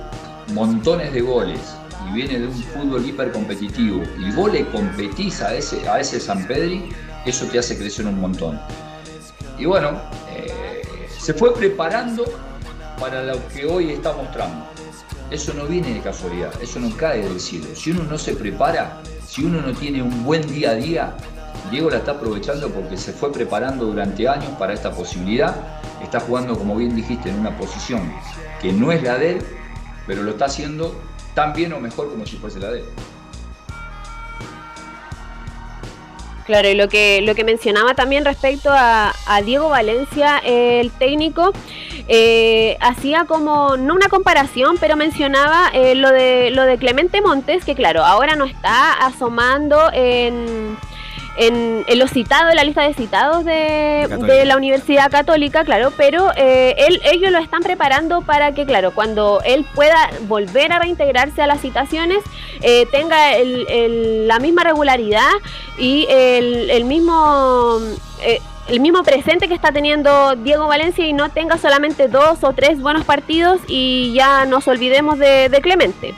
montones 0.54 1.12
de 1.12 1.20
goles 1.20 1.60
y 2.08 2.14
viene 2.14 2.38
de 2.38 2.46
un 2.46 2.54
fútbol 2.54 3.06
hipercompetitivo 3.06 4.02
y 4.18 4.30
vos 4.32 4.52
le 4.52 4.66
competís 4.68 5.42
a 5.42 5.54
ese, 5.54 5.86
a 5.88 6.00
ese 6.00 6.20
San 6.20 6.46
Pedri, 6.46 6.88
eso 7.26 7.46
te 7.46 7.58
hace 7.58 7.76
crecer 7.76 8.06
un 8.06 8.20
montón. 8.20 8.58
Y 9.58 9.66
bueno, 9.66 10.00
eh, 10.30 11.08
se 11.18 11.34
fue 11.34 11.52
preparando 11.54 12.24
para 12.98 13.22
lo 13.22 13.46
que 13.48 13.66
hoy 13.66 13.90
está 13.90 14.12
mostrando. 14.12 14.66
Eso 15.30 15.52
no 15.52 15.66
viene 15.66 15.92
de 15.92 16.00
casualidad, 16.00 16.52
eso 16.62 16.80
no 16.80 16.96
cae 16.96 17.22
del 17.22 17.38
cielo. 17.38 17.66
Si 17.74 17.90
uno 17.90 18.04
no 18.04 18.16
se 18.16 18.34
prepara, 18.34 19.02
si 19.26 19.44
uno 19.44 19.60
no 19.60 19.74
tiene 19.74 20.02
un 20.02 20.24
buen 20.24 20.46
día 20.48 20.70
a 20.70 20.74
día, 20.74 21.16
Diego 21.70 21.90
la 21.90 21.98
está 21.98 22.12
aprovechando 22.12 22.70
porque 22.70 22.96
se 22.96 23.12
fue 23.12 23.32
preparando 23.32 23.86
durante 23.86 24.28
años 24.28 24.50
para 24.58 24.72
esta 24.72 24.90
posibilidad. 24.92 25.54
Está 26.02 26.20
jugando, 26.20 26.56
como 26.56 26.76
bien 26.76 26.94
dijiste, 26.94 27.28
en 27.28 27.38
una 27.38 27.56
posición 27.56 28.12
que 28.60 28.72
no 28.72 28.92
es 28.92 29.02
la 29.02 29.18
de 29.18 29.32
él, 29.32 29.38
pero 30.06 30.22
lo 30.22 30.32
está 30.32 30.46
haciendo 30.46 30.94
tan 31.34 31.52
bien 31.52 31.72
o 31.72 31.80
mejor 31.80 32.10
como 32.10 32.26
si 32.26 32.36
fuese 32.36 32.58
la 32.58 32.70
de 32.70 32.80
él. 32.80 32.84
Claro, 36.48 36.66
y 36.66 36.74
lo 36.74 36.88
que, 36.88 37.20
lo 37.20 37.34
que 37.34 37.44
mencionaba 37.44 37.92
también 37.94 38.24
respecto 38.24 38.70
a, 38.72 39.12
Diego 39.44 39.68
Valencia, 39.68 40.38
el 40.38 40.90
técnico, 40.92 41.52
eh, 42.08 42.78
hacía 42.80 43.26
como, 43.26 43.76
no 43.76 43.94
una 43.94 44.08
comparación, 44.08 44.78
pero 44.80 44.96
mencionaba 44.96 45.68
eh, 45.74 45.94
lo, 45.94 46.10
de, 46.10 46.50
lo 46.50 46.62
de 46.62 46.78
Clemente 46.78 47.20
Montes, 47.20 47.66
que 47.66 47.74
claro, 47.74 48.02
ahora 48.02 48.34
no 48.34 48.46
está 48.46 48.94
asomando 48.94 49.90
en, 49.92 50.78
en, 51.38 51.84
en 51.86 51.98
los 51.98 52.10
citados, 52.10 52.50
en 52.50 52.56
la 52.56 52.64
lista 52.64 52.82
de 52.82 52.94
citados 52.94 53.44
de, 53.44 54.06
la 54.44 54.56
Universidad 54.56 55.10
Católica, 55.10 55.64
claro, 55.64 55.92
pero 55.96 56.30
eh, 56.36 56.74
él, 56.78 57.00
ellos 57.04 57.30
lo 57.30 57.38
están 57.38 57.62
preparando 57.62 58.22
para 58.22 58.52
que, 58.52 58.66
claro, 58.66 58.90
cuando 58.92 59.40
él 59.44 59.64
pueda 59.74 60.10
volver 60.26 60.72
a 60.72 60.78
reintegrarse 60.80 61.40
a 61.40 61.46
las 61.46 61.60
citaciones, 61.60 62.18
eh, 62.60 62.86
tenga 62.90 63.36
el- 63.36 63.66
el- 63.68 64.28
la 64.28 64.38
misma 64.40 64.64
regularidad 64.64 65.30
y 65.78 66.06
el, 66.10 66.70
el 66.70 66.84
mismo... 66.84 67.78
eh, 68.22 68.40
el 68.68 68.80
mismo 68.80 69.02
presente 69.02 69.48
que 69.48 69.54
está 69.54 69.72
teniendo 69.72 70.36
Diego 70.36 70.66
Valencia 70.66 71.06
y 71.06 71.14
no 71.14 71.30
tenga 71.30 71.56
solamente 71.56 72.06
dos 72.06 72.44
o 72.44 72.52
tres 72.52 72.78
buenos 72.82 73.02
partidos 73.06 73.60
y 73.66 74.12
ya 74.12 74.44
nos 74.44 74.68
olvidemos 74.68 75.18
de, 75.18 75.48
de 75.48 75.60
Clemente. 75.62 76.14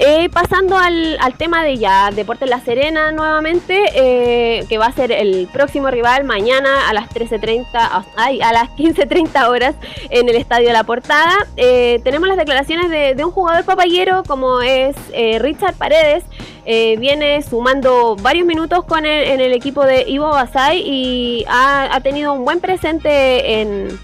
Eh, 0.00 0.28
pasando 0.32 0.76
al, 0.78 1.18
tema 1.38 1.64
de 1.64 1.76
ya 1.76 2.10
Deportes 2.12 2.48
La 2.48 2.60
Serena 2.60 3.10
nuevamente, 3.10 3.82
eh, 3.94 4.64
que 4.68 4.78
va 4.78 4.86
a 4.86 4.92
ser 4.92 5.10
el 5.10 5.48
próximo 5.52 5.90
rival 5.90 6.22
mañana 6.22 6.88
a 6.88 6.92
las 6.92 7.08
13.30, 7.10 7.66
a- 7.74 8.04
ay, 8.16 8.40
a 8.40 8.52
las 8.52 8.68
15.30 8.76 9.48
horas 9.48 9.74
en 10.10 10.28
el 10.28 10.36
Estadio 10.36 10.72
La 10.72 10.84
Portada. 10.84 11.34
Eh, 11.56 12.00
tenemos 12.04 12.28
las 12.28 12.36
declaraciones 12.36 12.90
de, 12.90 13.24
un 13.24 13.32
jugador 13.32 13.64
papayero 13.64 14.22
como 14.22 14.60
es 14.62 14.94
Richard 15.40 15.74
Paredes. 15.74 16.22
Viene 16.64 17.42
sumando 17.42 18.14
varios 18.16 18.46
minutos 18.46 18.84
con 18.84 19.04
el- 19.04 19.24
en 19.28 19.40
el 19.40 19.52
equipo 19.52 19.84
de 19.84 20.04
Ivo 20.08 20.28
Basay 20.28 20.80
y 20.86 21.44
ha, 21.48 21.92
ha 21.94 22.00
tenido 22.00 22.32
un 22.34 22.44
buen 22.44 22.60
presente 22.60 23.60
en, 23.62 23.98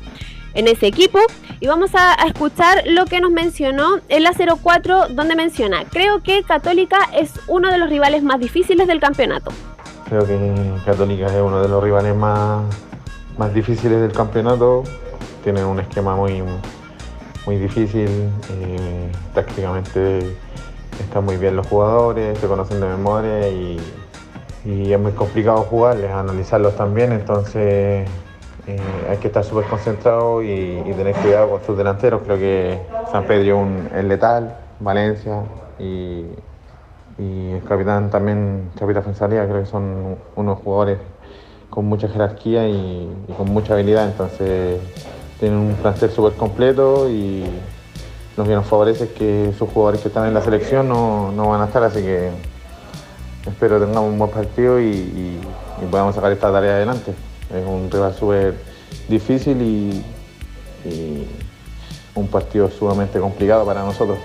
en 0.55 0.69
ese 0.69 0.89
equipo. 0.89 1.21
Y 1.65 1.67
vamos 1.67 1.93
a, 1.95 2.13
escuchar 2.27 2.83
lo 2.85 3.07
que 3.07 3.23
nos 3.23 3.31
mencionó 3.31 3.97
en 4.11 4.23
la 4.23 4.33
04, 4.35 5.09
donde 5.15 5.35
menciona, 5.35 5.87
creo 5.87 6.23
que 6.23 6.43
Católica 6.43 6.99
es 7.15 7.33
uno 7.49 7.71
de 7.71 7.79
los 7.79 7.89
rivales 7.89 8.23
más 8.23 8.39
difíciles 8.39 8.87
del 8.87 9.01
campeonato. 9.01 9.51
Creo 10.07 10.27
que 10.27 10.75
Católica 10.85 11.25
es 11.29 11.41
uno 11.41 11.63
de 11.63 11.69
los 11.71 11.83
rivales 11.83 12.15
más, 12.15 12.67
más 13.39 13.55
difíciles 13.55 13.99
del 13.99 14.13
campeonato. 14.13 14.85
Tiene 15.43 15.65
un 15.65 15.81
esquema 15.81 16.15
muy, 16.15 16.43
muy 17.47 17.57
difícil. 17.57 18.11
eh, 18.11 19.11
tácticamente 19.33 20.37
están 21.01 21.25
muy 21.25 21.39
bien 21.39 21.57
los 21.57 21.67
jugadores, 21.67 22.39
se 22.41 22.47
conocen 22.47 22.79
de 22.79 22.89
memoria 22.89 23.49
y 23.49 24.93
es 24.93 25.01
muy 25.01 25.13
complicado 25.13 25.63
jugarles, 25.63 26.11
analizarlos 26.11 26.77
también. 26.77 27.11
Entonces 27.13 28.07
eh, 28.67 28.81
hay 29.11 29.19
que 29.19 29.29
estar 29.29 29.45
súper 29.45 29.65
concentrado 29.67 30.43
y, 30.43 30.83
tener 30.97 31.15
cuidado 31.17 31.51
con 31.51 31.65
sus 31.65 31.77
delanteros. 31.77 32.23
Creo 32.25 32.39
que 32.39 32.81
San 33.11 33.25
Pedro 33.25 33.59
un- 33.59 33.91
es 33.95 34.05
letal, 34.05 34.57
Valencia 34.81 35.43
y, 35.79 36.27
y 37.19 37.51
el 37.53 37.63
capitán 37.65 38.11
también, 38.11 38.71
Chapita 38.79 39.03
Fuenzalía, 39.03 39.47
creo 39.47 39.61
que 39.61 39.67
son 39.67 40.17
unos 40.37 40.59
jugadores 40.61 40.99
con 41.69 41.87
mucha 41.87 42.09
jerarquía 42.09 42.69
y, 42.69 43.13
con 43.37 43.51
mucha 43.51 43.75
habilidad, 43.75 44.07
entonces 44.07 44.81
tienen 45.41 45.59
un 45.59 45.75
plantel 45.75 46.11
súper 46.11 46.35
completo 46.35 47.11
y 47.11 47.45
lo 48.37 48.45
que 48.45 48.55
nos 48.55 48.67
favorece 48.67 49.11
que 49.11 49.51
esos 49.51 49.69
jugadores 49.69 50.01
que 50.01 50.09
están 50.09 50.27
en 50.27 50.35
la 50.35 50.41
selección 50.41 50.89
no, 50.89 51.33
no 51.33 51.51
van 51.51 51.61
a 51.63 51.65
estar, 51.67 51.83
así 51.83 52.01
que 52.01 52.31
espero 53.47 53.79
tengamos 53.81 54.11
un 54.11 54.19
buen 54.19 54.31
partido 54.31 54.81
y 54.81 55.39
podamos 55.91 56.15
sacar 56.15 56.33
esta 56.33 56.51
tarea 56.51 56.77
adelante. 56.77 57.13
Es 57.55 57.65
un 57.65 57.91
rival 57.91 58.15
súper 58.15 58.55
difícil 59.09 59.61
y, 59.63 60.05
un 62.15 62.29
partido 62.29 62.71
sumamente 62.71 63.19
complicado 63.19 63.65
para 63.65 63.83
nosotros. 63.83 64.19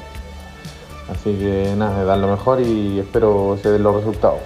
Así 1.09 1.33
que 1.33 1.73
nada, 1.75 2.03
dar 2.03 2.19
lo 2.19 2.27
mejor 2.27 2.61
y 2.61 2.99
espero 2.99 3.57
se 3.61 3.71
den 3.71 3.81
los 3.81 3.95
resultados. 3.95 4.39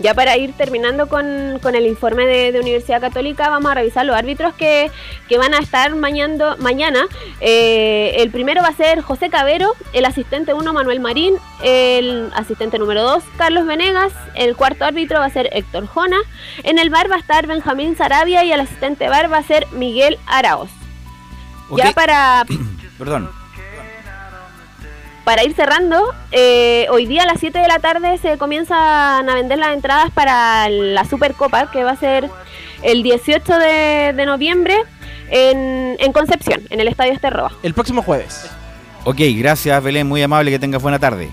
Ya 0.00 0.14
para 0.14 0.36
ir 0.38 0.54
terminando 0.54 1.08
con, 1.08 1.58
con 1.62 1.74
el 1.74 1.86
informe 1.86 2.24
de, 2.26 2.52
de 2.52 2.60
Universidad 2.60 3.00
Católica, 3.02 3.50
vamos 3.50 3.70
a 3.70 3.74
revisar 3.74 4.06
los 4.06 4.16
árbitros 4.16 4.54
que, 4.54 4.90
que 5.28 5.36
van 5.36 5.52
a 5.52 5.58
estar 5.58 5.94
mañando- 5.94 6.56
mañana. 6.58 7.02
Eh, 7.40 8.14
el 8.16 8.30
primero 8.30 8.62
va 8.62 8.68
a 8.68 8.74
ser 8.74 9.02
José 9.02 9.28
Cabero, 9.28 9.74
el 9.92 10.06
asistente 10.06 10.54
1 10.54 10.72
Manuel 10.72 11.00
Marín, 11.00 11.34
el 11.62 12.30
asistente 12.34 12.78
número 12.78 13.02
2 13.02 13.22
Carlos 13.36 13.66
Venegas, 13.66 14.12
el 14.34 14.56
cuarto 14.56 14.86
árbitro 14.86 15.18
va 15.18 15.26
a 15.26 15.30
ser 15.30 15.50
Héctor 15.52 15.86
Jona, 15.86 16.18
en 16.62 16.78
el 16.78 16.88
bar 16.88 17.10
va 17.10 17.16
a 17.16 17.20
estar 17.20 17.46
Benjamín 17.46 17.94
Sarabia 17.94 18.42
y 18.44 18.52
el 18.52 18.60
asistente 18.60 19.08
bar 19.10 19.30
va 19.30 19.36
a 19.38 19.42
ser 19.42 19.66
Miguel 19.72 20.18
Araoz. 20.26 20.70
Ya 21.76 21.92
para, 21.92 22.44
Perdón. 22.98 23.30
Para 25.30 25.44
ir 25.44 25.54
cerrando, 25.54 26.12
eh, 26.32 26.88
hoy 26.90 27.06
día 27.06 27.22
a 27.22 27.24
las 27.24 27.38
7 27.38 27.56
de 27.56 27.68
la 27.68 27.78
tarde 27.78 28.18
se 28.18 28.36
comienzan 28.36 29.30
a 29.30 29.34
vender 29.36 29.60
las 29.60 29.72
entradas 29.74 30.10
para 30.10 30.68
la 30.68 31.04
Supercopa, 31.04 31.70
que 31.70 31.84
va 31.84 31.92
a 31.92 31.96
ser 31.96 32.28
el 32.82 33.04
18 33.04 33.58
de, 33.60 34.12
de 34.12 34.26
noviembre 34.26 34.76
en, 35.28 35.94
en 36.00 36.12
Concepción, 36.12 36.62
en 36.68 36.80
el 36.80 36.88
Estadio 36.88 37.12
Esterroa. 37.12 37.52
El 37.62 37.74
próximo 37.74 38.02
jueves. 38.02 38.50
Ok, 39.04 39.18
gracias 39.36 39.80
Belén, 39.84 40.08
muy 40.08 40.20
amable, 40.20 40.50
que 40.50 40.58
tengas 40.58 40.82
buena 40.82 40.98
tarde. 40.98 41.30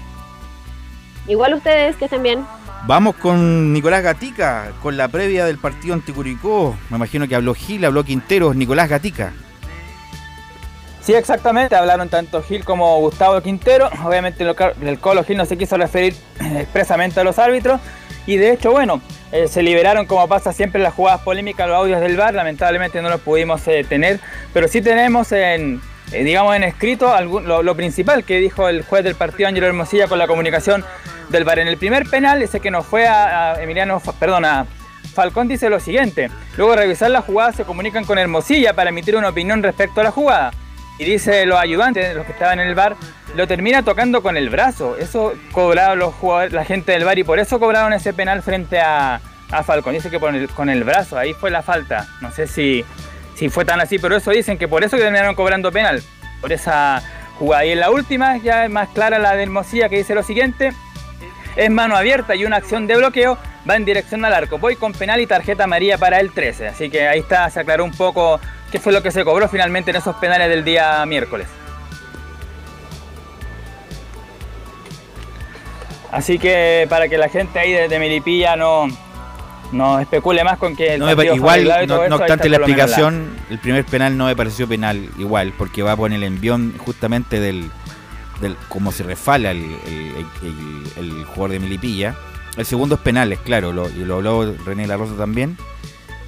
Igual 1.27 1.55
ustedes, 1.55 1.95
que 1.95 2.05
estén 2.05 2.21
bien. 2.21 2.45
Vamos 2.85 3.15
con 3.15 3.73
Nicolás 3.73 4.03
Gatica, 4.03 4.73
con 4.83 4.95
la 4.95 5.07
previa 5.07 5.43
del 5.43 5.57
partido 5.57 5.95
ante 5.95 6.13
Curicó. 6.13 6.77
Me 6.91 6.97
imagino 6.97 7.27
que 7.27 7.33
habló 7.33 7.55
Gil, 7.55 7.83
habló 7.83 8.03
Quinteros, 8.03 8.55
Nicolás 8.55 8.89
Gatica. 8.89 9.33
Sí, 11.07 11.13
exactamente, 11.13 11.73
hablaron 11.73 12.09
tanto 12.09 12.43
Gil 12.43 12.65
como 12.65 12.99
Gustavo 12.99 13.39
Quintero. 13.39 13.89
Obviamente 14.03 14.43
el 14.43 14.99
Colo 14.99 15.23
Gil 15.23 15.37
no 15.37 15.45
se 15.45 15.57
quiso 15.57 15.77
referir 15.77 16.13
expresamente 16.57 17.21
a 17.21 17.23
los 17.23 17.39
árbitros. 17.39 17.79
Y 18.25 18.35
de 18.35 18.51
hecho, 18.51 18.71
bueno, 18.71 18.99
eh, 19.31 19.47
se 19.47 19.63
liberaron 19.63 20.05
como 20.05 20.27
pasa 20.27 20.51
siempre 20.51 20.81
las 20.81 20.93
jugadas 20.93 21.21
polémicas 21.21 21.65
los 21.65 21.77
audios 21.77 22.01
del 22.01 22.17
VAR. 22.17 22.33
Lamentablemente 22.33 23.01
no 23.01 23.07
los 23.07 23.21
pudimos 23.21 23.65
eh, 23.69 23.85
tener, 23.87 24.19
pero 24.53 24.67
sí 24.67 24.81
tenemos 24.81 25.31
en, 25.31 25.79
eh, 26.11 26.25
digamos, 26.25 26.53
en 26.57 26.65
escrito 26.65 27.17
lo, 27.21 27.75
principal 27.77 28.25
que 28.25 28.39
dijo 28.39 28.67
el 28.67 28.83
juez 28.83 29.05
del 29.05 29.15
partido 29.15 29.47
Ángelo 29.47 29.67
Hermosilla 29.67 30.09
con 30.09 30.19
la 30.19 30.27
comunicación 30.27 30.83
del 31.29 31.45
VAR. 31.45 31.59
En 31.59 31.69
el 31.69 31.77
primer 31.77 32.09
penal, 32.09 32.41
ese 32.41 32.59
que 32.59 32.69
nos 32.69 32.85
fue 32.85 33.07
a, 33.07 33.63
Emiliano, 33.63 34.01
perdón, 34.19 34.43
a 34.43 34.65
Falcón 35.13 35.47
dice 35.47 35.69
lo 35.69 35.79
siguiente. 35.79 36.29
Luego 36.57 36.73
de 36.73 36.79
revisar 36.79 37.11
la 37.11 37.21
jugada 37.21 37.53
se 37.53 37.63
comunican 37.63 38.03
con 38.03 38.17
Hermosilla 38.17 38.73
para 38.73 38.89
emitir 38.89 39.15
una 39.15 39.29
opinión 39.29 39.63
respecto 39.63 40.01
a 40.01 40.03
la 40.03 40.11
jugada. 40.11 40.51
Y 40.99 41.05
dice 41.05 41.45
los 41.45 41.59
ayudantes, 41.59 42.15
los 42.15 42.25
que 42.25 42.31
estaban 42.31 42.59
en 42.59 42.67
el 42.67 42.75
bar, 42.75 42.95
lo 43.35 43.47
termina 43.47 43.83
tocando 43.83 44.23
con 44.23 44.35
el 44.35 44.49
brazo. 44.49 44.97
Eso 44.97 45.33
cobraron 45.51 45.99
los 45.99 46.13
jugadores, 46.15 46.53
la 46.53 46.65
gente 46.65 46.91
del 46.93 47.05
bar 47.05 47.19
y 47.19 47.23
por 47.23 47.39
eso 47.39 47.59
cobraron 47.59 47.93
ese 47.93 48.13
penal 48.13 48.41
frente 48.41 48.79
a, 48.79 49.21
a 49.51 49.63
Falcón. 49.63 49.93
Dice 49.93 50.09
que 50.09 50.19
por 50.19 50.33
el- 50.33 50.49
con 50.49 50.69
el 50.69 50.83
brazo, 50.83 51.17
ahí 51.17 51.33
fue 51.33 51.51
la 51.51 51.61
falta. 51.61 52.07
No 52.21 52.31
sé 52.31 52.47
si, 52.47 52.83
fue 53.49 53.63
tan 53.65 53.79
así, 53.79 53.99
pero 53.99 54.15
eso 54.15 54.31
dicen 54.31 54.57
que 54.57 54.67
por 54.67 54.83
eso 54.83 54.97
terminaron 54.97 55.35
cobrando 55.35 55.71
penal. 55.71 56.01
Por 56.41 56.51
esa 56.51 57.03
jugada. 57.37 57.65
Y 57.65 57.71
en 57.73 57.79
la 57.79 57.91
última, 57.91 58.37
ya 58.37 58.65
es 58.65 58.71
más 58.71 58.89
clara 58.89 59.19
la 59.19 59.35
de 59.35 59.43
Hermosilla 59.43 59.89
que 59.89 59.97
dice 59.97 60.15
lo 60.15 60.23
siguiente. 60.23 60.71
Es 61.55 61.69
mano 61.69 61.95
abierta 61.95 62.35
y 62.35 62.45
una 62.45 62.57
acción 62.57 62.87
de 62.87 62.95
bloqueo 62.97 63.37
va 63.69 63.75
en 63.75 63.85
dirección 63.85 64.23
al 64.25 64.33
arco. 64.33 64.57
Voy 64.59 64.75
con 64.75 64.93
penal 64.93 65.19
y 65.21 65.27
tarjeta 65.27 65.63
amarilla 65.65 65.97
para 65.97 66.19
el 66.19 66.31
13. 66.31 66.67
Así 66.69 66.89
que 66.89 67.07
ahí 67.07 67.19
está, 67.19 67.49
se 67.49 67.59
aclaró 67.59 67.83
un 67.83 67.91
poco 67.91 68.39
qué 68.71 68.79
fue 68.79 68.91
lo 68.93 69.01
que 69.03 69.11
se 69.11 69.23
cobró 69.23 69.47
finalmente 69.49 69.91
en 69.91 69.97
esos 69.97 70.15
penales 70.17 70.49
del 70.49 70.63
día 70.63 71.05
miércoles. 71.05 71.47
Así 76.11 76.39
que 76.39 76.85
para 76.89 77.07
que 77.09 77.17
la 77.17 77.29
gente 77.29 77.59
ahí 77.59 77.71
de, 77.73 77.87
de 77.89 77.99
Melipilla 77.99 78.55
no, 78.55 78.87
no 79.73 79.99
especule 79.99 80.43
más 80.43 80.57
con 80.57 80.75
que 80.75 80.93
el 80.93 80.99
No 80.99 81.05
igual, 81.35 81.65
no, 81.87 82.03
eso, 82.03 82.15
obstante 82.15 82.49
la 82.49 82.57
explicación, 82.57 83.29
el 83.49 83.59
primer 83.59 83.85
penal 83.85 84.17
no 84.17 84.25
me 84.25 84.35
pareció 84.35 84.67
penal 84.67 85.09
igual, 85.17 85.53
porque 85.57 85.83
va 85.83 85.95
por 85.95 86.11
el 86.11 86.23
envión 86.23 86.73
justamente 86.77 87.39
del, 87.41 87.69
del 88.39 88.55
cómo 88.69 88.91
se 88.93 89.03
refala 89.03 89.51
el, 89.51 89.57
el- 89.85 90.25
el- 90.43 90.91
el 90.97 91.25
jugador 91.25 91.51
de 91.51 91.59
Milipilla. 91.59 92.15
El 92.55 92.65
segundo 92.65 92.95
es 92.95 93.01
penal, 93.01 93.31
es 93.33 93.39
claro, 93.39 93.71
lo, 93.71 93.87
y 93.89 94.03
lo 94.05 94.15
habló 94.15 94.55
René 94.65 94.87
La 94.87 94.97
Rosa 94.97 95.13
también. 95.17 95.57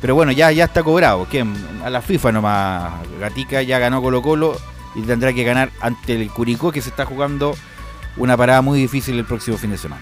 Pero 0.01 0.15
bueno, 0.15 0.31
ya, 0.31 0.51
ya 0.51 0.65
está 0.65 0.83
cobrado. 0.83 1.27
que 1.29 1.45
A 1.83 1.89
la 1.89 2.01
FIFA 2.01 2.31
nomás. 2.31 2.93
Gatica 3.19 3.61
ya 3.61 3.79
ganó 3.79 4.01
Colo 4.01 4.21
Colo 4.21 4.57
y 4.95 5.01
tendrá 5.01 5.33
que 5.33 5.43
ganar 5.43 5.69
ante 5.81 6.15
el 6.15 6.29
Curicó 6.29 6.71
que 6.71 6.81
se 6.81 6.89
está 6.89 7.05
jugando 7.05 7.55
una 8.17 8.35
parada 8.37 8.61
muy 8.61 8.79
difícil 8.79 9.17
el 9.17 9.25
próximo 9.25 9.57
fin 9.57 9.71
de 9.71 9.77
semana. 9.77 10.01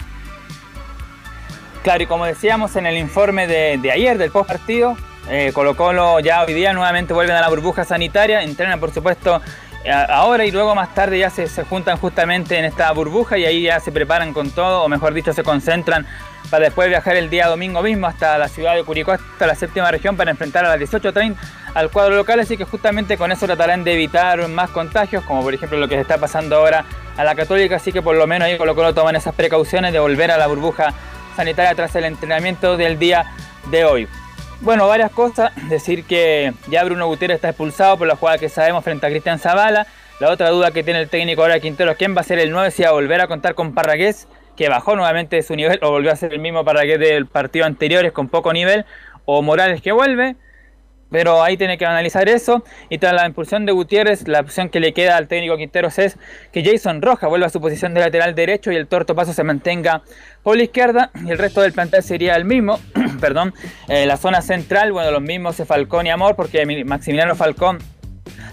Claro, 1.83 2.03
y 2.03 2.05
como 2.05 2.25
decíamos 2.25 2.75
en 2.75 2.85
el 2.85 2.97
informe 2.97 3.47
de, 3.47 3.77
de 3.81 3.91
ayer 3.91 4.17
del 4.17 4.31
post 4.31 4.49
partido, 4.49 4.97
eh, 5.29 5.51
Colo 5.53 5.75
Colo 5.75 6.19
ya 6.19 6.43
hoy 6.43 6.53
día 6.53 6.73
nuevamente 6.73 7.13
vuelven 7.13 7.35
a 7.35 7.41
la 7.41 7.49
burbuja 7.49 7.85
sanitaria, 7.85 8.43
entrenan 8.43 8.79
por 8.79 8.91
supuesto 8.93 9.41
eh, 9.83 9.91
ahora 9.91 10.45
y 10.45 10.51
luego 10.51 10.75
más 10.75 10.93
tarde 10.93 11.19
ya 11.19 11.29
se, 11.29 11.47
se 11.47 11.63
juntan 11.63 11.97
justamente 11.97 12.57
en 12.57 12.65
esta 12.65 12.91
burbuja 12.91 13.37
y 13.37 13.45
ahí 13.45 13.61
ya 13.63 13.79
se 13.79 13.91
preparan 13.91 14.33
con 14.33 14.51
todo, 14.51 14.83
o 14.83 14.89
mejor 14.89 15.13
dicho 15.13 15.33
se 15.33 15.43
concentran 15.43 16.05
para 16.49 16.65
después 16.65 16.89
viajar 16.89 17.15
el 17.15 17.29
día 17.29 17.47
domingo 17.47 17.81
mismo 17.81 18.07
hasta 18.07 18.37
la 18.37 18.47
ciudad 18.47 18.75
de 18.75 18.83
Curicó, 18.83 19.11
hasta 19.11 19.47
la 19.47 19.55
séptima 19.55 19.91
región 19.91 20.15
para 20.15 20.31
enfrentar 20.31 20.65
a 20.65 20.75
las 20.75 20.79
18.30 20.79 21.35
al 21.73 21.91
cuadro 21.91 22.15
local, 22.15 22.39
así 22.39 22.57
que 22.57 22.63
justamente 22.63 23.17
con 23.17 23.31
eso 23.31 23.45
tratarán 23.45 23.83
de 23.83 23.93
evitar 23.93 24.47
más 24.47 24.69
contagios, 24.71 25.23
como 25.25 25.43
por 25.43 25.53
ejemplo 25.53 25.77
lo 25.77 25.87
que 25.87 25.95
se 25.95 26.01
está 26.01 26.17
pasando 26.17 26.55
ahora 26.55 26.85
a 27.17 27.23
la 27.23 27.35
Católica, 27.35 27.75
así 27.75 27.91
que 27.91 28.01
por 28.01 28.15
lo 28.15 28.25
menos 28.27 28.47
ahí 28.47 28.57
Colo 28.57 28.75
Colo 28.75 28.93
toman 28.93 29.15
esas 29.15 29.35
precauciones 29.35 29.93
de 29.93 29.99
volver 29.99 30.31
a 30.31 30.37
la 30.37 30.47
burbuja 30.47 30.93
sanitaria 31.35 31.75
tras 31.75 31.95
el 31.95 32.05
entrenamiento 32.05 32.77
del 32.77 32.97
día 32.97 33.25
de 33.69 33.85
hoy. 33.85 34.07
Bueno, 34.61 34.87
varias 34.87 35.11
cosas. 35.11 35.51
Decir 35.69 36.03
que 36.05 36.53
ya 36.67 36.83
Bruno 36.83 37.07
Gutiérrez 37.07 37.35
está 37.35 37.49
expulsado 37.49 37.97
por 37.97 38.07
la 38.07 38.15
jugada 38.15 38.37
que 38.37 38.49
sabemos 38.49 38.83
frente 38.83 39.05
a 39.05 39.09
Cristian 39.09 39.39
Zavala. 39.39 39.85
La 40.19 40.31
otra 40.31 40.49
duda 40.49 40.71
que 40.71 40.83
tiene 40.83 40.99
el 40.99 41.09
técnico 41.09 41.43
ahora 41.43 41.59
Quintero 41.59 41.91
es 41.91 41.97
quién 41.97 42.15
va 42.15 42.21
a 42.21 42.23
ser 42.23 42.39
el 42.39 42.49
9 42.49 42.71
si 42.71 42.81
va 42.81 42.89
a 42.89 42.93
volver 42.93 43.21
a 43.21 43.27
contar 43.27 43.53
con 43.53 43.75
Parragués, 43.75 44.27
que 44.57 44.67
bajó 44.67 44.95
nuevamente 44.95 45.41
su 45.43 45.55
nivel 45.55 45.79
o 45.83 45.91
volvió 45.91 46.11
a 46.11 46.15
ser 46.15 46.33
el 46.33 46.39
mismo 46.39 46.65
Parragués 46.65 46.99
del 46.99 47.27
partido 47.27 47.65
anteriores 47.65 48.11
con 48.11 48.27
poco 48.27 48.51
nivel, 48.51 48.85
o 49.25 49.41
Morales 49.41 49.81
que 49.81 49.91
vuelve. 49.93 50.35
Pero 51.09 51.41
ahí 51.41 51.55
tiene 51.55 51.77
que 51.77 51.85
analizar 51.85 52.27
eso. 52.27 52.65
Y 52.89 52.97
tras 52.97 53.13
la 53.13 53.25
impulsión 53.25 53.65
de 53.65 53.71
Gutiérrez, 53.71 54.27
la 54.27 54.41
opción 54.41 54.67
que 54.67 54.81
le 54.81 54.91
queda 54.91 55.15
al 55.15 55.29
técnico 55.29 55.55
Quinteros 55.55 55.97
es 55.99 56.17
que 56.51 56.65
Jason 56.65 57.01
Rojas 57.01 57.29
vuelva 57.29 57.47
a 57.47 57.49
su 57.49 57.61
posición 57.61 57.93
de 57.93 58.01
lateral 58.01 58.35
derecho 58.35 58.73
y 58.73 58.75
el 58.75 58.87
Torto 58.87 59.15
Paso 59.15 59.31
se 59.31 59.45
mantenga 59.45 60.01
por 60.43 60.57
la 60.57 60.63
izquierda. 60.63 61.11
Y 61.25 61.31
el 61.31 61.37
resto 61.37 61.61
del 61.61 61.71
plantel 61.71 62.03
sería 62.03 62.35
el 62.35 62.43
mismo. 62.43 62.77
Perdón. 63.21 63.53
Eh, 63.87 64.05
la 64.05 64.17
zona 64.17 64.41
central, 64.41 64.91
bueno, 64.91 65.11
los 65.11 65.21
mismos 65.21 65.55
Falcón 65.65 66.07
y 66.07 66.09
Amor, 66.09 66.35
porque 66.35 66.65
Mi- 66.65 66.83
Maximiliano 66.83 67.35
Falcón 67.35 67.77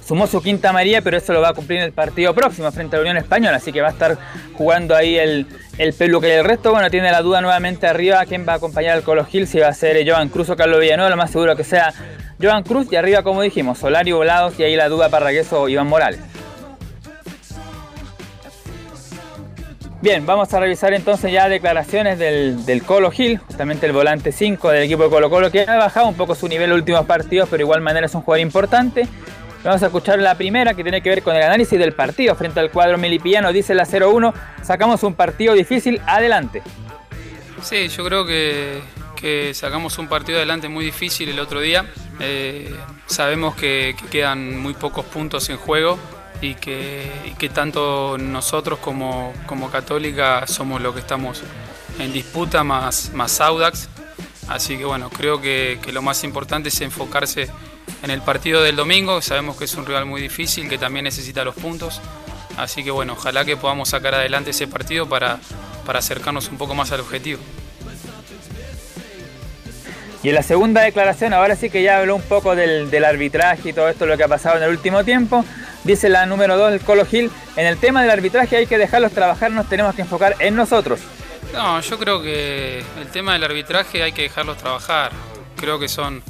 sumó 0.07 0.27
su 0.27 0.43
quinta 0.43 0.73
María, 0.73 1.03
pero 1.03 1.17
eso 1.17 1.33
lo 1.33 1.41
va 1.41 1.51
a 1.51 1.55
cumplir 1.55 1.79
en 1.81 1.87
el 1.87 1.93
partido 1.93 2.35
próximo 2.35 2.71
frente 2.73 2.97
a 2.97 2.99
la 2.99 3.03
Unión 3.03 3.17
Española, 3.17 3.57
así 3.57 3.73
que 3.73 3.81
va 3.81 3.89
a 3.89 3.93
estar 3.93 4.19
jugando 4.55 4.95
ahí 4.95 5.17
el, 5.17 5.47
el 5.79 5.93
peluque. 5.93 6.29
Y 6.29 6.33
el 6.33 6.45
resto, 6.45 6.73
bueno, 6.73 6.91
tiene 6.91 7.11
la 7.11 7.23
duda 7.23 7.41
nuevamente 7.41 7.87
arriba, 7.87 8.25
quién 8.27 8.47
va 8.47 8.55
a 8.55 8.57
acompañar 8.57 8.93
al 8.95 9.03
Colo 9.03 9.25
Gil, 9.25 9.47
si 9.47 9.59
va 9.59 9.69
a 9.69 9.73
ser 9.75 10.09
Joan 10.09 10.29
Cruz 10.29 10.51
o 10.51 10.57
Carlos 10.57 10.81
Villanueva, 10.81 11.11
lo 11.11 11.17
más 11.17 11.31
seguro 11.31 11.57
que 11.57 11.65
sea 11.65 11.93
Joan 12.41 12.63
Cruz, 12.63 12.89
y 12.93 12.97
arriba, 12.97 13.23
como 13.23 13.43
dijimos, 13.43 13.79
Solari 13.79 14.13
Volados, 14.13 14.59
y 14.59 14.65
ahí 14.65 14.77
la 14.77 14.89
duda 14.89 15.09
para 15.09 15.31
o 15.53 15.69
Iván 15.69 15.87
Morales. 15.87 16.21
Bien, 20.05 20.27
vamos 20.27 20.53
a 20.53 20.61
revisar 20.61 20.93
entonces 20.93 21.33
ya 21.33 21.49
declaraciones 21.49 22.19
del, 22.19 22.67
del 22.67 22.83
Colo 22.83 23.11
Gil, 23.11 23.39
justamente 23.39 23.87
el 23.87 23.93
volante 23.93 24.33
5 24.33 24.69
del 24.69 24.83
equipo 24.83 25.05
de 25.05 25.09
Colo 25.09 25.31
Colo, 25.31 25.51
que 25.51 25.63
ha 25.63 25.77
bajado 25.79 26.09
un 26.09 26.15
poco 26.15 26.35
su 26.35 26.47
nivel 26.47 26.65
en 26.65 26.71
los 26.71 26.81
últimos 26.81 27.07
partidos, 27.07 27.49
pero 27.51 27.63
igual 27.63 27.81
manera 27.81 28.05
es 28.05 28.15
un 28.15 28.21
jugador 28.21 28.41
importante. 28.43 29.09
Vamos 29.65 29.83
a 29.83 29.87
escuchar 29.87 30.19
la 30.19 30.35
primera 30.35 30.75
que 30.75 30.83
tiene 30.83 31.01
que 31.01 31.09
ver 31.09 31.23
con 31.23 31.35
el 31.35 31.43
análisis 31.43 31.79
del 31.79 31.95
partido 31.95 32.35
frente 32.35 32.61
al 32.61 32.71
cuadro 32.71 32.99
milipillano. 32.99 33.51
Dice 33.51 33.75
la 33.75 33.87
0-1, 33.87 34.35
sacamos 34.63 35.03
un 35.03 35.15
partido 35.15 35.55
difícil, 35.55 36.03
adelante. 36.07 36.63
Sí, 37.63 37.89
yo 37.89 38.05
creo 38.05 38.27
que, 38.27 38.83
que 39.17 39.55
sacamos 39.55 39.97
un 39.97 40.07
partido 40.07 40.37
adelante 40.37 40.69
muy 40.69 40.85
difícil 40.85 41.31
el 41.31 41.41
otro 41.41 41.61
día. 41.63 41.87
Eh, 42.21 42.75
sabemos 43.07 43.55
que, 43.55 43.97
que 43.99 44.07
quedan 44.09 44.61
muy 44.61 44.75
pocos 44.75 45.07
puntos 45.07 45.49
en 45.49 45.57
juego 45.57 45.99
y 46.43 46.57
que, 46.57 47.11
que 47.39 47.49
tanto 47.49 48.19
nosotros 48.19 48.79
como, 48.81 49.33
como 49.47 49.71
Católica 49.71 50.47
somos 50.47 50.83
los 50.83 50.93
que 50.93 51.01
estamos 51.01 51.43
en 51.99 52.13
disputa 52.13 52.65
más, 52.65 53.13
más 53.15 53.41
Audax. 53.41 53.89
Así 54.49 54.77
que 54.77 54.85
bueno, 54.85 55.09
creo 55.09 55.41
que, 55.41 55.79
que 55.83 55.91
lo 55.91 56.03
más 56.03 56.23
importante 56.23 56.69
es 56.69 56.79
enfocarse 56.83 57.49
en 58.03 58.11
el 58.11 58.23
partido 58.23 58.63
del 58.63 58.77
domingo. 58.77 59.21
Sabemos 59.23 59.57
que 59.57 59.65
es 59.65 59.75
un 59.75 59.87
rival 59.87 60.07
muy 60.07 60.21
difícil, 60.21 60.69
que 60.69 60.79
también 60.79 61.05
necesita 61.05 61.45
los 61.45 61.55
puntos. 61.55 62.01
Así 62.57 62.85
que 62.85 62.91
bueno, 62.91 63.15
ojalá 63.15 63.45
que 63.45 63.57
podamos 63.57 63.89
sacar 63.89 64.15
adelante 64.15 64.51
ese 64.51 64.69
partido 64.69 65.09
para, 65.09 65.39
para 65.85 65.99
acercarnos 65.99 66.49
un 66.49 66.59
poco 66.59 66.75
más 66.75 66.93
al 66.93 67.01
objetivo. 67.01 67.41
Y 70.23 70.31
en 70.31 70.37
la 70.37 70.43
segunda 70.43 70.81
declaración, 70.81 71.35
ahora 71.35 71.55
sí 71.55 71.69
que 71.69 71.83
ya 71.83 71.99
habló 71.99 72.17
un 72.17 72.23
poco 72.23 72.57
del, 72.57 72.91
del 72.91 73.05
arbitraje 73.05 73.69
y 73.69 73.73
todo 73.75 73.91
esto, 73.91 74.07
lo 74.07 74.17
que 74.17 74.25
ha 74.25 74.29
pasado 74.29 74.57
en 74.57 74.63
el 74.63 74.71
último 74.71 75.05
tiempo. 75.05 75.45
Dice 75.85 76.09
la 76.09 76.25
número 76.25 76.57
2 76.57 76.71
del 76.71 76.81
Colo 76.81 77.05
Gil, 77.05 77.31
en 77.57 77.67
el 77.67 77.77
tema 77.77 78.01
del 78.01 78.11
arbitraje 78.11 78.57
hay 78.57 78.67
que 78.67 78.79
dejarlos 78.79 79.13
trabajar, 79.13 79.51
nos 79.51 79.69
tenemos 79.69 79.95
que 79.95 80.01
enfocar 80.01 80.35
en 80.39 80.57
nosotros. 80.57 81.01
No, 81.53 81.79
yo 81.81 81.99
creo 81.99 82.23
que 82.23 82.79
el 82.79 83.07
tema 83.13 83.35
del 83.35 83.45
arbitraje 83.45 84.03
hay 84.03 84.13
que 84.13 84.23
dejarlos 84.23 84.57
trabajar. 84.57 85.13
Creo 85.57 85.79
que 85.79 85.89
son 85.89 86.23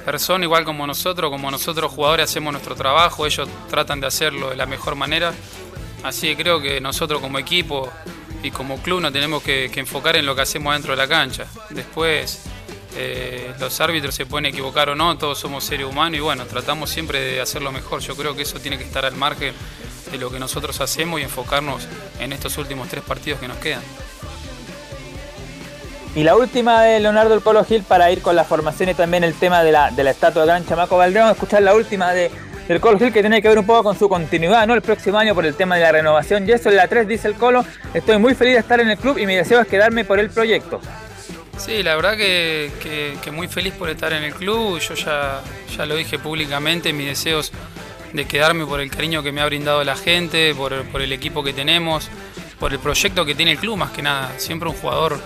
personas 0.00 0.44
igual 0.44 0.64
como 0.64 0.86
nosotros, 0.86 1.30
como 1.30 1.50
nosotros 1.50 1.92
jugadores 1.92 2.30
hacemos 2.30 2.52
nuestro 2.52 2.74
trabajo, 2.74 3.26
ellos 3.26 3.48
tratan 3.68 4.00
de 4.00 4.06
hacerlo 4.06 4.50
de 4.50 4.56
la 4.56 4.66
mejor 4.66 4.94
manera. 4.94 5.32
Así 6.02 6.28
que 6.28 6.42
creo 6.42 6.60
que 6.60 6.80
nosotros 6.80 7.20
como 7.20 7.38
equipo 7.38 7.90
y 8.42 8.50
como 8.50 8.78
club 8.78 9.00
nos 9.00 9.12
tenemos 9.12 9.42
que, 9.42 9.70
que 9.72 9.80
enfocar 9.80 10.16
en 10.16 10.26
lo 10.26 10.34
que 10.34 10.42
hacemos 10.42 10.72
dentro 10.72 10.92
de 10.92 10.96
la 10.96 11.08
cancha. 11.08 11.46
Después 11.70 12.42
eh, 12.96 13.52
los 13.60 13.80
árbitros 13.80 14.14
se 14.14 14.26
pueden 14.26 14.46
equivocar 14.46 14.88
o 14.88 14.94
no, 14.94 15.16
todos 15.16 15.38
somos 15.38 15.62
seres 15.64 15.86
humanos 15.86 16.18
y 16.18 16.20
bueno, 16.20 16.44
tratamos 16.46 16.90
siempre 16.90 17.20
de 17.20 17.40
hacerlo 17.40 17.70
mejor. 17.70 18.00
Yo 18.00 18.16
creo 18.16 18.34
que 18.34 18.42
eso 18.42 18.58
tiene 18.58 18.78
que 18.78 18.84
estar 18.84 19.04
al 19.04 19.14
margen 19.14 19.54
de 20.10 20.18
lo 20.18 20.30
que 20.30 20.40
nosotros 20.40 20.80
hacemos 20.80 21.20
y 21.20 21.22
enfocarnos 21.22 21.86
en 22.18 22.32
estos 22.32 22.58
últimos 22.58 22.88
tres 22.88 23.04
partidos 23.04 23.40
que 23.40 23.48
nos 23.48 23.58
quedan. 23.58 23.82
Y 26.14 26.24
la 26.24 26.34
última 26.36 26.82
de 26.82 26.98
Leonardo 26.98 27.34
el 27.34 27.40
Colo 27.40 27.64
Gil 27.64 27.84
para 27.84 28.10
ir 28.10 28.20
con 28.20 28.34
la 28.34 28.44
formación 28.44 28.88
y 28.88 28.94
también 28.94 29.22
el 29.22 29.34
tema 29.34 29.62
de 29.62 29.70
la, 29.70 29.90
de 29.92 30.02
la 30.02 30.10
estatua 30.10 30.42
de 30.42 30.48
Gran 30.48 30.66
Chamaco 30.66 30.96
Valdés. 30.96 31.24
Escuchar 31.30 31.62
la 31.62 31.72
última 31.74 32.12
de, 32.12 32.30
del 32.66 32.80
Colo 32.80 32.98
Gil 32.98 33.12
que 33.12 33.20
tiene 33.20 33.40
que 33.40 33.48
ver 33.48 33.58
un 33.58 33.66
poco 33.66 33.84
con 33.84 33.98
su 33.98 34.08
continuidad, 34.08 34.66
¿no? 34.66 34.74
El 34.74 34.82
próximo 34.82 35.18
año 35.18 35.34
por 35.36 35.46
el 35.46 35.54
tema 35.54 35.76
de 35.76 35.82
la 35.82 35.92
renovación. 35.92 36.48
Y 36.48 36.52
eso 36.52 36.68
en 36.68 36.76
la 36.76 36.88
3 36.88 37.06
dice 37.06 37.28
el 37.28 37.34
Colo, 37.34 37.64
estoy 37.94 38.18
muy 38.18 38.34
feliz 38.34 38.54
de 38.54 38.60
estar 38.60 38.80
en 38.80 38.90
el 38.90 38.98
club 38.98 39.18
y 39.18 39.26
mi 39.26 39.36
deseo 39.36 39.60
es 39.60 39.68
quedarme 39.68 40.04
por 40.04 40.18
el 40.18 40.30
proyecto. 40.30 40.80
Sí, 41.58 41.82
la 41.84 41.94
verdad 41.94 42.16
que, 42.16 42.72
que- 42.82 43.16
que 43.22 43.30
muy 43.30 43.46
feliz 43.46 43.74
por 43.74 43.88
estar 43.88 44.12
en 44.12 44.24
el 44.24 44.34
club. 44.34 44.80
Yo 44.80 44.94
ya, 44.94 45.40
ya 45.76 45.86
lo 45.86 45.94
dije 45.94 46.18
públicamente, 46.18 46.92
mis 46.92 47.06
deseos 47.06 47.52
de 48.12 48.24
quedarme 48.26 48.66
por 48.66 48.80
el 48.80 48.90
cariño 48.90 49.22
que 49.22 49.30
me 49.30 49.40
ha 49.42 49.46
brindado 49.46 49.84
la 49.84 49.94
gente, 49.94 50.54
por, 50.56 50.84
por 50.86 51.02
el 51.02 51.12
equipo 51.12 51.44
que 51.44 51.52
tenemos, 51.52 52.08
por 52.58 52.72
el 52.72 52.80
proyecto 52.80 53.24
que 53.24 53.36
tiene 53.36 53.52
el 53.52 53.58
club, 53.58 53.76
más 53.76 53.92
que 53.92 54.02
nada. 54.02 54.32
Siempre 54.38 54.68
un 54.68 54.74
jugador 54.74 55.20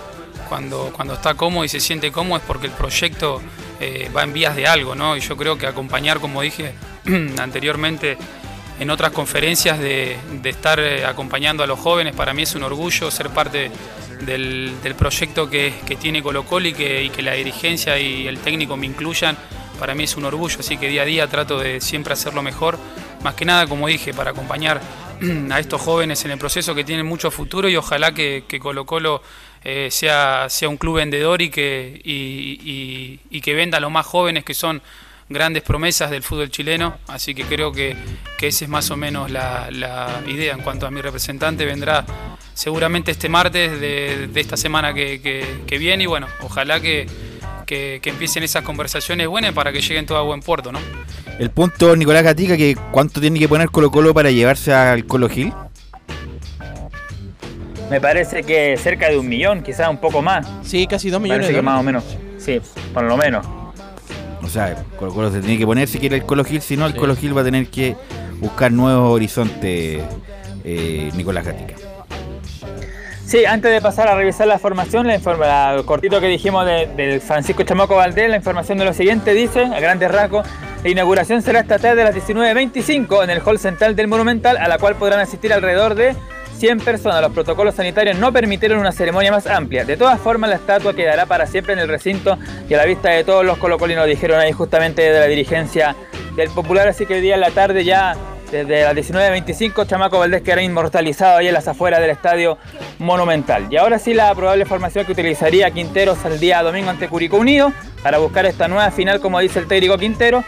cuando, 0.47 0.91
cuando 0.95 1.13
está 1.13 1.33
cómodo 1.33 1.65
y 1.65 1.69
se 1.69 1.79
siente 1.79 2.11
cómodo 2.11 2.37
es 2.37 2.43
porque 2.45 2.67
el 2.67 2.73
proyecto 2.73 3.41
eh, 3.79 4.09
va 4.15 4.23
en 4.23 4.33
vías 4.33 4.55
de 4.55 4.67
algo, 4.67 4.95
¿no? 4.95 5.17
Y 5.17 5.19
yo 5.19 5.35
creo 5.35 5.57
que 5.57 5.67
acompañar, 5.67 6.19
como 6.19 6.41
dije 6.41 6.73
anteriormente, 7.39 8.17
en 8.79 8.89
otras 8.89 9.11
conferencias 9.11 9.79
de, 9.79 10.17
estar 10.43 10.79
eh, 10.79 11.05
acompañando 11.05 11.63
a 11.63 11.67
los 11.67 11.79
jóvenes, 11.79 12.15
para 12.15 12.33
mí 12.33 12.43
es 12.43 12.55
un 12.55 12.63
orgullo 12.63 13.09
ser 13.11 13.29
parte 13.29 13.71
del, 14.21 14.95
proyecto 14.97 15.49
que, 15.49 15.73
que 15.85 15.95
tiene 15.95 16.21
Colo 16.21 16.43
Colo 16.43 16.67
y 16.67 16.73
que, 16.73 17.03
y 17.03 17.09
que 17.09 17.21
la 17.21 17.33
dirigencia 17.33 17.97
y 17.99 18.27
el 18.27 18.39
técnico 18.39 18.77
me 18.77 18.85
incluyan, 18.85 19.37
para 19.79 19.93
mí 19.93 20.03
es 20.03 20.15
un 20.15 20.25
orgullo, 20.25 20.57
así 20.59 20.77
que 20.77 20.87
día 20.87 21.03
a 21.03 21.05
día 21.05 21.27
trato 21.27 21.59
de 21.59 21.81
siempre 21.81 22.13
hacerlo 22.13 22.41
mejor, 22.41 22.77
más 23.23 23.35
que 23.35 23.45
nada, 23.45 23.67
como 23.67 23.87
dije, 23.87 24.13
para 24.13 24.31
acompañar 24.31 24.81
a 25.51 25.59
estos 25.59 25.81
jóvenes 25.81 26.23
en 26.25 26.31
el 26.31 26.37
proceso 26.37 26.75
que 26.75 26.83
tienen 26.83 27.05
mucho 27.05 27.31
futuro 27.31 27.69
y 27.69 27.75
ojalá 27.75 28.13
que, 28.13 28.45
que 28.47 28.59
Colo 28.59 28.85
Colo 28.85 29.21
eh, 29.65 29.89
sea, 29.91 30.45
sea 30.49 30.69
un 30.69 30.77
club 30.77 30.97
vendedor 30.97 31.41
y 31.41 31.49
que, 31.49 31.99
y, 32.03 33.41
que 33.41 33.53
venda 33.55 33.79
a 33.79 33.81
los 33.81 33.91
más 33.91 34.05
jóvenes 34.05 34.43
que 34.45 34.53
son 34.53 34.81
grandes 35.27 35.63
promesas 35.63 36.11
del 36.11 36.21
fútbol 36.21 36.51
chileno, 36.51 36.97
así 37.07 37.33
que 37.33 37.43
creo 37.45 37.71
que, 37.71 37.95
que 38.37 38.47
esa 38.47 38.65
es 38.65 38.69
más 38.69 38.91
o 38.91 38.95
menos 38.97 39.31
la, 39.31 39.67
idea. 40.27 40.53
En 40.53 40.61
cuanto 40.61 40.85
a 40.85 40.91
mi 40.91 41.01
representante, 41.01 41.65
vendrá 41.65 42.05
seguramente 42.53 43.09
este 43.11 43.27
martes 43.27 43.79
de, 43.79 44.27
de 44.27 44.39
esta 44.39 44.55
semana 44.55 44.93
que, 44.93 45.19
que- 45.67 45.77
viene 45.79 46.03
y 46.03 46.07
bueno, 46.07 46.27
ojalá 46.41 46.79
que, 46.79 47.07
que- 47.65 47.99
que 48.03 48.09
empiecen 48.11 48.43
esas 48.43 48.63
conversaciones 48.63 49.27
buenas 49.27 49.53
para 49.53 49.71
que 49.73 49.81
lleguen 49.81 50.05
todo 50.05 50.19
a 50.19 50.21
buen 50.21 50.41
puerto, 50.41 50.71
¿no? 50.71 50.79
El 51.39 51.49
punto, 51.49 51.95
Nicolás 51.95 52.23
Gatica, 52.23 52.55
que 52.55 52.77
cuánto 52.91 53.19
tiene 53.19 53.39
que 53.39 53.49
poner 53.49 53.69
Colo 53.69 53.89
Colo 53.91 54.13
para 54.13 54.29
llevarse 54.31 54.71
al 54.73 55.05
Colo 55.05 55.27
Gil. 55.27 55.51
Me 57.89 58.01
parece 58.01 58.43
que 58.43 58.77
cerca 58.77 59.09
de 59.09 59.17
un 59.17 59.27
millón, 59.29 59.61
quizás 59.61 59.87
un 59.89 59.97
poco 59.97 60.21
más. 60.21 60.47
Sí, 60.63 60.87
casi 60.87 61.09
dos 61.09 61.21
millones 61.21 61.41
Parece 61.45 61.53
de 61.53 61.59
que 61.59 61.61
más 61.61 61.79
o 61.79 61.83
menos. 61.83 62.03
Sí, 62.39 62.59
por 62.93 63.03
lo 63.03 63.15
menos. 63.17 63.45
O 64.43 64.47
sea, 64.47 64.75
Colo 64.97 65.13
Colo 65.13 65.31
se 65.31 65.39
tiene 65.39 65.57
que 65.57 65.65
poner 65.65 65.87
si 65.87 65.97
quiere 65.99 66.15
el 66.17 66.25
Colo 66.25 66.43
Gil, 66.43 66.61
si 66.61 66.77
no, 66.77 66.85
el 66.85 66.93
Sí. 66.93 66.99
Colo 66.99 67.15
Gil 67.15 67.35
va 67.37 67.41
a 67.41 67.43
tener 67.43 67.67
que 67.67 67.95
buscar 68.39 68.71
nuevos 68.71 69.11
horizontes, 69.13 70.03
eh, 70.63 71.11
Nicolás 71.15 71.45
Gatica. 71.45 71.75
Sí, 73.25 73.43
antes 73.45 73.71
de 73.71 73.81
pasar 73.81 74.07
a 74.07 74.15
revisar 74.15 74.45
la 74.47 74.59
formación, 74.59 75.07
la 75.07 75.15
informa, 75.15 75.47
la- 75.47 75.73
el 75.75 75.85
cortito 75.85 76.21
que 76.21 76.27
dijimos 76.27 76.63
de- 76.65 76.87
del 76.95 77.21
Francisco 77.21 77.63
Chamaco 77.63 77.95
Valdés, 77.95 78.29
la 78.29 78.35
información 78.37 78.77
de 78.77 78.85
lo 78.85 78.93
siguiente 78.93 79.33
dice, 79.33 79.65
a 79.65 79.79
grandes 79.79 80.11
rasgos, 80.11 80.45
la 80.83 80.89
inauguración 80.89 81.41
será 81.41 81.61
esta 81.61 81.79
tarde 81.79 82.03
a 82.03 82.05
las 82.05 82.13
19.25 82.13 83.23
en 83.23 83.31
el 83.31 83.41
hall 83.43 83.57
central 83.57 83.95
del 83.95 84.07
Monumental, 84.07 84.57
a 84.57 84.67
la 84.67 84.77
cual 84.77 84.95
podrán 84.95 85.19
asistir 85.21 85.51
alrededor 85.53 85.95
de 85.95 86.15
100 86.57 86.79
personas. 86.79 87.21
Los 87.21 87.31
protocolos 87.31 87.75
sanitarios 87.75 88.17
no 88.17 88.31
permitieron 88.31 88.79
una 88.79 88.91
ceremonia 88.91 89.31
más 89.31 89.47
amplia. 89.47 89.85
De 89.85 89.97
todas 89.97 90.19
formas, 90.19 90.49
la 90.49 90.55
estatua 90.57 90.93
quedará 90.93 91.25
para 91.25 91.45
siempre 91.45 91.73
en 91.73 91.79
el 91.79 91.87
recinto 91.87 92.37
y 92.69 92.73
a 92.73 92.77
la 92.77 92.85
vista 92.85 93.09
de 93.09 93.23
todos 93.23 93.45
los 93.45 93.57
colocolinos, 93.57 94.07
dijeron 94.07 94.39
ahí 94.39 94.51
justamente 94.51 95.01
de 95.01 95.19
la 95.19 95.25
dirigencia 95.25 95.95
del 96.35 96.49
Popular, 96.49 96.87
así 96.87 97.05
que 97.05 97.15
hoy 97.15 97.21
día 97.21 97.35
en 97.35 97.41
la 97.41 97.51
tarde 97.51 97.83
ya 97.83 98.15
desde 98.51 98.83
las 98.83 98.93
19.25 98.93 99.87
Chamaco 99.87 100.19
Valdés 100.19 100.41
quedará 100.41 100.61
inmortalizado 100.61 101.37
ahí 101.37 101.47
en 101.47 101.53
las 101.53 101.67
afueras 101.67 101.99
del 101.99 102.11
estadio 102.11 102.57
Monumental. 102.99 103.67
Y 103.69 103.77
ahora 103.77 103.99
sí 103.99 104.13
la 104.13 104.33
probable 104.35 104.65
formación 104.65 105.05
que 105.05 105.11
utilizaría 105.11 105.71
Quinteros 105.71 106.23
el 106.25 106.39
día 106.39 106.61
domingo 106.61 106.89
ante 106.89 107.09
Curicó 107.09 107.37
Unido 107.37 107.73
para 108.03 108.17
buscar 108.19 108.45
esta 108.45 108.67
nueva 108.67 108.91
final 108.91 109.19
como 109.19 109.39
dice 109.39 109.59
el 109.59 109.67
técnico 109.67 109.97
Quintero. 109.97 110.43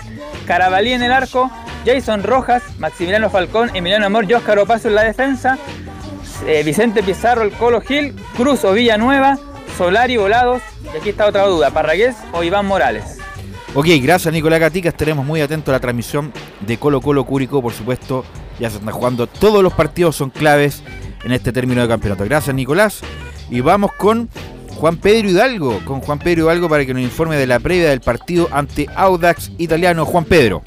Carabalí 0.46 0.94
en 0.94 1.04
el 1.04 1.12
arco, 1.12 1.52
Jason 1.86 2.24
Rojas, 2.24 2.64
Maximiliano 2.80 3.30
Falcón, 3.30 3.72
Emiliano 3.74 4.06
Amor 4.06 4.26
y 4.30 4.34
Óscar 4.34 4.60
Opaso 4.60 4.88
en 4.88 4.96
la 4.96 5.04
defensa. 5.04 5.58
Eh, 6.46 6.64
Vicente 6.64 7.04
Pizarro, 7.04 7.44
el 7.44 7.52
Colo 7.52 7.82
Gil, 7.82 8.16
Cruz 8.36 8.64
o 8.66 8.74
Villanueva, 8.74 9.38
Solari 9.78 10.18
Volados. 10.18 10.62
Y 10.94 10.98
aquí 10.98 11.10
está 11.10 11.28
otra 11.28 11.46
duda, 11.46 11.72
Parragués 11.72 12.16
o 12.34 12.44
Iván 12.44 12.66
Morales. 12.66 13.18
Ok, 13.74 13.88
gracias 14.02 14.34
Nicolás 14.34 14.60
Gatica, 14.60 14.90
estaremos 14.90 15.26
muy 15.26 15.42
atentos 15.42 15.70
a 15.70 15.74
la 15.74 15.80
transmisión 15.80 16.32
de 16.62 16.78
Colo 16.78 17.02
Colo 17.02 17.26
Cúrico, 17.26 17.62
por 17.62 17.74
supuesto, 17.74 18.26
ya 18.60 18.70
se 18.70 18.78
están 18.78 18.94
jugando, 18.94 19.28
todos 19.28 19.62
los 19.62 19.74
partidos 19.74 20.16
son 20.16 20.32
claves 20.32 20.82
en 21.24 21.32
este 21.32 21.52
término 21.52 21.82
de 21.82 21.88
campeonato. 21.88 22.24
Gracias 22.24 22.56
Nicolás, 22.56 23.02
y 23.52 23.60
vamos 23.60 23.92
con 23.94 24.30
Juan 24.78 24.98
Pedro 24.98 25.30
Hidalgo, 25.30 25.80
con 25.86 26.02
Juan 26.02 26.20
Pedro 26.20 26.46
Hidalgo 26.46 26.70
para 26.70 26.86
que 26.86 26.94
nos 26.94 27.04
informe 27.04 27.36
de 27.36 27.46
la 27.46 27.60
previa 27.60 27.90
del 27.90 28.02
partido 28.02 28.48
ante 28.52 28.88
Audax 28.96 29.52
Italiano. 29.58 30.06
Juan 30.06 30.26
Pedro. 30.26 30.64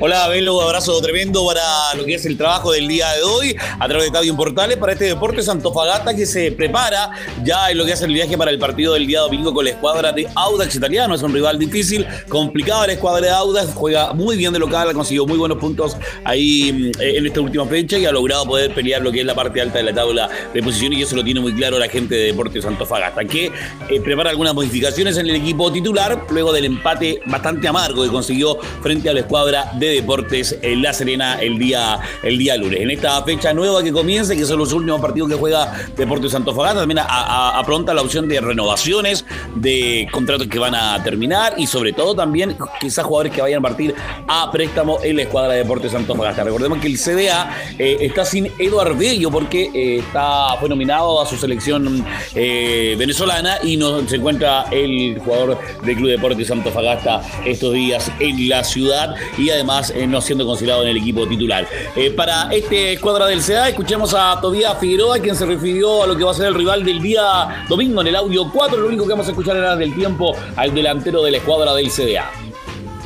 Hola, 0.00 0.28
Belo, 0.28 0.60
abrazo 0.62 0.98
tremendo 1.02 1.44
para 1.46 1.94
lo 1.94 2.04
que 2.04 2.14
es 2.14 2.24
el 2.24 2.36
trabajo 2.36 2.72
del 2.72 2.88
día 2.88 3.10
de 3.12 3.22
hoy 3.22 3.56
a 3.78 3.86
través 3.86 4.04
de 4.04 4.06
Estadio 4.06 4.34
Portales 4.34 4.78
para 4.78 4.92
este 4.92 5.04
deporte 5.04 5.42
Santofagasta 5.42 6.14
que 6.14 6.24
se 6.24 6.52
prepara 6.52 7.10
ya 7.44 7.70
en 7.70 7.76
lo 7.76 7.84
que 7.84 7.92
hace 7.92 8.06
el 8.06 8.14
viaje 8.14 8.38
para 8.38 8.50
el 8.50 8.58
partido 8.58 8.94
del 8.94 9.06
día 9.06 9.20
domingo 9.20 9.52
con 9.52 9.64
la 9.64 9.72
escuadra 9.72 10.12
de 10.12 10.26
Audax 10.34 10.76
Italiano. 10.76 11.14
Es 11.14 11.22
un 11.22 11.34
rival 11.34 11.58
difícil, 11.58 12.06
complicado 12.28 12.86
la 12.86 12.94
escuadra 12.94 13.26
de 13.26 13.32
Audax, 13.32 13.74
juega 13.74 14.14
muy 14.14 14.36
bien 14.38 14.52
de 14.52 14.58
local, 14.58 14.88
ha 14.88 14.94
conseguido 14.94 15.26
muy 15.26 15.36
buenos 15.36 15.58
puntos 15.58 15.96
ahí 16.24 16.92
mm, 16.96 17.00
en 17.00 17.26
esta 17.26 17.40
última 17.42 17.66
fecha 17.66 17.98
y 17.98 18.06
ha 18.06 18.12
logrado 18.12 18.46
poder 18.46 18.72
pelear 18.72 19.02
lo 19.02 19.12
que 19.12 19.20
es 19.20 19.26
la 19.26 19.34
parte 19.34 19.60
alta 19.60 19.78
de 19.78 19.84
la 19.84 19.94
tabla 19.94 20.28
de 20.54 20.62
posiciones 20.62 20.98
y 20.98 21.02
eso 21.02 21.16
lo 21.16 21.24
tiene 21.24 21.40
muy 21.40 21.52
claro 21.52 21.78
la 21.78 21.88
gente 21.88 22.14
de 22.14 22.24
Deportes 22.26 22.64
Santofagasta, 22.64 23.24
que 23.26 23.52
eh, 23.90 24.00
prepara 24.02 24.30
algunas 24.30 24.54
modificaciones 24.54 25.18
en 25.18 25.28
el 25.28 25.36
equipo 25.36 25.70
titular 25.70 26.24
luego 26.30 26.50
del 26.52 26.64
empate 26.64 27.20
bastante 27.26 27.68
amargo 27.68 28.02
que 28.02 28.08
consiguió 28.08 28.58
frente 28.80 29.10
a 29.10 29.12
la 29.12 29.20
escuadra 29.20 29.49
de 29.50 29.88
Deportes 29.88 30.56
en 30.62 30.82
La 30.82 30.92
Serena 30.92 31.40
el 31.40 31.58
día, 31.58 31.98
el 32.22 32.38
día 32.38 32.56
lunes. 32.56 32.80
En 32.80 32.90
esta 32.90 33.22
fecha 33.24 33.52
nueva 33.52 33.82
que 33.82 33.92
comienza, 33.92 34.34
que 34.36 34.44
son 34.44 34.58
los 34.58 34.72
últimos 34.72 35.00
partidos 35.00 35.28
que 35.28 35.34
juega 35.34 35.72
Deportes 35.96 36.32
Santofagasta, 36.32 36.80
también 36.80 37.00
apronta 37.08 37.92
la 37.92 38.02
opción 38.02 38.28
de 38.28 38.40
renovaciones, 38.40 39.24
de 39.56 40.08
contratos 40.12 40.46
que 40.46 40.58
van 40.58 40.74
a 40.74 41.02
terminar 41.02 41.54
y 41.56 41.66
sobre 41.66 41.92
todo 41.92 42.14
también 42.14 42.56
quizás 42.80 43.04
jugadores 43.04 43.32
que 43.32 43.42
vayan 43.42 43.58
a 43.58 43.62
partir 43.62 43.94
a 44.28 44.50
préstamo 44.52 44.98
en 45.02 45.16
la 45.16 45.22
escuadra 45.22 45.52
de 45.54 45.58
Deportes 45.58 45.92
Santofagasta. 45.92 46.44
Recordemos 46.44 46.78
que 46.78 46.86
el 46.86 46.96
CDA 46.96 47.56
eh, 47.78 47.98
está 48.00 48.24
sin 48.24 48.50
Eduard 48.58 48.96
Bello 48.96 49.30
porque 49.30 49.70
eh, 49.74 49.98
está, 49.98 50.56
fue 50.60 50.68
nominado 50.68 51.20
a 51.20 51.26
su 51.26 51.36
selección 51.36 52.04
eh, 52.34 52.94
venezolana 52.96 53.58
y 53.64 53.76
no 53.76 54.06
se 54.08 54.16
encuentra 54.16 54.66
el 54.70 55.18
jugador 55.18 55.58
del 55.82 55.96
Club 55.96 56.10
Deportes 56.10 56.46
Santofagasta 56.46 57.22
estos 57.44 57.72
días 57.74 58.10
en 58.20 58.48
la 58.48 58.64
ciudad 58.64 59.14
y 59.40 59.50
además 59.50 59.92
eh, 59.94 60.06
no 60.06 60.20
siendo 60.20 60.46
considerado 60.46 60.82
en 60.82 60.90
el 60.90 60.96
equipo 60.98 61.26
titular. 61.26 61.66
Eh, 61.96 62.10
para 62.10 62.52
este 62.52 62.92
escuadra 62.92 63.26
del 63.26 63.40
CDA 63.40 63.70
escuchemos 63.70 64.14
a 64.14 64.38
Tobías 64.40 64.78
Figueroa 64.78 65.18
quien 65.18 65.34
se 65.34 65.46
refirió 65.46 66.02
a 66.02 66.06
lo 66.06 66.16
que 66.16 66.24
va 66.24 66.32
a 66.32 66.34
ser 66.34 66.46
el 66.46 66.54
rival 66.54 66.84
del 66.84 67.00
día 67.00 67.64
domingo 67.68 68.00
en 68.02 68.08
el 68.08 68.16
audio 68.16 68.50
4. 68.52 68.78
Lo 68.78 68.88
único 68.88 69.04
que 69.04 69.10
vamos 69.10 69.26
a 69.26 69.30
escuchar 69.30 69.56
era 69.56 69.76
del 69.76 69.94
tiempo 69.94 70.34
al 70.56 70.74
delantero 70.74 71.22
de 71.22 71.30
la 71.30 71.36
escuadra 71.38 71.74
del 71.74 71.90
CDA. 71.90 72.30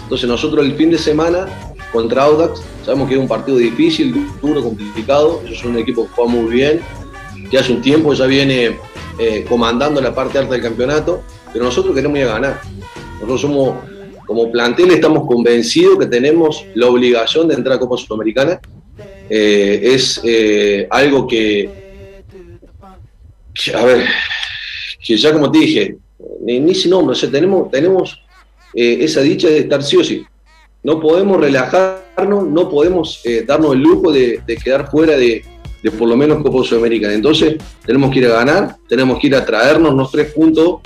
Entonces 0.03 0.29
nosotros 0.29 0.65
el 0.65 0.75
fin 0.75 0.91
de 0.91 0.99
semana 0.99 1.47
contra 1.93 2.25
Audax, 2.25 2.61
sabemos 2.85 3.09
que 3.09 3.15
es 3.15 3.21
un 3.21 3.29
partido 3.29 3.57
difícil, 3.57 4.27
duro, 4.43 4.63
complicado, 4.63 5.41
ellos 5.47 5.61
son 5.61 5.71
un 5.71 5.79
equipo 5.79 6.05
que 6.07 6.11
juega 6.13 6.31
muy 6.31 6.53
bien, 6.53 6.81
que 7.49 7.57
hace 7.57 7.73
un 7.73 7.81
tiempo 7.81 8.13
ya 8.15 8.27
viene 8.27 8.77
eh, 9.19 9.47
comandando 9.49 10.01
la 10.01 10.13
parte 10.13 10.39
alta 10.39 10.55
del 10.55 10.63
campeonato, 10.63 11.23
pero 11.53 11.65
nosotros 11.65 11.95
queremos 11.95 12.19
ir 12.19 12.25
a 12.25 12.33
ganar. 12.33 12.61
Nosotros 13.15 13.41
somos, 13.41 13.77
como 14.27 14.51
plantel, 14.51 14.91
estamos 14.91 15.27
convencidos 15.27 15.99
que 15.99 16.07
tenemos 16.07 16.65
la 16.75 16.87
obligación 16.89 17.49
de 17.49 17.55
entrar 17.55 17.77
a 17.77 17.79
Copa 17.79 17.97
Sudamericana. 17.97 18.61
Eh, 19.29 19.81
es 19.83 20.21
eh, 20.25 20.87
algo 20.91 21.27
que, 21.27 21.69
a 23.75 23.85
ver, 23.85 24.07
que 25.03 25.17
ya 25.17 25.33
como 25.33 25.51
te 25.51 25.59
dije, 25.59 25.97
ni, 26.43 26.75
sin 26.75 26.91
nombre, 26.91 27.13
o 27.13 27.17
sea, 27.17 27.31
tenemos, 27.31 27.71
tenemos 27.71 28.21
eh, 28.75 28.99
esa 29.01 29.21
dicha 29.21 29.49
de 29.49 29.59
estar 29.61 29.83
sí 29.83 29.97
o 29.97 30.05
sí. 30.05 30.25
No 30.83 31.01
podemos 31.01 31.41
relajarnos, 31.41 32.47
no 32.47 32.69
podemos 32.69 33.23
darnos 33.47 33.73
el 33.73 33.81
lujo 33.81 34.13
de, 34.13 34.41
de 34.47 34.57
quedar 34.57 34.91
fuera 34.91 35.17
de, 35.17 35.43
de 35.83 35.91
por 35.91 36.09
lo 36.09 36.17
menos 36.17 36.43
Copa 36.43 36.65
Sudamericana. 36.65 37.15
Entonces, 37.15 37.57
tenemos 37.87 38.11
que 38.11 38.19
ir 38.21 38.27
a 38.27 38.35
ganar, 38.35 38.77
tenemos 38.89 39.19
que 39.19 39.27
ir 39.27 39.37
a 39.37 39.45
traernos 39.45 39.95
los 39.95 40.11
tres 40.11 40.33
puntos, 40.33 40.81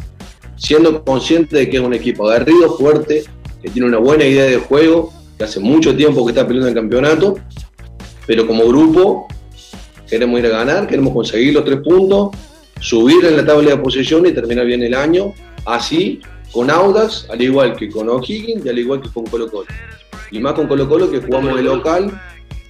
siendo 0.59 1.03
conscientes 1.05 1.59
de 1.59 1.71
que 1.71 1.79
es 1.79 1.83
un 1.83 1.95
equipo 1.95 2.29
aguerrido, 2.29 2.77
fuerte, 2.77 3.25
que 3.63 3.71
tiene 3.71 3.89
una 3.89 3.99
buena 3.99 4.25
idea 4.25 4.45
de 4.45 4.59
juego, 4.59 5.13
que 5.39 5.45
hace 5.45 5.61
mucho 5.61 5.97
tiempo 5.97 6.25
que 6.27 6.33
está 6.33 6.47
peleando 6.47 6.69
el 6.69 6.75
campeonato, 6.75 7.37
pero 8.27 8.47
como 8.47 8.67
grupo 8.67 9.27
queremos 10.09 10.39
ir 10.41 10.47
a 10.47 10.51
ganar, 10.51 10.87
queremos 10.87 11.13
conseguir 11.15 11.55
los 11.55 11.65
tres 11.65 11.79
puntos, 11.81 12.31
subir 12.81 13.25
en 13.25 13.37
la 13.37 13.47
tabla 13.47 13.71
de 13.71 13.77
posición 13.79 14.27
y 14.27 14.33
terminar 14.33 14.67
bien 14.67 14.83
el 14.83 14.95
año, 14.95 15.33
así 15.65 16.21
con 16.53 16.71
Audax, 16.71 17.29
al 17.31 17.41
igual 17.41 17.77
que 17.77 17.89
con 17.89 18.09
O'Higgins 18.09 18.65
y 18.65 18.69
al 18.69 18.79
igual 18.79 19.01
que 19.01 19.11
con 19.11 19.27
Colo 19.27 19.51
Colo. 19.51 19.67
Y 20.31 20.41
más 20.41 20.55
con 20.55 20.67
Colo 20.67 20.89
Colo 20.89 21.11
que 21.11 21.21
jugamos 21.21 21.57
de 21.57 21.63
local 21.63 22.21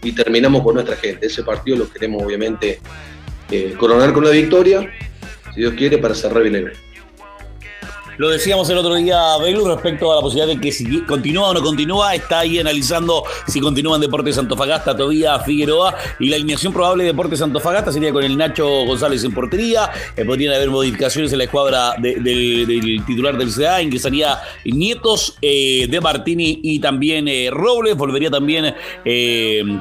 y 0.02 0.12
terminamos 0.12 0.62
con 0.62 0.74
nuestra 0.74 0.97
gente. 0.97 1.27
Ese 1.27 1.43
partido 1.43 1.78
lo 1.78 1.90
queremos 1.90 2.23
obviamente 2.23 2.81
eh, 3.51 3.74
coronar 3.78 4.12
con 4.12 4.24
una 4.24 4.32
victoria, 4.32 4.89
si 5.55 5.60
Dios 5.60 5.74
quiere, 5.74 5.98
para 5.98 6.15
cerrar 6.15 6.43
bien 6.43 6.56
el 6.56 6.66
año. 6.66 6.88
Lo 8.19 8.28
decíamos 8.31 8.69
el 8.69 8.78
otro 8.78 8.97
día, 8.97 9.36
Belu, 9.40 9.65
respecto 9.69 10.11
a 10.12 10.16
la 10.16 10.20
posibilidad 10.20 10.53
de 10.53 10.61
que 10.61 10.73
si 10.73 11.03
continúa 11.03 11.51
o 11.51 11.55
no 11.55 11.62
continúa, 11.62 12.16
está 12.16 12.40
ahí 12.40 12.59
analizando 12.59 13.23
si 13.47 13.61
continúa 13.61 13.95
en 13.95 14.01
Deportes 14.01 14.35
Santofagasta, 14.35 14.97
Tobía, 14.97 15.39
Figueroa, 15.39 15.95
y 16.19 16.28
la 16.28 16.35
alineación 16.35 16.73
probable 16.73 17.05
de 17.05 17.12
Deportes 17.12 17.39
Santofagasta 17.39 17.93
sería 17.93 18.12
con 18.12 18.24
el 18.24 18.36
Nacho 18.36 18.66
González 18.86 19.23
en 19.23 19.32
portería, 19.32 19.90
eh, 20.16 20.24
podrían 20.24 20.53
haber 20.55 20.69
modificaciones 20.69 21.31
en 21.31 21.39
la 21.39 21.45
escuadra 21.45 21.93
de- 21.99 22.16
del, 22.16 23.05
titular 23.07 23.39
del 23.39 23.51
CDA, 23.53 23.82
ingresaría 23.82 24.40
Nietos 24.65 25.36
eh, 25.40 25.86
de 25.89 26.01
Martini 26.01 26.59
y 26.61 26.81
también 26.81 27.28
eh, 27.28 27.51
Robles, 27.53 27.95
volvería 27.97 28.31
también 28.31 28.74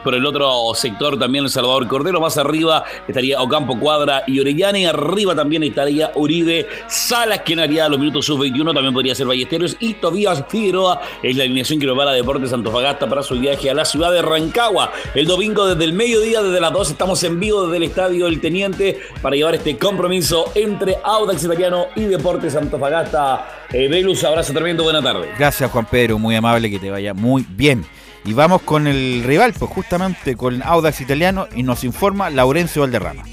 por 0.03 0.13
el 0.13 0.25
otro 0.27 0.73
sector 0.75 1.17
también 1.17 1.45
el 1.45 1.49
Salvador 1.49 1.87
Cordero, 1.87 2.21
más 2.21 2.37
arriba 2.37 2.83
estaría 3.07 3.41
Ocampo 3.41 3.79
Cuadra 3.79 4.23
y 4.27 4.39
Orellana, 4.39 4.77
y 4.77 4.85
arriba 4.85 5.33
también 5.35 5.63
estaría 5.63 6.11
Uribe 6.13 6.67
Salas, 6.87 7.41
quien 7.43 7.59
haría 7.59 7.89
los 7.89 7.97
minutos 7.99 8.26
sub-21, 8.27 8.73
también 8.73 8.93
podría 8.93 9.15
ser 9.15 9.27
Ballesteros, 9.27 9.77
y 9.79 9.95
Tobías 9.95 10.43
Figueroa 10.47 11.01
es 11.23 11.35
la 11.35 11.43
alineación 11.43 11.79
que 11.79 11.87
prepara 11.87 12.11
Deportes 12.11 12.53
Antofagasta 12.53 13.07
para 13.07 13.23
su 13.23 13.39
viaje 13.39 13.69
a 13.69 13.73
la 13.73 13.85
ciudad 13.85 14.11
de 14.11 14.21
Rancagua. 14.21 14.91
El 15.15 15.25
domingo 15.25 15.65
desde 15.65 15.83
el 15.83 15.93
mediodía, 15.93 16.41
desde 16.41 16.59
las 16.59 16.71
2, 16.71 16.91
estamos 16.91 17.23
en 17.23 17.39
vivo 17.39 17.63
desde 17.63 17.77
el 17.77 17.83
Estadio 17.83 18.27
El 18.27 18.39
Teniente 18.39 18.99
para 19.21 19.35
llevar 19.35 19.55
este 19.55 19.77
compromiso 19.77 20.51
entre 20.55 20.97
Audax 21.03 21.43
Italiano 21.43 21.87
y 21.95 22.01
Deportes 22.01 22.55
Antofagasta. 22.55 23.65
Eh, 23.71 23.87
abrazo 24.27 24.53
tremendo, 24.53 24.83
buena 24.83 25.01
tarde. 25.01 25.29
Gracias 25.37 25.69
Juan 25.71 25.87
Pedro, 25.89 26.19
muy 26.19 26.35
amable, 26.35 26.69
que 26.69 26.79
te 26.79 26.89
vaya 26.89 27.13
muy 27.13 27.45
bien. 27.49 27.85
Y 28.25 28.33
vamos 28.33 28.61
con 28.61 28.87
el 28.87 29.23
rival, 29.23 29.53
pues 29.57 29.71
justamente 29.71 30.35
con 30.35 30.61
Audax 30.61 30.99
Italiano 31.01 31.47
y 31.55 31.63
nos 31.63 31.83
informa 31.83 32.29
Laurencio 32.29 32.81
Valderrama. 32.81 33.23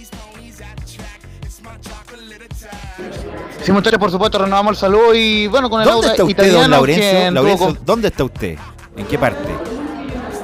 Simultáneo, 3.64 3.98
por 3.98 4.10
supuesto, 4.10 4.38
renovamos 4.38 4.72
el 4.72 4.76
saludo 4.76 5.14
y 5.14 5.46
bueno, 5.46 5.70
con 5.70 5.80
el 5.80 5.88
¿Dónde 5.88 6.08
está 6.08 6.24
usted, 6.24 6.52
don 6.52 6.70
Laurencio? 6.70 7.58
con- 7.58 7.78
¿Dónde 7.84 8.08
está 8.08 8.24
usted? 8.24 8.58
¿En 8.96 9.06
qué 9.06 9.18
parte? 9.18 9.38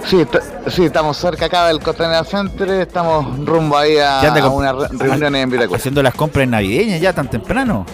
Sí, 0.06 0.24
sí, 0.68 0.84
estamos 0.86 1.16
cerca 1.18 1.44
acá 1.46 1.66
del 1.66 1.80
Costanera 1.80 2.24
Center, 2.24 2.68
estamos 2.70 3.44
rumbo 3.46 3.76
ahí 3.76 3.98
a, 3.98 4.18
¿Qué 4.22 4.26
anda 4.28 4.40
a 4.40 4.42
con- 4.44 4.54
una 4.54 4.72
re- 4.72 4.88
reunión 4.92 5.36
en 5.36 5.50
Viracua. 5.50 5.76
¿Haciendo 5.76 6.02
las 6.02 6.14
compras 6.14 6.48
navideñas 6.48 7.00
ya 7.00 7.12
tan 7.12 7.28
temprano? 7.28 7.84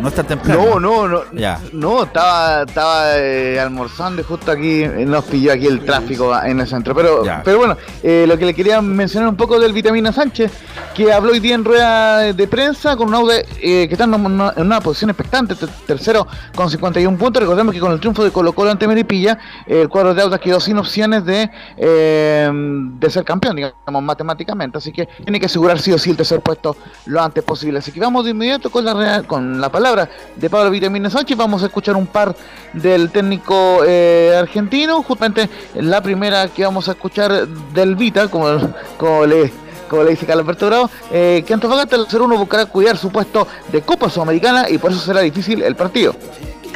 ¿No 0.00 0.08
es 0.08 0.14
tan 0.14 0.26
temprano? 0.26 0.78
No, 0.78 0.80
no, 0.80 1.08
no. 1.08 1.20
Ya. 1.32 1.58
No, 1.72 2.04
estaba, 2.04 2.62
estaba 2.64 3.16
eh, 3.18 3.58
almorzando 3.58 4.20
y 4.20 4.24
justo 4.24 4.50
aquí 4.52 4.82
eh, 4.82 5.04
nos 5.06 5.24
pilló 5.24 5.52
aquí 5.52 5.66
el 5.66 5.80
tráfico 5.84 6.32
en 6.42 6.60
el 6.60 6.66
centro. 6.66 6.94
Pero, 6.94 7.24
Ya. 7.24 7.40
pero 7.44 7.58
bueno, 7.58 7.76
eh, 8.02 8.26
lo 8.28 8.36
que 8.36 8.44
le 8.46 8.54
quería 8.54 8.80
mencionar 8.82 9.28
un 9.28 9.36
poco 9.36 9.58
del 9.58 9.72
Vitamina 9.72 10.12
Sánchez, 10.12 10.52
que 10.94 11.12
habló 11.12 11.32
hoy 11.32 11.40
día 11.40 11.54
en 11.54 11.64
rueda 11.64 12.18
de 12.32 12.46
prensa 12.48 12.96
con 12.96 13.08
un 13.08 13.14
audio 13.14 13.32
eh, 13.60 13.86
que 13.88 13.94
está 13.94 14.04
en 14.04 14.14
una, 14.14 14.52
en 14.56 14.66
una 14.66 14.80
posición 14.80 15.10
expectante, 15.10 15.54
ter- 15.54 15.68
tercero 15.86 16.26
con 16.54 16.70
51 16.70 17.16
puntos. 17.18 17.42
Recordemos 17.42 17.74
que 17.74 17.80
con 17.80 17.90
el 17.92 18.00
triunfo 18.00 18.22
de 18.22 18.30
Colo 18.30 18.52
Colo 18.52 18.70
ante 18.70 18.86
Meripilla, 18.86 19.38
el 19.66 19.88
cuadro 19.88 20.14
de 20.14 20.22
Audax 20.22 20.42
quedó 20.42 20.60
sin 20.60 20.76
opciones 20.78 21.24
de, 21.24 21.50
eh, 21.78 22.50
de 22.52 23.10
ser 23.10 23.24
campeón, 23.24 23.56
digamos, 23.56 24.02
matemáticamente. 24.02 24.78
Así 24.78 24.92
que 24.92 25.06
tiene 25.24 25.40
que 25.40 25.46
asegurar 25.46 25.78
sí 25.80 25.92
o 25.92 25.98
sí 25.98 26.10
el 26.10 26.16
tercer 26.16 26.40
puesto 26.40 26.76
lo 27.06 27.22
antes 27.22 27.42
posible. 27.44 27.78
Así 27.78 27.90
que 27.92 28.00
vamos 28.00 28.24
de 28.24 28.30
inmediato 28.32 28.70
con 28.70 28.84
la, 28.84 28.94
rea- 28.94 29.22
la 29.60 29.70
palabra 29.70 30.08
de 30.36 30.50
Pablo 30.50 30.70
Vitamina 30.70 31.10
Sánchez. 31.10 31.36
Vamos 31.36 31.62
a 31.62 31.66
escuchar 31.66 31.96
un 31.96 32.06
par 32.06 32.34
del 32.72 33.10
técnico 33.10 33.80
eh, 33.86 34.34
argentino. 34.38 35.02
Justamente 35.02 35.48
la 35.74 36.00
primera 36.02 36.48
que 36.48 36.64
vamos 36.64 36.88
a 36.88 36.92
escuchar 36.92 37.46
del 37.48 37.96
Vita, 37.96 38.28
como, 38.28 38.58
como 38.98 39.26
le 39.26 39.52
como 39.88 40.02
le 40.02 40.10
dice 40.12 40.24
Carlos 40.24 40.44
Alberto 40.44 40.66
Bravo, 40.66 40.90
eh, 41.12 41.44
que 41.46 41.52
Antofagasta 41.54 41.94
al 41.96 42.06
0-1 42.08 42.38
buscará 42.38 42.66
cuidar 42.66 42.96
su 42.96 43.10
puesto 43.12 43.46
de 43.70 43.82
Copa 43.82 44.08
Sudamericana 44.08 44.68
y 44.70 44.78
por 44.78 44.90
eso 44.90 45.00
será 45.00 45.20
difícil 45.20 45.62
el 45.62 45.76
partido. 45.76 46.16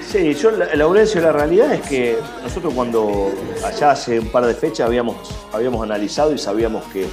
Sí, 0.06 0.34
yo, 0.34 0.50
la- 0.50 0.74
Laurencio, 0.74 1.20
la 1.22 1.32
realidad 1.32 1.72
es 1.72 1.80
que 1.88 2.18
nosotros 2.42 2.72
cuando 2.74 3.30
allá 3.64 3.92
hace 3.92 4.20
un 4.20 4.28
par 4.28 4.44
de 4.46 4.54
fechas 4.54 4.86
habíamos, 4.86 5.16
habíamos 5.52 5.82
analizado 5.82 6.32
y 6.34 6.38
sabíamos 6.38 6.84
que 6.92 7.06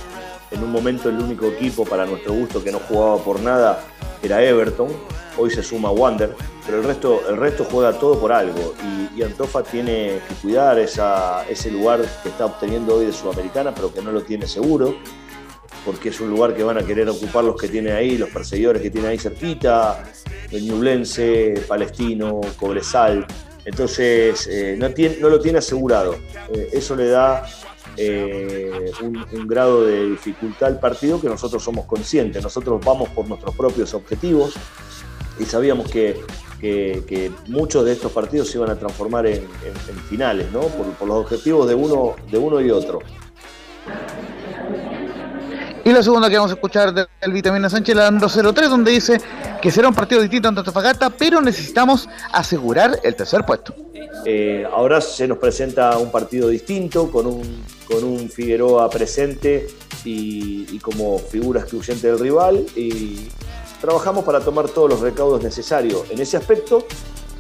en 0.52 0.64
un 0.64 0.72
momento 0.72 1.10
el 1.10 1.18
único 1.18 1.46
equipo 1.48 1.86
para 1.86 2.06
nuestro 2.06 2.34
gusto 2.34 2.62
que 2.64 2.72
no 2.72 2.80
jugaba 2.88 3.18
por 3.18 3.40
nada 3.40 3.80
era 4.22 4.44
Everton, 4.44 4.88
hoy 5.38 5.50
se 5.52 5.62
suma 5.64 5.92
Wander, 5.92 6.36
pero 6.66 6.80
el 6.80 6.84
resto, 6.84 7.22
el 7.30 7.38
resto 7.38 7.66
juega 7.70 7.94
todo 7.94 8.20
por 8.20 8.32
algo 8.32 8.74
y, 9.16 9.22
Antofa 9.24 9.64
tiene 9.64 10.20
que 10.28 10.36
cuidar 10.42 10.78
esa, 10.78 11.46
ese 11.50 11.72
lugar 11.72 12.02
que 12.22 12.30
está 12.30 12.46
obteniendo 12.46 12.96
hoy 12.96 13.06
de 13.06 13.14
Sudamericana, 13.14 13.74
pero 13.74 13.94
que 13.94 14.02
no 14.02 14.12
lo 14.12 14.22
tiene 14.24 14.46
seguro. 14.48 14.96
porque 15.86 16.10
es 16.10 16.20
un 16.20 16.30
lugar 16.32 16.56
que 16.56 16.64
van 16.64 16.78
a 16.80 16.84
querer 16.84 17.08
ocupar 17.10 17.44
los 17.44 17.62
que 17.62 17.68
tiene 17.68 17.92
ahí, 17.92 18.18
los 18.18 18.30
perseguidores 18.30 18.82
que 18.82 18.90
tiene 18.90 19.08
ahí 19.10 19.20
cerquita, 19.20 20.04
el 20.52 20.66
Ñublense, 20.66 21.64
Palestino, 21.68 22.42
Cobresal. 22.60 23.26
Entonces, 23.66 24.48
eh, 24.52 24.76
no, 24.80 24.90
tiene- 24.92 25.18
lo 25.20 25.40
tiene 25.40 25.60
asegurado. 25.60 26.16
Eh, 26.52 26.70
eso 26.74 26.96
le 26.96 27.08
da 27.10 27.46
eh, 27.98 28.92
un 29.02 29.48
grado 29.48 29.86
de 29.86 30.10
dificultad 30.10 30.70
al 30.70 30.80
partido 30.80 31.22
que 31.22 31.30
nosotros 31.30 31.64
somos 31.64 31.86
conscientes. 31.86 32.42
Nosotros 32.44 32.82
vamos 32.84 33.10
por 33.10 33.28
nuestros 33.28 33.56
propios 33.56 33.94
objetivos 33.94 34.56
y 35.40 35.46
sabíamos 35.46 35.90
que, 35.90 36.20
que- 36.60 37.04
que 37.08 37.32
muchos 37.48 37.86
de 37.86 37.92
estos 37.94 38.12
partidos 38.12 38.50
se 38.50 38.58
iban 38.58 38.70
a 38.70 38.76
transformar 38.76 39.26
en, 39.28 39.36
en- 39.44 39.90
en 39.90 39.98
finales, 40.10 40.52
¿no? 40.52 40.62
Por, 40.62 40.86
por 40.94 41.08
los 41.08 41.18
objetivos 41.18 41.68
de 41.68 41.76
uno, 41.76 42.16
de 42.32 42.38
uno 42.38 42.62
y 42.62 42.72
otro. 42.72 43.00
Y 45.84 45.92
la 45.92 46.02
segunda 46.02 46.30
que 46.32 46.36
vamos 46.38 46.50
a 46.52 46.56
escuchar 46.56 46.92
del 46.94 47.08
Vitamina 47.32 47.70
Sánchez, 47.70 47.96
la 47.96 48.10
203, 48.10 48.70
donde 48.72 48.90
dice 48.92 49.22
que 49.62 49.70
será 49.70 49.88
un 49.88 49.94
partido 49.94 50.20
distinto 50.20 50.48
ante 50.48 50.62
Antofagasta, 50.62 51.12
pero 51.12 51.42
necesitamos 51.42 52.10
asegurar 52.34 53.00
el 53.04 53.16
tercer 53.16 53.46
puesto. 53.46 53.76
Eh, 54.26 54.66
ahora 54.74 55.00
se 55.00 55.28
nos 55.28 55.38
presenta 55.38 55.96
un 56.00 56.12
partido 56.12 56.48
distinto, 56.50 57.12
con 57.12 57.28
un, 57.28 57.64
con 57.88 58.04
un 58.04 58.30
Figueroa 58.32 58.90
presente 58.90 59.68
y, 60.04 60.66
y 60.72 60.80
como 60.80 61.20
figura 61.20 61.62
excluyente 61.62 62.08
del 62.08 62.18
rival. 62.20 62.66
Y 62.76 63.28
trabajamos 63.80 64.24
para 64.24 64.40
tomar 64.40 64.70
todos 64.70 64.90
los 64.90 65.00
recaudos 65.02 65.44
necesarios 65.44 66.04
en 66.10 66.20
ese 66.20 66.38
aspecto 66.38 66.86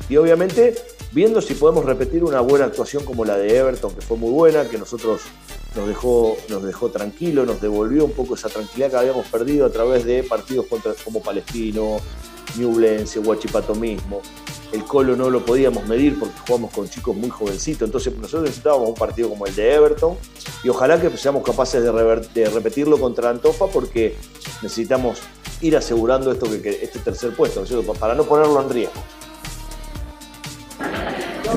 y 0.10 0.18
obviamente 0.18 0.76
viendo 1.12 1.42
si 1.42 1.54
podemos 1.56 1.86
repetir 1.86 2.24
una 2.24 2.42
buena 2.42 2.66
actuación 2.66 3.06
como 3.06 3.26
la 3.26 3.38
de 3.38 3.58
Everton, 3.58 3.96
que 3.96 4.02
fue 4.02 4.18
muy 4.18 4.32
buena, 4.32 4.68
que 4.70 4.78
nosotros 4.78 5.22
nos 5.76 5.88
dejó, 5.88 6.38
nos 6.50 6.64
dejó 6.64 6.90
tranquilo, 6.90 7.46
nos 7.46 7.62
devolvió 7.62 8.06
un 8.06 8.12
poco 8.12 8.36
esa 8.36 8.50
tranquilidad 8.50 8.92
que 8.92 8.98
habíamos 8.98 9.28
perdido 9.28 9.66
a 9.66 9.70
través 9.70 10.06
de 10.06 10.24
partidos 10.24 10.66
contra, 10.68 10.94
como 11.04 11.22
Palestino, 11.22 11.98
Newblense, 12.58 13.20
Huachipato 13.20 13.76
mismo. 13.76 14.22
El 14.72 14.84
Colo 14.84 15.16
no 15.16 15.30
lo 15.30 15.46
podíamos 15.46 15.88
medir 15.88 16.20
porque 16.20 16.36
jugamos 16.48 16.72
con 16.72 16.90
chicos 16.90 17.16
muy 17.16 17.30
jovencitos, 17.30 17.88
entonces 17.88 18.14
nosotros 18.16 18.44
necesitábamos 18.44 18.90
un 18.90 18.96
partido 18.96 19.30
como 19.30 19.46
el 19.46 19.56
de 19.56 19.74
Everton 19.74 20.18
y 20.64 20.70
ojalá 20.70 21.00
que 21.00 21.16
seamos 21.18 21.44
capaces 21.44 21.84
de, 21.84 22.50
repetirlo 22.50 23.00
contra 23.00 23.30
Antofa 23.30 23.68
porque 23.68 24.18
necesitamos 24.62 25.20
ir 25.62 25.78
asegurando 25.78 26.32
esto 26.32 26.48
que, 26.50 26.80
este 26.82 27.00
tercer 27.00 27.34
puesto, 27.36 27.62
¿no 27.62 27.80
es 27.80 28.00
para 28.00 28.16
no 28.16 28.24
ponerlo 28.24 28.62
en 28.62 28.70
riesgo. 28.70 29.04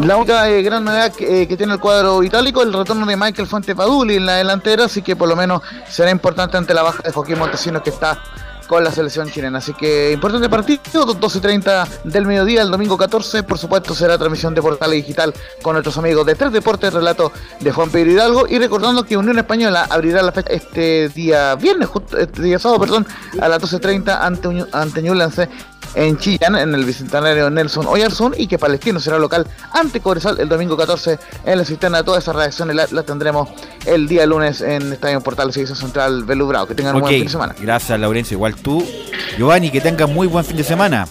La 0.04 0.16
única 0.16 0.48
eh, 0.48 0.62
gran 0.62 0.84
novedad 0.84 1.12
que, 1.12 1.42
eh, 1.42 1.48
que 1.48 1.56
tiene 1.56 1.72
el 1.72 1.80
cuadro 1.80 2.22
itálico 2.22 2.62
el 2.62 2.72
retorno 2.72 3.04
de 3.04 3.16
Michael 3.16 3.48
Fuente 3.48 3.74
Paduli 3.74 4.16
en 4.16 4.26
la 4.26 4.36
delantera, 4.36 4.84
así 4.84 5.02
que 5.02 5.16
por 5.16 5.28
lo 5.28 5.34
menos 5.34 5.62
será 5.88 6.10
importante 6.10 6.56
ante 6.56 6.72
la 6.72 6.82
baja 6.82 7.02
de 7.02 7.10
Joaquín 7.10 7.38
Montesinos 7.38 7.82
que 7.82 7.90
está 7.90 8.22
con 8.68 8.84
la 8.84 8.92
selección 8.92 9.28
chilena. 9.30 9.58
Así 9.58 9.72
que 9.74 10.12
importante 10.12 10.48
partido, 10.48 10.78
12.30 11.06 12.02
del 12.04 12.26
mediodía, 12.26 12.62
el 12.62 12.70
domingo 12.70 12.96
14, 12.96 13.42
por 13.42 13.58
supuesto 13.58 13.94
será 13.94 14.16
transmisión 14.18 14.54
de 14.54 14.62
Portales 14.62 14.96
Digital 15.02 15.34
con 15.62 15.72
nuestros 15.72 15.96
amigos 15.98 16.24
de 16.26 16.34
Tres 16.36 16.52
Deportes, 16.52 16.92
relato 16.92 17.32
de 17.60 17.72
Juan 17.72 17.90
Pedro 17.90 18.10
Hidalgo 18.12 18.46
y 18.48 18.58
recordando 18.58 19.02
que 19.04 19.16
Unión 19.16 19.38
Española 19.38 19.86
abrirá 19.90 20.22
la 20.22 20.30
fecha 20.32 20.52
este 20.52 21.08
día 21.08 21.54
viernes, 21.56 21.88
justo- 21.88 22.18
este 22.18 22.42
día 22.42 22.58
sábado, 22.58 22.78
perdón, 22.80 23.06
a 23.40 23.48
las 23.48 23.60
12.30 23.62 24.18
ante, 24.20 24.66
ante 24.72 25.02
Ñublense 25.02 25.48
en 25.94 26.18
Chillán, 26.18 26.56
en 26.56 26.74
el 26.74 26.84
bicentenario 26.84 27.50
Nelson 27.50 27.86
Oyarzún, 27.86 28.34
y 28.36 28.46
que 28.46 28.58
Palestino 28.58 29.00
será 29.00 29.18
local 29.18 29.46
ante 29.72 30.00
Cobresal 30.00 30.38
el 30.40 30.48
domingo 30.48 30.76
14 30.76 31.18
en 31.44 31.58
la 31.58 31.64
cisterna. 31.64 32.02
Todas 32.02 32.24
esas 32.24 32.36
reacciones 32.36 32.92
las 32.92 33.06
tendremos 33.06 33.48
el 33.86 34.08
día 34.08 34.26
lunes 34.26 34.60
en 34.60 34.92
Estadio 34.92 35.20
Portal 35.20 35.52
Servicio 35.52 35.74
Central 35.74 36.24
Belubrao. 36.24 36.66
Que 36.66 36.74
tengan 36.74 36.96
un 36.96 37.02
buen 37.02 37.14
fin 37.14 37.24
de 37.24 37.30
semana. 37.30 37.54
gracias 37.60 37.98
Laurencio, 37.98 38.36
igual 38.36 38.54
tú. 38.56 38.84
Giovanni, 39.36 39.70
que 39.70 39.80
tengas 39.80 40.08
muy 40.08 40.26
buen 40.26 40.44
fin 40.44 40.56
de 40.56 40.64
semana. 40.64 41.06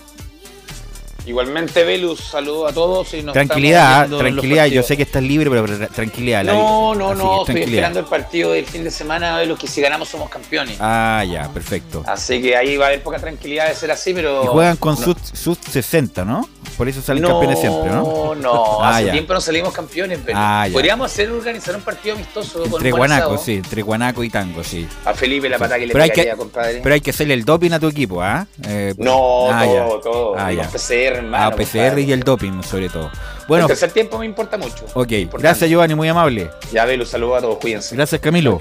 Igualmente, 1.27 1.83
Velus, 1.83 2.21
saludo 2.21 2.67
a 2.67 2.73
todos. 2.73 3.13
Y 3.13 3.21
nos 3.21 3.33
Tranquilidad, 3.33 4.03
ah, 4.11 4.17
tranquilidad, 4.17 4.65
yo 4.67 4.81
sé 4.81 4.95
que 4.95 5.03
estás 5.03 5.21
libre, 5.21 5.49
pero 5.49 5.67
tra- 5.67 5.89
tranquilidad. 5.89 6.43
No, 6.45 6.95
no, 6.95 7.13
no, 7.13 7.41
estoy 7.41 7.63
esperando 7.63 7.99
el 7.99 8.05
partido 8.05 8.53
del 8.53 8.65
fin 8.65 8.83
de 8.85 8.91
semana, 8.91 9.37
Velus, 9.37 9.59
que 9.59 9.67
si 9.67 9.81
ganamos 9.81 10.07
somos 10.07 10.29
campeones. 10.29 10.77
Ah, 10.79 11.23
ya, 11.29 11.49
perfecto. 11.49 12.03
Así 12.07 12.41
que 12.41 12.55
ahí 12.55 12.77
va 12.77 12.85
a 12.85 12.87
haber 12.89 13.03
poca 13.03 13.19
tranquilidad 13.19 13.67
de 13.67 13.75
ser 13.75 13.91
así, 13.91 14.13
pero. 14.13 14.43
Y 14.45 14.47
juegan 14.47 14.77
con 14.77 14.95
no, 14.95 15.01
sus, 15.01 15.15
sus 15.33 15.57
60, 15.69 16.23
¿no? 16.23 16.47
Por 16.77 16.87
eso 16.87 17.01
salen 17.01 17.23
no, 17.23 17.29
campeones 17.29 17.59
siempre, 17.59 17.89
¿no? 17.91 18.35
No, 18.35 18.81
Ah, 18.83 18.97
hace 18.97 19.07
ya. 19.07 19.11
tiempo 19.11 19.33
no 19.33 19.41
salimos 19.41 19.73
campeones, 19.73 20.19
pero 20.23 20.37
Ah, 20.39 20.67
ya. 20.67 20.73
podríamos 20.73 21.11
hacer 21.11 21.29
organizar 21.31 21.75
un 21.75 21.81
partido 21.81 22.15
amistoso 22.15 22.61
con 22.63 22.73
Entre 22.75 22.91
guanaco, 22.91 23.37
sí, 23.37 23.55
entre 23.55 23.81
guanaco 23.81 24.23
y 24.23 24.29
tango, 24.29 24.63
sí. 24.63 24.87
A 25.03 25.13
Felipe 25.13 25.49
la 25.49 25.57
pata 25.57 25.77
que 25.79 25.87
le 25.87 25.91
Pero 25.93 26.03
hay, 26.03 26.09
pegaría, 26.11 26.31
que, 26.33 26.37
compadre. 26.37 26.79
pero 26.83 26.93
hay 26.95 27.01
que 27.01 27.09
hacerle 27.09 27.33
el 27.33 27.43
doping 27.43 27.71
a 27.71 27.79
tu 27.79 27.87
equipo, 27.87 28.21
¿ah? 28.21 28.45
Eh, 28.67 28.93
No, 28.97 29.49
ah, 29.51 29.63
todo, 29.65 29.97
ya. 29.97 30.03
todo. 30.03 30.35
Ah, 30.37 30.51
ya. 30.53 30.69
PCR, 30.69 31.16
hermano, 31.18 31.45
Ah, 31.45 31.52
PCR 31.52 31.80
compadre. 31.80 32.02
y 32.02 32.11
el 32.11 32.19
doping, 32.22 32.61
sobre 32.64 32.89
todo. 32.89 33.11
Bueno, 33.48 33.65
el 33.65 33.68
tercer 33.69 33.91
tiempo 33.91 34.18
me 34.19 34.26
importa 34.26 34.57
mucho. 34.57 34.85
ok. 34.94 35.11
Gracias, 35.39 35.69
Giovanni, 35.69 35.95
muy 35.95 36.07
amable. 36.10 36.49
Ya, 36.72 36.84
Velus, 36.85 37.10
saludos 37.10 37.38
a 37.38 37.41
todos, 37.41 37.57
cuídense. 37.60 37.95
Gracias, 37.95 38.19
Camilo. 38.19 38.60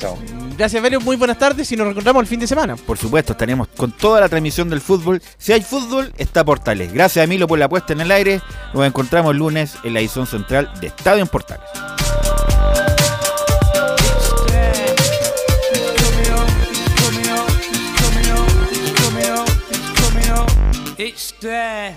Gracias, 0.57 0.81
Velio. 0.83 1.01
Muy 1.01 1.17
buenas 1.17 1.39
tardes 1.39 1.71
y 1.73 1.77
nos 1.77 1.85
reencontramos 1.87 2.21
el 2.23 2.27
fin 2.29 2.41
de 2.41 2.47
semana. 2.47 2.77
Por 2.77 2.97
supuesto, 2.97 3.33
estaremos 3.33 3.69
con 3.77 3.91
toda 3.93 4.21
la 4.21 4.29
transmisión 4.29 4.69
del 4.71 4.81
fútbol. 4.81 5.21
Si 5.39 5.53
hay 5.53 5.63
fútbol, 5.63 6.13
está 6.17 6.45
Portales. 6.45 6.93
Gracias, 6.93 7.25
Emilio, 7.25 7.47
por 7.49 7.59
la 7.59 7.69
puesta 7.69 7.93
en 7.93 8.01
el 8.01 8.11
aire. 8.13 8.41
Nos 8.73 8.87
encontramos 8.87 9.33
el 9.33 9.39
lunes 9.39 9.75
en 9.83 9.93
la 9.95 10.01
edición 10.01 10.27
central 10.27 10.71
de 10.81 10.87
Estadio 10.87 11.23
en 11.23 11.29
Portales. 11.29 11.67
It's 20.99 21.33
there. 21.41 21.97